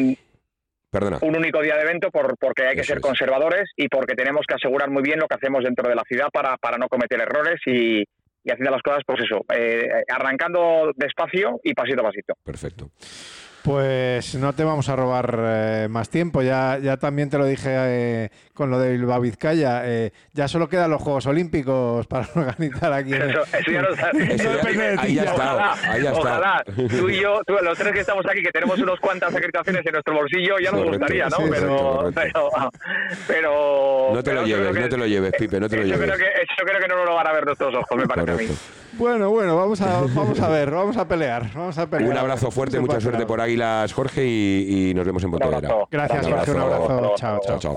Perdona. 0.91 1.19
Un 1.23 1.35
único 1.35 1.61
día 1.63 1.75
de 1.75 1.83
evento 1.83 2.11
por, 2.11 2.37
porque 2.37 2.67
hay 2.67 2.77
que 2.77 2.85
ser 2.85 3.01
conservadores 3.01 3.71
y 3.77 3.89
porque 3.89 4.15
tenemos 4.15 4.45
que 4.47 4.55
asegurar 4.55 4.91
muy 4.91 5.03
bien 5.03 5.19
lo 5.19 5.27
que 5.27 5.37
hacemos 5.37 5.65
dentro 5.65 5.89
de 5.89 5.95
la 5.97 6.03
ciudad 6.07 6.29
para, 6.31 6.59
para 6.59 6.77
no 6.77 6.89
cometer 6.89 7.19
errores 7.19 7.59
y, 7.67 8.05
y 8.45 8.51
haciendo 8.51 8.71
las 8.73 8.83
cosas, 8.83 9.03
pues 9.07 9.21
eso, 9.21 9.45
eh, 9.55 9.89
arrancando 10.09 10.93
despacio 10.97 11.61
y 11.63 11.75
pasito 11.75 12.01
a 12.01 12.05
pasito. 12.05 12.35
Perfecto. 12.45 12.91
Pues 13.63 14.35
no 14.35 14.53
te 14.55 14.65
vamos 14.65 14.89
a 14.89 14.97
robar 14.97 15.39
eh, 15.39 15.87
más 15.89 16.11
tiempo. 16.11 16.43
Ya, 16.43 16.79
ya 16.79 16.97
también 16.97 17.31
te 17.31 17.39
lo 17.39 17.47
dije 17.47 17.71
eh, 17.73 18.31
con 18.55 18.71
lo 18.71 18.79
de 18.81 18.91
Bilbao 18.91 19.21
Vizcaya. 19.21 19.83
Eh, 19.85 20.11
ya 20.33 20.49
solo 20.49 20.69
quedan 20.69 20.91
los 20.91 21.01
Juegos 21.01 21.27
Olímpicos 21.27 22.09
para 22.09 22.27
organizar 22.35 22.93
aquí. 22.93 23.15
Eso, 23.15 23.43
eso 23.57 23.71
ya 23.71 23.83
no 23.83 23.91
depende 24.13 24.97
ahí 24.99 25.15
ya 25.15 25.25
está. 25.25 25.93
Ahí 25.93 26.03
ya 26.03 26.13
ojalá 26.13 26.65
tú 26.75 27.09
y 27.09 27.21
yo, 27.21 27.41
tú, 27.47 27.55
los 27.63 27.79
tres 27.79 27.93
que 27.93 28.01
estamos 28.01 28.27
aquí, 28.29 28.43
que 28.43 28.51
tenemos 28.51 28.81
unas 28.81 28.99
cuantas 28.99 29.33
acreditaciones 29.33 29.87
en 29.87 29.93
nuestro 29.93 30.15
bolsillo, 30.15 30.59
ya 30.59 30.73
nos 30.73 30.85
gustaría, 30.85 31.29
¿no? 31.29 31.37
pero, 31.49 32.11
pero, 33.29 34.11
No 34.13 34.23
te 34.23 34.33
lo 34.33 34.45
lleves, 34.45 34.75
no 34.75 34.89
te 34.89 34.97
lo 34.97 35.07
lleves, 35.07 35.33
Pipe, 35.39 35.61
no 35.61 35.69
te 35.69 35.77
lo 35.77 35.83
lleves. 35.85 36.01
Creo 36.01 36.17
que, 36.17 36.25
yo 36.59 36.65
creo 36.65 36.81
que 36.81 36.89
no 36.89 37.05
lo 37.05 37.15
van 37.15 37.27
a 37.29 37.33
ver 37.33 37.47
nuestros 37.47 37.75
ojos, 37.75 37.97
me 37.97 38.07
parece 38.09 38.31
a 38.33 38.35
mí. 38.35 38.49
Bueno, 38.93 39.31
bueno, 39.31 39.57
vamos 39.57 39.81
a, 39.81 40.01
vamos 40.15 40.41
a 40.41 40.49
ver, 40.49 40.71
vamos 40.71 40.97
a 40.97 41.07
pelear, 41.07 41.51
vamos 41.55 41.79
a 41.79 41.87
pelear. 41.87 42.11
Un 42.11 42.19
abrazo 42.19 42.51
fuerte, 42.51 42.79
mucha 42.81 43.01
suerte 43.01 43.27
por 43.27 43.41
Águilas, 43.41 43.93
Jorge, 43.93 44.25
y, 44.27 44.91
y 44.91 44.95
nos 44.95 45.07
vemos 45.07 45.23
en 45.25 45.31
Pontevedra. 45.31 45.75
Gracias, 45.91 46.27
Jorge, 46.27 46.51
un 46.51 46.61
abrazo. 46.61 47.15
chao. 47.17 47.41
chao. 47.45 47.59
chao. 47.59 47.77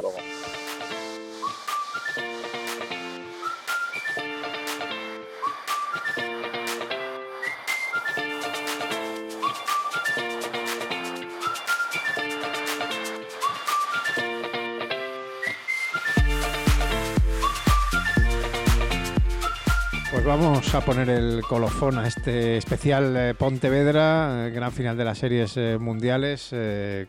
Vamos 20.26 20.74
a 20.74 20.82
poner 20.82 21.10
el 21.10 21.44
colofón 21.44 22.00
a 22.00 22.08
este 22.08 22.58
especial 22.58 23.16
eh, 23.16 23.34
Pontevedra, 23.36 24.48
eh, 24.48 24.50
gran 24.50 24.72
final 24.72 24.98
de 24.98 25.06
las 25.06 25.20
series 25.20 25.56
eh, 25.56 25.78
mundiales, 25.80 26.50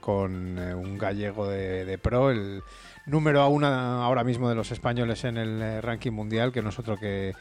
con 0.00 0.58
un 0.58 0.98
gallego 0.98 1.48
de, 1.48 1.98
pro, 1.98 2.30
el 2.30 2.62
número 3.06 3.40
a 3.40 3.48
una 3.48 4.04
ahora 4.04 4.22
mismo 4.22 4.48
de 4.50 4.54
los 4.54 4.70
españoles 4.70 5.24
en 5.24 5.38
el 5.38 5.82
ranking 5.82 6.12
mundial, 6.12 6.52
que 6.52 6.60
no 6.60 6.68
es 6.68 6.78
otro 6.78 6.98
que 6.98 7.32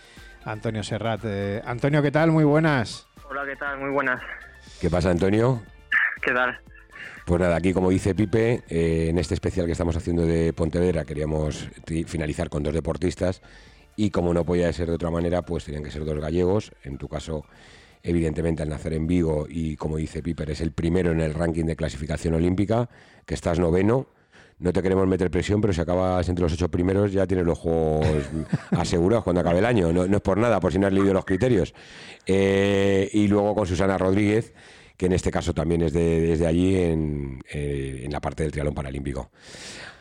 Antonio 0.46 0.82
Serrat. 0.82 1.22
Antonio, 1.66 2.02
¿qué 2.02 2.12
tal? 2.12 2.32
Muy 2.32 2.46
buenas. 2.46 3.08
Hola, 3.30 3.44
¿qué 3.46 3.56
tal? 3.58 3.78
Muy 3.80 3.90
buenas. 3.90 4.22
¿Qué 4.80 4.90
pasa, 4.90 5.10
Antonio? 5.10 5.62
¿Qué 6.22 6.32
tal? 6.32 6.58
Pues 7.26 7.42
nada, 7.42 7.58
aquí 7.58 7.74
como 7.74 7.90
dice 7.90 8.16
Pipe, 8.16 8.64
en 8.70 9.18
este 9.18 9.34
especial 9.34 9.66
que 9.66 9.74
estamos 9.74 9.98
haciendo 9.98 10.26
de 10.26 10.54
Pontevedra 10.54 11.06
queríamos 11.06 11.70
finalizar 12.08 12.50
con 12.50 12.64
dos 12.64 12.74
deportistas 12.74 13.42
y 13.96 14.10
como 14.10 14.34
no 14.34 14.46
podía 14.46 14.72
ser 14.74 14.88
de 14.88 14.96
otra 14.96 15.10
manera, 15.10 15.44
pues 15.44 15.66
tenían 15.66 15.84
que 15.84 15.92
ser 15.92 16.06
dos 16.06 16.20
gallegos. 16.20 16.72
En 16.84 16.98
tu 16.98 17.08
caso, 17.08 17.46
evidentemente 18.04 18.64
al 18.64 18.70
nacer 18.70 18.94
en 18.94 19.08
Vigo 19.08 19.48
y 19.50 19.76
como 19.78 19.98
dice 19.98 20.22
Piper, 20.22 20.52
es 20.52 20.62
el 20.62 20.72
primero 20.72 21.12
en 21.12 21.22
el 21.22 21.34
ranking 21.34 21.66
de 21.66 21.76
clasificación 21.76 22.34
olímpica, 22.34 22.90
que 23.26 23.34
estás 23.34 23.60
noveno. 23.60 24.08
No 24.58 24.72
te 24.72 24.82
queremos 24.82 25.06
meter 25.08 25.30
presión, 25.30 25.60
pero 25.60 25.74
si 25.74 25.82
acabas 25.82 26.30
entre 26.30 26.44
los 26.44 26.54
ocho 26.54 26.70
primeros 26.70 27.12
ya 27.12 27.28
tienes 27.28 27.46
los 27.46 27.60
juegos 27.60 28.06
asegurados 28.72 29.24
cuando 29.24 29.42
acabe 29.42 29.60
el 29.60 29.66
año. 29.66 29.92
No, 29.92 30.04
es 30.06 30.22
por 30.22 30.38
nada, 30.38 30.60
por 30.60 30.72
si 30.72 30.80
no 30.80 30.88
has 30.88 30.94
leído 30.94 31.14
los 31.14 31.26
criterios. 31.26 31.74
Eh, 32.26 33.10
y 33.12 33.28
luego 33.28 33.54
con 33.54 33.66
Susana 33.66 33.98
Rodríguez, 33.98 34.54
que 34.96 35.08
en 35.08 35.14
este 35.14 35.32
caso 35.32 35.54
también 35.54 35.82
es 35.82 35.92
de, 35.92 36.22
desde 36.22 36.48
allí 36.48 36.76
en, 36.76 37.42
eh, 37.52 38.04
en 38.06 38.12
la 38.12 38.22
parte 38.22 38.44
del 38.44 38.52
triatlón 38.52 38.76
paralímpico. 38.76 39.30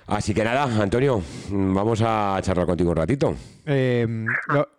Así 0.07 0.35
que 0.35 0.45
nada, 0.45 0.65
Antonio, 0.83 1.23
vamos 1.51 2.03
a 2.05 2.39
charlar 2.43 2.67
contigo 2.67 2.91
un 2.91 2.97
ratito. 2.97 3.35
Eh, 3.65 4.07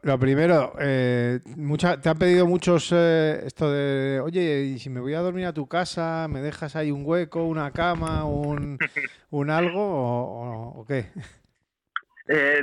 lo, 0.04 0.20
primero, 0.20 0.74
eh, 0.80 1.40
te 2.02 2.10
han 2.10 2.20
pedido 2.20 2.46
muchos 2.46 2.92
eh, 2.92 3.42
esto 3.44 3.72
de, 3.72 4.20
oye, 4.20 4.62
y 4.62 4.78
si 4.78 4.92
me 4.92 5.00
voy 5.00 5.16
a 5.16 5.22
dormir 5.22 5.48
a 5.48 5.54
tu 5.54 5.68
casa, 5.68 6.28
¿me 6.30 6.42
dejas 6.42 6.76
ahí 6.76 6.92
un 6.92 7.04
hueco, 7.04 7.44
una 7.46 7.72
cama, 7.72 8.26
un, 8.26 8.78
un 9.32 9.50
algo 9.50 9.82
o, 9.82 10.86
qué? 10.88 11.08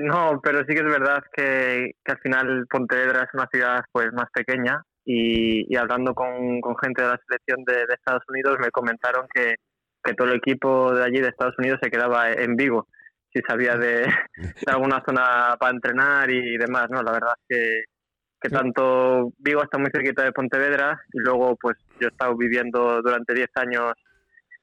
no, 0.01 0.41
pero 0.41 0.61
sí 0.61 0.75
que 0.75 0.81
es 0.81 0.85
verdad 0.85 1.21
que, 1.33 1.97
al 2.05 2.19
final 2.19 2.67
Pontevedra 2.71 3.25
es 3.25 3.35
una 3.35 3.49
ciudad 3.51 3.85
pues 3.91 4.13
más 4.13 4.29
pequeña 4.33 4.85
y, 5.05 5.75
hablando 5.77 6.15
con, 6.15 6.61
gente 6.81 7.03
de 7.03 7.09
la 7.09 7.21
selección 7.27 7.65
de 7.65 7.93
Estados 7.93 8.23
Unidos 8.29 8.59
me 8.61 8.71
comentaron 8.71 9.27
que 9.35 9.57
que 10.03 10.15
todo 10.15 10.29
el 10.29 10.37
equipo 10.37 10.95
de 10.95 11.05
allí 11.05 11.21
de 11.21 11.29
Estados 11.29 11.55
Unidos 11.59 11.79
se 11.83 11.91
quedaba 11.91 12.33
en 12.33 12.57
Vigo 12.57 12.89
si 13.33 13.41
sabía 13.49 13.77
de, 13.77 14.07
alguna 14.67 15.03
zona 15.07 15.57
para 15.59 15.73
entrenar 15.73 16.31
y 16.31 16.57
demás, 16.59 16.89
¿no? 16.91 17.03
La 17.03 17.13
verdad 17.13 17.33
es 17.49 17.85
que, 18.41 18.49
tanto 18.51 19.33
Vigo 19.39 19.63
está 19.63 19.79
muy 19.79 19.91
cerquita 19.93 20.25
de 20.25 20.33
Pontevedra 20.33 21.01
y 21.13 21.21
luego 21.21 21.57
pues 21.57 21.77
yo 22.01 22.09
he 22.09 22.11
estado 22.11 22.37
viviendo 22.37 23.01
durante 23.01 23.35
10 23.35 23.49
años 23.55 23.93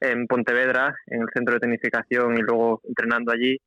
en 0.00 0.26
Pontevedra, 0.26 0.94
en 1.06 1.22
el 1.22 1.28
centro 1.34 1.54
de 1.54 1.60
tenificación 1.60 2.36
y 2.36 2.42
luego 2.42 2.82
entrenando 2.86 3.32
allí 3.32 3.58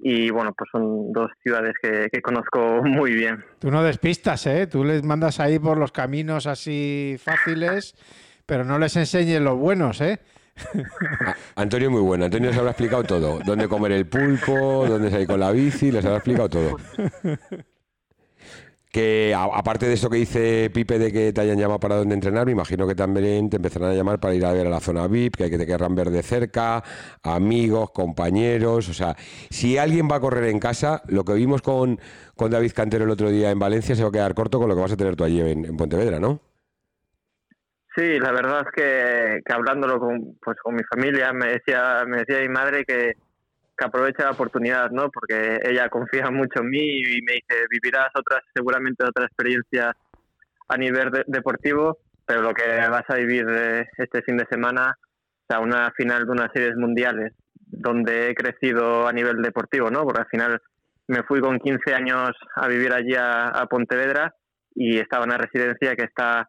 y 0.00 0.30
bueno, 0.30 0.52
pues 0.56 0.70
son 0.72 1.12
dos 1.12 1.30
ciudades 1.42 1.74
que, 1.80 2.08
que, 2.10 2.20
conozco 2.20 2.82
muy 2.84 3.12
bien. 3.12 3.44
Tú 3.60 3.70
no 3.70 3.84
despistas, 3.84 4.46
¿eh? 4.46 4.66
Tú 4.66 4.82
les 4.82 5.04
mandas 5.04 5.38
ahí 5.38 5.58
por 5.58 5.78
los 5.78 5.92
caminos 5.92 6.46
así 6.46 7.16
fáciles, 7.22 7.94
pero 8.46 8.64
no 8.64 8.78
les 8.78 8.96
enseñes 8.96 9.40
los 9.40 9.56
buenos, 9.56 10.00
¿eh? 10.00 10.18
Antonio 11.56 11.90
muy 11.90 12.02
bueno. 12.02 12.24
Antonio 12.26 12.50
les 12.50 12.58
habrá 12.58 12.70
explicado 12.70 13.04
todo. 13.04 13.40
Dónde 13.44 13.68
comer 13.68 13.92
el 13.92 14.06
pulpo, 14.06 14.86
dónde 14.86 15.10
salir 15.10 15.26
con 15.26 15.40
la 15.40 15.50
bici, 15.52 15.90
les 15.90 16.04
habrá 16.04 16.18
explicado 16.18 16.48
todo. 16.48 16.76
Que 18.90 19.32
aparte 19.36 19.86
de 19.86 19.94
esto 19.94 20.10
que 20.10 20.16
dice 20.16 20.68
Pipe 20.74 20.98
de 20.98 21.12
que 21.12 21.32
te 21.32 21.40
hayan 21.40 21.56
llamado 21.56 21.78
para 21.78 21.94
dónde 21.94 22.12
entrenar, 22.12 22.44
me 22.46 22.52
imagino 22.52 22.88
que 22.88 22.96
también 22.96 23.48
te 23.48 23.56
empezarán 23.56 23.92
a 23.92 23.94
llamar 23.94 24.18
para 24.18 24.34
ir 24.34 24.44
a 24.44 24.52
ver 24.52 24.66
a 24.66 24.70
la 24.70 24.80
zona 24.80 25.06
VIP, 25.06 25.36
que 25.36 25.44
hay 25.44 25.50
que 25.50 25.58
te 25.58 25.66
querrán 25.66 25.94
ver 25.94 26.10
de 26.10 26.24
cerca, 26.24 26.82
amigos, 27.22 27.92
compañeros. 27.92 28.88
O 28.88 28.94
sea, 28.94 29.16
si 29.48 29.78
alguien 29.78 30.08
va 30.10 30.16
a 30.16 30.20
correr 30.20 30.50
en 30.50 30.58
casa, 30.58 31.02
lo 31.06 31.24
que 31.24 31.34
vimos 31.34 31.62
con, 31.62 32.00
con 32.34 32.50
David 32.50 32.72
Cantero 32.74 33.04
el 33.04 33.10
otro 33.10 33.30
día 33.30 33.52
en 33.52 33.60
Valencia 33.60 33.94
se 33.94 34.02
va 34.02 34.08
a 34.08 34.12
quedar 34.12 34.34
corto 34.34 34.58
con 34.58 34.68
lo 34.68 34.74
que 34.74 34.80
vas 34.80 34.92
a 34.92 34.96
tener 34.96 35.14
tú 35.14 35.22
allí 35.22 35.40
en 35.40 35.76
Pontevedra, 35.76 36.18
¿no? 36.18 36.49
Sí, 37.96 38.18
la 38.18 38.32
verdad 38.32 38.66
es 38.66 38.72
que, 38.72 39.52
hablándolo 39.52 39.98
con, 39.98 40.38
pues, 40.40 40.56
con 40.62 40.74
mi 40.76 40.82
familia, 40.84 41.32
me 41.32 41.48
decía, 41.48 42.04
me 42.06 42.18
decía 42.18 42.40
mi 42.40 42.48
madre 42.48 42.84
que, 42.84 43.14
que 43.76 43.84
aproveche 43.84 44.22
la 44.22 44.30
oportunidad, 44.30 44.90
¿no? 44.90 45.10
Porque 45.10 45.58
ella 45.62 45.88
confía 45.88 46.30
mucho 46.30 46.60
en 46.60 46.70
mí 46.70 47.00
y 47.00 47.22
me 47.22 47.32
dice, 47.32 47.66
vivirás 47.68 48.08
otras, 48.14 48.42
seguramente 48.54 49.04
otras 49.04 49.26
experiencias 49.26 49.94
a 50.68 50.76
nivel 50.76 51.10
deportivo, 51.26 51.98
pero 52.24 52.42
lo 52.42 52.54
que 52.54 52.62
vas 52.88 53.04
a 53.08 53.16
vivir 53.16 53.44
eh, 53.48 53.88
este 53.98 54.22
fin 54.22 54.36
de 54.36 54.46
semana, 54.48 54.96
o 54.96 55.46
sea, 55.48 55.58
una 55.58 55.90
final 55.96 56.26
de 56.26 56.30
unas 56.30 56.52
series 56.52 56.76
mundiales, 56.76 57.32
donde 57.56 58.30
he 58.30 58.34
crecido 58.34 59.08
a 59.08 59.12
nivel 59.12 59.42
deportivo, 59.42 59.90
¿no? 59.90 60.04
Porque 60.04 60.20
al 60.20 60.28
final 60.28 60.60
me 61.08 61.24
fui 61.24 61.40
con 61.40 61.58
15 61.58 61.92
años 61.92 62.30
a 62.54 62.68
vivir 62.68 62.92
allí 62.92 63.14
a, 63.18 63.66
Pontevedra 63.68 64.32
y 64.74 64.98
estaba 64.98 65.24
en 65.24 65.30
una 65.30 65.38
residencia 65.38 65.96
que 65.96 66.04
está 66.04 66.48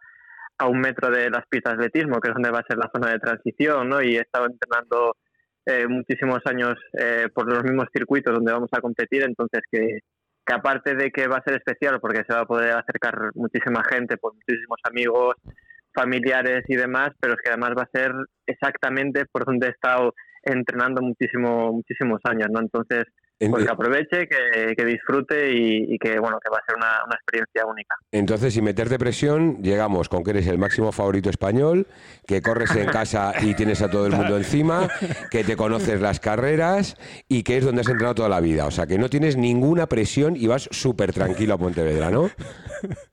a 0.61 0.67
un 0.67 0.79
metro 0.79 1.09
de 1.09 1.31
las 1.31 1.45
pistas 1.47 1.75
de 1.75 1.85
atletismo, 1.85 2.19
que 2.19 2.29
es 2.29 2.35
donde 2.35 2.51
va 2.51 2.59
a 2.59 2.67
ser 2.67 2.77
la 2.77 2.91
zona 2.93 3.11
de 3.11 3.19
transición, 3.19 3.89
¿no? 3.89 3.99
Y 3.99 4.15
he 4.15 4.21
estado 4.21 4.45
entrenando 4.45 5.17
eh, 5.65 5.87
muchísimos 5.87 6.39
años 6.45 6.75
eh, 6.93 7.29
por 7.33 7.51
los 7.51 7.63
mismos 7.63 7.87
circuitos 7.91 8.35
donde 8.35 8.53
vamos 8.53 8.69
a 8.71 8.79
competir, 8.79 9.23
entonces 9.23 9.61
que, 9.71 10.01
que 10.45 10.53
aparte 10.53 10.93
de 10.93 11.09
que 11.09 11.27
va 11.27 11.37
a 11.37 11.43
ser 11.43 11.55
especial 11.55 11.99
porque 11.99 12.23
se 12.27 12.33
va 12.35 12.41
a 12.41 12.45
poder 12.45 12.75
acercar 12.77 13.31
muchísima 13.33 13.83
gente, 13.89 14.17
por 14.17 14.35
muchísimos 14.35 14.77
amigos, 14.83 15.33
familiares 15.95 16.63
y 16.67 16.75
demás, 16.75 17.09
pero 17.19 17.33
es 17.33 17.39
que 17.43 17.49
además 17.49 17.71
va 17.75 17.83
a 17.83 17.97
ser 17.97 18.13
exactamente 18.45 19.25
por 19.31 19.45
donde 19.45 19.67
he 19.67 19.71
estado 19.71 20.13
entrenando 20.43 21.01
muchísimo, 21.01 21.73
muchísimos 21.73 22.21
años, 22.23 22.49
¿no? 22.51 22.59
Entonces, 22.59 23.05
pues 23.49 23.65
que 23.65 23.71
aproveche, 23.71 24.27
que, 24.27 24.85
disfrute 24.85 25.51
y, 25.51 25.97
que 25.97 26.19
bueno 26.19 26.39
que 26.39 26.49
va 26.49 26.57
a 26.57 26.65
ser 26.65 26.75
una, 26.75 27.15
experiencia 27.15 27.65
única. 27.65 27.95
Entonces, 28.11 28.53
sin 28.53 28.63
meterte 28.63 28.99
presión, 28.99 29.61
llegamos 29.61 30.09
con 30.09 30.23
que 30.23 30.31
eres 30.31 30.47
el 30.47 30.57
máximo 30.57 30.91
favorito 30.91 31.29
español, 31.29 31.87
que 32.27 32.41
corres 32.41 32.75
en 32.75 32.87
casa 32.87 33.33
y 33.41 33.55
tienes 33.55 33.81
a 33.81 33.89
todo 33.89 34.05
el 34.05 34.13
mundo 34.13 34.37
encima, 34.37 34.87
que 35.31 35.43
te 35.43 35.55
conoces 35.55 36.01
las 36.01 36.19
carreras 36.19 36.97
y 37.27 37.43
que 37.43 37.57
es 37.57 37.65
donde 37.65 37.81
has 37.81 37.89
entrenado 37.89 38.15
toda 38.15 38.29
la 38.29 38.39
vida. 38.39 38.65
O 38.65 38.71
sea, 38.71 38.85
que 38.85 38.97
no 38.97 39.09
tienes 39.09 39.37
ninguna 39.37 39.87
presión 39.87 40.35
y 40.35 40.47
vas 40.47 40.69
súper 40.71 41.13
tranquilo 41.13 41.55
a 41.55 41.57
Pontevedra, 41.57 42.11
¿no? 42.11 42.29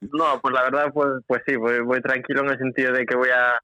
No, 0.00 0.40
pues 0.40 0.54
la 0.54 0.62
verdad, 0.62 0.92
pues, 0.92 1.08
pues 1.26 1.42
sí, 1.46 1.56
voy, 1.56 2.00
tranquilo 2.00 2.42
en 2.42 2.50
el 2.50 2.58
sentido 2.58 2.92
de 2.92 3.06
que 3.06 3.16
voy 3.16 3.30
a... 3.30 3.58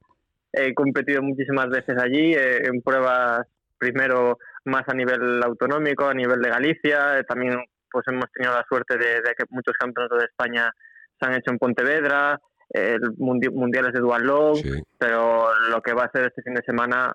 He 0.57 0.73
competido 0.73 1.21
muchísimas 1.21 1.67
veces 1.67 1.97
allí, 1.97 2.33
eh, 2.33 2.65
en 2.65 2.81
pruebas 2.81 3.45
primero 3.77 4.37
más 4.65 4.83
a 4.87 4.93
nivel 4.93 5.41
autonómico, 5.43 6.07
a 6.07 6.13
nivel 6.13 6.41
de 6.41 6.49
Galicia. 6.49 7.23
También 7.27 7.57
pues 7.91 8.05
hemos 8.07 8.29
tenido 8.33 8.53
la 8.53 8.65
suerte 8.67 8.97
de, 8.97 9.21
que 9.37 9.45
muchos 9.49 9.73
campeonatos 9.79 10.19
de 10.19 10.25
España 10.25 10.69
se 11.17 11.25
han 11.25 11.33
hecho 11.33 11.51
en 11.51 11.59
Pontevedra, 11.59 12.39
el 12.69 12.99
mundiales 13.17 13.93
de 13.93 14.01
dual 14.01 14.23
long, 14.23 14.57
pero 14.97 15.47
lo 15.69 15.81
que 15.81 15.93
va 15.93 16.03
a 16.03 16.11
ser 16.11 16.27
este 16.27 16.41
fin 16.41 16.55
de 16.55 16.63
semana, 16.63 17.13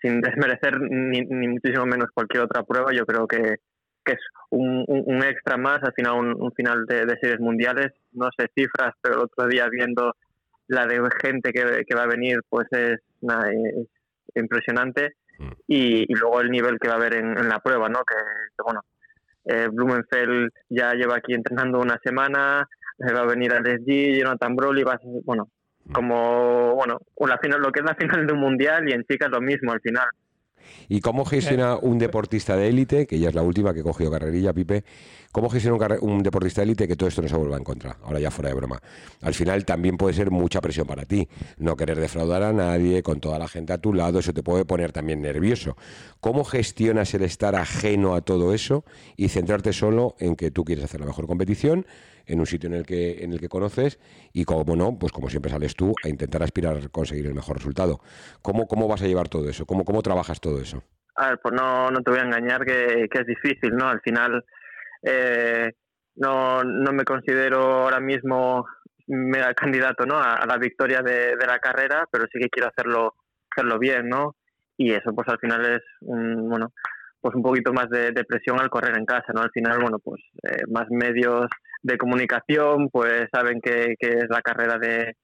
sin 0.00 0.20
desmerecer 0.60 0.78
ni, 0.80 1.22
muchísimo 1.48 1.84
menos 1.86 2.10
cualquier 2.14 2.44
otra 2.44 2.62
prueba, 2.62 2.92
yo 2.92 3.04
creo 3.06 3.26
que, 3.26 3.56
que 4.04 4.12
es 4.12 4.20
un, 4.50 4.84
un, 4.86 5.24
extra 5.24 5.56
más, 5.56 5.82
al 5.82 5.94
final 5.94 6.36
un, 6.38 6.52
final 6.52 6.86
de, 6.86 7.18
series 7.20 7.40
mundiales. 7.40 7.92
No 8.12 8.28
sé 8.38 8.46
cifras, 8.54 8.94
pero 9.02 9.16
el 9.16 9.22
otro 9.22 9.48
día 9.48 9.68
viendo 9.68 10.14
la 10.68 10.86
de 10.86 11.00
gente 11.20 11.52
que, 11.52 11.84
que 11.84 11.96
va 11.96 12.04
a 12.04 12.14
venir, 12.14 12.38
pues 12.48 12.68
es, 12.70 13.00
es 13.22 13.88
impresionante 14.36 15.16
y, 15.66 16.12
luego 16.14 16.40
el 16.40 16.50
nivel 16.50 16.78
que 16.78 16.88
va 16.88 16.94
a 16.94 16.96
haber 16.98 17.14
en, 17.14 17.48
la 17.48 17.58
prueba, 17.60 17.88
¿no? 17.88 18.00
Que, 18.04 18.16
bueno, 18.62 18.80
eh, 19.44 19.68
Blumenfeld 19.70 20.50
ya 20.68 20.94
lleva 20.94 21.16
aquí 21.16 21.34
entrenando 21.34 21.80
una 21.80 21.98
semana, 22.02 22.68
va 22.98 23.20
a 23.20 23.26
venir 23.26 23.52
al 23.52 23.64
SG, 23.64 24.18
Jonathan 24.18 24.56
Broly, 24.56 24.82
va 24.82 24.94
a 24.94 25.00
bueno, 25.24 25.48
como, 25.92 26.74
bueno, 26.74 26.98
la 27.18 27.38
final, 27.38 27.60
lo 27.60 27.72
que 27.72 27.80
es 27.80 27.86
la 27.86 27.94
final 27.94 28.26
de 28.26 28.32
un 28.32 28.40
mundial 28.40 28.88
y 28.88 28.92
en 28.92 29.04
chicas 29.04 29.30
lo 29.30 29.40
mismo 29.40 29.72
al 29.72 29.80
final. 29.80 30.08
¿Y 30.88 31.00
cómo 31.00 31.24
gestiona 31.24 31.76
un 31.76 31.98
deportista 31.98 32.56
de 32.56 32.68
élite, 32.68 33.06
que 33.06 33.18
ya 33.18 33.28
es 33.28 33.34
la 33.34 33.42
última 33.42 33.72
que 33.72 33.80
he 33.80 33.82
cogido 33.82 34.10
carrerilla, 34.10 34.52
Pipe, 34.52 34.84
cómo 35.32 35.48
gestiona 35.48 35.98
un, 36.00 36.22
deportista 36.22 36.60
de 36.60 36.64
élite 36.64 36.88
que 36.88 36.96
todo 36.96 37.08
esto 37.08 37.22
no 37.22 37.28
se 37.28 37.36
vuelva 37.36 37.56
en 37.56 37.64
contra? 37.64 37.98
Ahora 38.02 38.20
ya 38.20 38.30
fuera 38.30 38.48
de 38.48 38.54
broma. 38.54 38.80
Al 39.22 39.34
final 39.34 39.64
también 39.64 39.96
puede 39.96 40.14
ser 40.14 40.30
mucha 40.30 40.60
presión 40.60 40.86
para 40.86 41.04
ti, 41.04 41.28
no 41.58 41.76
querer 41.76 42.00
defraudar 42.00 42.42
a 42.42 42.52
nadie, 42.52 43.02
con 43.02 43.20
toda 43.20 43.38
la 43.38 43.48
gente 43.48 43.72
a 43.72 43.78
tu 43.78 43.94
lado, 43.94 44.18
eso 44.18 44.32
te 44.32 44.42
puede 44.42 44.64
poner 44.64 44.92
también 44.92 45.22
nervioso. 45.22 45.76
¿Cómo 46.20 46.44
gestionas 46.44 47.14
el 47.14 47.22
estar 47.22 47.54
ajeno 47.54 48.14
a 48.14 48.20
todo 48.20 48.54
eso 48.54 48.84
y 49.16 49.28
centrarte 49.28 49.72
solo 49.72 50.16
en 50.18 50.36
que 50.36 50.50
tú 50.50 50.64
quieres 50.64 50.84
hacer 50.84 51.00
la 51.00 51.06
mejor 51.06 51.26
competición? 51.26 51.86
En 52.26 52.40
un 52.40 52.46
sitio 52.46 52.68
en 52.68 52.74
el 52.74 52.86
que 52.86 53.24
en 53.24 53.32
el 53.32 53.40
que 53.40 53.48
conoces 53.48 53.98
y 54.32 54.44
como 54.44 54.76
no, 54.76 54.98
pues 54.98 55.12
como 55.12 55.28
siempre 55.28 55.50
sales 55.50 55.74
tú 55.74 55.94
a 56.04 56.08
intentar 56.08 56.42
aspirar 56.42 56.76
a 56.76 56.88
conseguir 56.88 57.26
el 57.26 57.34
mejor 57.34 57.56
resultado. 57.56 58.00
¿Cómo, 58.42 58.66
cómo 58.66 58.88
vas 58.88 59.02
a 59.02 59.06
llevar 59.06 59.28
todo 59.28 59.48
eso? 59.48 59.66
¿Cómo, 59.66 59.84
cómo 59.84 60.02
trabajas 60.02 60.40
todo 60.40 60.60
eso? 60.60 60.82
A 61.16 61.30
ver, 61.30 61.40
pues 61.42 61.54
no, 61.54 61.90
no 61.90 62.00
te 62.02 62.10
voy 62.10 62.20
a 62.20 62.24
engañar 62.24 62.64
que, 62.64 63.08
es 63.10 63.26
difícil, 63.26 63.76
¿no? 63.76 63.88
Al 63.88 64.00
final 64.00 64.44
eh, 65.02 65.70
no, 66.16 66.62
no 66.64 66.92
me 66.92 67.04
considero 67.04 67.84
ahora 67.84 68.00
mismo 68.00 68.66
mega 69.10 69.52
candidato 69.54 70.06
¿no? 70.06 70.18
a, 70.18 70.46
la 70.46 70.56
victoria 70.56 71.02
de, 71.02 71.34
la 71.46 71.58
carrera, 71.58 72.06
pero 72.10 72.26
sí 72.32 72.38
que 72.38 72.48
quiero 72.48 72.68
hacerlo 72.68 73.14
hacerlo 73.50 73.78
bien, 73.78 74.08
¿no? 74.08 74.36
Y 74.76 74.92
eso 74.92 75.12
pues 75.12 75.28
al 75.28 75.38
final 75.38 75.64
es 75.66 75.82
un, 76.02 76.48
bueno, 76.48 76.72
pues 77.20 77.34
un 77.34 77.42
poquito 77.42 77.72
más 77.72 77.90
de, 77.90 78.12
presión 78.24 78.60
al 78.60 78.70
correr 78.70 78.96
en 78.96 79.04
casa, 79.04 79.32
¿no? 79.34 79.40
Al 79.42 79.50
final, 79.50 79.80
bueno, 79.80 79.98
pues 79.98 80.22
eh, 80.44 80.62
más 80.68 80.88
medios 80.90 81.46
de 81.82 81.98
comunicación, 81.98 82.88
pues 82.90 83.26
saben 83.32 83.60
que, 83.60 83.94
es 83.98 84.26
la 84.28 84.42
carrera 84.42 84.78
de, 84.78 85.14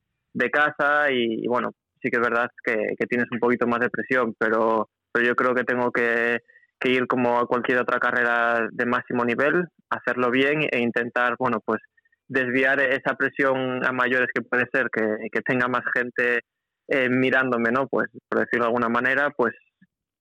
casa 0.51 1.11
y, 1.11 1.47
bueno, 1.47 1.73
sí 2.03 2.11
que 2.11 2.17
es 2.17 2.23
verdad 2.23 2.49
que, 2.65 2.95
tienes 3.09 3.27
un 3.31 3.39
poquito 3.39 3.67
más 3.67 3.81
de 3.81 3.91
presión, 3.91 4.35
pero, 4.39 4.89
pero 5.13 5.27
yo 5.27 5.35
creo 5.35 5.55
que 5.55 5.65
tengo 5.65 5.91
que, 5.91 6.39
ir 6.85 7.07
como 7.09 7.39
a 7.39 7.47
cualquier 7.47 7.79
otra 7.79 7.99
carrera 7.99 8.69
de 8.71 8.87
máximo 8.87 9.25
nivel, 9.25 9.65
hacerlo 9.91 10.31
bien 10.31 10.69
e 10.71 10.79
intentar, 10.79 11.35
bueno, 11.37 11.59
pues 11.65 11.81
desviar 12.29 12.81
esa 12.81 13.15
presión 13.17 13.85
a 13.85 13.93
mayores 13.93 14.29
que 14.33 14.43
puede 14.43 14.67
ser, 14.73 14.89
que, 14.91 15.41
tenga 15.41 15.67
más 15.67 15.83
gente 15.95 16.41
eh, 16.89 17.09
mirándome, 17.09 17.71
¿no? 17.73 17.89
Pues 17.89 18.09
por 18.29 18.41
decirlo 18.41 18.67
de 18.67 18.69
alguna 18.69 18.89
manera, 18.89 19.31
pues 19.31 19.53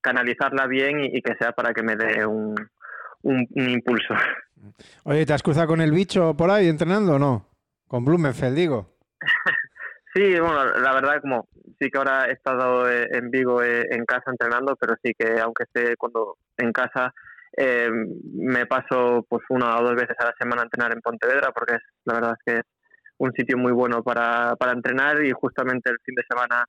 canalizarla 0.00 0.66
bien 0.66 1.04
y, 1.04 1.22
que 1.22 1.36
sea 1.38 1.52
para 1.52 1.72
que 1.72 1.82
me 1.84 1.94
dé 1.94 2.26
un, 2.26 2.56
un 3.22 3.48
impulso. 3.54 4.14
Oye, 5.04 5.26
¿te 5.26 5.32
has 5.32 5.42
cruzado 5.42 5.68
con 5.68 5.80
el 5.80 5.92
bicho 5.92 6.34
por 6.36 6.50
ahí 6.50 6.68
entrenando 6.68 7.14
o 7.14 7.18
no? 7.18 7.46
Con 7.86 8.04
Blumenfeld, 8.04 8.56
digo. 8.56 8.96
sí, 10.14 10.38
bueno, 10.40 10.64
la 10.64 10.92
verdad, 10.92 11.20
como 11.20 11.48
sí 11.78 11.90
que 11.90 11.98
ahora 11.98 12.26
he 12.26 12.32
estado 12.32 12.90
eh, 12.90 13.08
en 13.12 13.30
Vigo 13.30 13.62
eh, 13.62 13.86
en 13.90 14.04
casa 14.04 14.30
entrenando, 14.30 14.76
pero 14.76 14.94
sí 15.02 15.12
que 15.18 15.38
aunque 15.40 15.64
esté 15.64 15.96
cuando 15.96 16.36
en 16.56 16.72
casa, 16.72 17.12
eh, 17.56 17.90
me 17.90 18.66
paso 18.66 19.24
pues 19.28 19.42
una 19.48 19.78
o 19.78 19.82
dos 19.82 19.94
veces 19.94 20.16
a 20.18 20.26
la 20.26 20.34
semana 20.38 20.62
a 20.62 20.64
entrenar 20.64 20.92
en 20.92 21.00
Pontevedra, 21.00 21.50
porque 21.52 21.74
es, 21.74 21.82
la 22.04 22.14
verdad 22.14 22.34
es 22.38 22.44
que 22.44 22.58
es 22.60 22.66
un 23.18 23.32
sitio 23.32 23.56
muy 23.56 23.72
bueno 23.72 24.02
para, 24.02 24.56
para 24.56 24.72
entrenar 24.72 25.24
y 25.24 25.32
justamente 25.32 25.90
el 25.90 25.98
fin 26.04 26.14
de 26.14 26.24
semana 26.28 26.64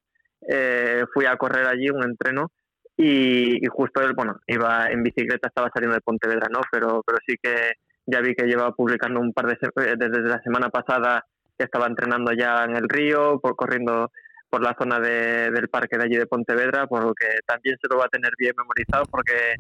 fui 1.14 1.26
a 1.26 1.36
correr 1.36 1.66
allí 1.66 1.90
un 1.90 2.04
entreno 2.04 2.52
y, 2.98 3.60
justo 3.68 4.02
él, 4.02 4.14
bueno, 4.16 4.40
iba 4.48 4.88
en 4.90 5.04
bicicleta, 5.04 5.48
estaba 5.48 5.70
saliendo 5.72 5.94
de 5.94 6.02
Pontevedra, 6.02 6.48
¿no? 6.52 6.62
Pero, 6.72 7.04
pero 7.06 7.20
sí 7.26 7.36
que 7.42 7.74
ya 8.08 8.22
vi 8.22 8.34
que 8.34 8.48
lleva 8.48 8.72
publicando 8.72 9.20
un 9.20 9.34
par 9.34 9.48
de 9.48 9.54
eh, 9.54 9.96
desde 9.98 10.22
la 10.22 10.42
semana 10.42 10.70
pasada 10.70 11.26
que 11.58 11.66
estaba 11.66 11.88
entrenando 11.88 12.32
ya 12.32 12.64
en 12.64 12.76
el 12.76 12.88
río, 12.88 13.40
por 13.40 13.56
corriendo 13.56 14.12
por 14.50 14.64
la 14.64 14.76
zona 14.80 15.00
de, 15.00 15.52
del 15.52 15.68
parque 15.68 15.98
de 15.98 16.06
allí 16.06 16.16
de 16.16 16.26
Pontevedra, 16.26 16.88
por 16.88 17.04
lo 17.04 17.14
que 17.14 17.28
también 17.46 17.78
se 17.82 17.88
lo 17.90 18.00
va 18.00 18.06
a 18.06 18.10
tener 18.10 18.32
bien 18.38 18.54
memorizado 18.58 19.04
porque 19.12 19.56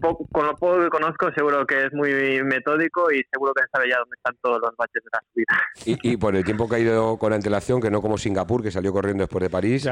con 0.00 0.46
lo 0.46 0.56
poco 0.56 0.80
que 0.80 0.88
conozco, 0.88 1.30
seguro 1.34 1.66
que 1.66 1.86
es 1.86 1.92
muy 1.92 2.42
metódico 2.42 3.10
y 3.10 3.22
seguro 3.32 3.52
que 3.54 3.62
sabe 3.72 3.88
ya 3.88 3.98
dónde 3.98 4.16
están 4.16 4.36
todos 4.42 4.60
los 4.60 4.76
baches 4.76 5.02
de 5.02 5.10
la 5.12 5.22
subida. 5.32 5.98
Y, 6.02 6.16
por 6.16 6.36
el 6.36 6.44
tiempo 6.44 6.68
que 6.68 6.76
ha 6.76 6.78
ido 6.78 7.16
con 7.18 7.32
antelación, 7.32 7.80
que 7.80 7.90
no 7.90 8.02
como 8.02 8.18
Singapur, 8.18 8.62
que 8.62 8.70
salió 8.70 8.92
corriendo 8.92 9.22
después 9.22 9.42
de 9.42 9.50
París, 9.50 9.88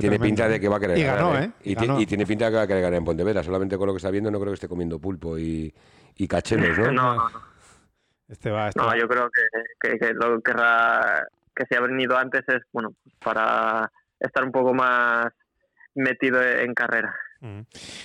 tiene 0.00 0.18
pinta 0.18 0.48
de 0.48 0.58
que 0.58 0.68
va 0.68 0.76
a 0.76 0.80
querer 0.80 1.04
ganar. 1.04 1.42
¿eh? 1.42 1.46
¿eh? 1.46 1.52
Y, 1.62 2.06
tiene 2.06 2.26
pinta 2.26 2.46
de 2.46 2.50
que 2.50 2.56
va 2.56 2.62
a 2.62 2.66
querer 2.66 2.82
ganar 2.82 2.98
en 2.98 3.04
Pontevedra. 3.04 3.42
Solamente 3.42 3.76
con 3.76 3.86
lo 3.86 3.92
que 3.92 3.98
está 3.98 4.10
viendo, 4.10 4.30
no 4.30 4.38
creo 4.40 4.52
que 4.52 4.54
esté 4.54 4.68
comiendo 4.68 4.98
pulpo 4.98 5.38
y, 5.38 5.72
y 6.16 6.28
cachelos, 6.28 6.78
¿no? 6.78 6.92
no, 6.92 7.14
no, 7.14 7.42
Este 8.28 8.50
va, 8.50 8.68
este 8.68 8.80
no, 8.80 8.96
yo 8.96 9.06
creo 9.08 9.30
que, 9.30 9.98
que, 9.98 10.12
lo 10.14 10.36
que 10.36 10.42
querrá 10.50 11.26
que 11.54 11.64
se 11.66 11.76
ha 11.76 11.80
venido 11.80 12.16
antes 12.16 12.42
es 12.48 12.62
bueno 12.72 12.94
para 13.22 13.90
estar 14.18 14.44
un 14.44 14.52
poco 14.52 14.74
más 14.74 15.26
metido 15.94 16.42
en 16.42 16.74
carrera. 16.74 17.14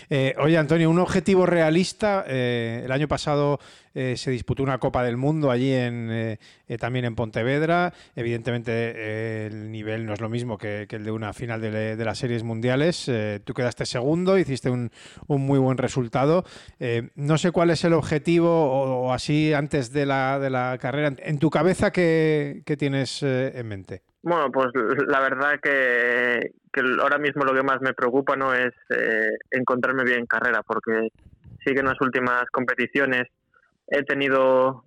Eh, 0.10 0.36
oye, 0.38 0.58
Antonio, 0.58 0.90
un 0.90 1.00
objetivo 1.00 1.46
realista. 1.46 2.26
Eh, 2.28 2.82
el 2.84 2.92
año 2.92 3.08
pasado 3.08 3.60
eh, 3.94 4.16
se 4.18 4.32
disputó 4.32 4.64
una 4.64 4.78
Copa 4.78 5.04
del 5.04 5.18
Mundo 5.18 5.52
allí 5.52 5.72
en, 5.72 6.38
también 6.80 7.06
en 7.06 7.16
Pontevedra. 7.16 7.94
Evidentemente 8.16 9.48
el 9.48 9.72
nivel 9.72 10.06
no 10.06 10.14
es 10.14 10.22
lo 10.22 10.30
mismo 10.30 10.58
que, 10.58 10.88
el 10.90 11.04
de 11.04 11.12
una 11.12 11.34
final 11.34 11.62
de, 11.62 11.96
las 12.04 12.18
series 12.18 12.44
mundiales. 12.44 13.10
tú 13.44 13.54
quedaste 13.54 13.86
segundo, 13.86 14.38
hiciste 14.38 14.70
un, 14.70 14.92
muy 15.28 15.60
buen 15.60 15.78
resultado. 15.78 16.46
no 17.16 17.38
sé 17.38 17.52
cuál 17.52 17.70
es 17.70 17.84
el 17.84 17.94
objetivo 17.94 18.50
o, 18.50 19.14
así 19.14 19.54
antes 19.54 19.92
de 19.92 20.06
la, 20.06 20.40
de 20.40 20.50
la, 20.50 20.78
carrera. 20.80 21.16
En 21.20 21.40
tu 21.40 21.50
cabeza, 21.50 21.92
¿qué, 21.92 22.62
qué 22.66 22.78
tienes 22.78 23.24
en 23.24 23.68
mente? 23.68 24.09
Bueno, 24.22 24.52
pues 24.52 24.68
la 25.08 25.22
verdad 25.22 25.60
que, 25.62 26.52
ahora 27.02 27.18
mismo 27.18 27.46
lo 27.46 27.54
que 27.54 27.64
más 27.64 27.80
me 27.82 27.94
preocupa 27.94 28.36
no 28.36 28.54
es 28.54 28.74
eh, 28.90 29.30
encontrarme 29.52 30.04
bien 30.04 30.20
en 30.20 30.26
carrera, 30.26 30.62
porque 30.64 31.10
sí 31.64 31.74
que 31.74 31.80
en 31.80 31.86
las 31.86 32.02
últimas 32.02 32.44
competiciones 32.52 33.24
he 33.88 34.04
tenido 34.04 34.84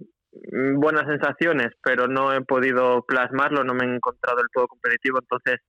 buenas 0.77 1.07
sensaciones, 1.07 1.69
pero 1.83 2.09
no 2.09 2.33
he 2.33 2.41
podido 2.43 3.05
plasmarlo, 3.07 3.65
no 3.65 3.75
me 3.75 3.85
he 3.85 3.95
encontrado 3.95 4.39
del 4.39 4.49
todo 4.53 4.67
competitivo, 4.67 5.19
entonces 5.21 5.61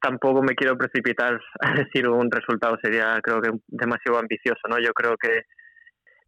tampoco 0.00 0.42
me 0.42 0.54
quiero 0.54 0.76
precipitar 0.76 1.40
a 1.60 1.74
decir 1.74 2.08
un 2.08 2.30
resultado, 2.30 2.76
sería 2.82 3.18
creo 3.22 3.40
que 3.40 3.50
demasiado 3.68 4.18
ambicioso, 4.18 4.60
¿no? 4.68 4.78
Yo 4.78 4.92
creo 4.92 5.16
que 5.16 5.42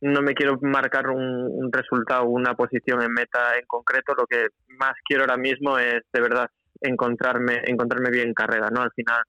no 0.01 0.23
me 0.23 0.35
quiero 0.35 0.59
marcar 0.61 1.09
un, 1.09 1.73
resultado, 1.73 2.25
una 2.25 2.55
posición 2.55 3.03
en 3.03 3.13
meta 3.13 3.55
en 3.59 3.65
concreto, 3.67 4.15
lo 4.15 4.27
que 4.27 4.49
más 4.79 4.93
quiero 5.05 5.23
ahora 5.23 5.37
mismo 5.37 5.79
es 5.79 6.03
de 6.13 6.21
verdad 6.21 6.51
encontrarme, 6.87 7.63
encontrarme 7.67 8.11
bien 8.11 8.29
en 8.29 8.35
carrera, 8.35 8.71
¿no? 8.71 8.83
Al 8.83 8.93
final 8.93 9.23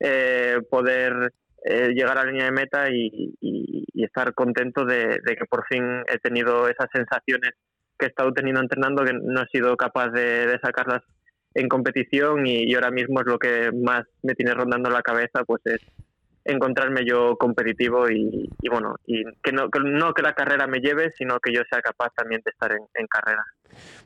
eh, 0.00 0.58
poder 0.70 1.32
eh, 1.64 1.88
llegar 1.94 2.18
a 2.18 2.24
la 2.24 2.30
línea 2.30 2.44
de 2.46 2.52
meta 2.52 2.88
y, 2.90 3.34
estar 3.94 4.34
contento 4.34 4.84
de, 4.84 5.20
que 5.24 5.46
por 5.50 5.66
fin 5.66 6.02
he 6.06 6.18
tenido 6.18 6.68
esas 6.68 6.86
sensaciones 6.92 7.50
que 7.98 8.06
he 8.06 8.08
estado 8.08 8.32
teniendo 8.32 8.60
entrenando, 8.60 9.04
que 9.04 9.12
no 9.12 9.42
he 9.42 9.46
sido 9.48 9.76
capaz 9.76 10.10
de, 10.10 10.58
sacarlas 10.62 11.02
en 11.54 11.68
competición 11.68 12.46
y, 12.46 12.72
ahora 12.74 12.90
mismo 12.90 13.20
es 13.20 13.26
lo 13.26 13.38
que 13.38 13.72
más 13.72 14.02
me 14.22 14.34
tiene 14.34 14.54
rondando 14.54 14.90
la 14.90 15.02
cabeza, 15.02 15.42
pues 15.44 15.60
es 15.64 15.80
encontrarme 16.44 17.04
yo 17.04 17.36
competitivo 17.36 18.08
y, 18.08 18.48
bueno, 18.70 18.94
y 19.04 19.24
que 19.42 19.50
no, 19.50 19.68
que 19.68 19.80
no 19.80 20.12
que 20.12 20.22
la 20.22 20.34
carrera 20.34 20.66
me 20.66 20.78
lleve, 20.78 21.12
sino 21.18 21.40
que 21.40 21.52
yo 21.52 21.62
sea 21.68 21.80
capaz 21.82 22.10
también 22.14 22.42
de 22.44 22.50
estar 22.52 22.70
en, 22.72 23.06
carrera. 23.08 23.44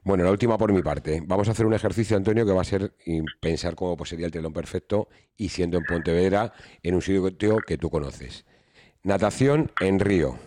Bueno, 0.03 0.25
la 0.25 0.31
última 0.31 0.59
por 0.59 0.73
mi 0.73 0.83
parte. 0.83 1.23
Vamos 1.25 1.49
a 1.49 1.53
hacer 1.53 1.67
un 1.67 1.75
ejercicio, 1.75 2.17
Antonio, 2.17 2.47
que 2.47 2.53
va 2.53 2.63
a 2.63 2.65
ser 2.65 2.95
pensar 3.41 3.75
cómo 3.75 3.97
pues, 3.97 4.11
sería 4.11 4.27
el 4.27 4.33
telón 4.33 4.53
perfecto 4.53 5.09
y 5.37 5.49
siendo 5.49 5.79
en 5.79 5.85
Pontevedra, 5.85 6.53
en 6.83 6.95
un 6.95 7.03
sitio 7.03 7.61
que 7.67 7.79
tú 7.79 7.91
conoces. 7.91 8.47
Natación 9.03 9.71
en 9.81 10.01
río. 10.01 10.39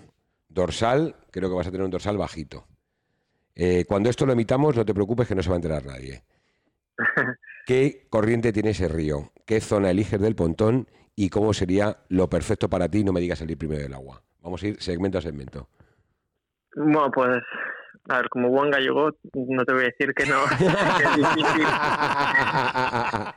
Dorsal, 0.48 1.16
creo 1.32 1.50
que 1.50 1.56
vas 1.56 1.68
a 1.68 1.72
tener 1.72 1.86
un 1.86 1.92
dorsal 1.92 2.18
bajito. 2.18 2.68
Eh, 3.56 3.86
cuando 3.88 4.10
esto 4.10 4.26
lo 4.26 4.34
emitamos, 4.34 4.76
no 4.76 4.86
te 4.86 4.94
preocupes 4.94 5.28
que 5.28 5.36
no 5.36 5.42
se 5.42 5.50
va 5.50 5.56
a 5.56 5.58
enterar 5.58 5.86
nadie. 5.86 6.24
¿Qué 7.66 8.08
corriente 8.10 8.54
tiene 8.54 8.72
ese 8.72 8.88
río? 8.88 9.32
¿Qué 9.46 9.62
zona 9.62 9.90
eliges 9.90 10.20
del 10.20 10.36
pontón? 10.36 10.88
y 11.16 11.30
cómo 11.30 11.54
sería 11.54 11.98
lo 12.10 12.30
perfecto 12.30 12.70
para 12.70 12.90
ti, 12.90 13.04
no 13.04 13.14
me 13.14 13.22
digas 13.22 13.40
salir 13.40 13.58
primero 13.58 13.82
del 13.82 13.94
agua. 13.94 14.22
Vamos 14.42 14.64
a 14.64 14.68
ir 14.68 14.82
segmento 14.82 15.18
a 15.18 15.22
segmento. 15.22 15.70
Bueno, 16.76 17.12
pues, 17.14 17.44
a 18.10 18.18
ver, 18.18 18.30
como 18.30 18.50
buen 18.50 18.70
gallego, 18.70 19.12
no 19.34 19.64
te 19.64 19.74
voy 19.74 19.84
a 19.84 19.86
decir 19.86 20.14
que 20.14 20.26
no. 20.26 20.44
es 21.04 21.16
difícil. 21.16 21.68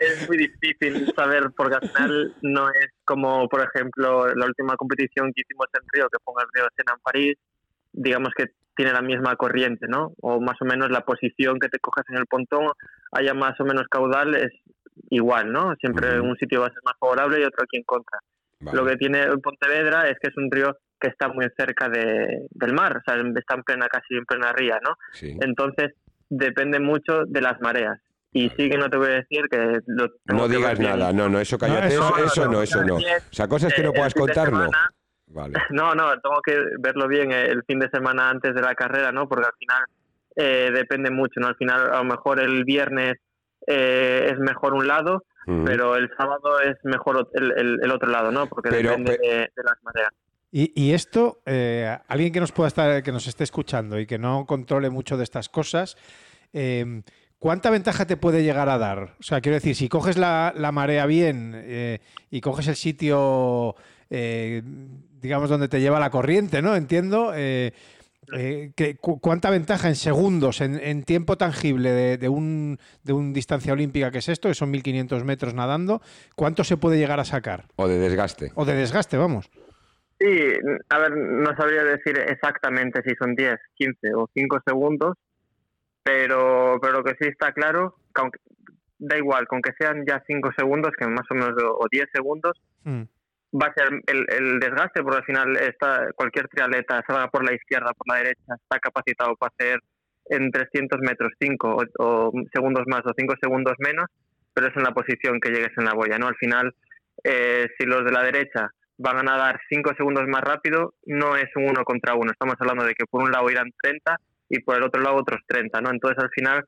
es 0.00 0.28
muy 0.28 0.36
difícil 0.38 1.12
saber, 1.14 1.50
porque 1.56 1.76
al 1.76 1.88
final 1.88 2.34
no 2.42 2.68
es 2.70 2.88
como, 3.04 3.48
por 3.48 3.62
ejemplo, 3.62 4.26
la 4.34 4.46
última 4.46 4.76
competición 4.76 5.32
que 5.32 5.42
hicimos 5.42 5.66
en 5.72 5.82
Río, 5.92 6.08
que 6.08 6.18
en 6.18 6.34
el 6.40 6.48
Río 6.52 6.68
Sena 6.76 6.94
en 6.94 7.02
París, 7.02 7.38
digamos 7.92 8.30
que 8.36 8.46
tiene 8.74 8.92
la 8.92 9.02
misma 9.02 9.36
corriente, 9.36 9.86
¿no? 9.88 10.12
O 10.20 10.40
más 10.40 10.60
o 10.60 10.64
menos 10.64 10.90
la 10.90 11.00
posición 11.02 11.58
que 11.58 11.68
te 11.68 11.78
coges 11.78 12.04
en 12.10 12.18
el 12.18 12.26
pontón 12.26 12.66
haya 13.12 13.34
más 13.34 13.58
o 13.60 13.64
menos 13.64 13.86
caudal, 13.88 14.34
es 14.34 14.52
igual, 15.10 15.52
¿no? 15.52 15.74
Siempre 15.76 16.20
un 16.20 16.36
sitio 16.36 16.60
va 16.60 16.66
a 16.66 16.72
ser 16.72 16.82
más 16.84 16.94
favorable 16.98 17.40
y 17.40 17.44
otro 17.44 17.62
aquí 17.62 17.78
en 17.78 17.84
contra. 17.84 18.18
Lo 18.60 18.84
que 18.84 18.96
tiene 18.96 19.26
Pontevedra 19.42 20.08
es 20.08 20.18
que 20.20 20.28
es 20.28 20.36
un 20.36 20.50
río 20.50 20.76
que 21.00 21.08
está 21.08 21.28
muy 21.28 21.46
cerca 21.56 21.88
de, 21.88 22.46
del 22.50 22.72
mar, 22.72 22.96
o 22.96 23.00
sea, 23.04 23.20
está 23.36 23.54
en 23.54 23.62
plena, 23.62 23.88
casi 23.88 24.14
en 24.16 24.24
plena 24.24 24.52
ría, 24.52 24.78
¿no? 24.82 24.96
Entonces, 25.20 25.92
depende 26.28 26.80
mucho 26.80 27.24
de 27.26 27.40
las 27.40 27.60
mareas. 27.60 28.00
Y 28.32 28.50
sí 28.50 28.68
que 28.68 28.76
no 28.76 28.90
te 28.90 28.98
voy 28.98 29.08
a 29.08 29.14
decir 29.14 29.46
que... 29.50 29.80
no 30.26 30.48
digas 30.48 30.78
nada, 30.78 31.12
no, 31.12 31.28
no, 31.28 31.40
eso 31.40 31.56
cállate, 31.56 31.88
eso, 31.88 32.48
no, 32.48 32.62
eso, 32.62 32.84
no, 32.84 32.96
O 32.96 33.00
sea, 33.30 33.48
cosas 33.48 33.72
que 33.72 33.82
no 33.82 33.92
puedas 33.92 34.14
contar, 34.14 34.52
no. 34.52 34.70
Vale. 35.28 35.54
No, 35.70 35.94
no, 35.94 36.10
tengo 36.20 36.40
que 36.42 36.58
verlo 36.78 37.08
bien 37.08 37.32
el 37.32 37.62
fin 37.64 37.78
de 37.78 37.90
semana 37.90 38.30
antes 38.30 38.54
de 38.54 38.62
la 38.62 38.74
carrera, 38.74 39.10
¿no? 39.12 39.28
Porque 39.28 39.46
al 39.46 39.54
final 39.58 39.82
eh, 40.36 40.70
depende 40.72 41.10
mucho, 41.10 41.40
¿no? 41.40 41.48
Al 41.48 41.56
final, 41.56 41.92
a 41.92 41.98
lo 41.98 42.04
mejor 42.04 42.40
el 42.40 42.64
viernes 42.64 43.16
eh, 43.66 44.28
es 44.30 44.38
mejor 44.38 44.74
un 44.74 44.86
lado, 44.86 45.24
pero 45.64 45.94
el 45.94 46.10
sábado 46.18 46.60
es 46.60 46.76
mejor 46.82 47.30
el, 47.34 47.78
el, 47.80 47.90
otro 47.92 48.10
lado, 48.10 48.32
¿no? 48.32 48.48
Porque 48.48 48.68
depende 48.68 49.16
de, 49.16 49.48
las 49.62 49.80
mareas. 49.82 50.10
Y, 50.58 50.72
y 50.74 50.94
esto, 50.94 51.42
eh, 51.44 51.98
alguien 52.08 52.32
que 52.32 52.40
nos 52.40 52.50
pueda 52.50 52.68
estar, 52.68 53.02
que 53.02 53.12
nos 53.12 53.26
esté 53.26 53.44
escuchando 53.44 54.00
y 54.00 54.06
que 54.06 54.16
no 54.16 54.46
controle 54.46 54.88
mucho 54.88 55.18
de 55.18 55.24
estas 55.24 55.50
cosas, 55.50 55.98
eh, 56.54 57.02
¿cuánta 57.38 57.68
ventaja 57.68 58.06
te 58.06 58.16
puede 58.16 58.42
llegar 58.42 58.70
a 58.70 58.78
dar? 58.78 59.16
O 59.20 59.22
sea, 59.22 59.42
quiero 59.42 59.56
decir, 59.56 59.76
si 59.76 59.90
coges 59.90 60.16
la, 60.16 60.54
la 60.56 60.72
marea 60.72 61.04
bien 61.04 62.00
y 62.30 62.40
coges 62.40 62.68
el 62.68 62.76
sitio, 62.76 63.76
digamos, 64.08 65.50
donde 65.50 65.68
te 65.68 65.78
lleva 65.78 66.00
la 66.00 66.08
corriente, 66.08 66.62
¿no? 66.62 66.74
Entiendo. 66.74 67.34
Eh, 67.34 68.72
¿Cuánta 69.20 69.50
ventaja 69.50 69.88
en 69.88 69.94
segundos, 69.94 70.62
en, 70.62 71.02
tiempo 71.04 71.36
tangible 71.36 72.16
de, 72.16 72.28
un, 72.30 72.78
de 73.04 73.12
un 73.12 73.34
distancia 73.34 73.74
olímpica 73.74 74.10
que 74.10 74.18
es 74.18 74.28
esto, 74.30 74.48
que 74.48 74.54
son 74.54 74.70
1500 74.70 75.22
metros 75.22 75.52
nadando, 75.52 76.00
cuánto 76.34 76.64
se 76.64 76.78
puede 76.78 76.96
llegar 76.96 77.20
a 77.20 77.26
sacar? 77.26 77.66
O 77.76 77.86
de 77.86 77.98
desgaste. 77.98 78.52
O 78.54 78.64
de 78.64 78.74
desgaste, 78.74 79.18
vamos. 79.18 79.50
Sí, 80.18 80.52
a 80.88 80.98
ver, 80.98 81.16
no 81.16 81.54
sabría 81.56 81.84
decir 81.84 82.18
exactamente 82.18 83.02
si 83.04 83.14
son 83.16 83.34
10, 83.34 83.56
15 83.74 84.14
o 84.14 84.28
5 84.34 84.58
segundos, 84.66 85.16
pero, 86.02 86.78
pero 86.80 86.94
lo 86.94 87.04
que 87.04 87.16
sí 87.20 87.28
está 87.28 87.52
claro, 87.52 87.96
que 88.14 88.22
aunque, 88.22 88.38
da 88.98 89.18
igual, 89.18 89.46
con 89.46 89.60
que 89.60 89.72
sean 89.78 90.04
ya 90.06 90.22
5 90.26 90.50
segundos, 90.56 90.92
que 90.98 91.06
más 91.06 91.30
o 91.30 91.34
menos, 91.34 91.52
o 91.58 91.86
10 91.90 92.06
segundos, 92.14 92.52
mm 92.84 93.02
va 93.52 93.66
a 93.66 93.74
ser 93.74 93.88
el, 94.06 94.58
desgaste, 94.60 95.02
porque 95.02 95.18
al 95.18 95.24
final 95.24 95.56
está, 95.56 96.12
cualquier 96.14 96.48
triatleta, 96.48 97.02
salga 97.06 97.28
por 97.28 97.44
la 97.44 97.54
izquierda, 97.54 97.92
por 97.96 98.08
la 98.08 98.22
derecha, 98.22 98.54
está 98.54 98.78
capacitado 98.78 99.34
para 99.36 99.52
hacer 99.58 99.80
en 100.26 100.50
300 100.50 101.00
metros 101.00 101.32
5 101.40 101.76
o, 101.98 102.32
segundos 102.52 102.84
más 102.86 103.02
o 103.06 103.12
5 103.16 103.34
segundos 103.40 103.74
menos, 103.78 104.06
pero 104.52 104.68
es 104.68 104.76
en 104.76 104.82
la 104.82 104.92
posición 104.92 105.40
que 105.40 105.50
llegues 105.50 105.76
en 105.76 105.84
la 105.84 105.94
boya. 105.94 106.18
¿no? 106.18 106.28
Al 106.28 106.36
final, 106.36 106.74
eh, 107.22 107.68
si 107.78 107.86
los 107.86 108.04
de 108.04 108.12
la 108.12 108.22
derecha 108.22 108.70
van 108.98 109.18
a 109.18 109.22
nadar 109.22 109.60
5 109.68 109.94
segundos 109.96 110.26
más 110.26 110.42
rápido, 110.42 110.94
no 111.04 111.36
es 111.36 111.48
un 111.54 111.64
uno 111.70 111.84
contra 111.84 112.14
uno. 112.14 112.30
Estamos 112.30 112.56
hablando 112.58 112.84
de 112.84 112.94
que 112.94 113.06
por 113.06 113.22
un 113.22 113.30
lado 113.30 113.50
irán 113.50 113.72
30 113.82 114.16
y 114.48 114.60
por 114.60 114.76
el 114.76 114.84
otro 114.84 115.02
lado 115.02 115.16
otros 115.16 115.40
30. 115.46 115.80
¿no? 115.80 115.90
Entonces, 115.90 116.22
al 116.22 116.30
final, 116.30 116.64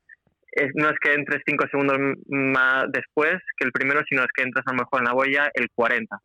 es, 0.53 0.71
no 0.75 0.89
es 0.89 0.99
que 1.01 1.15
entres 1.15 1.43
5 1.47 1.67
segundos 1.71 1.99
más 2.27 2.85
después 2.93 3.37
que 3.57 3.65
el 3.65 3.73
primero, 3.73 4.03
sino 4.09 4.23
es 4.23 4.29
que 4.35 4.43
entras 4.43 4.67
a 4.67 4.73
lo 4.73 4.79
mejor 4.79 5.01
en 5.01 5.07
la 5.07 5.13
boya 5.13 5.51
el 5.55 5.69
40. 5.75 6.17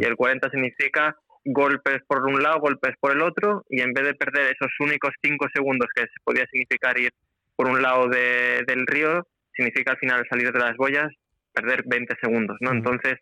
Y 0.00 0.04
el 0.04 0.16
40 0.16 0.50
significa 0.50 1.14
golpes 1.44 1.98
por 2.08 2.26
un 2.26 2.42
lado, 2.42 2.58
golpes 2.58 2.96
por 2.98 3.12
el 3.12 3.22
otro, 3.22 3.64
y 3.68 3.80
en 3.80 3.92
vez 3.92 4.04
de 4.04 4.14
perder 4.14 4.52
esos 4.52 4.72
únicos 4.80 5.12
5 5.22 5.46
segundos 5.54 5.88
que 5.94 6.04
podía 6.24 6.44
significar 6.50 6.98
ir 6.98 7.12
por 7.54 7.68
un 7.68 7.80
lado 7.80 8.08
del 8.08 8.86
río, 8.86 9.22
significa 9.54 9.92
al 9.92 9.98
final 9.98 10.26
salir 10.28 10.52
de 10.52 10.58
las 10.58 10.76
boyas, 10.76 11.08
perder 11.52 11.84
20 11.86 12.16
segundos, 12.20 12.56
¿no? 12.60 12.72
Entonces, 12.72 13.14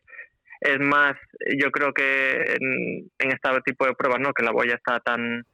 es 0.65 0.81
más, 0.81 1.15
yo 1.61 1.71
creo 1.71 1.93
que 1.93 2.57
en, 2.59 3.11
este 3.19 3.61
tipo 3.67 3.87
de 3.87 3.95
pruebas, 3.95 4.21
¿no? 4.21 4.33
Que 4.33 4.43
la 4.43 4.51
boya 4.51 4.75
está 4.75 4.99
tan 5.01 5.45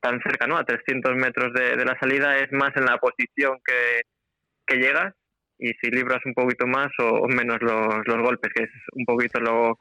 tan 0.00 0.20
cerca, 0.22 0.46
¿no? 0.46 0.56
A 0.56 0.64
300 0.64 1.16
metros 1.16 1.52
de, 1.54 1.84
la 1.84 1.98
salida, 1.98 2.38
es 2.38 2.52
más 2.52 2.70
en 2.76 2.84
la 2.84 2.98
posición 2.98 3.58
que, 3.64 4.02
que 4.66 4.76
llegas 4.76 5.12
y 5.58 5.72
si 5.80 5.90
libras 5.90 6.20
un 6.24 6.34
poquito 6.34 6.66
más 6.66 6.88
o, 7.00 7.26
menos 7.26 7.58
los, 7.60 8.06
los 8.06 8.22
golpes, 8.22 8.52
que 8.54 8.64
es 8.64 8.70
un 8.92 9.04
poquito 9.04 9.40
lo, 9.40 9.78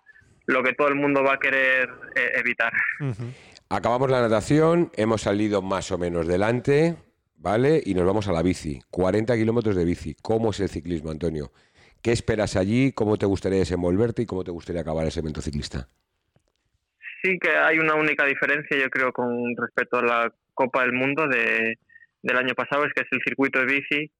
lo 0.47 0.63
que 0.63 0.73
todo 0.73 0.87
el 0.87 0.95
mundo 0.95 1.23
va 1.23 1.33
a 1.33 1.39
querer 1.39 1.89
eh, 2.15 2.31
evitar. 2.35 2.73
Acabamos 3.69 4.09
la 4.09 4.21
natación, 4.21 4.91
hemos 4.95 5.21
salido 5.21 5.61
más 5.61 5.91
o 5.91 5.99
menos 5.99 6.25
delante, 6.25 6.95
¿vale? 7.35 7.81
Y 7.85 7.93
nos 7.93 8.05
vamos 8.05 8.27
a 8.27 8.31
la 8.31 8.41
bici. 8.41 8.81
40 8.89 9.35
kilómetros 9.35 9.75
de 9.75 9.85
bici. 9.85 10.15
¿Cómo 10.21 10.49
es 10.49 10.59
el 10.61 10.69
ciclismo, 10.69 11.11
Antonio? 11.11 11.51
¿Qué 12.01 12.11
esperas 12.11 12.55
allí? 12.55 12.91
¿Cómo 12.93 13.17
te 13.17 13.25
gustaría 13.25 13.59
desenvolverte 13.59 14.21
y 14.21 14.25
cómo 14.25 14.43
te 14.43 14.51
gustaría 14.51 14.81
acabar 14.81 15.05
ese 15.07 15.19
evento 15.19 15.41
ciclista? 15.41 15.87
Sí 17.21 17.37
que 17.39 17.49
hay 17.49 17.79
una 17.79 17.95
única 17.95 18.25
diferencia, 18.25 18.77
yo 18.77 18.89
creo, 18.89 19.11
con 19.11 19.55
respecto 19.57 19.97
a 19.97 20.03
la 20.03 20.33
Copa 20.53 20.83
del 20.83 20.93
Mundo 20.93 21.27
de, 21.27 21.77
del 22.21 22.37
año 22.37 22.53
pasado, 22.53 22.85
es 22.85 22.93
que 22.93 23.01
es 23.01 23.07
el 23.11 23.21
circuito 23.25 23.59
de 23.59 23.65
bici, 23.65 24.11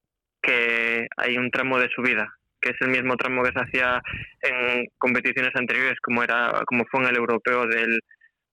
que 0.41 1.08
hay 1.18 1.38
un 1.38 1.52
tramo 1.52 1.80
de 1.80 1.90
subida 1.90 2.38
que 2.62 2.72
es 2.72 2.78
el 2.82 2.90
mismo 2.90 3.16
tramo 3.18 3.44
que 3.44 3.52
se 3.52 3.60
hacía 3.60 4.02
en 4.41 4.88
competiciones 4.98 5.52
anteriores, 5.56 5.99
como 6.02 6.24
era 6.24 6.64
como 6.66 6.86
fue 6.86 7.02
en 7.02 7.10
el 7.10 7.18
europeo 7.18 7.66
del 7.68 7.99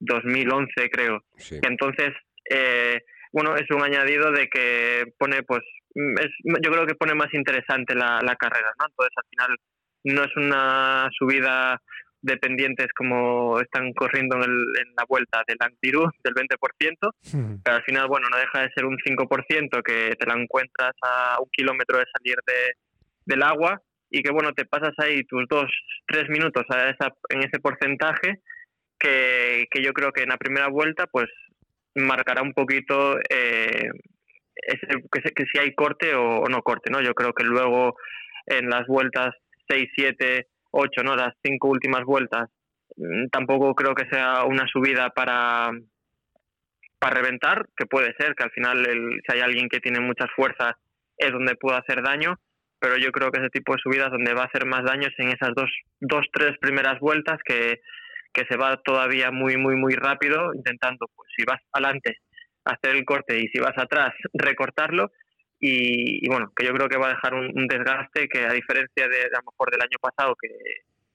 2011, 0.00 0.90
creo. 0.90 1.22
Entonces, 1.62 2.12
eh, 2.50 3.00
bueno, 3.32 3.56
es 3.56 3.68
un 3.70 3.82
añadido 3.82 4.30
de 4.30 4.48
que 4.48 5.04
pone, 5.18 5.42
pues, 5.42 5.62
es, 5.94 6.30
yo 6.44 6.70
creo 6.70 6.86
que 6.86 6.94
pone 6.94 7.14
más 7.14 7.32
interesante 7.32 7.94
la, 7.94 8.36
carrera, 8.38 8.72
¿no? 8.78 8.86
Entonces, 8.88 9.12
al 9.16 9.24
final, 9.30 9.56
no 10.04 10.24
es 10.24 10.36
una 10.36 11.08
subida 11.16 11.80
de 12.22 12.36
pendientes 12.38 12.88
como 12.96 13.60
están 13.60 13.92
corriendo 13.92 14.36
en, 14.36 14.94
la 14.96 15.04
vuelta 15.06 15.42
del 15.46 15.58
Antirú 15.60 16.08
del 16.22 16.34
20%, 16.34 17.60
pero 17.62 17.76
al 17.76 17.82
final, 17.84 18.08
bueno, 18.08 18.28
no 18.30 18.38
deja 18.38 18.62
de 18.62 18.72
ser 18.74 18.86
un 18.86 18.96
5% 18.96 19.82
que 19.82 20.16
te 20.16 20.26
la 20.26 20.34
encuentras 20.34 20.92
a 21.02 21.36
un 21.38 21.48
kilómetro 21.52 21.98
de 21.98 22.06
salir 22.16 22.36
de, 22.46 22.72
del 23.26 23.42
agua 23.42 23.80
y 24.10 24.22
que 24.22 24.32
bueno, 24.32 24.52
te 24.52 24.64
pasas 24.64 24.94
ahí 24.98 25.24
tus 25.24 25.44
dos, 25.50 25.70
tres 26.06 26.28
minutos 26.30 26.64
a 26.70 26.88
esa, 26.88 27.12
en 27.28 27.40
ese 27.40 27.58
porcentaje 27.60 28.40
que, 28.98 29.66
que 29.70 29.82
yo 29.82 29.92
creo 29.92 30.12
que 30.12 30.22
en 30.22 30.30
la 30.30 30.38
primera 30.38 30.68
vuelta 30.68 31.06
pues 31.06 31.26
marcará 31.94 32.42
un 32.42 32.52
poquito 32.52 33.18
eh, 33.28 33.90
que, 34.66 35.20
que, 35.34 35.44
si 35.52 35.58
hay 35.58 35.74
corte 35.74 36.14
o, 36.14 36.44
no 36.48 36.62
corte, 36.62 36.90
¿no? 36.90 37.00
Yo 37.00 37.14
creo 37.14 37.32
que 37.32 37.44
luego 37.44 37.96
en 38.46 38.68
las 38.68 38.86
vueltas 38.86 39.34
6, 39.68 39.88
7, 39.96 40.46
8, 40.70 41.02
¿no? 41.02 41.16
Las 41.16 41.34
cinco 41.42 41.68
últimas 41.68 42.04
vueltas 42.04 42.50
mm, 42.96 43.28
tampoco 43.30 43.74
creo 43.74 43.94
que 43.94 44.08
sea 44.08 44.44
una 44.44 44.66
subida 44.66 45.10
para 45.10 45.70
para 46.98 47.20
reventar, 47.20 47.66
que 47.76 47.84
puede 47.84 48.14
ser, 48.18 48.34
que 48.34 48.44
al 48.44 48.50
final 48.52 48.78
el, 48.86 49.20
si 49.26 49.36
hay 49.36 49.40
alguien 49.42 49.68
que 49.68 49.80
tiene 49.80 50.00
muchas 50.00 50.30
fuerzas 50.34 50.72
es 51.18 51.30
donde 51.32 51.54
puede 51.54 51.76
hacer 51.76 52.02
daño, 52.02 52.38
pero 52.78 52.96
yo 52.96 53.12
creo 53.12 53.30
que 53.30 53.40
ese 53.40 53.50
tipo 53.50 53.74
de 53.74 53.80
subidas 53.82 54.10
donde 54.10 54.32
va 54.32 54.42
a 54.42 54.46
hacer 54.46 54.64
más 54.64 54.84
daño 54.84 55.08
es 55.08 55.14
en 55.18 55.28
esas 55.28 55.50
dos, 55.54 55.70
dos 56.00 56.24
tres 56.32 56.56
primeras 56.60 56.98
vueltas 57.00 57.38
que, 57.44 57.80
que 58.32 58.44
se 58.48 58.56
va 58.56 58.80
todavía 58.82 59.30
muy, 59.30 59.56
muy, 59.56 59.76
muy 59.76 59.94
rápido, 59.94 60.54
intentando, 60.54 61.06
pues 61.14 61.30
si 61.36 61.44
vas 61.44 61.60
adelante, 61.72 62.16
hacer 62.64 62.96
el 62.96 63.04
corte 63.04 63.38
y 63.38 63.48
si 63.48 63.58
vas 63.58 63.76
atrás, 63.76 64.12
recortarlo. 64.32 65.10
Y, 65.60 66.28
bueno, 66.28 66.52
que 66.54 66.66
yo 66.66 66.74
creo 66.74 66.88
que 66.88 66.98
va 66.98 67.06
a 67.06 67.14
dejar 67.14 67.32
un, 67.34 67.66
desgaste 67.66 68.28
que 68.28 68.44
a 68.44 68.52
diferencia 68.52 69.08
de, 69.08 69.22
a 69.22 69.40
lo 69.40 69.50
mejor 69.50 69.70
del 69.70 69.80
año 69.80 69.98
pasado, 70.00 70.34
que, 70.40 70.48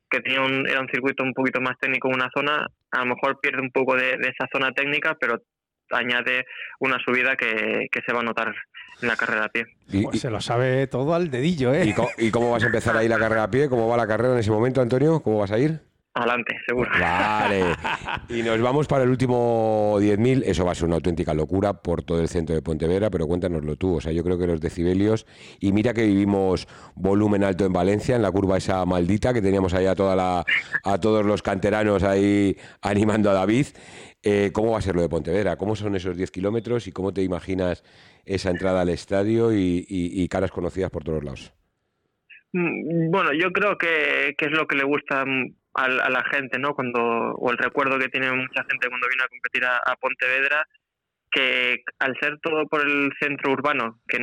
que 0.10 0.22
tenía 0.22 0.42
un, 0.42 0.68
era 0.68 0.80
un 0.80 0.90
circuito 0.90 1.24
un 1.24 1.34
poquito 1.34 1.62
más 1.62 1.78
técnico 1.80 2.08
en 2.08 2.16
una 2.16 2.32
zona, 2.34 2.66
a 2.92 3.00
lo 3.00 3.06
mejor 3.06 3.40
pierde 3.40 3.62
un 3.62 3.72
poco 3.72 3.96
de, 3.96 4.18
de 4.18 4.30
esa 4.30 4.48
zona 4.52 4.72
técnica, 4.72 5.16
pero 5.20 5.44
añade 5.92 6.46
una 6.80 6.98
subida 7.04 7.36
que, 7.36 7.88
se 8.06 8.14
va 8.14 8.22
a 8.22 8.24
notar 8.24 8.54
en 9.02 9.08
la 9.08 9.16
carrera 9.16 9.46
a 9.46 9.50
pie. 9.50 9.66
Y, 9.90 10.04
pues 10.04 10.22
se 10.22 10.30
lo 10.30 10.42
sabe 10.42 10.88
todo 10.88 11.14
al 11.14 11.30
dedillo, 11.30 11.74
¿eh? 11.74 11.94
¿Y 12.18 12.32
cómo, 12.32 12.52
vas 12.52 12.64
a 12.64 12.68
empezar 12.68 12.96
ahí 12.98 13.08
la 13.08 13.18
carrera 13.20 13.44
a 13.44 13.52
pie? 13.52 13.70
¿Cómo 13.70 13.88
va 13.88 13.98
la 13.98 14.08
carrera 14.08 14.34
en 14.34 14.40
ese 14.40 14.52
momento, 14.52 14.82
Antonio? 14.82 15.22
¿Cómo 15.22 15.40
vas 15.40 15.52
a 15.52 15.60
ir? 15.60 15.80
Adelante, 16.14 16.58
seguro. 16.68 16.90
Vale. 17.00 17.64
Y 18.30 18.44
nos 18.44 18.62
vamos 18.62 18.88
para 18.88 19.04
el 19.04 19.10
último 19.10 19.96
10.000. 20.00 20.44
Eso 20.46 20.66
va 20.66 20.74
a 20.74 20.76
ser 20.76 20.86
una 20.86 20.96
auténtica 20.96 21.34
locura 21.34 21.74
por 21.74 22.04
todo 22.04 22.22
el 22.22 22.28
centro 22.28 22.54
de 22.54 22.62
Pontevedra, 22.62 23.10
pero 23.10 23.28
cuéntanoslo 23.28 23.76
tú. 23.76 23.96
O 23.96 24.02
sea, 24.02 24.12
yo 24.12 24.24
creo 24.24 24.38
que 24.38 24.46
los 24.46 24.62
decibelios. 24.62 25.26
Y 25.60 25.72
mira 25.72 25.94
que 25.94 26.06
vivimos 26.06 26.68
volumen 26.96 27.44
alto 27.44 27.66
en 27.66 27.74
Valencia, 27.74 28.16
en 28.16 28.22
la 28.22 28.32
curva 28.32 28.58
esa 28.58 28.86
maldita 28.86 29.34
que 29.34 29.42
teníamos 29.42 29.74
ahí 29.74 29.86
a, 29.88 29.96
toda 29.96 30.16
la, 30.16 30.46
a 30.84 31.00
todos 31.00 31.26
los 31.26 31.42
canteranos 31.42 32.04
ahí 32.04 32.56
animando 32.82 33.30
a 33.32 33.34
David. 33.34 33.68
Eh, 34.22 34.52
¿Cómo 34.54 34.72
va 34.72 34.80
a 34.80 34.82
ser 34.82 34.96
lo 34.96 35.02
de 35.02 35.10
Pontevedra? 35.10 35.56
¿Cómo 35.56 35.76
son 35.76 35.96
esos 35.96 36.18
10 36.18 36.32
kilómetros 36.32 36.88
y 36.88 36.92
cómo 36.92 37.14
te 37.14 37.24
imaginas 37.24 37.84
esa 38.26 38.50
entrada 38.50 38.82
al 38.82 38.90
estadio 38.90 39.54
y, 39.54 40.28
caras 40.30 40.52
conocidas 40.52 40.92
por 40.92 41.04
todos 41.04 41.24
lados? 41.24 41.54
Mm, 42.52 43.10
bueno, 43.12 43.32
yo 43.34 43.52
creo 43.52 43.78
que, 43.78 44.36
es 44.38 44.52
lo 44.52 44.68
que 44.68 44.76
le 44.76 44.84
gusta 44.84 45.24
a, 45.74 45.88
la 45.88 46.24
gente, 46.32 46.60
¿no? 46.60 46.74
Cuando, 46.74 47.00
o 47.02 47.52
el 47.52 47.58
recuerdo 47.58 47.98
que 48.00 48.10
tiene 48.10 48.32
mucha 48.32 48.64
gente 48.70 48.90
cuando 48.90 49.08
viene 49.08 49.24
a 49.24 49.28
competir 49.28 49.66
a, 49.66 49.96
Pontevedra, 50.00 50.66
que 51.32 51.84
al 52.00 52.16
ser 52.20 52.40
todo 52.42 52.68
por 52.68 52.82
el 52.82 53.12
centro 53.20 53.52
urbano, 53.52 54.00
que 54.08 54.18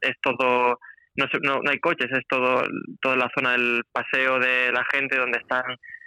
es 0.00 0.14
todo, 0.20 0.78
no, 1.16 1.26
no, 1.42 1.60
no 1.62 1.70
hay 1.70 1.78
coches, 1.78 2.10
es 2.10 2.26
todo 2.28 2.64
toda 3.00 3.16
la 3.16 3.30
zona 3.36 3.52
del 3.52 3.82
paseo 3.92 4.38
de 4.40 4.72
la 4.72 4.84
gente 4.92 5.16
donde 5.16 5.38
están 5.38 5.62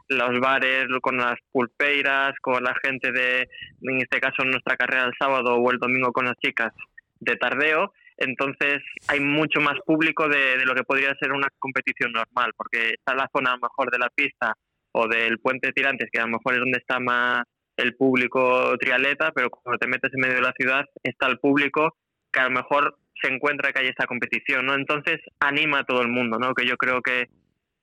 los 0.10 0.40
bares 0.40 0.88
con 1.02 1.18
las 1.18 1.36
pulpeiras, 1.52 2.34
con 2.41 2.64
la 2.64 2.76
gente 2.84 3.11
de, 3.11 3.48
en 3.81 3.98
este 4.02 4.19
caso, 4.19 4.44
nuestra 4.44 4.76
carrera 4.76 5.06
el 5.06 5.14
sábado 5.18 5.56
o 5.56 5.72
el 5.72 5.77
domingo 5.77 6.11
con 6.11 6.26
las 6.26 6.36
chicas 6.38 6.73
de 7.19 7.36
tardeo. 7.36 7.94
Entonces 8.19 8.81
hay 9.07 9.19
mucho 9.19 9.61
más 9.61 9.79
público 9.85 10.27
de, 10.27 10.57
lo 10.65 10.75
que 10.75 10.83
podría 10.83 11.15
ser 11.19 11.31
una 11.31 11.47
competición 11.57 12.11
normal, 12.11 12.51
porque 12.55 12.91
está 12.91 13.15
la 13.15 13.29
zona 13.33 13.51
a 13.51 13.55
lo 13.55 13.61
mejor 13.61 13.91
de 13.91 13.99
la 13.99 14.09
pista 14.09 14.53
o 14.91 15.07
del 15.07 15.39
puente 15.39 15.67
de 15.67 15.73
tirantes, 15.73 16.09
que 16.11 16.19
a 16.19 16.25
lo 16.25 16.33
mejor 16.33 16.53
es 16.53 16.59
donde 16.59 16.79
está 16.79 16.99
más 16.99 17.43
el 17.77 17.95
público 17.95 18.77
trialeta, 18.77 19.31
pero 19.31 19.49
cuando 19.49 19.77
te 19.77 19.87
metes 19.87 20.11
en 20.13 20.19
medio 20.19 20.35
de 20.35 20.41
la 20.41 20.53
ciudad 20.57 20.83
está 21.01 21.27
el 21.27 21.39
público 21.39 21.95
que 22.31 22.41
a 22.41 22.43
lo 22.43 22.51
mejor 22.51 22.97
se 23.21 23.31
encuentra 23.33 23.71
que 23.71 23.79
hay 23.79 23.87
esta 23.87 24.05
competición, 24.05 24.65
¿no? 24.65 24.75
Entonces 24.75 25.19
anima 25.39 25.79
a 25.79 25.83
todo 25.85 26.01
el 26.01 26.09
mundo, 26.09 26.37
¿no? 26.39 26.53
Que 26.53 26.65
yo 26.65 26.77
creo 26.77 27.01
que 27.01 27.29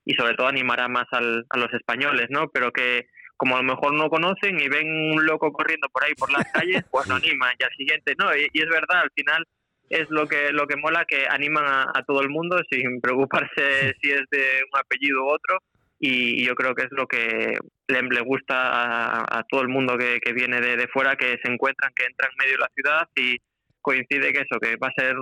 y 0.04 0.14
sobre 0.14 0.34
todo 0.34 0.46
animará 0.46 0.86
más 0.88 1.06
al, 1.10 1.44
a 1.50 1.58
los 1.58 1.72
españoles, 1.72 2.26
¿no? 2.30 2.48
Pero 2.48 2.70
que 2.70 3.06
como 3.36 3.56
a 3.56 3.62
lo 3.62 3.74
mejor 3.74 3.94
no 3.94 4.08
conocen 4.08 4.58
y 4.58 4.68
ven 4.68 4.88
un 4.88 5.24
loco 5.26 5.52
corriendo 5.52 5.88
por 5.88 6.04
ahí 6.04 6.14
por 6.14 6.32
las 6.32 6.50
calles, 6.52 6.84
pues 6.90 7.06
lo 7.08 7.14
animan 7.16 7.54
y 7.58 7.64
al 7.64 7.76
siguiente, 7.76 8.14
¿no? 8.18 8.34
Y, 8.34 8.48
es 8.52 8.68
verdad, 8.68 9.02
al 9.02 9.10
final 9.14 9.44
es 9.90 10.10
lo 10.10 10.26
que 10.26 10.50
lo 10.52 10.66
que 10.66 10.76
mola 10.76 11.04
que 11.04 11.26
animan 11.28 11.64
a, 11.66 12.02
todo 12.06 12.20
el 12.22 12.28
mundo 12.28 12.58
sin 12.70 13.00
preocuparse 13.00 13.94
si 14.00 14.10
es 14.10 14.22
de 14.30 14.62
un 14.72 14.78
apellido 14.78 15.24
u 15.24 15.28
otro. 15.28 15.58
Y, 15.98 16.44
yo 16.44 16.54
creo 16.54 16.74
que 16.74 16.82
es 16.82 16.90
lo 16.90 17.06
que 17.06 17.56
le, 17.88 18.02
le 18.02 18.20
gusta 18.20 19.22
a, 19.22 19.42
todo 19.48 19.62
el 19.62 19.68
mundo 19.68 19.96
que, 19.96 20.20
que 20.20 20.34
viene 20.34 20.60
de, 20.60 20.76
de, 20.76 20.88
fuera 20.88 21.16
que 21.16 21.38
se 21.42 21.50
encuentran 21.50 21.90
que 21.96 22.04
entran 22.04 22.30
en 22.32 22.36
medio 22.38 22.58
de 22.58 22.64
la 22.64 22.70
ciudad 22.74 23.08
y 23.16 23.38
coincide 23.80 24.32
que 24.32 24.40
eso 24.40 24.60
que 24.60 24.76
va 24.76 24.88
a 24.88 25.00
ser 25.00 25.16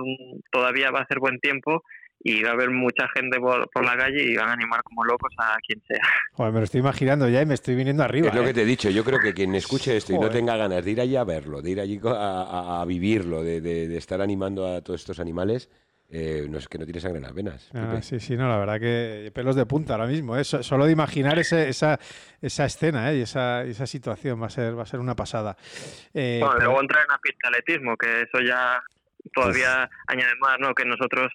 todavía 0.51 0.91
va 0.91 0.99
a 0.99 1.07
ser 1.07 1.19
buen 1.19 1.39
tiempo 1.39 1.81
y 2.27 2.41
va 2.41 2.49
a 2.49 2.53
haber 2.53 2.71
mucha 2.71 3.07
gente 3.09 3.39
por, 3.39 3.85
la 3.85 3.95
calle 3.95 4.23
y 4.23 4.35
van 4.35 4.49
a 4.49 4.53
animar 4.53 4.81
como 4.81 5.03
locos 5.03 5.31
a 5.37 5.57
quien 5.65 5.79
sea. 5.87 6.01
Joder, 6.33 6.51
me 6.53 6.59
lo 6.59 6.63
estoy 6.63 6.79
imaginando 6.79 7.29
ya 7.29 7.43
y 7.43 7.45
me 7.45 7.53
estoy 7.53 7.75
viniendo 7.75 8.01
arriba. 8.01 8.29
Es 8.29 8.33
lo 8.33 8.43
que 8.43 8.49
¿eh? 8.49 8.53
te 8.55 8.63
he 8.63 8.65
dicho, 8.65 8.89
yo 8.89 9.03
creo 9.03 9.19
que 9.19 9.31
quien 9.31 9.53
escuche 9.53 9.95
esto 9.95 10.11
y 10.11 10.17
no 10.17 10.31
tenga 10.31 10.57
ganas 10.57 10.83
de 10.83 10.89
ir 10.89 10.99
allí 10.99 11.15
a 11.15 11.23
verlo, 11.23 11.61
de 11.61 11.69
ir 11.69 11.79
allí 11.79 12.01
a, 12.03 12.83
vivirlo, 12.87 13.43
de, 13.43 13.61
de, 13.61 13.95
estar 13.95 14.21
animando 14.21 14.65
a 14.65 14.81
todos 14.81 15.01
estos 15.01 15.19
animales, 15.19 15.69
eh, 16.09 16.47
no 16.49 16.57
es 16.57 16.67
que 16.67 16.79
no 16.79 16.85
tiene 16.85 16.99
sangre 16.99 17.17
en 17.17 17.23
las 17.25 17.33
venas. 17.35 17.69
Ah, 17.75 18.01
sí, 18.01 18.19
sí, 18.19 18.35
no, 18.35 18.49
la 18.49 18.57
verdad 18.57 18.79
que 18.79 19.31
pelos 19.31 19.55
de 19.55 19.67
punta 19.67 19.93
ahora 19.93 20.07
mismo. 20.07 20.35
¿eh? 20.35 20.43
Solo 20.43 20.87
de 20.87 20.93
imaginar 20.93 21.37
ese, 21.37 21.69
esa, 21.69 21.99
esa 22.41 22.65
escena 22.65 23.11
¿eh? 23.11 23.17
y 23.17 23.21
esa, 23.21 23.61
esa 23.65 23.85
situación 23.85 24.41
va 24.41 24.47
a 24.47 24.49
ser, 24.49 24.75
va 24.75 24.81
a 24.81 24.87
ser 24.87 24.99
una 24.99 25.15
pasada. 25.15 25.57
Eh, 26.11 26.39
bueno, 26.41 26.57
luego 26.57 26.81
entrar 26.81 27.03
en 27.03 27.11
la 27.11 27.19
pista 27.19 27.51
de 27.51 27.57
atletismo, 27.57 27.95
que 27.97 28.23
eso 28.23 28.39
ya 28.43 28.81
todavía 29.31 29.87
añade 30.07 30.35
más, 30.39 30.57
¿no? 30.59 30.73
Que 30.73 30.85
nosotros 30.85 31.31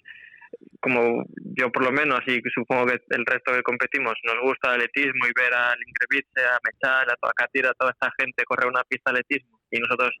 como 0.81 1.25
yo 1.55 1.71
por 1.71 1.83
lo 1.83 1.91
menos 1.91 2.21
y 2.25 2.41
supongo 2.53 2.87
que 2.87 2.99
el 3.09 3.25
resto 3.25 3.53
que 3.53 3.61
competimos 3.61 4.13
nos 4.23 4.41
gusta 4.41 4.69
el 4.69 4.81
atletismo 4.81 5.25
y 5.27 5.39
ver 5.39 5.53
al 5.53 5.77
Ingrevice, 5.87 6.41
a 6.41 6.59
Mechar, 6.63 7.11
a 7.11 7.15
toda 7.17 7.33
Catira, 7.33 7.69
a 7.69 7.73
toda 7.73 7.91
esta 7.91 8.11
gente 8.19 8.43
correr 8.45 8.67
una 8.67 8.83
pista 8.83 9.11
de 9.11 9.19
atletismo 9.19 9.59
y 9.69 9.79
nosotros 9.79 10.11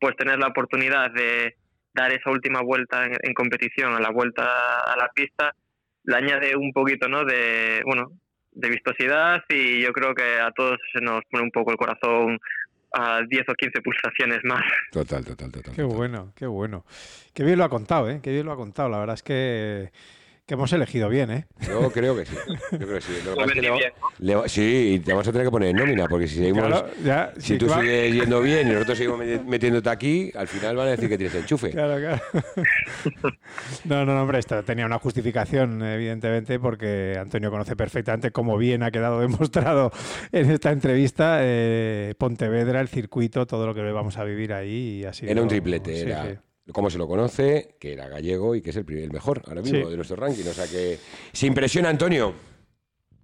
pues 0.00 0.16
tener 0.16 0.38
la 0.38 0.48
oportunidad 0.48 1.10
de 1.12 1.56
dar 1.94 2.12
esa 2.12 2.30
última 2.30 2.60
vuelta 2.62 3.04
en, 3.04 3.34
competición, 3.34 3.94
a 3.94 4.00
la 4.00 4.10
vuelta 4.10 4.80
a 4.80 4.96
la 4.96 5.08
pista, 5.14 5.54
le 6.04 6.16
añade 6.16 6.56
un 6.56 6.72
poquito 6.72 7.08
¿no? 7.08 7.24
de, 7.24 7.82
bueno, 7.84 8.12
de 8.52 8.68
vistosidad 8.68 9.42
y 9.48 9.80
yo 9.82 9.92
creo 9.92 10.14
que 10.14 10.40
a 10.40 10.50
todos 10.52 10.78
se 10.92 11.00
nos 11.00 11.20
pone 11.30 11.44
un 11.44 11.50
poco 11.50 11.70
el 11.70 11.76
corazón 11.76 12.38
a 12.92 13.20
10 13.22 13.48
o 13.48 13.54
15 13.54 13.80
pulsaciones 13.82 14.40
más. 14.44 14.62
Total, 14.90 15.24
total, 15.24 15.52
total. 15.52 15.74
Qué 15.74 15.82
bueno, 15.82 16.32
qué 16.34 16.46
bueno. 16.46 16.84
Qué 17.34 17.44
bien 17.44 17.58
lo 17.58 17.64
ha 17.64 17.68
contado, 17.68 18.10
¿eh? 18.10 18.20
Qué 18.22 18.32
bien 18.32 18.46
lo 18.46 18.52
ha 18.52 18.56
contado. 18.56 18.88
La 18.88 18.98
verdad 18.98 19.14
es 19.14 19.22
que 19.22 19.92
que 20.50 20.54
hemos 20.54 20.72
elegido 20.72 21.08
bien, 21.08 21.30
¿eh? 21.30 21.46
Yo 21.60 21.92
creo 21.92 22.16
que 22.16 22.26
sí. 22.26 22.34
Yo 22.72 22.78
creo 22.78 22.94
que 22.94 23.00
sí. 23.00 23.12
sí, 24.48 24.94
y 24.94 24.98
te 24.98 25.12
vamos 25.12 25.28
a 25.28 25.30
tener 25.30 25.46
que 25.46 25.50
poner 25.52 25.68
en 25.68 25.76
nómina, 25.76 26.08
porque 26.08 26.26
si 26.26 26.38
seguimos. 26.38 26.84
si 27.38 27.56
tú 27.56 27.68
sigues 27.68 28.12
yendo 28.12 28.40
bien 28.40 28.66
y 28.66 28.72
nosotros 28.72 28.98
seguimos 28.98 29.20
metiéndote 29.46 29.88
aquí, 29.88 30.32
al 30.34 30.48
final 30.48 30.74
van 30.74 30.88
a 30.88 30.90
decir 30.90 31.08
que 31.08 31.16
tienes 31.16 31.36
enchufe. 31.36 31.70
Claro, 31.70 32.00
claro. 32.00 32.20
No, 33.84 34.04
no, 34.04 34.20
hombre, 34.20 34.40
esto 34.40 34.62
tenía 34.64 34.86
una 34.86 34.98
justificación, 34.98 35.82
evidentemente, 35.84 36.58
porque 36.58 37.16
Antonio 37.16 37.50
conoce 37.50 37.76
perfectamente 37.76 38.32
cómo 38.32 38.58
bien 38.58 38.82
ha 38.82 38.90
quedado 38.90 39.20
demostrado 39.20 39.92
en 40.32 40.50
esta 40.50 40.72
entrevista 40.72 41.38
eh, 41.42 42.14
Pontevedra, 42.18 42.80
el 42.80 42.88
circuito, 42.88 43.46
todo 43.46 43.66
lo 43.68 43.74
que 43.74 43.82
vamos 43.92 44.18
a 44.18 44.24
vivir 44.24 44.52
ahí. 44.52 45.00
Y 45.00 45.04
así 45.04 45.26
era 45.28 45.42
un 45.42 45.48
triplete, 45.48 46.00
era 46.00 46.42
como 46.72 46.90
se 46.90 46.98
lo 46.98 47.06
conoce, 47.06 47.74
que 47.78 47.92
era 47.92 48.08
gallego 48.08 48.54
y 48.54 48.60
que 48.60 48.70
es 48.70 48.76
el, 48.76 48.90
el 48.90 49.10
mejor 49.10 49.42
ahora 49.46 49.62
mismo 49.62 49.88
de 49.88 49.96
nuestro 49.96 50.16
ranking. 50.16 50.44
O 50.48 50.54
sea 50.54 50.66
que, 50.66 50.98
¿se 51.32 51.46
impresiona, 51.46 51.88
Antonio? 51.88 52.49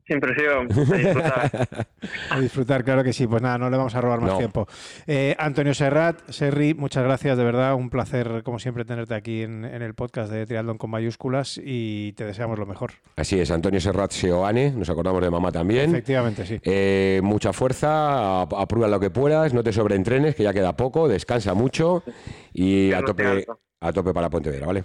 Sin 0.07 0.21
presión, 0.21 0.69
a 0.71 0.97
disfrutar. 0.97 1.69
a 2.31 2.41
disfrutar, 2.41 2.85
claro 2.85 3.03
que 3.03 3.13
sí. 3.13 3.27
Pues 3.27 3.43
nada, 3.43 3.59
no 3.59 3.69
le 3.69 3.77
vamos 3.77 3.95
a 3.97 4.01
robar 4.01 4.21
más 4.21 4.39
tiempo. 4.39 4.69
Eh, 5.07 5.35
Antonio 5.37 5.75
Serrat, 5.75 6.31
Serri, 6.31 6.75
muchas 6.75 7.03
gracias, 7.03 7.37
de 7.37 7.43
verdad. 7.43 7.75
Un 7.75 7.91
placer, 7.91 8.43
como 8.45 8.61
siempre, 8.61 8.85
tenerte 8.85 9.15
aquí 9.15 9.43
en, 9.43 9.65
el 9.65 9.95
podcast 9.95 10.31
de 10.31 10.47
Triatlón 10.47 10.79
con 10.79 10.91
mayúsculas 10.91 11.61
y 11.63 12.13
te 12.13 12.25
deseamos 12.25 12.57
lo 12.57 12.67
mejor. 12.67 12.93
Así 13.17 13.41
es, 13.41 13.51
Antonio 13.51 13.81
Serrat 13.81 14.13
Seoane, 14.13 14.71
nos 14.71 14.89
acordamos 14.91 15.21
de 15.23 15.31
mamá 15.31 15.51
también. 15.51 15.91
Efectivamente, 15.91 16.47
sí. 16.47 16.61
Eh, 16.63 17.21
mucha 17.25 17.53
fuerza, 17.53 18.43
aprueba 18.43 18.87
lo 18.87 19.01
que 19.01 19.11
puedas, 19.11 19.55
no 19.55 19.65
te 19.65 19.73
sobreentrenes, 19.73 20.37
que 20.37 20.45
ya 20.45 20.53
queda 20.53 20.77
poco, 20.77 21.09
descansa 21.09 21.53
mucho 21.55 22.05
y 22.53 22.93
a 22.93 23.03
tope, 23.03 23.45
a 23.81 23.93
tope 23.93 24.15
para 24.15 24.31
Pontevedra, 24.31 24.67
¿vale? 24.67 24.85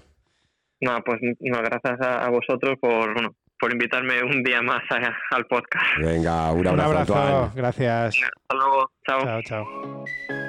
No, 0.79 0.97
pues 1.05 1.19
no, 1.21 1.59
gracias 1.59 2.01
a, 2.01 2.25
a 2.25 2.29
vosotros 2.31 2.79
por, 2.81 3.13
bueno, 3.13 3.35
por 3.61 3.71
invitarme 3.71 4.23
un 4.23 4.43
día 4.43 4.61
más 4.63 4.81
al 5.29 5.45
podcast. 5.45 5.85
Venga, 5.99 6.51
un 6.51 6.67
abrazo. 6.67 7.13
Un 7.13 7.19
abrazo, 7.19 7.51
gracias. 7.55 8.17
Hasta 8.23 8.55
luego, 8.55 8.91
chao. 9.05 9.23
Chao, 9.23 9.41
chao. 9.43 10.40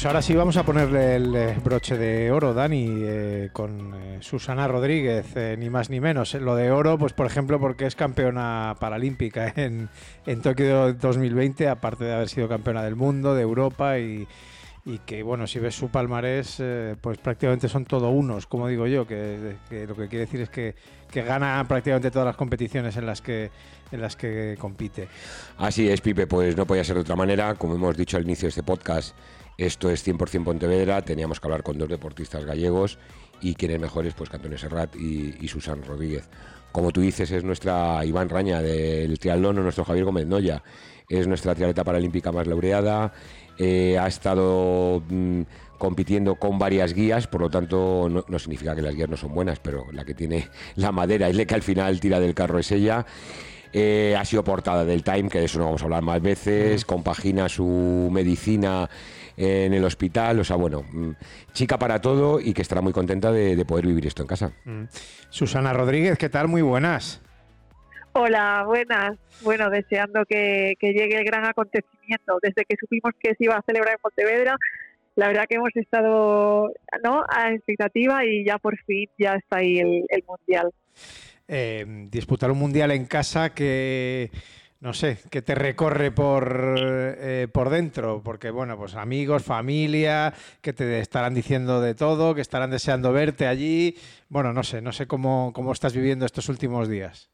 Pues 0.00 0.06
ahora 0.06 0.22
sí 0.22 0.34
vamos 0.34 0.56
a 0.56 0.62
ponerle 0.62 1.16
el 1.16 1.36
eh, 1.36 1.56
broche 1.62 1.98
de 1.98 2.32
oro, 2.32 2.54
Dani, 2.54 2.88
eh, 3.02 3.50
con 3.52 3.92
eh, 3.94 4.16
Susana 4.22 4.66
Rodríguez, 4.66 5.26
ni 5.58 5.68
más 5.68 5.90
ni 5.90 6.00
menos. 6.00 6.32
Lo 6.32 6.56
de 6.56 6.70
oro, 6.70 6.96
pues 6.96 7.12
por 7.12 7.26
ejemplo, 7.26 7.60
porque 7.60 7.84
es 7.84 7.96
campeona 7.96 8.76
paralímpica 8.80 9.52
en, 9.56 9.90
en 10.24 10.40
Tokio 10.40 10.94
2020, 10.94 11.68
aparte 11.68 12.04
de 12.04 12.14
haber 12.14 12.30
sido 12.30 12.48
campeona 12.48 12.82
del 12.82 12.96
mundo, 12.96 13.34
de 13.34 13.42
Europa 13.42 13.98
y, 13.98 14.26
que, 15.04 15.22
bueno, 15.22 15.46
si 15.46 15.58
ves 15.58 15.74
su 15.74 15.90
palmarés, 15.90 16.62
pues 17.02 17.18
prácticamente 17.18 17.68
son 17.68 17.84
todo 17.84 18.08
unos, 18.08 18.46
como 18.46 18.68
digo 18.68 18.86
yo, 18.86 19.06
que, 19.06 19.56
lo 19.70 19.94
que 19.94 20.08
quiere 20.08 20.24
decir 20.24 20.40
es 20.40 20.48
que, 20.48 20.76
que, 21.10 21.22
gana 21.22 21.62
prácticamente 21.68 22.10
todas 22.10 22.24
las 22.24 22.36
competiciones 22.36 22.96
en 22.96 23.04
las 23.04 23.20
que 23.20 23.50
en 23.92 24.00
las 24.00 24.16
que 24.16 24.56
compite. 24.58 25.08
Así 25.58 25.90
es, 25.90 26.00
Pipe, 26.00 26.26
pues 26.26 26.56
no 26.56 26.64
podía 26.64 26.84
ser 26.84 26.94
de 26.94 27.02
otra 27.02 27.16
manera, 27.16 27.54
como 27.56 27.74
hemos 27.74 27.96
dicho 27.96 28.16
al 28.16 28.22
inicio 28.22 28.46
de 28.46 28.50
este 28.50 28.62
podcast 28.62 29.14
esto 29.60 29.90
es 29.90 30.06
100% 30.06 30.42
Pontevedra, 30.42 31.02
teníamos 31.02 31.38
que 31.38 31.46
hablar 31.46 31.62
con 31.62 31.76
dos 31.76 31.88
deportistas 31.88 32.46
gallegos 32.46 32.98
y 33.42 33.54
quienes 33.54 33.78
mejores, 33.78 34.14
pues 34.14 34.32
Antonio 34.32 34.56
Serrat 34.56 34.96
y, 34.96 35.46
Susan 35.48 35.82
Rodríguez. 35.82 36.30
Como 36.72 36.92
tú 36.92 37.02
dices, 37.02 37.30
es 37.30 37.44
nuestra 37.44 38.02
Iván 38.06 38.30
Raña 38.30 38.62
del 38.62 39.18
triatlón 39.18 39.58
o 39.58 39.62
nuestro 39.62 39.84
Javier 39.84 40.06
Gómez 40.06 40.26
Noya. 40.26 40.62
Es 41.10 41.26
nuestra 41.26 41.54
triatleta 41.54 41.84
paralímpica 41.84 42.32
más 42.32 42.46
laureada. 42.46 43.12
Eh, 43.58 43.98
ha 43.98 44.06
estado 44.06 45.02
mm, 45.06 45.42
compitiendo 45.76 46.36
con 46.36 46.58
varias 46.58 46.94
guías, 46.94 47.26
por 47.26 47.42
lo 47.42 47.50
tanto 47.50 48.08
no, 48.08 48.38
significa 48.38 48.74
que 48.74 48.80
las 48.80 48.94
guías 48.94 49.10
no 49.10 49.18
son 49.18 49.34
buenas, 49.34 49.58
pero 49.58 49.84
la 49.92 50.06
que 50.06 50.14
tiene 50.14 50.48
la 50.76 50.90
madera 50.90 51.28
y 51.28 51.34
la 51.34 51.44
que 51.44 51.54
al 51.54 51.62
final 51.62 52.00
tira 52.00 52.18
del 52.18 52.34
carro 52.34 52.58
es 52.58 52.72
ella. 52.72 53.04
Eh, 53.74 54.16
ha 54.18 54.24
sido 54.24 54.42
portada 54.42 54.86
del 54.86 55.04
Time, 55.04 55.28
que 55.28 55.38
de 55.38 55.44
eso 55.44 55.58
no 55.58 55.66
vamos 55.66 55.82
a 55.82 55.84
hablar 55.84 56.02
más 56.02 56.22
veces, 56.22 56.84
compagina 56.84 57.48
su 57.48 58.08
medicina 58.10 58.88
en 59.40 59.72
el 59.72 59.82
hospital, 59.84 60.38
o 60.38 60.44
sea, 60.44 60.56
bueno, 60.56 60.84
mm, 60.92 61.12
chica 61.54 61.78
para 61.78 61.98
todo 61.98 62.40
y 62.40 62.52
que 62.52 62.60
estará 62.60 62.82
muy 62.82 62.92
contenta 62.92 63.32
de, 63.32 63.64
poder 63.64 63.86
vivir 63.86 64.06
esto 64.06 64.20
en 64.22 64.28
casa. 64.28 64.52
Mm. 64.66 64.84
Susana 65.30 65.72
Rodríguez, 65.72 66.18
¿qué 66.18 66.28
tal? 66.28 66.46
Muy 66.46 66.60
buenas. 66.60 67.22
Hola, 68.12 68.64
buenas. 68.66 69.16
Bueno, 69.42 69.70
deseando 69.70 70.26
que, 70.26 70.76
llegue 70.80 71.16
el 71.16 71.24
gran 71.24 71.46
acontecimiento. 71.46 72.38
Desde 72.42 72.66
que 72.66 72.76
supimos 72.78 73.12
que 73.18 73.34
se 73.34 73.44
iba 73.44 73.56
a 73.56 73.62
celebrar 73.62 73.94
en 73.94 74.00
Pontevedra, 74.02 74.56
la 75.16 75.28
verdad 75.28 75.46
que 75.48 75.54
hemos 75.54 75.74
estado 75.74 76.70
¿no? 77.02 77.24
a 77.26 77.52
expectativa 77.52 78.26
y 78.26 78.44
ya 78.44 78.58
por 78.58 78.76
fin 78.84 79.08
ya 79.18 79.36
está 79.36 79.58
ahí 79.58 79.78
el, 79.78 80.24
Mundial. 80.26 80.70
Eh, 81.48 82.06
disputar 82.10 82.50
un 82.50 82.58
Mundial 82.58 82.90
en 82.90 83.06
casa 83.06 83.54
que 83.54 84.30
no 84.80 84.94
sé, 84.94 85.18
que 85.30 85.42
te 85.42 85.54
recorre 85.54 86.10
por, 86.10 86.74
eh, 86.78 87.48
por 87.52 87.68
dentro, 87.68 88.22
porque 88.22 88.50
bueno, 88.50 88.78
pues 88.78 88.94
amigos, 88.94 89.44
familia, 89.44 90.32
que 90.62 90.72
te 90.72 91.00
estarán 91.00 91.34
diciendo 91.34 91.82
de 91.82 91.94
todo, 91.94 92.34
que 92.34 92.40
estarán 92.40 92.70
deseando 92.70 93.12
verte 93.12 93.46
allí. 93.46 93.94
Bueno, 94.28 94.54
no 94.54 94.62
sé, 94.62 94.80
no 94.80 94.92
sé 94.92 95.06
cómo, 95.06 95.52
cómo 95.54 95.72
estás 95.72 95.94
viviendo 95.94 96.24
estos 96.24 96.48
últimos 96.48 96.88
días. 96.88 97.30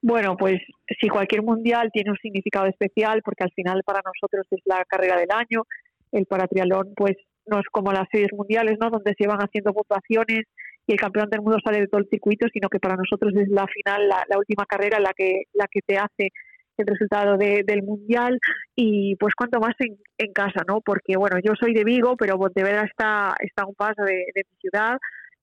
Bueno, 0.00 0.36
pues 0.36 0.60
si 1.00 1.08
cualquier 1.08 1.42
mundial 1.42 1.90
tiene 1.92 2.10
un 2.10 2.18
significado 2.18 2.66
especial, 2.66 3.20
porque 3.24 3.44
al 3.44 3.52
final 3.52 3.82
para 3.84 4.02
nosotros 4.04 4.46
es 4.50 4.60
la 4.64 4.84
carrera 4.84 5.18
del 5.18 5.30
año, 5.30 5.64
el 6.12 6.26
paratrialón 6.26 6.92
pues 6.94 7.16
no 7.46 7.58
es 7.58 7.66
como 7.72 7.92
las 7.92 8.08
series 8.12 8.32
mundiales, 8.32 8.78
¿no? 8.80 8.90
Donde 8.90 9.14
se 9.18 9.26
van 9.26 9.40
haciendo 9.40 9.72
votaciones 9.72 10.44
y 10.86 10.92
el 10.92 10.98
campeón 10.98 11.30
del 11.30 11.40
mundo 11.40 11.58
sale 11.64 11.80
de 11.80 11.88
todo 11.88 12.00
el 12.00 12.08
circuito, 12.08 12.46
sino 12.52 12.68
que 12.68 12.78
para 12.78 12.96
nosotros 12.96 13.32
es 13.36 13.48
la 13.48 13.66
final, 13.66 14.08
la, 14.08 14.38
última 14.38 14.66
carrera 14.66 15.00
la 15.00 15.12
que, 15.16 15.44
la 15.54 15.66
que 15.70 15.80
te 15.80 15.96
hace 15.96 16.30
el 16.76 16.86
resultado 16.86 17.38
del 17.38 17.82
mundial. 17.82 18.38
Y 18.76 19.16
pues 19.16 19.34
cuanto 19.34 19.60
más 19.60 19.74
en, 19.78 20.32
casa, 20.32 20.62
¿no? 20.66 20.80
Porque 20.80 21.16
bueno, 21.16 21.38
yo 21.42 21.52
soy 21.58 21.72
de 21.72 21.84
Vigo, 21.84 22.16
pero 22.16 22.38
Pontevedra 22.38 22.82
está, 22.82 23.34
está 23.40 23.62
a 23.62 23.66
un 23.66 23.74
paso 23.74 24.02
de, 24.02 24.26
mi 24.34 24.58
ciudad. 24.60 24.98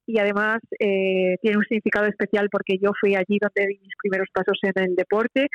Y 0.05 0.19
además 0.19 0.59
eh, 0.79 1.37
tiene 1.41 1.57
un 1.57 1.63
significado 1.63 2.05
especial 2.07 2.49
porque 2.51 2.77
yo 2.81 2.91
fui 2.99 3.15
allí 3.15 3.37
donde 3.39 3.67
di 3.67 3.79
mis 3.79 3.95
primeros 4.01 4.27
pasos 4.33 4.59
en 4.63 4.83
el 4.83 4.95
deporte, 4.95 5.47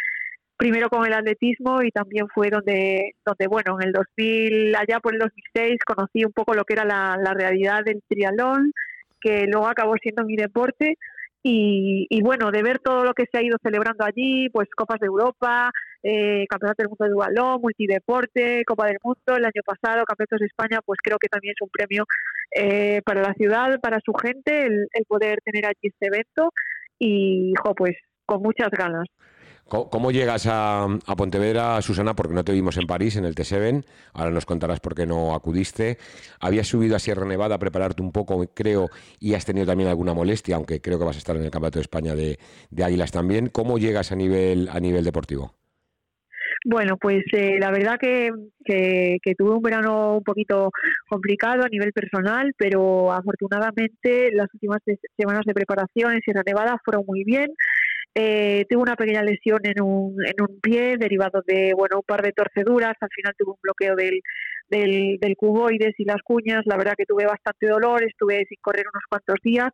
primero 0.56 0.88
con 0.88 1.04
el 1.04 1.12
atletismo 1.12 1.82
y 1.82 1.90
también 1.90 2.26
fue 2.32 2.48
donde, 2.48 3.12
donde 3.24 3.46
bueno, 3.48 3.76
en 3.80 3.88
el 3.88 3.92
2000, 3.92 4.74
allá 4.76 5.00
por 5.00 5.14
el 5.14 5.20
2006 5.20 5.80
conocí 5.84 6.24
un 6.24 6.32
poco 6.32 6.54
lo 6.54 6.64
que 6.64 6.74
era 6.74 6.84
la, 6.84 7.18
la 7.22 7.34
realidad 7.34 7.84
del 7.84 8.02
triatlón, 8.08 8.72
que 9.26 9.46
luego 9.46 9.66
acabó 9.66 9.94
siendo 10.00 10.24
mi 10.24 10.36
deporte. 10.36 10.96
Y, 11.48 12.20
bueno, 12.22 12.50
de 12.50 12.60
ver 12.60 12.80
todo 12.80 13.04
lo 13.04 13.14
que 13.14 13.26
se 13.30 13.38
ha 13.38 13.42
ido 13.42 13.56
celebrando 13.62 14.04
allí, 14.04 14.48
pues 14.48 14.68
Copas 14.76 14.98
de 14.98 15.06
Europa, 15.06 15.70
eh, 16.02 16.44
Campeonato 16.48 16.82
del 16.82 16.88
Mundo 16.88 17.04
de 17.04 17.14
Balón, 17.14 17.60
Multideporte, 17.62 18.64
Copa 18.66 18.86
del 18.86 18.96
Mundo, 19.00 19.36
el 19.36 19.44
año 19.44 19.62
pasado, 19.64 20.04
Campeonatos 20.04 20.40
de 20.40 20.46
España, 20.46 20.80
pues 20.84 20.98
creo 21.00 21.18
que 21.20 21.28
también 21.28 21.54
es 21.54 21.62
un 21.62 21.68
premio 21.68 22.04
eh, 22.50 23.00
para 23.04 23.22
la 23.22 23.32
ciudad, 23.34 23.78
para 23.80 24.00
su 24.04 24.12
gente, 24.12 24.66
el, 24.66 24.88
el 24.92 25.04
poder 25.06 25.38
tener 25.44 25.66
allí 25.66 25.78
este 25.82 26.06
evento 26.08 26.52
y, 26.98 27.52
jo, 27.62 27.76
pues 27.76 27.94
con 28.24 28.42
muchas 28.42 28.70
ganas. 28.70 29.06
¿Cómo, 29.68 30.12
llegas 30.12 30.46
a, 30.48 30.86
Pontevedra, 31.16 31.82
Susana? 31.82 32.14
Porque 32.14 32.34
no 32.34 32.44
te 32.44 32.52
vimos 32.52 32.76
en 32.76 32.86
París, 32.86 33.16
en 33.16 33.24
el 33.24 33.34
T7. 33.34 33.84
Ahora 34.12 34.30
nos 34.30 34.46
contarás 34.46 34.78
por 34.78 34.94
qué 34.94 35.06
no 35.06 35.34
acudiste. 35.34 35.98
Habías 36.38 36.68
subido 36.68 36.94
a 36.94 37.00
Sierra 37.00 37.26
Nevada 37.26 37.56
a 37.56 37.58
prepararte 37.58 38.00
un 38.00 38.12
poco, 38.12 38.46
creo, 38.54 38.90
y 39.18 39.34
has 39.34 39.44
tenido 39.44 39.66
también 39.66 39.88
alguna 39.88 40.14
molestia, 40.14 40.54
aunque 40.54 40.80
creo 40.80 41.00
que 41.00 41.04
vas 41.04 41.16
a 41.16 41.18
estar 41.18 41.34
en 41.34 41.42
el 41.42 41.50
Campeonato 41.50 41.80
de 41.80 41.82
España 41.82 42.14
de, 42.14 42.38
Águilas 42.80 43.10
también. 43.10 43.48
¿Cómo 43.48 43.78
llegas 43.78 44.12
a 44.12 44.14
nivel, 44.14 44.68
a 44.70 44.78
nivel 44.78 45.02
deportivo? 45.02 45.52
Bueno, 46.64 46.96
pues 46.96 47.24
eh, 47.32 47.58
la 47.58 47.72
verdad 47.72 47.98
que, 48.00 48.30
que, 48.64 49.34
tuve 49.36 49.50
un 49.50 49.62
verano 49.62 50.18
un 50.18 50.24
poquito 50.24 50.70
complicado 51.08 51.64
a 51.64 51.68
nivel 51.68 51.92
personal, 51.92 52.52
pero 52.56 53.12
afortunadamente 53.12 54.30
las 54.32 54.46
últimas 54.54 54.78
semanas 55.16 55.44
de 55.44 55.54
preparación 55.54 56.12
en 56.12 56.20
Sierra 56.20 56.42
Nevada 56.46 56.80
fueron 56.84 57.04
muy 57.06 57.24
bien. 57.24 57.48
Eh, 58.18 58.64
tuve 58.70 58.80
una 58.80 58.96
pequeña 58.96 59.22
lesión 59.22 59.60
en 59.64 59.82
un, 59.82 60.16
en 60.24 60.40
un 60.40 60.58
pie 60.60 60.96
derivado 60.96 61.42
de 61.46 61.74
bueno 61.76 61.98
un 61.98 62.02
par 62.02 62.22
de 62.22 62.32
torceduras. 62.32 62.94
Al 62.98 63.10
final 63.14 63.34
tuve 63.36 63.50
un 63.50 63.58
bloqueo 63.60 63.94
del, 63.94 64.22
del, 64.70 65.36
cuboides 65.36 65.94
y 65.98 66.04
las 66.06 66.22
cuñas. 66.22 66.62
La 66.64 66.78
verdad 66.78 66.94
que 66.96 67.04
tuve 67.04 67.26
bastante 67.26 67.66
dolor, 67.66 68.02
estuve 68.04 68.46
sin 68.48 68.56
correr 68.62 68.86
unos 68.90 69.02
cuantos 69.10 69.36
días. 69.42 69.68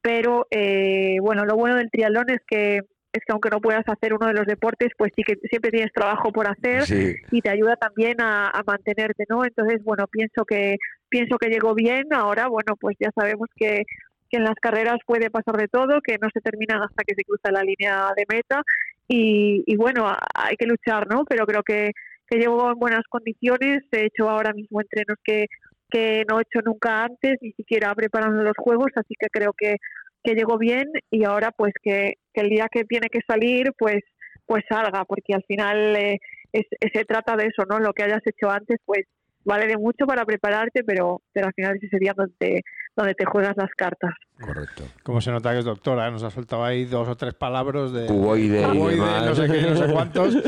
Pero 0.00 0.46
eh, 0.52 1.16
bueno, 1.20 1.44
lo 1.44 1.56
bueno 1.56 1.74
del 1.74 1.90
triatlón 1.90 2.30
es 2.30 2.40
que 2.46 2.82
es 3.10 3.24
que 3.24 3.32
aunque 3.32 3.50
no 3.50 3.60
puedas 3.60 3.88
hacer 3.88 4.14
uno 4.14 4.26
de 4.28 4.34
los 4.34 4.46
deportes, 4.46 4.90
pues 4.96 5.10
sí 5.16 5.24
que 5.24 5.34
siempre 5.48 5.72
tienes 5.72 5.92
trabajo 5.92 6.30
por 6.30 6.46
hacer 6.46 6.84
y 7.32 7.40
te 7.40 7.50
ayuda 7.50 7.74
también 7.74 8.20
a, 8.20 8.48
a, 8.48 8.62
mantenerte, 8.64 9.24
¿no? 9.28 9.44
Entonces, 9.44 9.82
bueno, 9.82 10.06
pienso 10.06 10.44
que 10.44 10.76
pienso 11.08 11.36
que 11.38 11.48
llegó 11.48 11.74
bien. 11.74 12.04
Ahora, 12.12 12.46
bueno, 12.46 12.76
pues 12.78 12.96
ya 13.00 13.10
sabemos 13.16 13.48
que 13.56 13.82
que 14.30 14.36
en 14.38 14.44
las 14.44 14.54
carreras 14.60 14.98
puede 15.06 15.30
pasar 15.30 15.56
de 15.56 15.68
todo, 15.68 16.00
que 16.00 16.16
no 16.20 16.28
se 16.32 16.40
terminan 16.40 16.82
hasta 16.82 17.04
que 17.04 17.14
se 17.14 17.24
cruza 17.24 17.50
la 17.50 17.62
línea 17.62 18.12
de 18.16 18.24
meta 18.28 18.62
y, 19.08 19.74
bueno, 19.76 20.06
hay 20.34 20.56
que 20.56 20.66
luchar, 20.66 21.08
¿no? 21.08 21.24
Pero 21.24 21.46
creo 21.46 21.62
que, 21.62 21.92
que 22.28 22.38
llevo 22.38 22.70
en 22.70 22.78
buenas 22.78 23.04
condiciones, 23.08 23.82
he 23.90 24.06
hecho 24.06 24.28
ahora 24.28 24.52
mismo 24.52 24.80
entrenos 24.82 25.16
que, 25.24 25.46
que 25.90 26.24
no 26.28 26.38
he 26.38 26.42
hecho 26.42 26.60
nunca 26.64 27.04
antes, 27.04 27.38
ni 27.40 27.52
siquiera 27.52 27.94
preparando 27.94 28.42
los 28.42 28.56
juegos, 28.58 28.88
así 28.96 29.14
que 29.18 29.28
creo 29.32 29.54
que, 29.56 29.76
que 30.22 30.34
llegó 30.34 30.58
bien 30.58 30.84
y 31.10 31.24
ahora 31.24 31.52
pues 31.56 31.72
que, 31.82 32.14
que 32.34 32.42
el 32.42 32.50
día 32.50 32.68
que 32.70 32.84
tiene 32.84 33.08
que 33.08 33.20
salir 33.26 33.72
pues 33.78 34.00
pues 34.44 34.64
salga, 34.66 35.04
porque 35.04 35.34
al 35.34 35.44
final 35.44 35.94
eh, 35.96 36.18
se 36.52 37.04
trata 37.04 37.36
de 37.36 37.48
eso, 37.48 37.64
¿no? 37.68 37.78
Lo 37.80 37.92
que 37.92 38.02
hayas 38.02 38.22
hecho 38.24 38.50
antes 38.50 38.78
pues 38.86 39.04
vale 39.44 39.66
de 39.66 39.76
mucho 39.76 40.06
para 40.06 40.24
prepararte, 40.24 40.84
pero, 40.84 41.20
pero 41.32 41.48
al 41.48 41.52
final 41.52 41.76
ese 41.76 41.88
sería 41.88 42.14
donde, 42.16 42.62
donde 42.98 43.14
te 43.14 43.24
juegas 43.24 43.56
las 43.56 43.70
cartas. 43.76 44.10
Correcto. 44.40 44.82
Como 45.04 45.20
se 45.20 45.30
nota 45.30 45.52
que 45.52 45.60
es 45.60 45.64
doctora, 45.64 46.08
¿eh? 46.08 46.10
nos 46.10 46.24
ha 46.24 46.30
soltado 46.30 46.64
ahí 46.64 46.84
dos 46.84 47.08
o 47.08 47.16
tres 47.16 47.34
palabras 47.34 47.92
de 47.92 48.06
cuboide, 48.06 48.62
no 48.66 49.34
sé 49.34 49.46
qué, 49.46 49.62
no 49.62 49.76
sé 49.76 49.92
cuántos. 49.92 50.36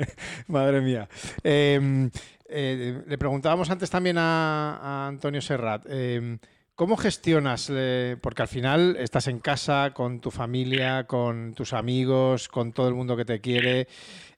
Madre 0.48 0.82
mía. 0.82 1.08
Em, 1.42 2.10
eh, 2.46 3.02
le 3.06 3.18
preguntábamos 3.18 3.70
antes 3.70 3.88
también 3.88 4.16
a, 4.18 5.06
Antonio 5.08 5.40
Serrat. 5.40 5.86
¿Cómo 6.76 6.96
gestionas? 6.96 7.70
Eh, 7.72 8.16
porque 8.20 8.42
al 8.42 8.48
final 8.48 8.96
estás 8.98 9.28
en 9.28 9.38
casa 9.38 9.92
con 9.94 10.18
tu 10.18 10.32
familia, 10.32 11.04
con 11.04 11.54
tus 11.54 11.72
amigos, 11.72 12.48
con 12.48 12.72
todo 12.72 12.88
el 12.88 12.94
mundo 12.94 13.16
que 13.16 13.24
te 13.24 13.40
quiere. 13.40 13.86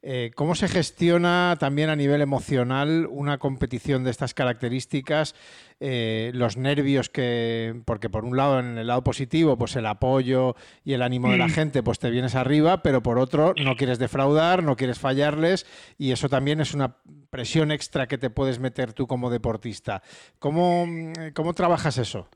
Eh, 0.02 0.32
¿Cómo 0.34 0.54
se 0.54 0.68
gestiona 0.68 1.56
también 1.58 1.88
a 1.88 1.96
nivel 1.96 2.20
emocional 2.20 3.08
una 3.10 3.38
competición 3.38 4.04
de 4.04 4.10
estas 4.10 4.34
características? 4.34 5.34
Eh, 5.80 6.30
los 6.34 6.58
nervios 6.58 7.08
que, 7.08 7.80
porque 7.86 8.10
por 8.10 8.26
un 8.26 8.36
lado, 8.36 8.60
en 8.60 8.76
el 8.76 8.86
lado 8.86 9.02
positivo, 9.02 9.56
pues 9.56 9.74
el 9.74 9.86
apoyo 9.86 10.56
y 10.84 10.92
el 10.92 11.00
ánimo 11.00 11.30
de 11.30 11.38
la 11.38 11.48
mm. 11.48 11.52
gente, 11.52 11.82
pues 11.82 11.98
te 11.98 12.10
vienes 12.10 12.34
arriba, 12.34 12.82
pero 12.82 13.02
por 13.02 13.18
otro, 13.18 13.54
no 13.56 13.76
quieres 13.76 13.98
defraudar, 13.98 14.62
no 14.62 14.76
quieres 14.76 14.98
fallarles 14.98 15.64
y 15.96 16.12
eso 16.12 16.28
también 16.28 16.60
es 16.60 16.74
una 16.74 16.98
presión 17.36 17.70
extra 17.70 18.06
que 18.06 18.16
te 18.16 18.30
puedes 18.30 18.58
meter 18.58 18.94
tú 18.94 19.06
como 19.06 19.28
deportista. 19.28 20.00
¿Cómo, 20.38 20.86
cómo 21.34 21.52
trabajas 21.52 21.98
eso? 21.98 22.30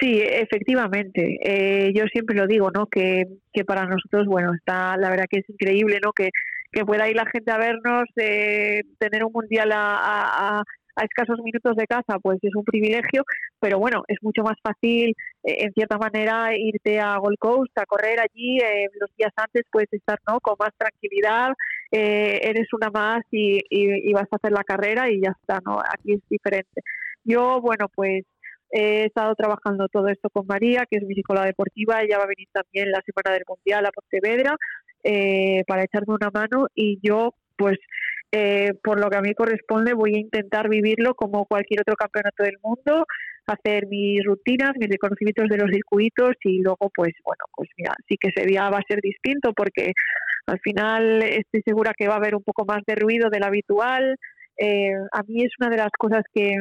Sí, 0.00 0.22
efectivamente. 0.22 1.38
Eh, 1.42 1.92
yo 1.94 2.04
siempre 2.06 2.34
lo 2.36 2.46
digo, 2.46 2.70
¿no? 2.70 2.86
Que, 2.86 3.26
que 3.52 3.66
para 3.66 3.84
nosotros, 3.84 4.26
bueno, 4.26 4.54
está, 4.54 4.96
la 4.96 5.10
verdad 5.10 5.26
que 5.28 5.40
es 5.40 5.50
increíble, 5.50 5.98
¿no? 6.02 6.14
Que, 6.14 6.30
que 6.72 6.86
pueda 6.86 7.10
ir 7.10 7.16
la 7.16 7.26
gente 7.26 7.52
a 7.52 7.58
vernos, 7.58 8.04
eh, 8.16 8.82
tener 8.98 9.24
un 9.24 9.32
mundial 9.32 9.70
a, 9.72 10.62
a 10.96 11.04
escasos 11.04 11.38
minutos 11.44 11.76
de 11.76 11.86
casa, 11.86 12.18
pues 12.20 12.38
es 12.42 12.54
un 12.54 12.64
privilegio, 12.64 13.22
pero 13.60 13.78
bueno, 13.78 14.02
es 14.08 14.16
mucho 14.22 14.42
más 14.42 14.56
fácil, 14.62 15.14
eh, 15.44 15.64
en 15.64 15.72
cierta 15.72 15.98
manera, 15.98 16.56
irte 16.56 16.98
a 16.98 17.18
Gold 17.18 17.38
Coast, 17.38 17.78
a 17.78 17.84
correr 17.84 18.18
allí, 18.18 18.58
eh, 18.58 18.88
los 18.98 19.10
días 19.16 19.32
antes 19.36 19.64
puedes 19.70 19.92
estar 19.92 20.18
¿no? 20.26 20.40
con 20.40 20.56
más 20.58 20.70
tranquilidad, 20.76 21.52
eh, 21.92 22.40
eres 22.42 22.72
una 22.72 22.90
más 22.90 23.22
y, 23.30 23.60
y, 23.70 24.12
vas 24.12 24.28
a 24.30 24.36
hacer 24.36 24.52
la 24.52 24.64
carrera 24.64 25.10
y 25.10 25.20
ya 25.20 25.32
está, 25.40 25.60
¿no? 25.64 25.78
Aquí 25.78 26.14
es 26.14 26.20
diferente. 26.28 26.82
Yo, 27.24 27.60
bueno, 27.60 27.88
pues 27.94 28.24
he 28.70 29.04
estado 29.04 29.34
trabajando 29.34 29.88
todo 29.88 30.08
esto 30.08 30.28
con 30.30 30.46
María, 30.46 30.84
que 30.90 30.98
es 30.98 31.04
mi 31.04 31.14
psicóloga 31.14 31.46
deportiva, 31.46 32.02
ella 32.02 32.18
va 32.18 32.24
a 32.24 32.28
venir 32.28 32.48
también 32.52 32.90
la 32.90 33.02
semana 33.02 33.34
del 33.34 33.44
Mundial 33.48 33.86
a 33.86 33.90
Pontevedra 33.90 34.56
eh, 35.04 35.62
para 35.66 35.84
echarme 35.84 36.14
una 36.14 36.30
mano 36.30 36.66
y 36.74 36.98
yo, 37.02 37.34
pues, 37.56 37.78
eh, 38.32 38.72
por 38.82 39.00
lo 39.00 39.08
que 39.08 39.16
a 39.16 39.22
mí 39.22 39.34
corresponde, 39.34 39.94
voy 39.94 40.16
a 40.16 40.18
intentar 40.18 40.68
vivirlo 40.68 41.14
como 41.14 41.46
cualquier 41.46 41.80
otro 41.80 41.94
campeonato 41.94 42.42
del 42.42 42.56
mundo, 42.60 43.06
hacer 43.46 43.86
mis 43.86 44.24
rutinas, 44.24 44.72
mis 44.76 44.88
reconocimientos 44.88 45.48
de 45.48 45.58
los 45.58 45.70
circuitos 45.70 46.34
y 46.42 46.60
luego, 46.60 46.90
pues, 46.94 47.12
bueno, 47.24 47.44
pues 47.54 47.70
mira, 47.78 47.94
sí 48.08 48.16
que 48.20 48.30
ese 48.34 48.46
día 48.46 48.68
va 48.68 48.78
a 48.78 48.88
ser 48.88 49.00
distinto 49.00 49.52
porque 49.52 49.92
al 50.46 50.60
final 50.60 51.22
estoy 51.22 51.62
segura 51.64 51.92
que 51.96 52.08
va 52.08 52.14
a 52.14 52.18
haber 52.18 52.34
un 52.34 52.42
poco 52.42 52.64
más 52.64 52.82
de 52.86 52.94
ruido 52.94 53.30
del 53.30 53.42
habitual. 53.42 54.16
Eh, 54.56 54.92
a 55.12 55.22
mí 55.24 55.42
es 55.42 55.52
una 55.60 55.70
de 55.70 55.76
las 55.76 55.90
cosas 55.98 56.22
que, 56.32 56.56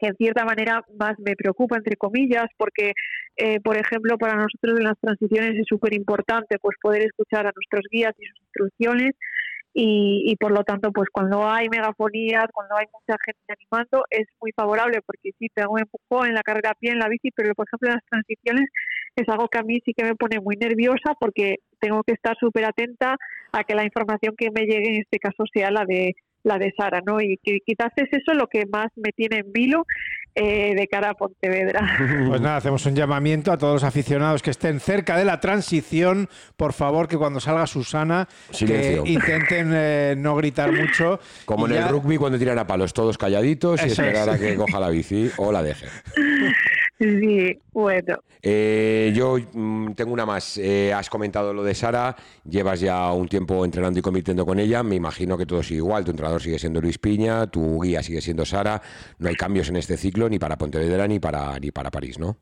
en 0.00 0.16
cierta 0.16 0.44
manera 0.44 0.84
más 0.98 1.18
me 1.18 1.36
preocupa, 1.36 1.76
entre 1.76 1.96
comillas, 1.96 2.46
porque, 2.56 2.92
eh, 3.36 3.60
por 3.60 3.76
ejemplo, 3.76 4.16
para 4.18 4.34
nosotros 4.34 4.78
en 4.78 4.84
las 4.84 4.98
transiciones 5.00 5.56
es 5.56 5.66
súper 5.66 5.94
importante 5.94 6.58
pues 6.58 6.76
poder 6.80 7.02
escuchar 7.02 7.46
a 7.46 7.52
nuestros 7.54 7.82
guías 7.90 8.14
y 8.18 8.26
sus 8.26 8.40
instrucciones 8.40 9.12
y, 9.72 10.24
y, 10.26 10.36
por 10.36 10.52
lo 10.52 10.64
tanto, 10.64 10.90
pues 10.90 11.08
cuando 11.12 11.48
hay 11.48 11.68
megafonías, 11.68 12.46
cuando 12.52 12.76
hay 12.76 12.86
mucha 12.92 13.16
gente 13.24 13.40
animando, 13.48 14.04
es 14.10 14.26
muy 14.40 14.52
favorable 14.52 15.00
porque 15.06 15.30
sí, 15.38 15.48
tengo 15.54 15.72
un 15.74 15.80
empujón 15.80 16.28
en 16.28 16.34
la 16.34 16.42
carrera 16.42 16.70
a 16.70 16.74
pie, 16.74 16.90
en 16.90 16.98
la 16.98 17.08
bici, 17.08 17.30
pero 17.30 17.54
por 17.54 17.66
ejemplo 17.68 17.88
en 17.88 17.94
las 17.94 18.04
transiciones 18.10 18.68
es 19.16 19.28
algo 19.28 19.48
que 19.48 19.58
a 19.58 19.62
mí 19.62 19.80
sí 19.84 19.92
que 19.94 20.04
me 20.04 20.16
pone 20.16 20.40
muy 20.40 20.56
nerviosa 20.56 21.14
porque 21.20 21.56
tengo 21.80 22.02
que 22.02 22.12
estar 22.12 22.36
súper 22.38 22.64
atenta 22.64 23.16
a 23.52 23.64
que 23.64 23.74
la 23.74 23.84
información 23.84 24.34
que 24.36 24.50
me 24.50 24.62
llegue 24.62 24.94
en 24.94 25.00
este 25.00 25.18
caso 25.18 25.44
sea 25.52 25.70
la 25.70 25.84
de 25.84 26.14
la 26.42 26.58
de 26.58 26.72
Sara, 26.76 27.02
¿no? 27.04 27.20
Y 27.20 27.38
que 27.42 27.58
quizás 27.64 27.92
es 27.96 28.08
eso 28.12 28.32
lo 28.34 28.46
que 28.46 28.64
más 28.66 28.88
me 28.96 29.12
tiene 29.12 29.38
en 29.38 29.52
vilo 29.52 29.84
eh, 30.34 30.74
de 30.74 30.86
cara 30.86 31.10
a 31.10 31.14
Pontevedra. 31.14 31.80
Pues 32.28 32.40
nada, 32.40 32.56
hacemos 32.56 32.86
un 32.86 32.94
llamamiento 32.94 33.50
a 33.50 33.58
todos 33.58 33.74
los 33.74 33.84
aficionados 33.84 34.42
que 34.42 34.50
estén 34.50 34.78
cerca 34.78 35.16
de 35.16 35.24
la 35.24 35.40
transición, 35.40 36.28
por 36.56 36.72
favor, 36.72 37.08
que 37.08 37.16
cuando 37.16 37.40
salga 37.40 37.66
Susana, 37.66 38.28
que 38.56 39.02
intenten 39.06 39.72
eh, 39.74 40.14
no 40.16 40.36
gritar 40.36 40.72
mucho. 40.72 41.18
Como 41.44 41.66
en 41.66 41.72
el 41.72 41.88
rugby 41.88 42.16
cuando 42.16 42.38
tiran 42.38 42.58
a 42.58 42.66
palos, 42.66 42.94
todos 42.94 43.18
calladitos 43.18 43.82
y 43.84 43.88
esperar 43.88 44.30
a 44.30 44.38
que 44.38 44.54
coja 44.54 44.78
la 44.78 44.88
bici 44.88 45.30
o 45.36 45.50
la 45.50 45.62
deje. 45.62 45.86
Sí, 47.00 47.58
bueno. 47.72 48.18
Eh, 48.42 49.10
yo 49.14 49.36
mm, 49.54 49.92
tengo 49.92 50.12
una 50.12 50.26
más. 50.26 50.58
Eh, 50.58 50.92
has 50.92 51.08
comentado 51.08 51.54
lo 51.54 51.64
de 51.64 51.74
Sara, 51.74 52.14
llevas 52.44 52.80
ya 52.80 53.10
un 53.12 53.26
tiempo 53.26 53.64
entrenando 53.64 53.98
y 53.98 54.02
compitiendo 54.02 54.44
con 54.44 54.58
ella. 54.58 54.82
Me 54.82 54.96
imagino 54.96 55.38
que 55.38 55.46
todo 55.46 55.62
sigue 55.62 55.78
igual. 55.78 56.04
Tu 56.04 56.10
entrenador 56.10 56.42
sigue 56.42 56.58
siendo 56.58 56.78
Luis 56.78 56.98
Piña, 56.98 57.46
tu 57.46 57.80
guía 57.80 58.02
sigue 58.02 58.20
siendo 58.20 58.44
Sara. 58.44 58.82
No 59.18 59.30
hay 59.30 59.34
cambios 59.34 59.70
en 59.70 59.76
este 59.76 59.96
ciclo 59.96 60.28
ni 60.28 60.38
para 60.38 60.58
Pontevedra 60.58 61.08
ni 61.08 61.18
para, 61.18 61.58
ni 61.58 61.70
para 61.70 61.90
París, 61.90 62.18
¿no? 62.18 62.36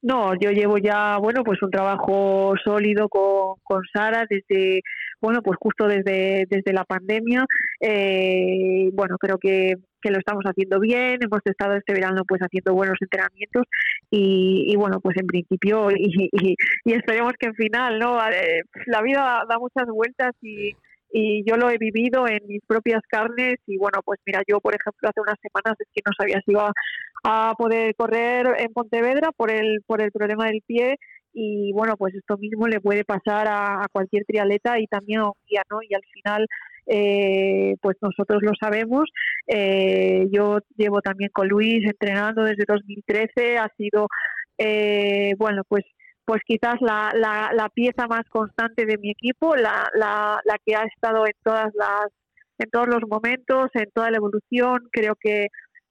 No, 0.00 0.34
yo 0.38 0.52
llevo 0.52 0.78
ya, 0.78 1.16
bueno, 1.16 1.42
pues 1.42 1.60
un 1.62 1.70
trabajo 1.70 2.54
sólido 2.62 3.08
con, 3.08 3.56
con 3.64 3.82
Sara 3.92 4.26
desde, 4.30 4.82
bueno, 5.20 5.42
pues 5.42 5.58
justo 5.60 5.86
desde, 5.86 6.46
desde 6.48 6.72
la 6.72 6.84
pandemia. 6.84 7.44
Eh, 7.80 8.90
bueno, 8.92 9.16
creo 9.18 9.38
que, 9.38 9.74
que, 10.00 10.10
lo 10.10 10.18
estamos 10.18 10.44
haciendo 10.44 10.78
bien, 10.80 11.18
hemos 11.22 11.40
estado 11.44 11.74
este 11.76 11.92
verano 11.92 12.22
pues 12.26 12.40
haciendo 12.40 12.74
buenos 12.74 12.96
entrenamientos 13.00 13.64
y, 14.10 14.66
y 14.68 14.76
bueno, 14.76 15.00
pues 15.00 15.16
en 15.18 15.26
principio 15.26 15.90
y, 15.90 16.30
y, 16.84 16.92
esperemos 16.92 17.32
que 17.38 17.46
en 17.46 17.54
final, 17.54 17.98
¿no? 17.98 18.18
Eh, 18.30 18.62
la 18.86 19.02
vida 19.02 19.44
da 19.48 19.58
muchas 19.58 19.86
vueltas 19.88 20.32
y 20.42 20.74
y 21.12 21.44
yo 21.48 21.56
lo 21.56 21.70
he 21.70 21.78
vivido 21.78 22.28
en 22.28 22.40
mis 22.46 22.60
propias 22.66 23.00
carnes 23.08 23.56
y 23.66 23.78
bueno, 23.78 24.00
pues 24.04 24.20
mira, 24.26 24.42
yo 24.46 24.60
por 24.60 24.74
ejemplo 24.74 25.08
hace 25.08 25.20
unas 25.20 25.38
semanas 25.40 25.78
es 25.78 25.88
que 25.94 26.02
no 26.04 26.12
sabía 26.16 26.42
si 26.44 26.52
iba 26.52 26.70
a 27.24 27.54
poder 27.56 27.94
correr 27.94 28.46
en 28.58 28.72
Pontevedra 28.72 29.30
por 29.36 29.50
el, 29.50 29.82
por 29.86 30.02
el 30.02 30.12
problema 30.12 30.46
del 30.46 30.62
pie 30.66 30.98
y 31.38 31.70
bueno, 31.74 31.96
pues 31.98 32.14
esto 32.14 32.38
mismo 32.38 32.66
le 32.66 32.80
puede 32.80 33.04
pasar 33.04 33.46
a, 33.46 33.86
cualquier 33.92 34.24
triatleta 34.24 34.80
y 34.80 34.86
también 34.86 35.20
a 35.20 35.26
un 35.26 35.34
día, 35.46 35.62
¿no? 35.70 35.80
Y 35.82 35.94
al 35.94 36.00
final, 36.10 36.46
eh, 36.86 37.74
pues 37.82 37.98
nosotros 38.00 38.40
lo 38.42 38.52
sabemos. 38.58 39.04
Eh, 39.46 40.28
yo 40.32 40.60
llevo 40.78 41.02
también 41.02 41.28
con 41.34 41.46
Luis 41.46 41.84
entrenando 41.84 42.42
desde 42.42 42.64
2013, 42.66 43.58
ha 43.58 43.68
sido, 43.76 44.08
eh, 44.56 45.34
bueno, 45.38 45.62
pues 45.68 45.84
pues 46.24 46.40
quizás 46.44 46.76
la, 46.80 47.12
la, 47.14 47.68
pieza 47.68 48.08
más 48.08 48.24
constante 48.30 48.84
de 48.84 48.98
mi 48.98 49.10
equipo, 49.10 49.54
la, 49.54 49.88
la, 49.94 50.40
la 50.44 50.56
que 50.64 50.74
ha 50.74 50.82
estado 50.84 51.24
en 51.24 51.34
todas 51.44 51.72
las 51.74 52.06
en 52.58 52.70
todos 52.70 52.88
los 52.88 53.02
momentos, 53.08 53.68
en 53.74 53.90
toda 53.92 54.10
la 54.10 54.16
evolución. 54.16 54.88
Creo 54.90 55.14
que, 55.20 55.48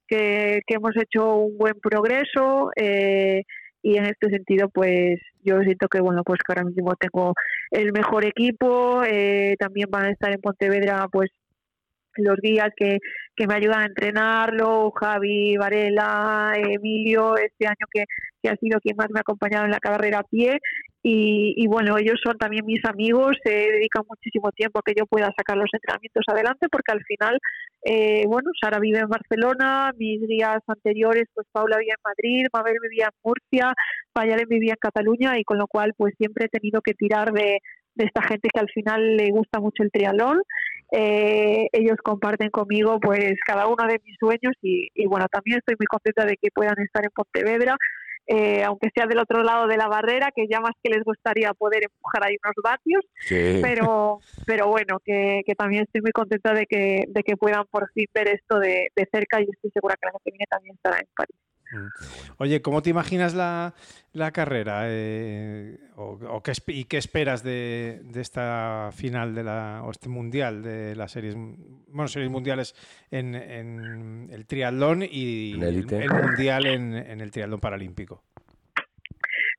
que, 0.08 0.60
hemos 0.68 0.96
hecho 0.96 1.36
un 1.36 1.56
buen 1.58 1.74
progreso 1.80 2.70
eh, 2.76 3.44
y 3.86 3.98
en 3.98 4.06
este 4.06 4.30
sentido, 4.30 4.68
pues 4.68 5.20
yo 5.44 5.60
siento 5.60 5.86
que 5.86 6.00
bueno, 6.00 6.24
pues 6.24 6.40
que 6.44 6.52
ahora 6.52 6.64
mismo 6.64 6.96
tengo 6.96 7.34
el 7.70 7.92
mejor 7.92 8.24
equipo. 8.24 9.04
Eh, 9.04 9.54
también 9.60 9.88
van 9.88 10.06
a 10.06 10.10
estar 10.10 10.32
en 10.32 10.40
Pontevedra, 10.40 11.06
pues 11.12 11.30
los 12.24 12.36
guías 12.36 12.70
que, 12.76 12.98
que 13.34 13.46
me 13.46 13.54
ayudan 13.54 13.82
a 13.82 13.86
entrenarlo, 13.86 14.90
Javi, 14.92 15.56
Varela, 15.56 16.52
Emilio, 16.56 17.36
este 17.36 17.66
año 17.66 17.86
que, 17.92 18.04
que 18.42 18.48
ha 18.48 18.56
sido 18.56 18.80
quien 18.80 18.96
más 18.96 19.08
me 19.10 19.20
ha 19.20 19.20
acompañado 19.20 19.64
en 19.64 19.70
la 19.70 19.78
carrera 19.78 20.20
a 20.20 20.24
pie. 20.24 20.58
Y, 21.02 21.54
y, 21.56 21.68
bueno, 21.68 21.96
ellos 21.98 22.18
son 22.24 22.36
también 22.36 22.66
mis 22.66 22.84
amigos, 22.84 23.36
se 23.44 23.52
dedican 23.52 24.02
muchísimo 24.08 24.50
tiempo 24.50 24.80
a 24.80 24.82
que 24.84 24.94
yo 24.98 25.06
pueda 25.06 25.32
sacar 25.36 25.56
los 25.56 25.70
entrenamientos 25.72 26.24
adelante, 26.26 26.66
porque 26.68 26.90
al 26.90 27.04
final, 27.04 27.38
eh, 27.84 28.24
bueno, 28.26 28.50
Sara 28.60 28.80
vive 28.80 28.98
en 28.98 29.08
Barcelona, 29.08 29.92
mis 29.96 30.26
días 30.26 30.58
anteriores, 30.66 31.28
pues 31.32 31.46
Paula 31.52 31.78
vivía 31.78 31.94
en 31.96 32.02
Madrid, 32.02 32.46
Mabel 32.52 32.78
vivía 32.82 33.04
en 33.04 33.20
Murcia, 33.22 33.72
Payalen 34.12 34.48
vivía 34.48 34.72
en 34.72 34.80
Cataluña, 34.80 35.38
y 35.38 35.44
con 35.44 35.58
lo 35.58 35.68
cual, 35.68 35.92
pues 35.96 36.12
siempre 36.18 36.46
he 36.46 36.48
tenido 36.48 36.80
que 36.80 36.94
tirar 36.94 37.30
de, 37.30 37.58
de 37.94 38.04
esta 38.04 38.22
gente 38.22 38.48
que 38.52 38.60
al 38.60 38.70
final 38.70 39.16
le 39.16 39.30
gusta 39.30 39.60
mucho 39.60 39.84
el 39.84 39.92
triatlón. 39.92 40.42
Eh, 40.92 41.66
ellos 41.72 41.96
comparten 42.02 42.50
conmigo 42.50 43.00
pues 43.00 43.34
cada 43.44 43.66
uno 43.66 43.86
de 43.86 44.00
mis 44.04 44.16
sueños 44.18 44.54
y, 44.62 44.88
y, 44.94 45.06
bueno, 45.06 45.26
también 45.30 45.58
estoy 45.58 45.74
muy 45.78 45.86
contenta 45.86 46.24
de 46.24 46.36
que 46.36 46.50
puedan 46.54 46.78
estar 46.78 47.04
en 47.04 47.10
Pontevedra 47.10 47.76
eh, 48.28 48.64
aunque 48.64 48.90
sea 48.92 49.06
del 49.06 49.20
otro 49.20 49.44
lado 49.44 49.68
de 49.68 49.76
la 49.76 49.86
barrera, 49.86 50.32
que 50.34 50.48
ya 50.48 50.60
más 50.60 50.72
que 50.82 50.90
les 50.90 51.04
gustaría 51.04 51.54
poder 51.54 51.84
empujar 51.84 52.24
ahí 52.24 52.36
unos 52.42 52.56
vatios, 52.62 53.04
pero, 53.62 54.18
pero 54.44 54.66
bueno, 54.66 54.98
que, 55.04 55.42
también 55.56 55.84
estoy 55.84 56.00
muy 56.00 56.10
contenta 56.10 56.52
de 56.52 56.66
que, 56.66 57.04
de 57.06 57.22
que 57.22 57.36
puedan 57.36 57.64
por 57.70 57.90
fin 57.92 58.06
ver 58.12 58.28
esto 58.28 58.58
de, 58.58 58.88
de 58.96 59.08
cerca 59.12 59.40
y 59.40 59.44
estoy 59.44 59.70
segura 59.70 59.94
que 59.94 60.06
la 60.06 60.12
gente 60.12 60.24
que 60.24 60.30
viene 60.32 60.46
también 60.50 60.74
estará 60.74 60.98
en 60.98 61.06
París. 61.16 61.36
Mm. 61.72 61.86
Oye, 62.38 62.62
¿cómo 62.62 62.82
te 62.82 62.90
imaginas 62.90 63.34
la, 63.34 63.74
la 64.12 64.30
carrera? 64.30 64.82
Eh, 64.86 65.78
o, 65.96 66.42
qué, 66.42 66.52
¿Y 66.68 66.84
qué 66.84 66.98
esperas 66.98 67.42
de, 67.42 68.00
de, 68.04 68.20
esta 68.20 68.90
final 68.94 69.34
de 69.34 69.42
la, 69.42 69.82
o 69.84 69.90
este 69.90 70.08
mundial 70.08 70.62
de 70.62 70.94
las 70.94 71.12
series, 71.12 71.34
bueno, 71.34 72.08
series 72.08 72.30
mundiales 72.30 72.74
en, 73.10 73.34
en 73.34 74.28
el 74.30 74.46
triatlón 74.46 75.02
y 75.02 75.52
el, 75.60 75.84
mundial 76.10 76.66
en, 76.66 76.94
en, 76.94 77.20
el 77.20 77.30
triatlón 77.30 77.60
paralímpico? 77.60 78.22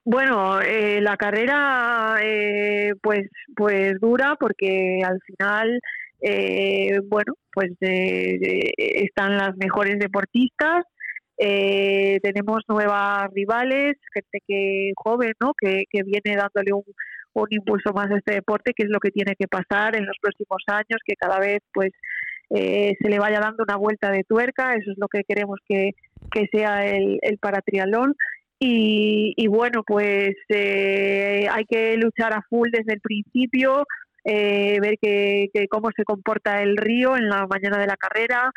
Bueno, 0.05 0.61
eh, 0.61 1.01
la 1.01 1.17
carrera 1.17 2.15
eh, 2.21 2.93
pues, 3.01 3.29
pues 3.53 3.99
dura 3.99 4.37
porque 4.39 5.01
al 5.03 5.19
final, 5.21 5.81
bueno, 7.09 7.33
pues 7.51 7.71
están 7.81 9.37
las 9.37 9.57
mejores 9.57 9.99
deportistas 9.99 10.85
eh, 11.37 12.19
tenemos 12.23 12.63
nuevas 12.67 13.31
rivales, 13.33 13.95
gente 14.13 14.39
que 14.47 14.91
joven, 14.95 15.33
¿no? 15.39 15.53
Que, 15.59 15.83
que 15.89 16.03
viene 16.03 16.35
dándole 16.35 16.73
un, 16.73 16.83
un, 17.33 17.47
impulso 17.51 17.93
más 17.93 18.09
a 18.11 18.17
este 18.17 18.35
deporte, 18.35 18.73
que 18.75 18.83
es 18.83 18.89
lo 18.89 18.99
que 18.99 19.11
tiene 19.11 19.35
que 19.37 19.47
pasar 19.47 19.95
en 19.95 20.05
los 20.05 20.17
próximos 20.19 20.63
años, 20.67 20.99
que 21.05 21.15
cada 21.15 21.39
vez 21.39 21.59
pues 21.73 21.91
eh, 22.49 22.95
se 22.99 23.09
le 23.09 23.19
vaya 23.19 23.39
dando 23.39 23.63
una 23.63 23.75
vuelta 23.75 24.09
de 24.11 24.23
tuerca, 24.23 24.73
eso 24.73 24.91
es 24.91 24.97
lo 24.97 25.07
que 25.07 25.23
queremos 25.23 25.59
que, 25.67 25.91
que 26.31 26.47
sea 26.51 26.87
el, 26.87 27.19
el 27.21 27.37
paratrialón. 27.37 28.15
Y, 28.59 29.33
y 29.37 29.47
bueno, 29.47 29.83
pues 29.85 30.35
eh, 30.49 31.47
hay 31.51 31.65
que 31.65 31.95
luchar 31.97 32.33
a 32.33 32.41
full 32.49 32.69
desde 32.71 32.93
el 32.93 33.01
principio, 33.01 33.85
eh, 34.23 34.79
ver 34.81 34.95
que, 34.99 35.49
que 35.53 35.67
cómo 35.67 35.89
se 35.95 36.03
comporta 36.03 36.63
el 36.63 36.75
río 36.75 37.15
en 37.15 37.29
la 37.29 37.45
mañana 37.45 37.77
de 37.77 37.85
la 37.85 37.97
carrera, 37.97 38.51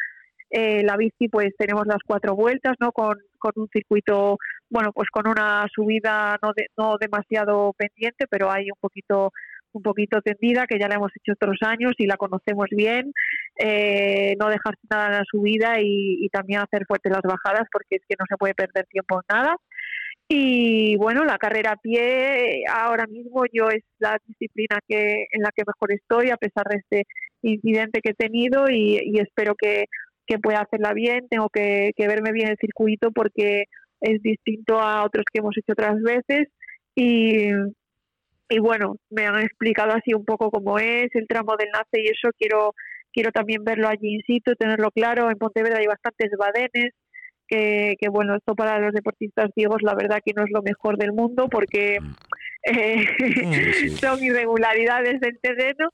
eh, 0.51 0.83
la 0.85 0.97
bici, 0.97 1.29
pues 1.29 1.51
tenemos 1.57 1.87
las 1.87 2.03
cuatro 2.07 2.35
vueltas, 2.35 2.75
¿no? 2.81 2.93
Con, 2.93 3.17
con 3.39 3.53
un 3.57 3.69
circuito, 3.69 4.39
bueno, 4.69 4.93
pues 4.93 5.09
con 5.11 5.29
una 5.29 5.67
subida 5.73 6.39
no, 6.43 6.53
no 6.77 6.97
demasiado 6.99 7.73
pendiente, 7.75 8.27
pero 8.29 8.51
hay 8.51 8.65
un 8.65 8.79
poquito 8.81 9.33
un 9.73 9.83
poquito 9.83 10.21
tendida, 10.21 10.67
que 10.67 10.79
ya 10.79 10.89
la 10.89 10.97
hemos 10.97 11.13
hecho 11.15 11.33
otros 11.33 11.59
años 11.63 11.93
y 11.99 12.07
la 12.07 12.17
conocemos 12.17 12.67
bien. 12.71 13.13
eh, 13.57 14.35
no 14.39 14.49
dejarse 14.49 14.81
nada 14.91 15.07
en 15.07 15.13
la 15.13 15.25
subida 15.31 15.81
y, 15.81 16.29
también 16.33 16.61
hacer 16.61 16.85
fuertes 16.87 17.13
las 17.13 17.23
bajadas 17.23 17.67
porque 17.73 17.97
es 17.97 18.03
que 18.09 18.17
no 18.19 18.25
se 18.29 18.37
puede 18.37 18.55
perder 18.55 18.87
tiempo 18.87 19.17
en 19.21 19.37
nada. 19.37 19.57
Y 20.29 20.97
bueno, 20.97 21.25
la 21.25 21.39
carrera 21.39 21.73
a 21.73 21.77
pie 21.77 22.63
ahora 22.73 23.07
mismo 23.07 23.45
yo 23.53 23.69
es 23.69 23.83
la 23.99 24.17
disciplina 24.27 24.79
que 24.87 25.27
en 25.33 25.43
la 25.43 25.51
que 25.55 25.65
mejor 25.67 25.93
estoy 25.93 26.31
a 26.31 26.37
pesar 26.37 26.67
de 26.67 26.77
este 26.77 27.05
incidente 27.43 28.01
que 28.01 28.11
he 28.11 28.15
tenido 28.15 28.71
y, 28.71 29.19
espero 29.19 29.55
que, 29.57 29.87
pueda 30.39 30.61
hacerla 30.61 30.93
bien. 30.93 31.29
Tengo 31.29 31.49
que, 31.49 31.93
verme 31.99 32.33
bien 32.33 32.49
el 32.49 32.57
circuito 32.59 33.11
porque 33.13 33.65
es 34.01 34.23
distinto 34.23 34.79
a 34.79 35.05
otros 35.05 35.25
que 35.33 35.41
hemos 35.41 35.57
hecho 35.57 35.73
otras 35.73 36.01
veces 36.03 36.49
y, 36.95 37.51
y 38.49 38.59
bueno, 38.61 38.97
me 39.11 39.27
han 39.27 39.41
explicado 39.41 39.93
así 39.93 40.15
un 40.15 40.25
poco 40.25 40.51
cómo 40.51 40.79
es 40.79 41.09
el 41.15 41.27
tramo 41.27 41.57
del 41.57 41.69
nace 41.71 42.03
y 42.03 42.07
eso 42.09 42.31
quiero 42.39 42.75
quiero 43.13 43.33
también 43.33 43.65
verlo 43.65 43.89
allí 43.89 44.15
in 44.15 44.23
situ, 44.27 44.55
tenerlo 44.55 44.91
claro. 44.91 45.31
En 45.31 45.39
Pontevedra 45.39 45.79
hay 45.79 45.87
bastantes 45.87 46.31
badenes, 46.39 46.95
que, 47.51 48.09
bueno, 48.11 48.37
esto 48.37 48.55
para 48.55 48.79
los 48.79 48.93
deportistas 48.93 49.51
ciegos 49.55 49.83
la 49.83 49.95
verdad 49.95 50.21
que 50.25 50.33
no 50.35 50.45
es 50.45 50.51
lo 50.51 50.63
mejor 50.63 50.97
del 50.97 51.13
mundo 51.13 51.49
porque 51.51 51.99
eh, 52.63 53.91
son 54.01 54.23
irregularidades 54.23 55.21
del 55.21 55.39
terreno, 55.41 55.91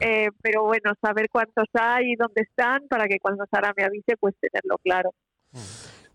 eh, 0.00 0.28
pero 0.42 0.64
bueno, 0.64 0.92
saber 1.00 1.28
cuántos 1.30 1.66
hay 1.72 2.12
y 2.12 2.16
dónde 2.16 2.42
están 2.42 2.86
para 2.88 3.06
que 3.06 3.18
cuando 3.20 3.44
Sara 3.50 3.72
me 3.76 3.84
avise, 3.84 4.16
pues 4.18 4.34
tenerlo 4.40 4.76
claro. 4.78 5.12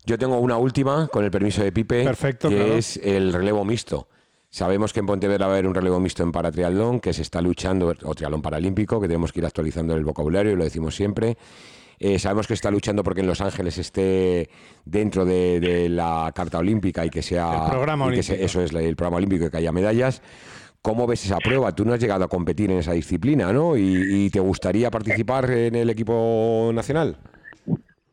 Yo 0.04 0.18
tengo 0.18 0.38
una 0.38 0.56
última, 0.56 1.08
con 1.08 1.24
el 1.24 1.30
permiso 1.30 1.62
de 1.64 1.72
Pipe, 1.72 2.04
Perfecto, 2.04 2.48
que 2.48 2.78
es 2.78 2.96
el 2.98 3.32
relevo 3.32 3.64
mixto. 3.64 4.08
Sabemos 4.48 4.92
que 4.92 5.00
en 5.00 5.06
Pontevedra 5.06 5.46
va 5.46 5.52
a 5.52 5.54
haber 5.56 5.66
un 5.66 5.74
relevo 5.74 5.98
mixto 5.98 6.22
en 6.22 6.32
paratriatlón, 6.32 7.00
que 7.00 7.12
se 7.12 7.22
está 7.22 7.42
luchando, 7.42 7.92
o 8.04 8.14
triatlón 8.14 8.40
paralímpico, 8.40 9.00
que 9.00 9.08
tenemos 9.08 9.32
que 9.32 9.40
ir 9.40 9.46
actualizando 9.46 9.94
el 9.96 10.04
vocabulario, 10.04 10.52
y 10.52 10.56
lo 10.56 10.64
decimos 10.64 10.94
siempre. 10.94 11.36
Eh, 11.98 12.18
sabemos 12.18 12.46
que 12.46 12.54
está 12.54 12.70
luchando 12.70 13.02
porque 13.02 13.20
en 13.20 13.26
Los 13.26 13.40
Ángeles 13.40 13.78
esté 13.78 14.48
dentro 14.84 15.24
de, 15.24 15.88
la 15.88 16.32
Carta 16.34 16.58
Olímpica 16.58 17.04
y 17.04 17.10
que 17.10 17.22
sea... 17.22 17.64
El 17.64 17.70
programa 17.70 18.06
olímpico. 18.06 18.34
eso 18.34 18.60
es, 18.60 18.72
el 18.72 18.96
programa 18.96 19.16
olímpico 19.16 19.46
y 19.46 19.50
que 19.50 19.56
haya 19.56 19.72
medallas. 19.72 20.22
¿Cómo 20.82 21.06
ves 21.06 21.24
esa 21.24 21.38
prueba? 21.38 21.74
Tú 21.74 21.84
no 21.84 21.94
has 21.94 22.00
llegado 22.00 22.24
a 22.24 22.28
competir 22.28 22.70
en 22.70 22.78
esa 22.78 22.92
disciplina, 22.92 23.52
¿no? 23.52 23.76
y 23.76 24.30
te 24.30 24.40
gustaría 24.40 24.90
participar 24.90 25.50
en 25.50 25.74
el 25.74 25.90
equipo 25.90 26.70
nacional? 26.72 27.16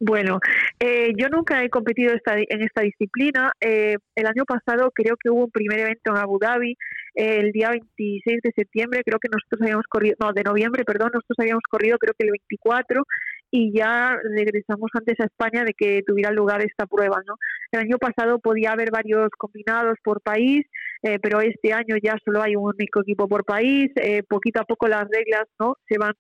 Bueno, 0.06 0.40
eh, 0.82 1.14
yo 1.16 1.30
nunca 1.30 1.64
he 1.64 1.70
competido 1.70 2.12
en 2.12 2.62
esta 2.62 2.82
disciplina. 2.82 3.54
Eh, 3.62 3.96
el 4.16 4.28
año 4.28 4.44
pasado 4.44 4.92
creo 4.94 5.16
que 5.18 5.30
hubo 5.30 5.46
un 5.46 5.52
primer 5.52 5.80
evento 5.80 6.12
en 6.12 6.18
Abu 6.18 6.40
Dhabi, 6.40 6.72
eh, 7.16 7.38
el 7.40 7.54
día 7.54 7.70
26 7.70 8.42
de 8.44 8.52
septiembre, 8.54 9.02
creo 9.06 9.18
que 9.18 9.30
nosotros 9.32 9.62
habíamos 9.62 9.86
corrido, 9.88 10.18
no, 10.20 10.34
de 10.34 10.44
noviembre, 10.44 10.84
perdón, 10.84 11.12
nosotros 11.14 11.38
habíamos 11.40 11.64
corrido 11.70 11.98
creo 12.00 12.14
que 12.18 12.26
el 12.26 12.32
24 12.32 13.02
y 13.56 13.72
ya 13.72 14.18
regresamos 14.36 14.90
antes 14.96 15.20
a 15.20 15.26
España 15.26 15.64
de 15.64 15.76
que 15.78 16.02
tuviera 16.08 16.32
lugar 16.32 16.66
esta 16.66 16.88
prueba, 16.88 17.22
¿no? 17.28 17.36
El 17.72 17.82
año 17.82 18.00
pasado 18.00 18.40
podía 18.40 18.72
haber 18.72 18.90
varios 18.90 19.30
combinados 19.38 20.00
por 20.04 20.22
país, 20.22 20.66
pero 21.22 21.40
este 21.40 21.72
año 21.72 21.96
ya 22.02 22.16
solo 22.26 22.42
hay 22.42 22.56
un 22.56 22.64
único 22.64 23.02
equipo 23.02 23.28
por 23.28 23.46
país. 23.46 23.92
poquito 24.28 24.60
a 24.60 24.66
poco 24.66 24.88
las 24.88 25.08
reglas, 25.08 25.46
¿no? 25.60 25.76
Se 25.88 26.00
van 26.00 26.14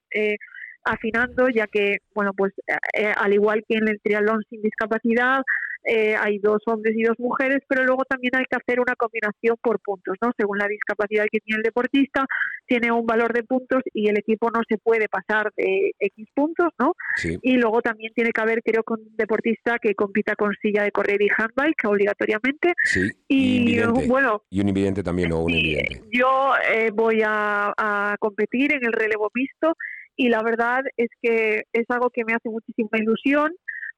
afinando, 0.83 1.49
ya 1.49 1.67
que, 1.67 1.97
bueno, 2.13 2.31
pues 2.35 2.53
eh, 2.97 3.11
al 3.15 3.33
igual 3.33 3.63
que 3.67 3.77
en 3.77 3.87
el 3.87 3.99
triatlón 4.01 4.43
sin 4.49 4.61
discapacidad, 4.61 5.41
eh, 5.85 6.15
hay 6.17 6.39
dos 6.39 6.61
hombres 6.65 6.95
y 6.95 7.03
dos 7.03 7.19
mujeres, 7.19 7.59
pero 7.67 7.83
luego 7.83 8.05
también 8.05 8.35
hay 8.35 8.45
que 8.45 8.55
hacer 8.55 8.79
una 8.79 8.95
combinación 8.95 9.57
por 9.61 9.79
puntos, 9.81 10.15
¿no? 10.21 10.31
Según 10.37 10.57
la 10.57 10.67
discapacidad 10.67 11.25
que 11.29 11.39
tiene 11.39 11.57
el 11.57 11.63
deportista, 11.63 12.25
tiene 12.65 12.91
un 12.91 13.05
valor 13.05 13.33
de 13.33 13.43
puntos 13.43 13.81
y 13.93 14.07
el 14.07 14.17
equipo 14.17 14.49
no 14.49 14.61
se 14.67 14.77
puede 14.77 15.09
pasar 15.09 15.51
de 15.57 15.91
X 15.99 16.27
puntos, 16.33 16.69
¿no? 16.79 16.95
Y 17.41 17.57
luego 17.57 17.81
también 17.81 18.13
tiene 18.13 18.31
que 18.31 18.41
haber, 18.41 18.61
creo, 18.63 18.83
que 18.83 18.93
un 18.93 19.15
deportista 19.17 19.77
que 19.79 19.93
compita 19.93 20.35
con 20.35 20.53
silla 20.61 20.83
de 20.83 20.91
correr 20.91 21.21
y 21.21 21.27
handbike 21.37 21.85
obligatoriamente. 21.85 22.73
Sí. 22.85 23.09
Y, 23.27 23.81
bueno. 24.07 24.41
Y 24.49 24.61
un 24.61 24.69
invidente 24.69 25.03
también, 25.03 25.33
o 25.33 25.39
un 25.39 25.51
invidente. 25.51 26.01
Yo 26.11 26.53
eh, 26.73 26.91
voy 26.91 27.21
a, 27.25 27.73
a 27.77 28.15
competir 28.19 28.73
en 28.73 28.85
el 28.85 28.93
relevo 28.93 29.29
visto 29.33 29.75
y 30.15 30.29
la 30.29 30.41
verdad 30.43 30.81
es 30.97 31.09
que 31.21 31.63
es 31.73 31.85
algo 31.89 32.09
que 32.09 32.25
me 32.25 32.33
hace 32.33 32.49
muchísima 32.49 32.89
ilusión 32.93 33.51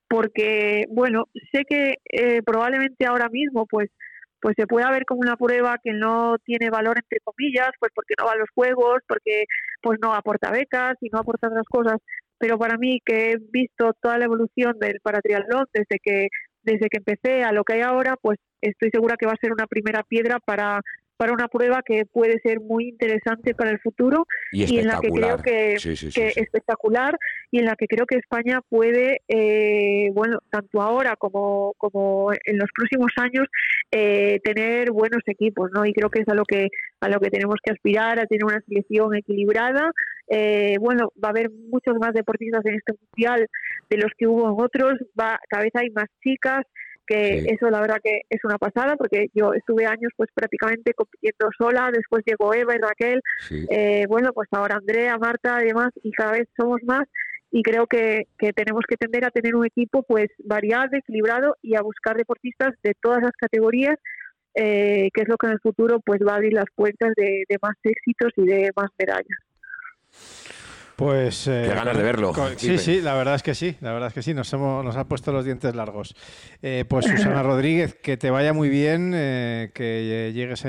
porque, 0.08 0.86
bueno, 0.90 1.26
sé 1.52 1.64
que 1.68 1.96
eh, 2.12 2.42
probablemente 2.44 3.06
ahora 3.06 3.30
mismo 3.30 3.66
pues 3.66 3.90
pues 4.42 4.54
se 4.60 4.68
pueda 4.68 4.92
ver 4.92 5.06
como 5.06 5.22
una 5.22 5.38
prueba 5.38 5.80
que 5.84 5.92
no 5.92 6.38
tiene 6.46 6.70
valor 6.70 6.98
entre 7.00 7.20
comillas, 7.24 7.72
pues 7.80 7.92
porque 7.96 8.14
no 8.20 8.26
va 8.26 8.34
a 8.34 8.38
los 8.38 8.50
juegos, 8.54 9.00
porque 9.08 9.46
pues 9.82 9.98
no 10.00 10.14
aporta 10.14 10.52
becas 10.52 10.98
y 11.02 11.10
no 11.10 11.18
aporta 11.18 11.48
otras 11.48 11.66
cosas, 11.68 11.98
pero 12.38 12.60
para 12.60 12.78
mí 12.78 13.00
que 13.04 13.32
he 13.32 13.38
visto 13.52 13.94
toda 14.00 14.20
la 14.20 14.26
evolución 14.26 14.78
del 14.80 15.00
paratriatlón 15.02 15.66
desde 15.74 15.98
que 16.04 16.28
desde 16.62 16.90
que 16.90 16.98
empecé 16.98 17.44
a 17.44 17.52
lo 17.52 17.64
que 17.64 17.74
hay 17.74 17.82
ahora, 17.82 18.18
pues 18.22 18.38
estoy 18.62 18.90
segura 18.92 19.18
que 19.18 19.26
va 19.26 19.34
a 19.34 19.42
ser 19.42 19.52
una 19.52 19.68
primera 19.68 20.04
piedra 20.04 20.40
para 20.40 20.82
para 21.18 21.34
una 21.34 21.48
prueba 21.48 21.82
que 21.86 22.06
puede 22.06 22.40
ser 22.40 22.60
muy 22.60 22.90
interesante 22.90 23.54
para 23.56 23.72
el 23.72 23.80
futuro 23.80 24.26
y, 24.52 24.80
en 24.80 24.88
la 24.88 25.00
que 25.00 25.10
creo 25.10 25.38
que, 25.38 25.74
espectacular 25.76 27.18
y 27.52 27.60
en 27.60 27.66
la 27.66 27.76
que 27.76 27.88
creo 27.88 28.06
que 28.06 28.18
España 28.18 28.62
puede, 28.68 29.22
eh, 29.28 30.10
bueno, 30.14 30.40
tanto 30.50 30.82
ahora 30.82 31.16
como, 31.16 31.74
como 31.78 32.32
en 32.34 32.58
los 32.58 32.70
próximos 32.76 33.12
años, 33.18 33.48
eh, 33.92 34.40
tener 34.44 34.92
buenos 34.92 35.22
equipos, 35.26 35.70
¿no? 35.74 35.86
Y 35.86 35.94
creo 35.94 36.10
que 36.10 36.22
es 36.22 36.28
a 36.28 36.34
lo 36.34 36.44
que 36.44 36.70
a 37.02 37.10
lo 37.10 37.20
que 37.20 37.30
tenemos 37.30 37.56
que 37.64 37.72
aspirar, 37.72 38.20
a 38.20 38.26
tener 38.26 38.46
una 38.46 38.62
selección 38.62 39.16
equilibrada. 39.16 39.92
Eh, 40.28 40.78
bueno, 40.80 41.12
va 41.24 41.30
a 41.30 41.32
haber 41.32 41.52
muchos 41.52 41.96
más 42.00 42.14
deportistas 42.14 42.66
en 42.66 42.76
este 42.76 42.94
mundial 42.94 43.48
de 43.90 43.98
los 43.98 44.12
que 44.18 44.28
hubo 44.28 44.48
en 44.48 44.56
otros, 44.58 44.94
va, 45.20 45.40
cada 45.48 45.64
vez 45.64 45.72
hay 45.76 45.92
más 45.92 46.08
chicas, 46.24 46.66
que 47.06 47.46
eso 47.50 47.70
la 47.70 47.82
verdad 47.82 47.98
que 48.04 48.22
es 48.30 48.44
una 48.44 48.58
pasada 48.58 48.96
porque 48.96 49.28
yo 49.34 49.54
estuve 49.54 49.86
años 49.86 50.12
pues 50.16 50.30
prácticamente 50.34 50.94
compitiendo 50.94 51.50
sola, 51.58 51.92
después 51.94 52.24
llegó 52.26 52.54
Eva 52.54 52.76
y 52.76 52.80
Raquel, 52.80 53.22
eh, 53.70 54.06
bueno 54.08 54.32
pues 54.34 54.48
ahora 54.52 54.78
Andrea, 54.78 55.18
Marta 55.18 55.64
y 55.64 55.68
demás 55.68 55.90
y 56.04 56.12
cada 56.12 56.34
vez 56.34 56.48
somos 56.58 56.82
más 56.84 57.08
y 57.52 57.64
creo 57.64 57.88
que, 57.88 58.28
que, 58.38 58.52
tenemos 58.52 58.84
que 58.88 58.98
tender 58.98 59.24
a 59.24 59.32
tener 59.32 59.56
un 59.56 59.66
equipo 59.66 60.04
pues 60.04 60.28
variado, 60.44 60.90
equilibrado 60.98 61.56
y 61.62 61.76
a 61.76 61.82
buscar 61.82 62.18
deportistas 62.18 62.74
de 62.84 62.94
todas 63.02 63.22
las 63.22 63.32
categorías 63.40 63.96
eh, 64.56 65.10
que 65.14 65.22
es 65.22 65.28
lo 65.28 65.38
que 65.38 65.48
en 65.48 65.54
el 65.54 65.60
futuro 65.60 66.00
pues 66.00 66.22
va 66.26 66.34
a 66.34 66.36
abrir 66.36 66.54
las 66.54 66.66
puertas 66.74 67.12
de, 67.18 67.44
de 67.48 67.58
más 67.62 67.76
éxitos 67.84 68.32
y 68.38 68.46
de 68.46 68.72
más 68.76 68.90
medallas. 68.98 70.55
Pues. 70.96 71.48
Eh, 71.48 71.72
ganas 71.74 71.98
de 71.98 72.04
verlo. 72.04 72.34
sí, 72.56 72.78
sí, 72.78 73.02
la 73.02 73.16
verdad 73.16 73.36
es 73.36 73.44
que 73.44 73.54
sí, 73.54 73.76
la 73.82 73.92
verdad 73.92 74.08
es 74.08 74.14
que 74.14 74.22
sí, 74.22 74.34
nos, 74.34 74.52
hemos, 74.54 74.84
nos 74.84 74.96
ha 74.96 75.06
puesto 75.06 75.32
los 75.32 75.44
dientes 75.44 75.76
largos. 75.76 76.16
Eh, 76.62 76.86
pues 76.88 77.06
Susana 77.06 77.44
Rodríguez, 77.44 77.96
que 77.96 78.16
te 78.16 78.30
vaya 78.30 78.54
muy 78.54 78.70
bien, 78.70 79.12
eh, 79.14 79.72
que 79.74 80.32
llegues, 80.34 80.62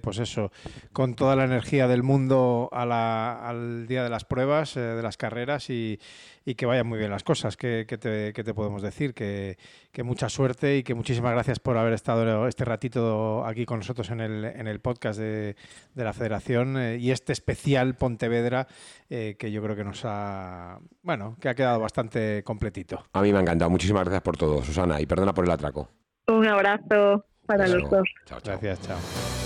pues 0.00 0.18
eso, 0.18 0.52
con 0.92 1.14
toda 1.14 1.36
la 1.36 1.44
energía 1.44 1.86
del 1.86 2.02
mundo 2.02 2.70
al 2.72 3.86
día 3.86 4.02
de 4.02 4.10
las 4.10 4.24
pruebas, 4.24 4.74
de 4.74 5.02
las 5.02 5.16
carreras 5.16 5.68
y, 5.68 6.00
y 6.44 6.54
que 6.54 6.66
vayan 6.66 6.86
muy 6.86 6.98
bien 6.98 7.10
las 7.10 7.24
cosas. 7.24 7.56
¿Qué, 7.56 7.86
te, 7.86 8.54
podemos 8.54 8.82
decir? 8.82 9.14
Que, 9.14 9.56
mucha 10.04 10.28
suerte 10.28 10.76
y 10.76 10.82
que 10.82 10.94
muchísimas 10.94 11.32
gracias 11.32 11.58
por 11.58 11.78
haber 11.78 11.94
estado 11.94 12.46
este 12.46 12.64
ratito 12.64 13.44
aquí 13.44 13.64
con 13.64 13.78
nosotros 13.78 14.10
en 14.10 14.20
el, 14.20 14.44
en 14.44 14.66
el 14.66 14.80
podcast 14.80 15.18
de, 15.18 15.56
la 15.94 16.12
Federación 16.12 16.76
eh, 16.76 16.98
y 16.98 17.10
este 17.10 17.32
especial 17.32 17.94
Pontevedra 17.94 18.66
eh, 19.08 19.36
que 19.38 19.50
yo 19.50 19.62
creo 19.62 19.76
que 19.76 19.84
nos 19.84 20.02
ha, 20.04 20.78
bueno, 21.02 21.36
que 21.40 21.48
ha 21.48 21.54
quedado 21.54 21.80
bastante 21.80 22.42
completito. 22.44 23.04
A 23.12 23.22
mí 23.22 23.32
me 23.32 23.38
ha 23.38 23.42
encantado. 23.42 23.70
Muchísimas 23.70 24.04
gracias 24.04 24.22
por 24.22 24.36
todo, 24.36 24.62
Susana, 24.62 25.00
y 25.00 25.06
perdona 25.06 25.32
por 25.32 25.44
el 25.44 25.50
atraco. 25.50 25.88
Un 26.28 26.46
abrazo 26.46 27.24
para 27.46 27.66
los 27.66 27.88
dos. 27.90 28.08
Gracias, 28.44 28.80
chao. 28.82 29.43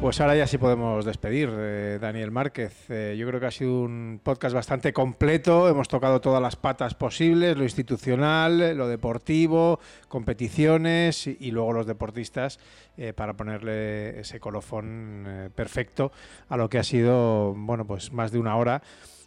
Pues 0.00 0.18
ahora 0.18 0.34
ya 0.34 0.46
sí 0.46 0.56
podemos 0.56 1.04
despedir, 1.04 1.50
eh, 1.52 1.98
Daniel 2.00 2.30
Márquez. 2.30 2.88
Eh, 2.88 3.16
yo 3.18 3.26
creo 3.26 3.38
que 3.38 3.44
ha 3.44 3.50
sido 3.50 3.82
un 3.82 4.18
podcast 4.24 4.54
bastante 4.54 4.94
completo. 4.94 5.68
Hemos 5.68 5.88
tocado 5.88 6.22
todas 6.22 6.40
las 6.40 6.56
patas 6.56 6.94
posibles, 6.94 7.54
lo 7.58 7.64
institucional, 7.64 8.78
lo 8.78 8.88
deportivo, 8.88 9.78
competiciones 10.08 11.26
y, 11.26 11.50
luego 11.50 11.74
los 11.74 11.86
deportistas 11.86 12.58
eh, 12.96 13.12
para 13.12 13.34
ponerle 13.34 14.20
ese 14.20 14.40
colofón 14.40 15.52
perfecto 15.54 16.12
a 16.48 16.56
lo 16.56 16.70
que 16.70 16.78
ha 16.78 16.82
sido, 16.82 17.52
bueno, 17.54 17.86
pues 17.86 18.10
más 18.10 18.32
de 18.32 18.38
una 18.38 18.56
hora 18.56 18.82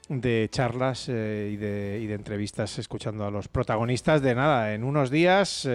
de 0.10 0.48
charlas 0.52 1.08
y 1.08 1.12
de, 1.56 2.00
y, 2.02 2.08
de, 2.08 2.16
entrevistas 2.16 2.80
escuchando 2.80 3.28
a 3.28 3.32
los 3.32 3.48
protagonistas 3.48 4.24
de 4.24 4.34
nada. 4.34 4.74
En 4.74 4.84
unos 4.84 5.12
días 5.12 5.70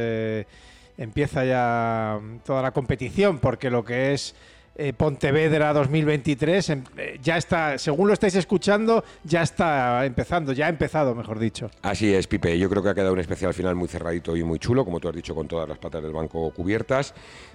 empieza 0.97 1.45
ya 1.45 2.21
toda 2.45 2.63
la 2.63 2.73
competición 2.73 3.39
porque 3.39 3.71
lo 3.71 3.85
que 3.85 4.13
es 4.13 4.35
eh, 4.79 4.93
Pontevedra 4.93 5.73
2023. 5.73 6.71
Em, 6.71 6.85
eh, 6.97 7.19
ya 7.21 7.37
está, 7.37 7.77
según 7.79 8.07
lo 8.07 8.15
estáis 8.15 8.37
escuchando, 8.37 9.05
ya 9.25 9.43
está 9.43 10.07
empezando, 10.07 10.53
ya 10.53 10.67
ha 10.67 10.69
empezado, 10.69 11.17
mejor 11.17 11.41
dicho. 11.41 11.69
Así 11.83 12.15
es, 12.15 12.29
Pipe. 12.29 12.57
Yo 12.59 12.71
creo 12.71 12.83
que 12.83 12.91
ha 12.91 12.95
quedado 12.95 13.13
un 13.13 13.19
especial 13.19 13.53
final 13.53 13.75
muy 13.75 13.89
cerradito 13.89 14.37
y 14.37 14.45
muy 14.45 14.61
chulo, 14.61 14.85
como 14.85 15.01
tú 15.01 15.09
has 15.09 15.17
dicho, 15.17 15.35
con 15.35 15.49
todas 15.49 15.69
las 15.69 15.79
patas 15.79 16.01
del 16.01 16.13
banco 16.13 16.51
cubiertas. 16.53 17.13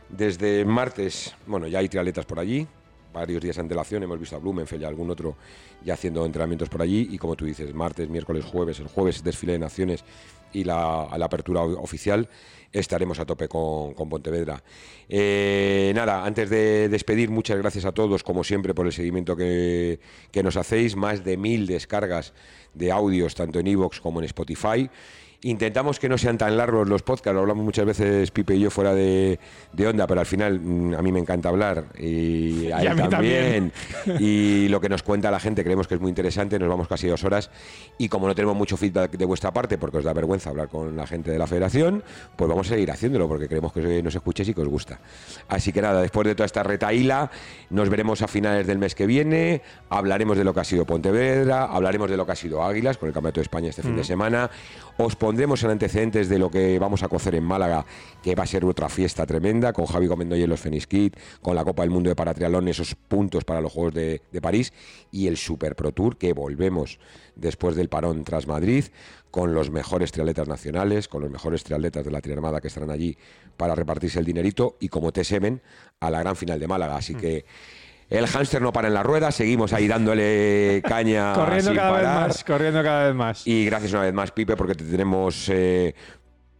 Desde 0.10 0.66
martes, 0.66 1.34
bueno, 1.48 1.68
ya 1.68 1.80
hay 1.80 1.88
trialetas 1.88 2.26
por 2.26 2.40
allí, 2.40 2.68
varios 3.14 3.42
días 3.42 3.56
de 3.56 3.62
antelación. 3.62 4.04
Hemos 4.04 4.20
visto 4.20 4.36
a 4.36 4.40
Blumenfeld 4.40 4.82
y 4.82 4.86
a 4.86 4.90
algún 4.90 5.10
otro 5.10 5.38
ya 5.82 5.94
haciendo 5.94 6.26
entrenamientos 6.26 6.68
por 6.68 6.82
allí. 6.82 7.08
Y 7.10 7.18
como 7.18 7.38
tú 7.38 7.46
dices, 7.46 7.74
martes, 7.74 8.10
miércoles, 8.10 8.44
jueves, 8.44 8.82
el 8.82 8.88
jueves 8.88 9.24
desfile 9.24 9.54
de 9.54 9.60
naciones 9.60 10.04
y 10.52 10.66
la, 10.66 11.08
la 11.18 11.26
apertura 11.26 11.62
oficial 11.62 12.28
estaremos 12.74 13.20
a 13.20 13.26
tope 13.26 13.48
con, 13.48 13.94
con 13.94 14.10
Pontevedra. 14.10 14.64
Eh, 15.08 15.94
nada, 15.96 16.26
antes 16.26 16.50
de 16.50 16.90
despedir, 16.90 17.30
muchas 17.30 17.58
gracias 17.58 17.86
a 17.86 17.92
todos, 17.92 18.24
como 18.24 18.44
siempre, 18.44 18.74
por 18.74 18.88
el 18.88 18.92
seguimiento 18.92 19.38
que, 19.38 20.00
que 20.32 20.44
nos 20.44 20.58
hacéis. 20.58 20.96
Más 20.96 21.24
de 21.24 21.38
mil 21.38 21.68
descargas 21.68 22.34
de 22.74 22.92
audios, 22.92 23.36
tanto 23.36 23.60
en 23.60 23.68
Evox 23.68 24.02
como 24.02 24.20
en 24.20 24.26
Spotify. 24.26 24.90
Intentamos 25.44 26.00
que 26.00 26.08
no 26.08 26.18
sean 26.18 26.38
tan 26.38 26.56
largos 26.56 26.88
los 26.88 27.04
podcasts, 27.04 27.34
lo 27.34 27.42
hablamos 27.42 27.66
muchas 27.66 27.86
veces 27.86 28.32
Pipe 28.32 28.56
y 28.56 28.62
yo 28.62 28.72
fuera 28.72 28.96
de, 28.96 29.40
de 29.74 29.88
onda, 29.88 30.08
pero 30.08 30.22
al 30.22 30.26
final 30.26 30.58
mm, 30.58 30.94
a 30.94 31.02
mí 31.02 31.12
me 31.12 31.20
encanta 31.20 31.50
hablar 31.50 31.86
y 32.00 32.72
a 32.72 32.82
Y 32.82 32.86
él 32.86 32.88
a 32.88 32.96
mí 32.96 33.10
también. 33.10 33.72
Y 34.20 34.68
lo 34.70 34.80
que 34.80 34.88
nos 34.88 35.04
cuenta 35.04 35.30
la 35.32 35.40
gente 35.40 35.64
creemos 35.64 35.88
que 35.88 35.96
es 35.96 36.02
muy 36.02 36.10
interesante, 36.10 36.58
nos 36.60 36.70
vamos 36.70 36.88
casi 36.88 37.08
dos 37.08 37.24
horas 37.26 37.50
y 37.98 38.08
como 38.08 38.28
no 38.28 38.36
tenemos 38.36 38.56
mucho 38.56 38.78
feedback 38.78 39.12
de 39.12 39.26
vuestra 39.26 39.52
parte, 39.52 39.78
porque 39.78 39.98
os 39.98 40.04
da 40.04 40.14
vergüenza 40.14 40.50
hablar 40.50 40.70
con 40.70 40.96
la 40.96 41.06
gente 41.06 41.32
de 41.32 41.38
la 41.38 41.48
federación, 41.48 42.04
pues 42.38 42.50
vamos 42.50 42.68
a 42.68 42.70
seguir 42.72 42.92
haciéndolo 42.92 43.28
porque 43.28 43.50
creemos 43.50 43.74
que 43.74 44.02
nos 44.02 44.16
escuchéis 44.16 44.50
y 44.50 44.54
que 44.54 44.62
os 44.62 44.68
gusta. 44.70 45.00
Así 45.50 45.74
que 45.74 45.82
nada, 45.82 46.02
después 46.02 46.26
de 46.26 46.36
toda 46.36 46.46
esta 46.46 46.64
retaíla, 46.64 47.32
nos 47.70 47.90
veremos 47.90 48.22
a 48.22 48.28
finales 48.28 48.66
del 48.66 48.78
mes 48.78 48.96
que 48.96 49.06
viene, 49.06 49.62
hablaremos 49.90 50.38
de 50.38 50.46
lo 50.46 50.54
que 50.54 50.62
ha 50.62 50.64
sido 50.64 50.86
Pontevedra, 50.86 51.66
hablaremos 51.66 52.10
de 52.10 52.16
lo 52.16 52.26
que 52.26 52.32
ha 52.32 52.36
sido 52.36 52.64
Águilas 52.64 52.98
con 52.98 53.08
el 53.08 53.14
Campeonato 53.14 53.42
de 53.42 53.44
España 53.44 53.70
este 53.70 53.82
fin 53.82 53.96
de 53.96 54.04
semana, 54.04 54.50
os 54.98 55.16
pondremos 55.16 55.64
en 55.64 55.72
antecedentes 55.72 56.30
de 56.30 56.38
lo 56.38 56.52
que 56.52 56.78
vamos 56.80 57.04
a 57.04 57.08
cocer 57.08 57.36
en 57.36 57.44
Málaga, 57.44 57.86
que 58.22 58.36
va 58.36 58.44
a 58.44 58.48
ser 58.48 58.64
otra 58.66 58.90
fiesta 58.90 59.26
tremenda, 59.26 59.74
con 59.74 59.86
Javi 59.86 60.08
Comendoy 60.08 60.44
en 60.44 60.50
los 60.50 60.60
Fenix 60.60 60.88
Kit, 60.88 61.18
con 61.42 61.56
la 61.56 61.64
Copa 61.64 61.84
del 61.84 61.90
Mundo 61.90 62.10
de 62.10 62.16
Paratrialón, 62.16 62.68
esos 62.68 62.96
puntos 62.96 63.44
para 63.44 63.62
los 63.62 63.72
Juegos 63.72 63.94
de, 63.94 64.22
de 64.32 64.42
París, 64.42 64.74
y 65.12 65.28
el 65.28 65.38
Super 65.38 65.76
Pro 65.76 65.92
Tour, 65.92 66.18
que 66.18 66.34
volvemos 66.34 67.00
después 67.36 67.76
del 67.76 67.90
parón 67.90 68.24
tras 68.24 68.48
Madrid, 68.48 68.86
con 69.32 69.56
los 69.56 69.72
mejores 69.72 70.12
triatletas 70.12 70.48
nacionales, 70.48 71.08
con 71.08 71.22
los 71.22 71.32
mejores 71.32 71.64
triatletas 71.64 72.06
de 72.06 72.12
la 72.12 72.22
Triarmada 72.22 72.62
que 72.62 72.68
estarán 72.68 72.92
allí 72.92 73.18
para 73.58 73.74
repartirse 73.74 74.20
el 74.20 74.26
dinerito, 74.26 74.78
y 74.80 74.90
como 74.90 75.12
T7 75.12 75.60
a 76.00 76.12
la 76.12 76.20
gran 76.20 76.36
final 76.36 76.60
de 76.60 76.68
Málaga. 76.68 76.98
Así 76.98 77.16
que 77.16 77.46
el 78.18 78.28
hámster 78.28 78.62
no 78.62 78.72
para 78.72 78.88
en 78.88 78.94
la 78.94 79.04
rueda, 79.04 79.32
seguimos 79.32 79.74
ahí 79.74 79.88
dándole 79.88 80.82
caña 80.88 81.34
corriendo 81.34 81.72
sin 81.72 81.76
cada 81.78 81.92
parar. 81.92 82.18
vez 82.20 82.28
más, 82.28 82.44
corriendo 82.44 82.84
cada 82.84 83.06
vez 83.08 83.16
más. 83.16 83.48
Y 83.48 83.66
gracias 83.66 83.92
una 83.94 84.04
vez 84.04 84.14
más, 84.14 84.32
Pipe, 84.32 84.56
porque 84.56 84.76
te 84.76 84.84
tenemos 84.84 85.50
eh, 85.50 85.96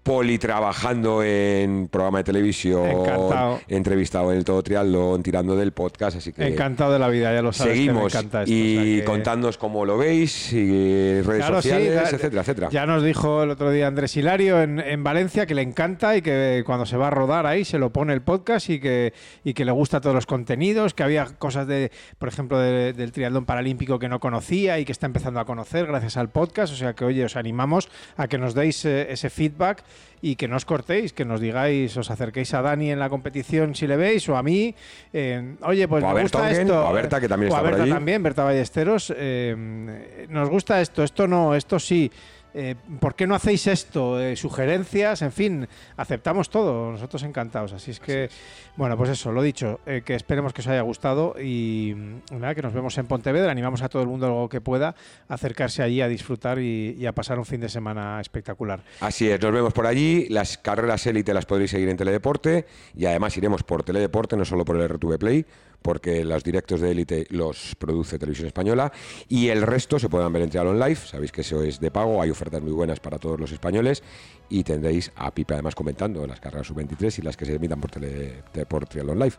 poli 0.04 0.38
trabajando 0.38 1.24
en 1.24 1.88
programa 1.88 2.18
de 2.20 2.24
televisión, 2.26 2.86
Encantado. 2.88 3.62
entrevistado 3.70 4.32
en 4.34 4.38
el 4.38 4.44
Todo 4.44 4.62
Triatlón, 4.62 5.24
tirando 5.24 5.56
del 5.56 5.72
podcast, 5.72 6.18
así 6.18 6.34
que 6.34 6.46
Encantado 6.46 6.92
de 6.92 7.00
la 7.00 7.08
vida, 7.08 7.34
ya 7.34 7.42
lo 7.42 7.54
sabes. 7.54 7.74
que 7.74 7.80
me 7.80 7.86
seguimos 7.88 8.14
encanta 8.14 8.44
esto, 8.44 8.54
y 8.54 8.78
o 8.78 8.82
sea 8.84 8.96
que- 9.00 9.04
contadnos 9.06 9.58
cómo 9.58 9.86
lo 9.86 9.98
veis, 9.98 10.52
y 10.52 11.22
redes 11.22 11.38
Claro, 11.46 11.62
sí, 11.62 11.70
sociales, 11.70 11.96
da- 11.96 12.02
etcétera, 12.10 12.42
etcétera. 12.42 12.70
Ya 12.70 12.86
nos 12.86 13.02
dijo 13.04 13.44
el 13.44 13.50
otro 13.52 13.72
día 13.72 13.88
Andrés 13.88 14.16
Hilario 14.18 14.62
en, 14.62 14.80
en 14.80 15.04
Valencia 15.04 15.46
que 15.46 15.56
le 15.56 15.62
encanta 15.62 16.18
y 16.18 16.22
que 16.22 16.64
cuando 16.66 16.86
se 16.86 16.98
va 16.98 17.08
a 17.08 17.12
rodar 17.12 17.46
ahí 17.46 17.64
se 17.64 17.80
lo 17.80 17.92
pone 17.92 18.14
el 18.14 18.22
podcast 18.22 18.70
y 18.70 18.80
que, 18.82 19.14
y 19.46 19.54
que 19.54 19.64
le 19.64 19.72
gusta 19.72 20.02
todos 20.02 20.14
los 20.16 20.26
contenidos, 20.26 20.94
que 20.94 21.04
había 21.04 21.26
cosas 21.38 21.66
de, 21.68 21.92
por 22.20 22.28
ejemplo, 22.28 22.60
de- 22.60 22.92
del 22.92 23.12
triatlón 23.14 23.46
paralímpico 23.46 24.00
que 24.00 24.10
no 24.10 24.20
conocía 24.20 24.80
y 24.80 24.86
que 24.86 24.92
está 24.92 25.06
empezando 25.06 25.40
a 25.40 25.46
conocer 25.46 25.88
gracias 25.88 26.18
al 26.18 26.30
podcast. 26.30 26.74
O 26.74 26.76
sea 26.76 26.94
que, 26.94 27.06
oye, 27.06 27.24
os 27.24 27.38
animamos 27.38 27.88
a 28.18 28.28
que 28.28 28.38
nos 28.38 28.54
deis 28.54 28.84
eh, 28.84 29.08
ese 29.10 29.30
feedback 29.30 29.84
y 30.22 30.36
que 30.36 30.48
no 30.48 30.56
os 30.56 30.64
cortéis, 30.66 31.12
que 31.12 31.26
nos 31.26 31.42
digáis, 31.42 31.98
os 31.98 32.10
acerquéis 32.10 32.54
a 32.54 32.62
Dani 32.62 32.92
en 32.92 33.00
la 33.00 33.10
competición 33.10 33.76
si 33.76 33.88
le 33.88 33.98
veis 33.98 34.28
o 34.30 34.38
a 34.38 34.44
mí. 34.44 34.74
eh, 35.12 35.56
oye, 35.64 35.88
pues 35.88 36.04
O 36.04 36.14
me 36.14 36.22
gusta 36.22 36.40
Tongen, 36.40 36.62
esto. 36.62 36.82
o 36.84 36.88
a 36.88 36.92
Berta, 36.94 37.20
que 37.20 37.28
también 37.28 37.52
o 37.52 37.56
a 37.56 37.60
por 37.60 37.68
Berta 37.70 37.84
allí. 37.84 37.92
también, 37.92 38.24
Berta 38.24 38.44
Ballesteros. 38.46 39.14
eh, 39.16 40.26
nos 40.30 40.50
gusta 40.50 40.80
esto, 40.82 41.04
esto 41.04 41.28
no, 41.28 41.54
esto 41.56 41.78
sí. 41.80 42.10
Eh, 42.54 42.76
¿Por 43.00 43.16
qué 43.16 43.26
no 43.26 43.36
hacéis 43.36 43.68
esto? 43.68 44.20
Eh, 44.20 44.36
sugerencias, 44.36 45.22
en 45.22 45.32
fin, 45.32 45.68
aceptamos 45.98 46.50
todo, 46.50 46.92
nosotros 46.92 47.24
encantados. 47.24 47.74
Así 47.74 47.92
es 47.92 48.00
que, 48.00 48.30
bueno, 48.76 48.96
pues 48.98 49.10
eso, 49.10 49.32
lo 49.32 49.42
dicho, 49.42 49.80
eh, 49.86 50.04
que 50.06 50.16
esperemos 50.16 50.54
que 50.54 50.62
os 50.62 50.68
haya 50.68 50.82
gustado 50.82 51.36
y 51.42 51.94
mm, 51.96 52.40
nada, 52.40 52.54
que 52.54 52.62
nos 52.62 52.74
vemos 52.74 52.98
en 52.98 53.08
Pontevedra. 53.08 53.52
Animamos 53.52 53.82
a 53.82 53.90
todo 53.90 54.02
el 54.02 54.08
mundo 54.08 54.48
que 54.50 54.62
pueda 54.62 54.96
acercarse 55.28 55.82
allí 55.82 56.02
a 56.02 56.08
disfrutar 56.08 56.60
y, 56.60 56.96
y 57.00 57.06
a 57.06 57.14
pasar 57.14 57.40
un 57.40 57.46
fin 57.46 57.62
de 57.62 57.70
semana 57.70 58.22
espectacular. 58.22 58.84
Así 59.00 59.30
es, 59.30 59.42
nos 59.42 59.52
vemos 59.52 59.74
por 59.74 59.88
allí. 59.88 60.28
Las 60.30 60.58
carreras 60.58 61.06
élite 61.08 61.34
las 61.34 61.46
podréis 61.46 61.72
seguir 61.72 61.90
en 61.90 61.98
Teledeporte 61.98 62.66
y 62.96 63.06
además 63.06 63.36
iremos 63.38 63.64
por 63.64 63.84
Teledeporte, 63.84 64.38
no 64.38 64.46
solo 64.46 64.64
por 64.64 64.78
el 64.78 64.88
RTV 64.88 65.18
Play, 65.18 65.46
porque 65.84 66.26
los 66.26 66.44
directos 66.44 66.82
de 66.82 66.92
élite 66.92 67.28
los 67.30 67.76
produce 67.76 68.18
Televisión 68.18 68.48
Española 68.48 68.92
y 69.28 69.50
el 69.50 69.62
resto 69.62 70.00
se 70.00 70.10
pueden 70.10 70.34
ver 70.34 70.42
en 70.42 70.50
Triathlon 70.50 70.80
Live. 70.80 70.96
Sabéis 70.96 71.32
que 71.32 71.42
eso 71.42 71.62
es 71.62 71.80
de 71.80 71.92
pago, 71.92 72.22
hay 72.22 72.32
ofertas 72.32 72.62
muy 72.62 72.72
buenas 72.72 73.00
para 73.00 73.20
todos 73.20 73.40
los 73.40 73.52
españoles 73.52 74.02
y 74.50 74.64
tendréis 74.64 75.12
a 75.16 75.32
Pipe 75.32 75.54
además 75.54 75.76
comentando 75.76 76.26
las 76.26 76.40
carreras 76.40 76.68
sub-23 76.68 77.20
y 77.20 77.22
las 77.22 77.38
que 77.38 77.46
se 77.46 77.56
emitan 77.56 77.80
por, 77.80 77.92
tele, 77.92 78.44
por 78.68 78.88
Live. 78.96 79.36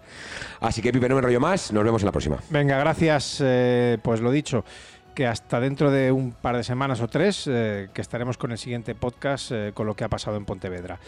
Así 0.60 0.82
que 0.82 0.92
Pipe, 0.92 1.08
no 1.08 1.14
me 1.14 1.20
enrollo 1.20 1.40
más, 1.40 1.72
nos 1.72 1.84
vemos 1.84 2.02
en 2.02 2.06
la 2.06 2.12
próxima. 2.12 2.38
Venga, 2.50 2.78
gracias, 2.78 3.40
eh, 3.44 3.98
pues 4.02 4.20
lo 4.20 4.30
dicho. 4.30 4.64
Que 5.14 5.28
hasta 5.28 5.60
dentro 5.60 5.92
de 5.92 6.10
un 6.10 6.32
par 6.32 6.56
de 6.56 6.64
semanas 6.64 7.00
o 7.00 7.06
tres, 7.06 7.44
eh, 7.46 7.88
que 7.94 8.00
estaremos 8.00 8.36
con 8.36 8.50
el 8.50 8.58
siguiente 8.58 8.96
podcast 8.96 9.52
eh, 9.52 9.70
con 9.72 9.86
lo 9.86 9.94
que 9.94 10.02
ha 10.02 10.08
pasado 10.08 10.36
en 10.36 10.44
Pontevedra. 10.44 10.98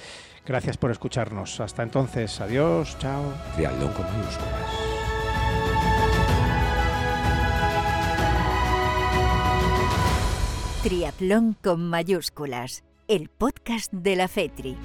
Gracias 0.46 0.76
por 0.76 0.92
escucharnos. 0.92 1.58
Hasta 1.58 1.82
entonces, 1.82 2.40
adiós, 2.40 2.96
chao. 3.00 3.34
Triatlón 3.56 3.92
con 3.94 4.04
mayúsculas. 4.04 4.95
Triatlón 10.86 11.56
con 11.64 11.88
mayúsculas, 11.90 12.84
el 13.08 13.28
podcast 13.28 13.92
de 13.92 14.14
la 14.14 14.28
FETRI. 14.28 14.76